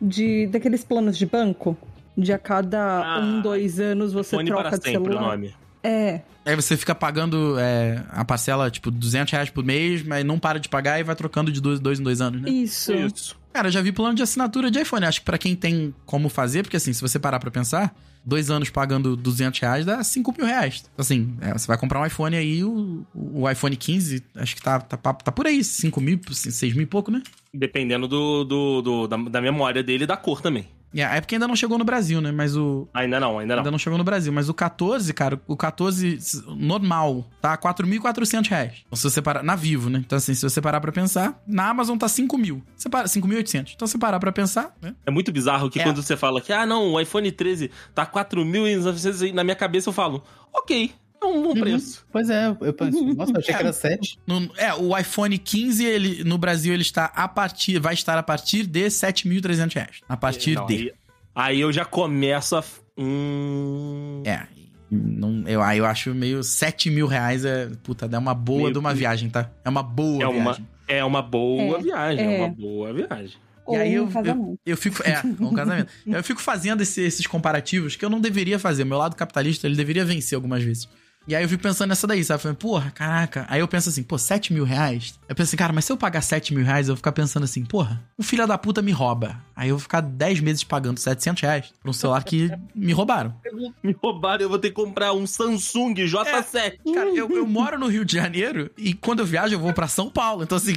De, 0.00 0.46
daqueles 0.48 0.82
planos 0.84 1.16
de 1.16 1.26
banco. 1.26 1.76
De 2.16 2.32
a 2.32 2.38
cada 2.38 3.16
Ah, 3.16 3.20
um, 3.20 3.42
dois 3.42 3.80
anos 3.80 4.12
você 4.12 4.42
troca 4.44 4.68
para 4.70 4.78
de 4.78 4.84
sempre 4.84 5.00
o 5.00 5.04
celular. 5.12 5.36
nome. 5.36 5.54
É. 5.84 6.22
Aí 6.46 6.56
você 6.56 6.76
fica 6.76 6.94
pagando 6.94 7.56
é, 7.58 8.02
a 8.10 8.24
parcela, 8.24 8.70
tipo, 8.70 8.90
200 8.90 9.30
reais 9.32 9.50
por 9.50 9.62
mês, 9.64 10.02
mas 10.02 10.24
não 10.24 10.38
para 10.38 10.58
de 10.58 10.68
pagar 10.68 10.98
e 10.98 11.02
vai 11.02 11.14
trocando 11.14 11.52
de 11.52 11.60
dois, 11.60 11.78
dois 11.78 12.00
em 12.00 12.02
dois 12.02 12.20
anos, 12.20 12.40
né? 12.42 12.50
Isso. 12.50 12.92
Isso. 12.92 13.36
Cara, 13.52 13.68
eu 13.68 13.72
já 13.72 13.80
vi 13.80 13.92
plano 13.92 14.14
de 14.14 14.22
assinatura 14.22 14.70
de 14.70 14.80
iPhone. 14.80 15.04
Acho 15.06 15.20
que 15.20 15.24
pra 15.26 15.38
quem 15.38 15.54
tem 15.54 15.94
como 16.04 16.28
fazer, 16.28 16.62
porque 16.62 16.76
assim, 16.76 16.92
se 16.92 17.00
você 17.00 17.18
parar 17.20 17.38
pra 17.38 17.50
pensar, 17.50 17.94
dois 18.24 18.50
anos 18.50 18.68
pagando 18.68 19.14
200 19.16 19.60
reais 19.60 19.86
dá 19.86 20.02
5 20.02 20.34
mil 20.36 20.44
reais. 20.46 20.84
Assim, 20.98 21.36
é, 21.40 21.52
você 21.52 21.66
vai 21.66 21.78
comprar 21.78 22.00
um 22.00 22.06
iPhone 22.06 22.34
aí, 22.36 22.64
o, 22.64 23.06
o 23.14 23.48
iPhone 23.48 23.76
15, 23.76 24.24
acho 24.36 24.56
que 24.56 24.62
tá, 24.62 24.80
tá, 24.80 24.96
tá 24.96 25.30
por 25.32 25.46
aí, 25.46 25.62
5 25.62 26.00
mil, 26.00 26.18
6 26.30 26.72
mil 26.74 26.82
e 26.82 26.86
pouco, 26.86 27.10
né? 27.12 27.22
Dependendo 27.52 28.08
do, 28.08 28.42
do, 28.44 28.82
do- 28.82 29.06
da, 29.08 29.16
da 29.16 29.40
memória 29.40 29.82
dele 29.84 30.04
e 30.04 30.06
da 30.06 30.16
cor 30.16 30.40
também. 30.42 30.66
É, 31.02 31.20
porque 31.20 31.34
ainda 31.34 31.48
não 31.48 31.56
chegou 31.56 31.78
no 31.78 31.84
Brasil, 31.84 32.20
né? 32.20 32.30
Mas 32.30 32.56
o. 32.56 32.88
Ainda 32.94 33.18
não, 33.18 33.38
ainda 33.38 33.54
não. 33.54 33.60
Ainda 33.60 33.70
não 33.70 33.78
chegou 33.78 33.98
no 33.98 34.04
Brasil. 34.04 34.32
Mas 34.32 34.48
o 34.48 34.54
14, 34.54 35.12
cara, 35.12 35.40
o 35.46 35.56
14 35.56 36.18
normal 36.56 37.24
tá 37.40 37.56
4.400 37.56 38.48
reais. 38.48 38.72
Então, 38.86 38.96
se 38.96 39.02
você 39.10 39.20
parar. 39.22 39.42
Na 39.42 39.56
Vivo, 39.56 39.90
né? 39.90 40.02
Então, 40.04 40.16
assim, 40.16 40.34
se 40.34 40.42
você 40.42 40.60
parar 40.60 40.80
pra 40.80 40.92
pensar, 40.92 41.42
na 41.46 41.68
Amazon 41.68 41.96
tá 41.98 42.08
5 42.08 42.36
mil. 42.38 42.62
Você 42.76 42.88
para, 42.88 43.06
5.800. 43.08 43.72
Então, 43.74 43.86
se 43.86 43.92
você 43.92 43.98
parar 43.98 44.20
pra 44.20 44.30
pensar, 44.32 44.74
né? 44.80 44.94
É 45.04 45.10
muito 45.10 45.32
bizarro 45.32 45.68
que 45.70 45.80
É. 45.80 45.82
quando 45.82 46.02
você 46.02 46.16
fala 46.16 46.40
que, 46.40 46.52
ah, 46.52 46.64
não, 46.66 46.92
o 46.92 47.00
iPhone 47.00 47.30
13 47.30 47.70
tá 47.94 48.06
4.900, 48.06 49.32
na 49.32 49.42
minha 49.44 49.56
cabeça 49.56 49.88
eu 49.88 49.92
falo, 49.92 50.22
ok, 50.52 50.92
um 51.26 51.42
bom 51.42 51.54
preço. 51.54 52.04
Pois 52.12 52.28
é, 52.30 52.48
eu 52.60 52.72
penso, 52.72 53.04
nossa, 53.14 53.32
eu 53.32 53.38
achei 53.38 53.54
que 53.54 53.60
era 53.60 53.72
7. 53.74 54.18
No- 54.26 54.50
é, 54.56 54.72
o 54.74 54.96
iPhone 54.96 55.36
15, 55.38 55.84
ele, 55.84 56.24
no 56.24 56.36
Brasil, 56.38 56.72
ele 56.72 56.82
está 56.82 57.06
a 57.06 57.26
partir. 57.28 57.78
Vai 57.78 57.94
estar 57.94 58.16
a 58.18 58.22
partir 58.22 58.66
de 58.66 58.86
7.300 58.86 59.74
reais. 59.74 60.00
A 60.08 60.16
partir 60.16 60.54
Não, 60.54 60.66
de. 60.66 60.74
aí, 60.74 60.92
aí 61.34 61.60
eu 61.60 61.72
já 61.72 61.84
começo 61.84 62.56
a. 62.56 62.64
Hum... 62.96 64.22
É. 64.24 64.46
Não, 64.90 65.42
eu, 65.48 65.60
aí 65.62 65.78
eu 65.78 65.86
acho 65.86 66.14
meio 66.14 66.42
7 66.42 66.90
mil 66.90 67.06
reais 67.06 67.44
é. 67.44 67.68
Puta, 67.82 68.08
é 68.10 68.18
uma 68.18 68.34
boa 68.34 68.60
Meio 68.62 68.72
de 68.72 68.78
uma 68.78 68.92
que- 68.92 68.98
viagem, 68.98 69.28
tá? 69.30 69.50
É 69.64 69.68
uma 69.68 69.82
boa 69.82 70.22
É 70.22 70.26
uma, 70.28 70.42
viagem. 70.52 70.68
é 70.88 71.04
uma 71.04 71.22
boa 71.22 71.78
É, 71.78 71.82
viagem, 71.82 72.26
é. 72.26 72.36
é. 72.36 72.38
uma 72.44 72.48
boa 72.54 72.92
viagem. 72.92 73.36
E 73.66 73.76
aí 73.76 73.98
Ou 73.98 74.04
eu, 74.04 74.04
um 74.04 74.12
casamento. 74.12 74.48
eu, 74.66 74.72
eu 74.72 74.76
fico. 74.76 75.02
É, 75.02 75.22
um 75.40 75.54
casamento. 75.54 75.88
eu 76.06 76.22
fico 76.22 76.40
fazendo 76.40 76.82
esse- 76.82 77.00
esses 77.00 77.26
comparativos 77.26 77.96
que 77.96 78.04
eu 78.04 78.10
não 78.10 78.20
deveria 78.20 78.58
fazer. 78.58 78.84
Meu 78.84 78.98
lado 78.98 79.16
capitalista, 79.16 79.66
ele 79.66 79.74
deveria 79.74 80.04
vencer 80.04 80.36
algumas 80.36 80.62
vezes. 80.62 80.86
E 81.26 81.34
aí 81.34 81.42
eu 81.42 81.48
fico 81.48 81.62
pensando 81.62 81.88
nessa 81.88 82.06
daí, 82.06 82.22
sabe? 82.22 82.42
Falei, 82.42 82.54
porra, 82.56 82.90
caraca. 82.90 83.46
Aí 83.48 83.60
eu 83.60 83.66
penso 83.66 83.88
assim, 83.88 84.02
pô, 84.02 84.18
7 84.18 84.52
mil 84.52 84.62
reais? 84.64 85.18
Eu 85.26 85.34
penso 85.34 85.48
assim, 85.48 85.56
cara, 85.56 85.72
mas 85.72 85.86
se 85.86 85.90
eu 85.92 85.96
pagar 85.96 86.20
7 86.20 86.54
mil 86.54 86.62
reais, 86.64 86.86
eu 86.88 86.94
vou 86.94 86.98
ficar 86.98 87.12
pensando 87.12 87.44
assim, 87.44 87.64
porra, 87.64 88.04
o 88.18 88.22
filho 88.22 88.46
da 88.46 88.58
puta 88.58 88.82
me 88.82 88.92
rouba. 88.92 89.42
Aí 89.56 89.70
eu 89.70 89.76
vou 89.76 89.80
ficar 89.82 90.02
10 90.02 90.40
meses 90.40 90.62
pagando 90.64 90.98
700 90.98 91.40
reais 91.42 91.72
pra 91.80 91.90
um 91.90 91.94
celular 91.94 92.22
que 92.24 92.50
me 92.74 92.92
roubaram. 92.92 93.34
Me 93.82 93.96
roubaram, 94.02 94.42
eu 94.42 94.48
vou 94.50 94.58
ter 94.58 94.68
que 94.68 94.74
comprar 94.74 95.14
um 95.14 95.26
Samsung 95.26 95.94
J7. 95.94 96.78
Cara, 96.94 97.08
eu, 97.14 97.30
eu 97.30 97.46
moro 97.46 97.78
no 97.78 97.86
Rio 97.86 98.04
de 98.04 98.12
Janeiro 98.14 98.70
e 98.76 98.92
quando 98.92 99.20
eu 99.20 99.26
viajo 99.26 99.54
eu 99.54 99.58
vou 99.60 99.72
pra 99.72 99.88
São 99.88 100.10
Paulo. 100.10 100.42
Então, 100.42 100.58
assim, 100.58 100.74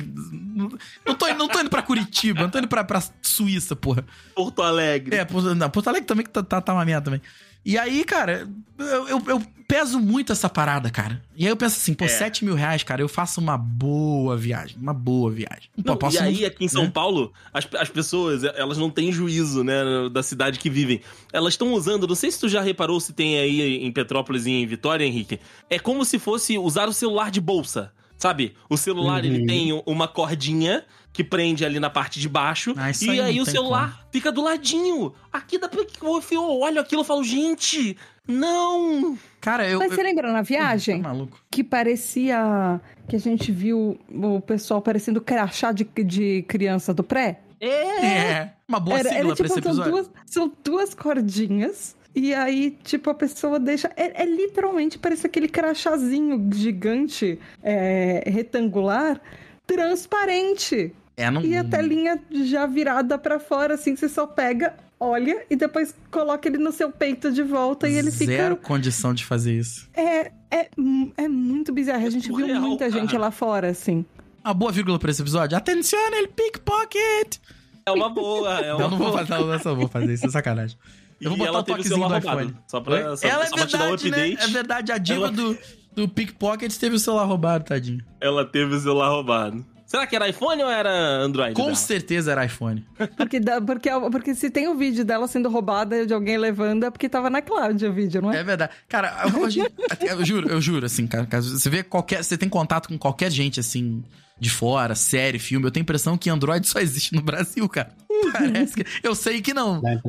não 1.06 1.14
tô, 1.16 1.28
indo- 1.28 1.38
não 1.40 1.48
tô 1.50 1.60
indo 1.60 1.70
pra 1.70 1.82
Curitiba, 1.82 2.42
não 2.44 2.50
tô 2.50 2.60
indo 2.60 2.68
pra, 2.70 2.86
pra 2.86 3.04
Suíça, 3.22 3.76
porra. 3.76 4.06
Porto 4.34 4.62
Alegre. 4.62 5.14
É, 5.18 5.26
Porto, 5.26 5.54
não, 5.54 5.70
Porto 5.70 5.88
Alegre 5.90 6.08
também 6.08 6.24
que 6.26 6.32
tá, 6.32 6.42
tá, 6.42 6.62
tá 6.62 6.74
uma 6.74 6.86
merda 6.86 7.04
também. 7.06 7.22
E 7.66 7.78
aí, 7.78 8.04
cara, 8.04 8.48
eu, 8.78 9.08
eu, 9.10 9.24
eu 9.28 9.42
peso 9.68 10.00
muito 10.00 10.32
essa 10.32 10.48
parada, 10.48 10.90
cara. 10.90 11.22
E 11.36 11.44
aí 11.44 11.50
eu 11.52 11.58
penso 11.58 11.76
assim, 11.76 11.94
pô, 11.94 12.06
É. 12.06 12.08
7 12.08 12.46
mil 12.46 12.56
reais, 12.56 12.84
cara, 12.84 13.02
eu 13.02 13.10
faço 13.10 13.42
uma 13.42 13.58
boa 13.58 14.38
viagem. 14.38 14.78
Uma 14.82 14.94
boa 14.94 15.30
viagem. 15.30 15.70
Pô, 15.76 15.82
Não, 15.92 15.98
posso 15.98 16.16
e 16.16 16.20
aí, 16.20 16.40
não- 16.42 16.48
aqui 16.48 16.64
em 16.64 16.68
São 16.70 16.84
né? 16.86 16.92
Paulo, 16.94 17.34
as, 17.54 17.68
as 17.78 17.90
pessoas, 17.90 18.44
elas 18.46 18.78
não 18.78 18.90
têm 18.90 19.12
juízo, 19.12 19.64
né, 19.66 19.76
da 20.10 20.24
cidade 20.24 20.60
que 20.60 20.70
vivem. 20.70 21.02
Elas 21.34 21.54
estão 21.56 21.74
usando, 21.74 22.08
não 22.08 22.16
sei 22.16 22.32
se 22.32 22.40
tu 22.40 22.48
já 22.48 22.62
reparou 22.62 23.00
se 23.02 23.12
tem 23.12 23.38
aí 23.38 23.84
em 23.86 23.92
Petrópolis 23.92 24.46
e 24.46 24.52
em 24.52 24.66
Vitória, 24.66 25.04
Henrique. 25.04 25.38
É 25.70 25.78
como 25.78 26.06
se 26.06 26.18
fosse 26.18 26.58
usar 26.58 26.88
o 26.88 26.94
celular 26.94 27.30
de 27.30 27.42
bolsa, 27.42 27.92
sabe? 28.18 28.56
O 28.70 28.78
celular, 28.78 29.26
ele 29.26 29.42
Uhum. 29.42 29.46
tem 29.46 29.84
uma 29.86 30.08
cordinha 30.08 30.86
que 31.18 31.24
prende 31.24 31.66
ali 31.66 31.80
na 31.80 31.90
parte 31.90 32.20
de 32.20 32.30
baixo. 32.30 32.76
Ah, 32.78 32.92
isso 32.92 33.06
e 33.06 33.10
aí 33.10 33.22
aí, 33.22 33.42
o 33.42 33.46
celular 33.46 34.06
fica 34.12 34.32
do 34.32 34.40
ladinho. 34.44 35.12
Aqui 35.34 35.58
dá 35.58 35.68
pra... 35.68 35.82
Eu 36.30 36.44
olho 36.60 36.80
aquilo 36.80 37.02
e 37.02 37.06
falo, 37.06 37.24
gente, 37.24 37.98
não... 38.28 39.18
Cara, 39.42 39.68
eu. 39.68 39.80
Mas 39.80 39.90
eu- 39.90 39.96
você 39.96 40.04
lembra 40.04 40.32
na 40.32 40.44
viagem? 40.44 41.02
Tá 41.02 41.10
maluco. 41.10 41.42
que 41.50 41.64
parecia 41.64 42.80
que 43.10 43.16
a 43.16 43.20
gente 43.20 43.52
viu 43.52 43.98
o 44.14 44.40
pessoal 44.42 44.80
parecendo 44.80 45.20
crachá 45.20 45.72
de, 45.72 45.86
de 46.06 46.44
criança 46.48 46.94
do 46.94 47.04
pré. 47.04 47.40
É... 47.60 48.06
É, 48.06 48.54
uma 48.68 48.80
boa 48.80 49.00
Era, 49.00 49.10
sigla 49.10 49.26
era 49.26 49.36
pra 49.36 49.48
tipo, 49.48 49.60
esse 49.60 49.76
são 49.76 49.90
duas, 49.90 50.12
são 50.28 50.54
duas 50.64 50.94
cordinhas. 50.94 51.98
E 52.14 52.32
aí, 52.32 52.78
tipo, 52.84 53.10
a 53.10 53.16
pessoa 53.16 53.60
deixa. 53.60 53.92
É, 53.96 54.22
é 54.22 54.26
literalmente 54.26 55.00
parece 55.00 55.26
aquele 55.26 55.48
crachazinho 55.48 56.48
gigante, 56.54 57.40
é, 57.64 58.22
retangular, 58.28 59.20
transparente. 59.66 60.94
É, 61.18 61.32
não. 61.32 61.42
E 61.44 61.58
a 61.58 61.64
telinha 61.64 62.20
já 62.46 62.68
virada 62.68 63.18
pra 63.18 63.40
fora, 63.40 63.74
assim, 63.74 63.96
você 63.96 64.08
só 64.08 64.28
pega, 64.28 64.76
olha 65.00 65.44
e 65.50 65.56
depois 65.56 65.96
coloca 66.12 66.48
ele 66.48 66.60
no 66.60 66.72
seu 66.72 66.92
peito 66.92 67.32
de 67.32 67.42
volta 67.42 67.90
e 67.90 67.96
ele 67.96 68.12
Zero 68.12 68.56
fica. 68.56 68.68
condição 68.68 69.14
de 69.16 69.26
fazer 69.26 69.54
isso. 69.58 69.90
É, 69.96 70.32
é, 70.52 70.70
é 71.18 71.28
muito 71.28 71.74
bizarro. 71.74 72.06
A 72.06 72.10
gente 72.12 72.28
viu 72.28 72.38
surreal, 72.38 72.62
muita 72.62 72.88
cara. 72.88 73.02
gente 73.02 73.18
lá 73.18 73.32
fora, 73.32 73.70
assim. 73.70 74.06
Uma 74.46 74.54
boa 74.54 74.72
vírgula 74.72 75.00
pra 75.00 75.10
esse 75.10 75.22
episódio. 75.22 75.58
Atenção, 75.58 76.00
ele 76.14 76.28
pickpocket! 76.28 77.38
É 77.86 77.92
uma 77.92 78.10
boa, 78.10 78.60
é 78.60 78.74
uma 78.76 78.84
Eu 78.84 78.90
não 78.92 78.98
vou 78.98 79.08
boa. 79.12 79.26
fazer, 79.26 79.42
eu 79.42 79.60
só 79.60 79.74
vou 79.76 79.88
fazer 79.88 80.14
isso, 80.14 80.28
é 80.28 80.30
sacanagem. 80.30 80.78
Eu 81.20 81.32
vou 81.32 81.40
E 81.40 81.48
botar 81.48 81.60
o 81.60 81.64
toquezinho 81.64 81.96
do 81.96 82.00
celular 82.02 82.20
iPhone. 82.20 82.36
roubado. 82.44 82.64
Só 82.68 82.80
pra, 82.80 83.18
só, 83.18 83.28
Ela 83.28 83.44
é 83.44 83.48
só 83.48 83.56
um 83.56 83.58
verdade, 83.58 84.12
né? 84.12 84.18
update. 84.28 84.44
É 84.44 84.48
verdade, 84.54 84.92
a 84.92 84.98
diva 85.00 85.20
Ela- 85.22 85.32
do, 85.32 85.58
do 85.96 86.08
pickpocket 86.08 86.72
teve 86.78 86.96
o 86.96 87.00
celular 87.00 87.24
roubado, 87.24 87.64
tadinho. 87.66 88.06
Ela 88.22 88.46
teve 88.46 88.76
o 88.76 88.80
celular 88.80 89.10
roubado. 89.10 89.66
Será 89.88 90.06
que 90.06 90.16
era 90.16 90.28
iPhone 90.28 90.62
ou 90.62 90.70
era 90.70 90.92
Android? 90.92 91.56
Com 91.56 91.64
dela? 91.64 91.76
certeza 91.76 92.32
era 92.34 92.46
iPhone. 92.46 92.86
Porque, 93.18 93.40
dá- 93.40 93.62
porque, 93.62 93.90
porque 94.12 94.36
se 94.36 94.50
tem 94.52 94.68
o 94.68 94.76
vídeo 94.76 95.06
dela 95.06 95.28
sendo 95.28 95.50
roubada 95.50 96.06
de 96.06 96.14
alguém 96.14 96.38
levando, 96.38 96.84
é 96.86 96.92
porque 96.92 97.08
tava 97.08 97.30
na 97.30 97.42
cloud 97.42 97.84
o 97.86 97.94
vídeo, 97.94 98.22
não 98.22 98.32
é? 98.32 98.40
É 98.40 98.44
verdade. 98.44 98.74
Cara, 98.90 99.16
eu, 99.34 100.10
eu 100.10 100.26
juro, 100.26 100.50
eu 100.50 100.62
juro, 100.62 100.86
assim, 100.86 101.08
cara, 101.08 101.26
você 101.42 101.70
vê 101.70 101.84
qualquer. 101.84 102.22
Você 102.24 102.38
tem 102.38 102.50
contato 102.50 102.90
com 102.90 102.98
qualquer 102.98 103.32
gente, 103.32 103.60
assim, 103.62 104.04
de 104.38 104.50
fora, 104.50 104.94
série, 104.94 105.40
filme, 105.40 105.66
eu 105.66 105.72
tenho 105.72 105.84
a 105.84 105.86
impressão 105.86 106.18
que 106.18 106.30
Android 106.30 106.68
só 106.68 106.80
existe 106.80 107.16
no 107.16 107.22
Brasil, 107.22 107.68
cara. 107.70 107.92
Parece 108.34 108.76
que. 108.76 108.86
Eu 109.02 109.16
sei 109.16 109.42
que 109.42 109.54
não. 109.54 109.82
Mas, 109.82 110.02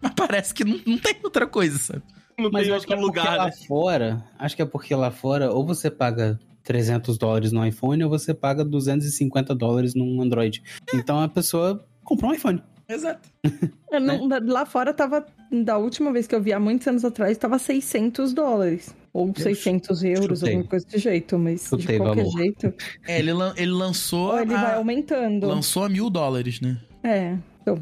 mas 0.00 0.12
parece 0.14 0.54
que 0.54 0.64
não, 0.64 0.80
não 0.86 0.98
tem 0.98 1.16
outra 1.24 1.46
coisa, 1.48 1.76
sabe? 1.78 2.02
Não 2.38 2.50
Mas 2.50 2.62
tem 2.62 2.70
eu 2.70 2.76
acho 2.76 2.86
que 2.86 2.92
é 2.92 2.96
porque 2.96 3.18
lá 3.18 3.46
né? 3.46 3.52
fora, 3.66 4.24
acho 4.38 4.54
que 4.54 4.62
é 4.62 4.66
porque 4.66 4.94
lá 4.94 5.10
fora, 5.10 5.50
ou 5.50 5.66
você 5.66 5.90
paga 5.90 6.38
300 6.66 7.16
dólares 7.16 7.52
no 7.52 7.64
iPhone, 7.64 8.02
ou 8.04 8.10
você 8.10 8.34
paga 8.34 8.64
250 8.64 9.54
dólares 9.54 9.94
num 9.94 10.20
Android. 10.20 10.62
Então 10.92 11.20
a 11.20 11.28
pessoa 11.28 11.86
comprou 12.04 12.30
um 12.30 12.34
iPhone. 12.34 12.62
Exato. 12.88 13.28
É, 13.92 14.00
não, 14.00 14.26
da- 14.26 14.40
Lá 14.44 14.66
fora 14.66 14.92
tava. 14.92 15.24
Da 15.64 15.78
última 15.78 16.12
vez 16.12 16.26
que 16.26 16.34
eu 16.34 16.42
vi, 16.42 16.52
há 16.52 16.58
muitos 16.58 16.86
anos 16.88 17.04
atrás, 17.04 17.38
tava 17.38 17.56
600 17.56 18.32
dólares. 18.34 18.92
Ou 19.12 19.32
600 19.34 20.02
euros, 20.02 20.40
chutei. 20.40 20.54
alguma 20.54 20.68
coisa 20.68 20.84
desse 20.84 20.98
jeito. 20.98 21.38
Mas 21.38 21.62
Chutei 21.68 21.96
de 21.96 22.02
qualquer 22.04 22.24
valor. 22.24 22.36
jeito. 22.36 22.74
É, 23.06 23.20
ele, 23.20 23.32
lan- 23.32 23.54
ele 23.56 23.70
lançou. 23.70 24.32
Ou 24.32 24.40
ele 24.40 24.52
a- 24.52 24.60
vai 24.60 24.74
aumentando. 24.74 25.46
lançou 25.46 25.84
a 25.84 25.88
mil 25.88 26.10
dólares, 26.10 26.60
né? 26.60 26.76
É. 27.04 27.36
Então... 27.66 27.80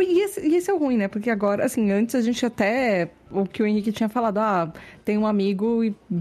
E 0.00 0.20
esse, 0.20 0.46
e 0.46 0.54
esse 0.54 0.70
é 0.70 0.74
o 0.74 0.78
ruim, 0.78 0.98
né? 0.98 1.08
Porque 1.08 1.30
agora, 1.30 1.64
assim, 1.64 1.90
antes 1.90 2.14
a 2.14 2.20
gente 2.20 2.44
até. 2.44 3.08
O 3.30 3.46
que 3.46 3.62
o 3.62 3.66
Henrique 3.66 3.90
tinha 3.90 4.08
falado, 4.08 4.38
ah, 4.38 4.72
tem 5.04 5.16
um 5.18 5.26
amigo 5.26 5.80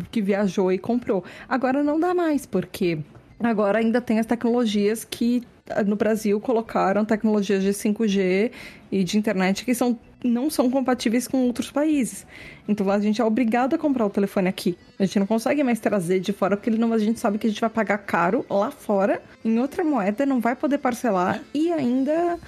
que 0.09 0.21
viajou 0.21 0.71
e 0.71 0.77
comprou. 0.79 1.23
Agora 1.47 1.83
não 1.83 1.99
dá 1.99 2.13
mais, 2.13 2.45
porque 2.45 2.97
agora 3.39 3.77
ainda 3.77 4.01
tem 4.01 4.19
as 4.19 4.25
tecnologias 4.25 5.03
que 5.03 5.43
ah, 5.69 5.83
no 5.83 5.95
Brasil 5.95 6.39
colocaram 6.39 7.05
tecnologias 7.05 7.61
de 7.61 7.69
5G 7.69 8.51
e 8.91 9.03
de 9.03 9.17
internet 9.17 9.63
que 9.63 9.75
são, 9.75 9.99
não 10.23 10.49
são 10.49 10.71
compatíveis 10.71 11.27
com 11.27 11.45
outros 11.45 11.69
países. 11.69 12.25
Então 12.67 12.89
a 12.89 12.99
gente 12.99 13.21
é 13.21 13.25
obrigado 13.25 13.75
a 13.75 13.77
comprar 13.77 14.05
o 14.05 14.09
telefone 14.09 14.47
aqui. 14.47 14.77
A 14.97 15.05
gente 15.05 15.19
não 15.19 15.27
consegue 15.27 15.61
mais 15.63 15.79
trazer 15.79 16.19
de 16.19 16.33
fora, 16.33 16.57
porque 16.57 16.69
a 16.69 16.97
gente 16.97 17.19
sabe 17.19 17.37
que 17.37 17.45
a 17.45 17.49
gente 17.49 17.61
vai 17.61 17.69
pagar 17.69 17.99
caro 17.99 18.45
lá 18.49 18.71
fora, 18.71 19.21
em 19.45 19.59
outra 19.59 19.83
moeda, 19.83 20.25
não 20.25 20.39
vai 20.39 20.55
poder 20.55 20.79
parcelar 20.79 21.41
e 21.53 21.71
ainda 21.71 22.39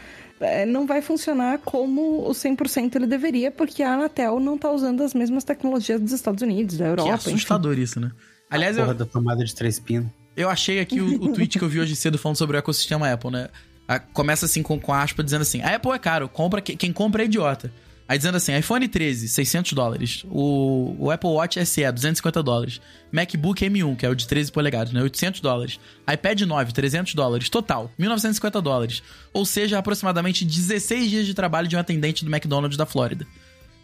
não 0.68 0.86
vai 0.86 1.02
funcionar 1.02 1.60
como 1.60 2.28
o 2.28 2.32
100% 2.32 2.96
ele 2.96 3.08
deveria, 3.08 3.50
porque 3.52 3.82
a 3.84 3.94
Anatel 3.94 4.40
não 4.40 4.58
tá 4.58 4.70
usando 4.72 5.02
as 5.02 5.14
mesmas 5.14 5.44
tecnologias 5.44 6.00
dos 6.02 6.12
Estados 6.12 6.42
Unidos, 6.42 6.78
da 6.78 6.86
Europa. 6.88 7.10
que 7.10 7.16
enfim. 7.16 7.32
assustador 7.36 7.78
isso, 7.80 8.00
né? 8.00 8.12
Aliás, 8.50 8.76
Porra 8.78 8.92
eu, 8.92 8.96
da 8.96 9.06
tomada 9.06 9.44
de 9.44 9.56
três 9.56 9.80
pinos. 9.80 10.08
eu 10.36 10.50
achei 10.50 10.80
aqui 10.80 11.02
o, 11.02 11.24
o 11.24 11.34
tweet 11.34 11.58
que 11.58 11.64
eu 11.64 11.70
vi 11.70 11.80
hoje 11.80 11.96
cedo 11.96 12.18
falando 12.18 12.38
sobre 12.38 12.58
o 12.58 12.60
ecossistema 12.60 13.12
Apple, 13.12 13.32
né? 13.32 13.48
A- 13.88 14.00
começa 14.00 14.46
assim 14.46 14.62
com, 14.62 14.80
com 14.80 14.94
a 14.94 15.02
aspa 15.02 15.24
dizendo 15.24 15.42
assim: 15.44 15.62
a 15.62 15.76
Apple 15.76 15.92
é 15.92 16.00
caro, 16.00 16.28
compra, 16.30 16.62
que- 16.62 16.76
quem 16.76 16.92
compra 16.92 17.24
é 17.24 17.26
idiota. 17.26 17.72
Aí 18.08 18.18
dizendo 18.18 18.36
assim: 18.36 18.56
iPhone 18.56 18.88
13, 18.88 19.28
600 19.28 19.74
dólares. 19.74 20.26
O, 20.30 20.96
o 21.00 21.12
Apple 21.12 21.30
Watch 21.30 21.64
SE, 21.66 21.92
250 21.92 22.44
dólares. 22.44 22.82
MacBook 23.12 23.66
M1, 23.66 23.96
que 23.96 24.06
é 24.06 24.10
o 24.10 24.16
de 24.16 24.28
13 24.28 24.52
polegadas, 24.52 24.94
né? 24.94 25.02
800 25.02 25.42
dólares. 25.42 25.80
iPad 26.12 26.42
9, 26.42 26.74
300 26.74 27.14
dólares. 27.16 27.50
Total, 27.50 27.92
1950 27.98 28.62
dólares. 28.62 29.04
Ou 29.34 29.46
seja, 29.46 29.80
aproximadamente 29.80 30.46
16 30.46 31.10
dias 31.10 31.26
de 31.26 31.34
trabalho 31.34 31.68
de 31.68 31.76
um 31.76 31.80
atendente 31.80 32.24
do 32.24 32.32
McDonald's 32.32 32.78
da 32.78 32.86
Flórida. 32.86 33.26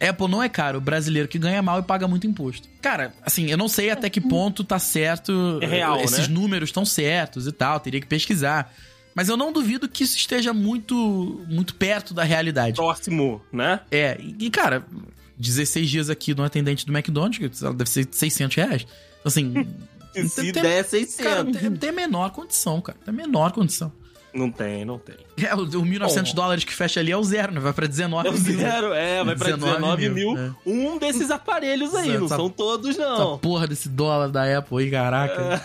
Apple 0.00 0.28
não 0.28 0.42
é 0.42 0.48
caro, 0.48 0.78
o 0.78 0.80
brasileiro 0.80 1.28
que 1.28 1.38
ganha 1.38 1.62
mal 1.62 1.78
e 1.78 1.82
paga 1.82 2.08
muito 2.08 2.26
imposto. 2.26 2.68
Cara, 2.80 3.14
assim, 3.24 3.46
eu 3.46 3.56
não 3.56 3.68
sei 3.68 3.90
até 3.90 4.10
que 4.10 4.20
ponto 4.20 4.64
tá 4.64 4.78
certo. 4.78 5.60
É 5.62 5.66
real, 5.66 6.00
Esses 6.00 6.26
né? 6.26 6.34
números 6.34 6.70
estão 6.70 6.84
certos 6.84 7.46
e 7.46 7.52
tal, 7.52 7.78
teria 7.78 8.00
que 8.00 8.06
pesquisar. 8.06 8.74
Mas 9.14 9.28
eu 9.28 9.36
não 9.36 9.52
duvido 9.52 9.88
que 9.88 10.04
isso 10.04 10.16
esteja 10.16 10.52
muito, 10.52 11.44
muito 11.48 11.74
perto 11.74 12.14
da 12.14 12.22
realidade. 12.24 12.76
Próximo, 12.76 13.42
né? 13.52 13.80
É, 13.90 14.18
e, 14.38 14.48
cara, 14.50 14.84
16 15.38 15.90
dias 15.90 16.10
aqui 16.10 16.34
no 16.34 16.42
atendente 16.44 16.86
do 16.86 16.92
McDonald's, 16.92 17.60
deve 17.60 17.90
ser 17.90 18.08
600 18.10 18.56
reais. 18.56 18.82
Então, 18.82 18.96
Assim, 19.24 19.66
Se 20.28 20.52
tem- 20.52 20.52
der 20.52 20.62
cara, 20.62 20.84
600. 20.84 21.58
tem, 21.60 21.70
tem 21.76 21.88
a 21.90 21.92
menor 21.92 22.30
condição, 22.32 22.80
cara. 22.80 22.98
Tem 23.04 23.12
a 23.14 23.16
menor 23.16 23.50
condição. 23.52 23.90
Não 24.34 24.50
tem, 24.50 24.82
não 24.84 24.98
tem. 24.98 25.14
É, 25.36 25.54
o, 25.54 25.58
o 25.60 25.66
1.900 25.82 26.28
Bom. 26.30 26.34
dólares 26.34 26.64
que 26.64 26.72
fecha 26.72 27.00
ali 27.00 27.12
é 27.12 27.16
o 27.16 27.22
zero, 27.22 27.52
né? 27.52 27.60
Vai 27.60 27.72
pra 27.74 27.86
19 27.86 28.28
É 28.28 28.30
o 28.30 28.34
mil. 28.34 28.56
zero, 28.58 28.92
é, 28.94 29.22
vai 29.24 29.36
pra 29.36 29.50
19 29.56 29.74
19 29.76 30.08
mil, 30.08 30.32
mil. 30.34 30.38
é. 30.42 30.52
Um 30.64 30.98
desses 30.98 31.30
aparelhos 31.30 31.94
aí, 31.94 32.16
não 32.16 32.24
Essa- 32.26 32.36
são 32.36 32.48
todos, 32.48 32.98
Essa 32.98 33.08
não. 33.10 33.36
porra 33.38 33.66
desse 33.66 33.90
dólar 33.90 34.28
da 34.30 34.58
Apple 34.58 34.78
aí, 34.84 34.90
caraca. 34.90 35.62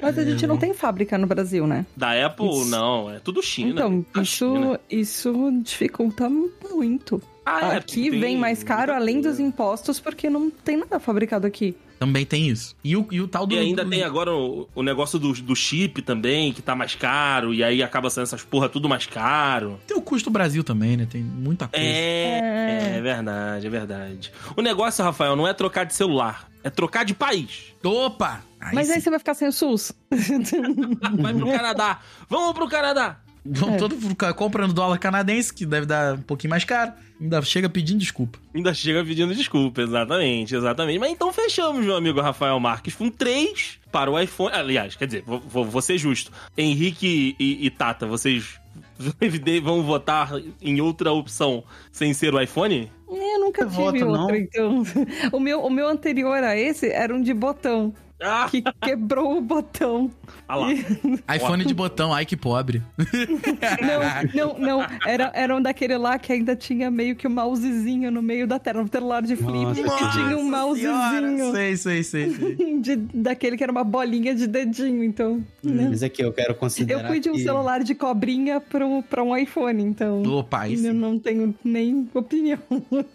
Mas 0.00 0.18
a 0.18 0.24
gente 0.24 0.46
não 0.46 0.56
tem 0.56 0.72
fábrica 0.74 1.18
no 1.18 1.26
Brasil, 1.26 1.66
né? 1.66 1.84
Da 1.96 2.24
Apple, 2.26 2.48
Isso. 2.48 2.70
não, 2.70 3.10
é 3.10 3.18
tudo 3.18 3.42
China. 3.42 3.70
então, 3.70 4.06
A 4.14 4.22
China. 4.24 4.80
isso, 4.90 5.32
isso 5.32 5.60
dificulta 5.62 6.28
muito. 6.28 7.20
Ah, 7.44 7.74
é, 7.74 7.76
aqui 7.78 8.10
tem 8.10 8.20
vem 8.20 8.36
mais 8.36 8.62
caro, 8.62 8.92
além 8.92 9.20
dos 9.22 9.40
impostos, 9.40 9.98
porque 9.98 10.28
não 10.28 10.50
tem 10.50 10.76
nada 10.76 11.00
fabricado 11.00 11.46
aqui. 11.46 11.74
Também 11.98 12.24
tem 12.24 12.46
isso. 12.48 12.76
E 12.84 12.94
o, 12.96 13.08
e 13.10 13.20
o 13.20 13.26
tal 13.26 13.44
do. 13.46 13.54
E 13.54 13.58
ainda 13.58 13.82
do- 13.84 13.90
tem 13.90 14.04
agora 14.04 14.32
o, 14.32 14.68
o 14.74 14.82
negócio 14.84 15.18
do, 15.18 15.32
do 15.32 15.56
chip 15.56 16.00
também, 16.02 16.52
que 16.52 16.62
tá 16.62 16.76
mais 16.76 16.94
caro, 16.94 17.52
e 17.52 17.64
aí 17.64 17.82
acaba 17.82 18.08
sendo 18.10 18.24
essas 18.24 18.42
porra 18.44 18.68
tudo 18.68 18.88
mais 18.88 19.06
caro. 19.06 19.80
Tem 19.86 19.96
o 19.96 20.00
custo 20.02 20.30
Brasil 20.30 20.62
também, 20.62 20.96
né? 20.96 21.08
Tem 21.10 21.22
muita 21.22 21.66
coisa. 21.66 21.84
É, 21.84 22.94
é 22.98 23.00
verdade, 23.00 23.66
é 23.66 23.70
verdade. 23.70 24.32
O 24.56 24.62
negócio, 24.62 25.02
Rafael, 25.04 25.34
não 25.34 25.48
é 25.48 25.52
trocar 25.54 25.84
de 25.84 25.94
celular, 25.94 26.48
é 26.68 26.70
trocar 26.70 27.04
de 27.04 27.14
país. 27.14 27.74
Opa! 27.82 28.42
Aí 28.60 28.74
Mas 28.74 28.88
aí 28.90 28.96
sim. 28.96 29.02
você 29.02 29.10
vai 29.10 29.18
ficar 29.18 29.34
sem 29.34 29.48
o 29.48 29.52
SUS. 29.52 29.92
Vai 31.20 31.34
pro 31.34 31.46
Canadá. 31.46 32.00
Vamos 32.28 32.52
pro 32.54 32.68
Canadá. 32.68 33.20
Vão 33.44 33.74
É. 33.74 33.76
todo 33.78 33.96
comprando 34.34 34.72
dólar 34.74 34.98
canadense, 34.98 35.54
que 35.54 35.64
deve 35.64 35.86
dar 35.86 36.14
um 36.16 36.22
pouquinho 36.22 36.50
mais 36.50 36.64
caro. 36.64 36.92
Ainda 37.20 37.40
chega 37.42 37.68
pedindo 37.68 37.98
desculpa. 37.98 38.38
Ainda 38.54 38.74
chega 38.74 39.02
pedindo 39.04 39.34
desculpa, 39.34 39.80
exatamente, 39.82 40.54
exatamente. 40.54 40.98
Mas 40.98 41.10
então 41.12 41.32
fechamos, 41.32 41.84
meu 41.84 41.96
amigo 41.96 42.20
Rafael 42.20 42.58
Marques, 42.60 42.94
com 42.94 43.08
três 43.10 43.78
para 43.90 44.10
o 44.10 44.18
iPhone. 44.20 44.54
Aliás, 44.54 44.96
quer 44.96 45.06
dizer, 45.06 45.22
vou, 45.26 45.40
vou- 45.40 45.64
vou 45.64 45.80
ser 45.80 45.96
justo. 45.98 46.30
Henrique 46.56 47.34
e, 47.38 47.64
e 47.66 47.70
Tata, 47.70 48.06
vocês 48.06 48.58
vão 49.62 49.82
votar 49.82 50.32
em 50.60 50.80
outra 50.80 51.12
opção 51.12 51.64
sem 51.92 52.12
ser 52.12 52.34
o 52.34 52.40
iPhone? 52.40 52.90
Eu 53.10 53.40
nunca 53.40 53.62
Eu 53.62 53.70
tive 53.70 54.02
voto, 54.02 54.06
outro, 54.06 54.28
não. 54.28 54.34
então. 54.36 54.82
O 55.32 55.40
meu, 55.40 55.60
o 55.62 55.70
meu 55.70 55.88
anterior 55.88 56.42
a 56.42 56.56
esse 56.56 56.90
era 56.90 57.14
um 57.14 57.22
de 57.22 57.32
botão, 57.34 57.94
Ah, 58.20 58.48
que 58.50 58.62
quebrou 58.80 59.38
o 59.38 59.40
botão. 59.40 60.10
ah 60.48 60.56
lá. 60.56 60.68
iPhone 61.36 61.64
de 61.64 61.72
botão, 61.74 62.12
ai 62.12 62.26
que 62.26 62.36
pobre. 62.36 62.82
Não, 64.34 64.54
não, 64.54 64.58
não. 64.80 64.86
Era, 65.06 65.30
era 65.34 65.54
um 65.56 65.60
daquele 65.62 65.96
lá 65.96 66.18
que 66.18 66.32
ainda 66.32 66.56
tinha 66.56 66.90
meio 66.90 67.14
que 67.16 67.26
o 67.26 67.30
mousezinho 67.30 68.10
no 68.10 68.22
meio 68.22 68.46
da 68.46 68.58
tela. 68.58 68.82
Um 68.82 68.86
celular 68.88 69.22
de 69.22 69.36
flip 69.36 69.50
Nossa, 69.52 69.82
que 69.82 70.12
tinha 70.12 70.36
um 70.36 70.50
mousezinho. 70.50 71.52
Sei, 71.52 71.76
sei, 71.76 72.02
sei, 72.02 72.30
sei. 72.30 72.78
De, 72.78 72.96
daquele 72.96 73.56
que 73.56 73.62
era 73.62 73.72
uma 73.72 73.84
bolinha 73.84 74.34
de 74.34 74.46
dedinho, 74.46 75.02
então. 75.02 75.42
né? 75.62 75.86
Mas 75.90 76.02
aqui 76.02 76.22
eu 76.22 76.32
quero 76.32 76.50
Eu 76.52 76.54
considerar 76.56 77.08
fui 77.08 77.18
de 77.20 77.28
um 77.30 77.34
que... 77.34 77.42
celular 77.42 77.82
de 77.82 77.94
cobrinha 77.94 78.60
pra 78.60 78.86
um, 78.86 79.02
pra 79.02 79.22
um 79.22 79.36
iPhone, 79.36 79.82
então. 79.82 80.22
Opa, 80.22 80.60
aí 80.60 80.84
Eu 80.84 80.94
não 80.94 81.18
tenho 81.18 81.54
nem 81.64 82.08
opinião. 82.14 82.58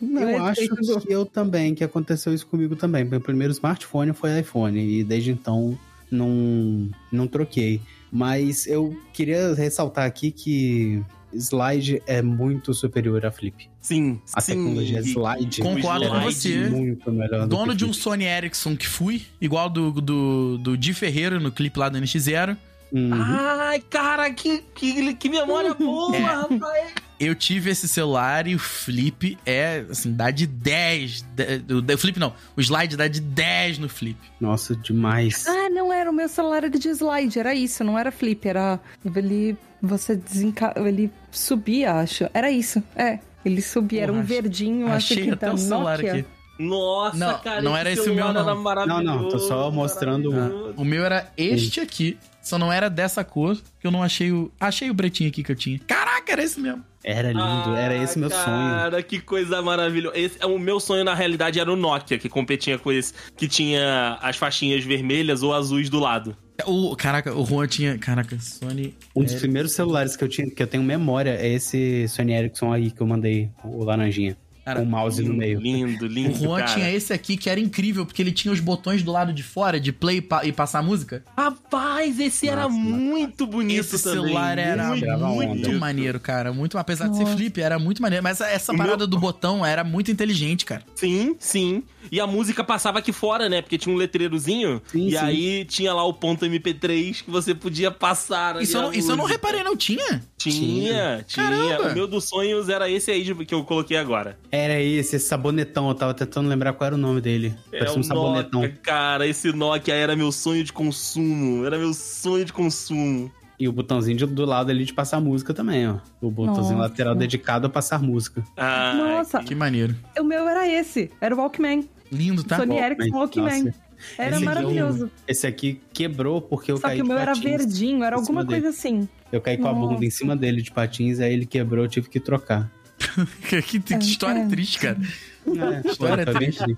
Não 0.01 0.27
é 0.27 0.37
Eu 0.37 0.43
acho 0.45 0.67
do- 0.67 1.01
que 1.01 1.13
eu 1.13 1.25
também, 1.25 1.73
que 1.75 1.83
aconteceu 1.83 2.33
isso 2.33 2.45
comigo 2.47 2.75
também. 2.75 3.03
Meu 3.05 3.21
primeiro 3.21 3.51
smartphone 3.53 4.13
foi 4.13 4.39
iPhone 4.39 4.79
e 4.99 5.03
desde 5.03 5.31
então 5.31 5.77
não, 6.11 6.89
não 7.11 7.27
troquei. 7.27 7.81
Mas 8.11 8.67
eu 8.67 8.95
queria 9.13 9.53
ressaltar 9.55 10.05
aqui 10.05 10.31
que 10.31 11.01
slide 11.33 12.01
é 12.05 12.21
muito 12.21 12.73
superior 12.73 13.25
a 13.25 13.31
flip. 13.31 13.67
Sim, 13.81 14.21
A 14.33 14.39
sim. 14.39 14.53
tecnologia 14.53 15.01
slide 15.01 15.61
Concordo 15.61 16.05
O 16.05 16.09
com 16.09 16.19
você. 16.21 16.69
muito 16.69 17.11
melhor 17.11 17.41
do 17.41 17.47
Dono 17.47 17.71
que 17.71 17.77
de 17.79 17.85
um. 17.85 17.91
Sony 17.93 18.25
Ericsson 18.25 18.77
que 18.77 18.87
fui, 18.87 19.23
igual 19.41 19.69
do, 19.69 19.91
do, 19.91 20.57
do 20.59 20.77
Di 20.77 20.93
Ferreira 20.93 21.39
no 21.39 21.51
clipe 21.51 21.77
lá 21.79 21.89
do 21.89 21.97
NX0. 21.97 22.55
Uhum. 22.91 23.09
Ai, 23.11 23.79
cara, 23.89 24.31
que, 24.31 24.59
que, 24.75 25.15
que 25.15 25.27
memória 25.27 25.73
boa, 25.75 26.15
É. 26.15 26.19
rapaz. 26.19 26.93
Eu 27.23 27.35
tive 27.35 27.69
esse 27.71 27.87
celular 27.87 28.47
e 28.47 28.55
o 28.55 28.59
flip 28.59 29.37
é, 29.45 29.85
assim, 29.89 30.11
dá 30.13 30.29
de 30.31 30.45
10. 30.47 31.21
de- 31.21 31.93
O, 31.93 31.97
flip 31.97 32.19
não, 32.19 32.33
o 32.55 32.61
slide 32.61 32.95
dá 32.97 33.07
de 33.07 33.21
10 33.21 33.77
no 33.79 33.87
flip. 33.89 34.17
Nossa, 34.39 34.75
demais. 34.75 35.45
Ah, 35.47 35.69
não 35.69 35.91
era 35.91 36.09
o 36.09 36.13
meu 36.13 36.27
celular 36.27 36.57
era 36.63 36.69
de 36.69 36.89
slide, 36.89 37.39
era 37.39 37.53
isso, 37.55 37.83
não 37.83 37.97
era 37.97 38.11
flip, 38.11 38.47
era. 38.47 38.79
Ele. 39.15 39.57
Você 39.81 40.15
desenca... 40.15 40.73
Ele 40.77 41.11
subia, 41.29 41.93
acho. 41.95 42.29
Era 42.33 42.49
isso, 42.49 42.81
é. 42.95 43.19
Ele 43.43 43.61
subia, 43.61 44.03
era 44.03 44.11
um 44.11 44.15
Porra, 44.15 44.27
verdinho, 44.27 44.87
acho 44.87 45.13
Achei 45.13 45.25
que 45.25 45.31
até 45.31 45.47
da 45.47 45.53
o 45.53 45.57
celular 45.57 45.97
Nokia. 45.97 46.13
aqui. 46.21 46.25
Nossa, 46.59 47.17
Não, 47.17 47.39
cara. 47.39 47.61
não 47.61 47.75
era 47.75 47.91
esse 47.91 48.09
o 48.09 48.13
meu, 48.15 48.31
não. 48.31 48.41
era 48.41 48.55
maravilhoso, 48.55 49.03
Não, 49.03 49.21
não, 49.23 49.29
tô 49.29 49.39
só 49.39 49.69
mostrando 49.71 50.29
o- 50.29 50.33
maravilhoso. 50.33 50.73
O 50.77 50.85
meu 50.85 51.03
era 51.03 51.29
este 51.35 51.81
aqui. 51.81 52.17
Só 52.43 52.59
não 52.59 52.71
era 52.71 52.89
dessa 52.89 53.23
cor, 53.23 53.57
que 53.79 53.87
eu 53.87 53.91
não 53.91 54.03
achei 54.03 54.31
o. 54.31 54.51
Achei 54.59 54.89
o 54.89 54.95
pretinho 54.95 55.29
aqui 55.29 55.41
que 55.43 55.51
eu 55.51 55.55
tinha. 55.55 55.79
Caraca, 55.87 56.31
era 56.33 56.43
esse 56.43 56.59
mesmo. 56.59 56.83
Era 57.03 57.29
lindo, 57.33 57.75
era 57.75 57.95
esse 57.95 58.17
meu 58.19 58.29
Ah, 58.31 58.31
sonho. 58.45 58.69
Cara, 58.69 59.03
que 59.03 59.19
coisa 59.19 59.61
maravilhosa. 59.61 60.17
Esse, 60.17 60.45
o 60.45 60.57
meu 60.59 60.79
sonho, 60.79 61.03
na 61.03 61.13
realidade, 61.13 61.59
era 61.59 61.71
o 61.71 61.75
Nokia, 61.75 62.17
que 62.17 62.29
competia 62.29 62.77
com 62.77 62.91
esse, 62.91 63.13
que 63.35 63.47
tinha 63.47 64.17
as 64.21 64.37
faixinhas 64.37 64.83
vermelhas 64.85 65.41
ou 65.43 65.53
azuis 65.53 65.89
do 65.89 65.99
lado. 65.99 66.35
O, 66.65 66.95
caraca, 66.95 67.33
o 67.35 67.45
Juan 67.45 67.67
tinha. 67.67 67.97
Caraca, 67.97 68.37
Sony. 68.39 68.95
Um 69.15 69.23
dos 69.23 69.33
primeiros 69.35 69.71
celulares 69.73 70.15
que 70.15 70.23
eu 70.23 70.29
tinha, 70.29 70.49
que 70.49 70.61
eu 70.61 70.67
tenho 70.67 70.83
memória 70.83 71.31
é 71.31 71.47
esse 71.49 72.07
Sony 72.07 72.33
Ericsson 72.33 72.71
aí 72.71 72.91
que 72.91 73.01
eu 73.01 73.07
mandei, 73.07 73.49
o 73.63 73.83
laranjinha. 73.83 74.37
Cara, 74.65 74.81
o 74.81 74.85
mouse 74.85 75.21
no 75.23 75.33
meio. 75.33 75.59
Lindo, 75.59 76.05
O 76.05 76.07
lindo, 76.07 76.37
Juan 76.37 76.59
cara. 76.61 76.73
tinha 76.73 76.89
esse 76.91 77.11
aqui 77.11 77.35
que 77.35 77.49
era 77.49 77.59
incrível, 77.59 78.05
porque 78.05 78.21
ele 78.21 78.31
tinha 78.31 78.51
os 78.53 78.59
botões 78.59 79.03
do 79.03 79.11
lado 79.11 79.33
de 79.33 79.43
fora 79.43 79.79
de 79.79 79.91
play 79.91 80.17
e 80.17 80.21
pa- 80.21 80.45
e 80.45 80.51
passar 80.51 80.81
música. 80.81 81.23
Rapaz, 81.37 82.19
esse 82.19 82.47
era 82.47 82.63
Nossa, 82.63 82.75
muito 82.75 83.45
bonito 83.45 83.79
Esse 83.79 84.01
também. 84.03 84.23
celular 84.23 84.57
era 84.57 84.87
muito, 84.95 85.45
muito 85.47 85.73
maneiro, 85.73 86.19
cara. 86.19 86.53
Muito, 86.53 86.77
apesar 86.77 87.07
de 87.09 87.17
ser 87.17 87.23
Nossa. 87.23 87.35
flip, 87.35 87.59
era 87.61 87.77
muito 87.77 88.01
maneiro. 88.01 88.23
Mas 88.23 88.39
essa, 88.41 88.49
essa 88.49 88.73
O 88.73 88.77
parada 88.77 88.97
meu- 88.99 89.07
do 89.07 89.19
botão 89.19 89.65
era 89.65 89.83
muito 89.83 90.09
inteligente, 90.11 90.65
cara. 90.65 90.83
Sim, 90.95 91.35
sim. 91.39 91.83
E 92.11 92.19
a 92.19 92.27
música 92.27 92.63
passava 92.63 92.99
aqui 92.99 93.11
fora, 93.13 93.47
né? 93.49 93.61
Porque 93.61 93.77
tinha 93.77 93.93
um 93.93 93.97
letreirozinho. 93.97 94.81
Sim, 94.87 95.07
e 95.07 95.11
sim. 95.11 95.17
aí 95.17 95.65
tinha 95.65 95.93
lá 95.93 96.03
o 96.05 96.13
ponto 96.13 96.45
MP3 96.45 97.21
que 97.23 97.31
você 97.31 97.53
podia 97.55 97.91
passar. 97.91 98.55
ali 98.55 98.63
Isso 98.65 98.77
eu, 98.77 98.81
não, 98.83 98.93
isso 98.93 99.11
eu 99.11 99.15
não 99.15 99.25
reparei, 99.25 99.63
não 99.63 99.75
tinha? 99.75 100.21
Tinha, 100.37 101.23
tinha. 101.27 101.45
Caramba. 101.47 101.89
O 101.91 101.93
meu 101.93 102.07
dos 102.07 102.25
sonhos 102.27 102.69
era 102.69 102.89
esse 102.89 103.09
aí 103.11 103.23
que 103.45 103.53
eu 103.53 103.63
coloquei 103.63 103.97
agora. 103.97 104.37
Era 104.55 104.79
esse, 104.79 105.15
esse 105.15 105.25
sabonetão. 105.25 105.89
Eu 105.89 105.95
tava 105.95 106.13
tentando 106.13 106.47
lembrar 106.47 106.73
qual 106.73 106.85
era 106.85 106.95
o 106.95 106.97
nome 106.97 107.19
dele. 107.19 107.55
É 107.71 107.89
um 107.91 107.99
o 107.99 108.03
sabonetão. 108.03 108.61
Nokia, 108.61 108.77
cara. 108.83 109.25
Esse 109.25 109.51
Nokia 109.51 109.95
era 109.95 110.15
meu 110.15 110.31
sonho 110.31 110.63
de 110.63 110.71
consumo. 110.71 111.65
Era 111.65 111.75
meu 111.79 111.91
sonho 111.91 112.45
de 112.45 112.53
consumo. 112.53 113.31
E 113.59 113.67
o 113.67 113.71
botãozinho 113.71 114.15
de- 114.15 114.25
do 114.27 114.45
lado 114.45 114.69
ali 114.69 114.85
de 114.85 114.93
passar 114.93 115.19
música 115.19 115.55
também, 115.55 115.87
ó. 115.87 115.97
O 116.21 116.29
botãozinho 116.29 116.77
Nossa. 116.77 116.89
lateral 116.89 117.15
dedicado 117.15 117.65
a 117.65 117.69
passar 117.69 117.99
música. 117.99 118.43
Ah, 118.55 118.93
Nossa. 118.95 119.39
Que 119.43 119.55
maneiro. 119.55 119.95
O 120.19 120.23
meu 120.23 120.47
era 120.47 120.67
esse, 120.67 121.09
era 121.19 121.33
o 121.33 121.37
Walkman. 121.39 121.89
Lindo, 122.11 122.43
tá? 122.43 122.57
Sony 122.57 122.77
Ericsson 122.77 123.09
Walkman. 123.17 123.63
nossa. 123.63 123.83
Era 124.19 124.35
Esse 124.35 124.45
maravilhoso. 124.45 125.09
Esse 125.27 125.47
aqui 125.47 125.79
quebrou 125.93 126.41
porque 126.41 126.71
eu 126.71 126.77
Só 126.77 126.87
caí 126.89 126.97
que 126.97 127.03
o 127.03 127.07
meu 127.07 127.17
era 127.17 127.33
verdinho, 127.33 128.03
era 128.03 128.17
alguma 128.17 128.45
coisa 128.45 128.69
assim. 128.69 129.07
Eu 129.31 129.41
caí 129.41 129.57
com 129.57 129.67
a 129.67 129.73
bunda 129.73 130.05
em 130.05 130.09
cima 130.11 130.35
dele 130.35 130.61
de 130.61 130.69
patins, 130.71 131.19
aí 131.19 131.33
ele 131.33 131.45
quebrou, 131.47 131.85
eu 131.85 131.89
tive 131.89 132.07
que 132.09 132.19
trocar. 132.19 132.69
que, 133.61 133.79
que 133.79 133.93
história 133.95 134.39
É. 134.41 134.47
triste, 134.47 134.79
cara. 134.79 134.97
É, 135.45 135.89
História 135.89 136.25
triste. 136.25 136.75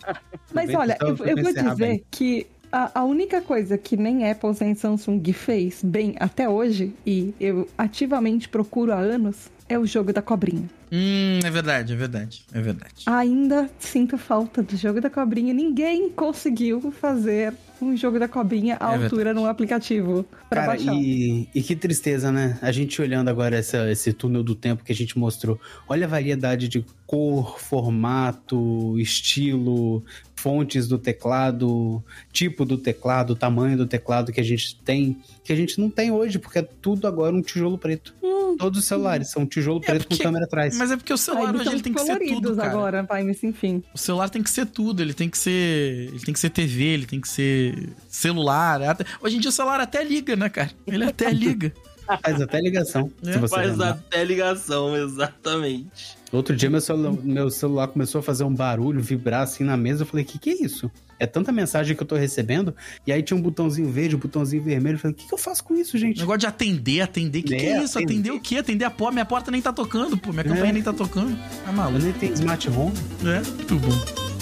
Mas 0.53 0.67
Bem, 0.67 0.75
olha, 0.75 0.97
eu, 1.01 1.15
eu 1.17 1.37
vou 1.43 1.53
dizer 1.53 1.75
bem. 1.75 2.03
que 2.09 2.47
a, 2.71 2.99
a 2.99 3.03
única 3.03 3.41
coisa 3.41 3.77
que 3.77 3.95
nem 3.95 4.29
Apple 4.29 4.53
nem 4.59 4.73
Samsung 4.75 5.21
fez 5.33 5.83
bem 5.83 6.15
até 6.19 6.49
hoje, 6.49 6.93
e 7.05 7.33
eu 7.39 7.69
ativamente 7.77 8.49
procuro 8.49 8.91
há 8.91 8.97
anos, 8.97 9.49
é 9.67 9.77
o 9.79 9.85
jogo 9.85 10.13
da 10.13 10.21
cobrinha. 10.21 10.69
Hum, 10.91 11.39
é 11.43 11.49
verdade, 11.49 11.93
é 11.93 11.95
verdade. 11.95 12.45
É 12.53 12.61
verdade. 12.61 13.03
Ainda 13.07 13.69
sinto 13.79 14.17
falta 14.17 14.61
do 14.61 14.77
jogo 14.77 15.01
da 15.01 15.09
cobrinha. 15.09 15.53
Ninguém 15.53 16.09
conseguiu 16.11 16.91
fazer 16.91 17.53
um 17.81 17.97
jogo 17.97 18.17
da 18.19 18.27
cobrinha 18.27 18.77
à 18.79 18.93
É 18.93 19.03
altura 19.03 19.33
num 19.33 19.45
aplicativo 19.45 20.23
pra 20.49 20.61
Cara, 20.61 20.73
baixar. 20.77 20.93
e, 20.95 21.49
e 21.53 21.61
que 21.61 21.75
tristeza, 21.75 22.31
né? 22.31 22.57
A 22.61 22.71
gente 22.71 23.01
olhando 23.01 23.27
agora 23.29 23.57
essa, 23.57 23.91
esse 23.91 24.13
túnel 24.13 24.43
do 24.43 24.55
tempo 24.55 24.83
que 24.83 24.91
a 24.91 24.95
gente 24.95 25.17
mostrou. 25.17 25.59
Olha 25.89 26.05
a 26.05 26.09
variedade 26.09 26.67
de 26.69 26.85
cor, 27.05 27.59
formato, 27.59 28.97
estilo, 28.99 30.03
fontes 30.45 30.87
do 30.87 30.99
teclado, 30.99 32.03
tipo 32.31 32.63
do 32.65 32.77
teclado, 32.77 33.35
tamanho 33.35 33.75
do 33.75 33.87
teclado 33.87 34.31
que 34.31 34.39
a 34.39 34.43
gente 34.43 34.75
tem, 34.85 35.17
que 35.43 35.51
a 35.51 35.55
gente 35.55 35.79
não 35.79 35.89
tem 35.89 36.11
hoje, 36.11 36.37
porque 36.37 36.59
é 36.59 36.61
tudo 36.61 37.07
agora 37.07 37.35
um 37.35 37.41
tijolo 37.41 37.79
preto. 37.79 38.13
Todos 38.59 38.79
os 38.81 38.85
celulares 38.85 39.31
são 39.31 39.41
um 39.41 39.45
tijolo 39.47 39.79
É 39.83 39.87
preto 39.87 40.03
porque- 40.03 40.17
com 40.17 40.23
câmera 40.23 40.45
atrás. 40.45 40.77
Mas 40.77 40.91
é 40.91 40.95
porque 40.97 41.11
o 41.11 41.17
celular 41.17 41.49
eles 41.49 41.61
hoje 41.61 41.69
ele 41.71 41.81
tem 41.81 41.93
que 41.93 41.99
ser 41.99 42.19
tudo, 42.19 42.55
cara. 42.55 42.69
agora, 42.69 43.03
vai, 43.03 43.23
mas 43.23 43.43
enfim. 43.43 43.81
O 43.91 43.97
celular 43.97 44.29
tem 44.29 44.43
que 44.43 44.49
ser 44.51 44.67
tudo, 44.67 45.01
ele 45.01 45.15
tem 45.15 45.27
que 45.29 45.37
ser. 45.37 46.09
Ele 46.13 46.19
tem 46.19 46.31
que 46.33 46.39
ser 46.39 46.51
TV, 46.51 46.83
ele 46.83 47.05
tem 47.07 47.19
que 47.19 47.27
ser 47.27 47.89
celular. 48.07 48.83
até- 48.83 49.03
Hoje 49.21 49.37
em 49.37 49.39
dia 49.39 49.49
o 49.49 49.51
celular 49.53 49.79
até 49.79 50.03
liga, 50.03 50.35
né, 50.35 50.47
cara? 50.47 50.69
Ele 50.85 51.03
até 51.05 51.31
liga. 51.33 51.73
Faz 52.21 52.39
até 52.39 52.61
ligação, 52.61 53.11
É, 53.25 53.33
se 53.33 53.39
você 53.39 53.55
Faz 53.55 53.71
lembrar. 53.71 53.89
até 53.89 54.23
ligação, 54.23 54.95
exatamente. 54.95 56.15
Outro 56.35 56.55
dia 56.55 56.69
meu 56.69 56.81
celular, 56.81 57.13
meu 57.23 57.49
celular 57.49 57.87
começou 57.87 58.19
a 58.19 58.21
fazer 58.23 58.43
um 58.43 58.53
barulho, 58.53 59.01
vibrar 59.01 59.41
assim 59.43 59.63
na 59.63 59.75
mesa. 59.77 60.03
Eu 60.03 60.07
falei, 60.07 60.25
que 60.25 60.37
que 60.37 60.49
é 60.49 60.53
isso? 60.65 60.89
É 61.17 61.25
tanta 61.25 61.51
mensagem 61.51 61.95
que 61.95 62.03
eu 62.03 62.07
tô 62.07 62.15
recebendo. 62.15 62.75
E 63.07 63.11
aí 63.11 63.23
tinha 63.23 63.37
um 63.37 63.41
botãozinho 63.41 63.89
verde, 63.89 64.15
um 64.15 64.19
botãozinho 64.19 64.61
vermelho. 64.61 64.95
Eu 64.95 64.99
falei, 64.99 65.13
o 65.13 65.17
que, 65.17 65.27
que 65.27 65.33
eu 65.33 65.37
faço 65.37 65.63
com 65.63 65.73
isso, 65.75 65.97
gente? 65.97 66.19
Negócio 66.19 66.39
de 66.39 66.47
atender, 66.47 67.01
atender. 67.01 67.41
Que 67.41 67.55
que 67.55 67.65
é 67.65 67.69
É, 67.71 67.83
isso? 67.83 67.97
atender. 67.97 68.13
Atender 68.13 68.31
o 68.31 68.39
quê? 68.41 68.57
Atender 68.57 68.83
a 68.85 68.91
porta. 68.91 69.13
Minha 69.13 69.25
porta 69.25 69.49
nem 69.49 69.61
tá 69.61 69.71
tocando, 69.71 70.17
pô. 70.17 70.31
Minha 70.31 70.43
campanha 70.43 70.69
É. 70.69 70.73
nem 70.73 70.83
tá 70.83 70.91
tocando. 70.91 71.35
Tá 71.63 71.71
Eu 71.71 71.73
maluco. 71.73 72.03
nem 72.03 72.11
tenho 72.13 72.33
smart 72.33 72.69
home. 72.69 72.93
É, 73.23 73.39
muito 73.55 73.75
bom. 73.75 74.34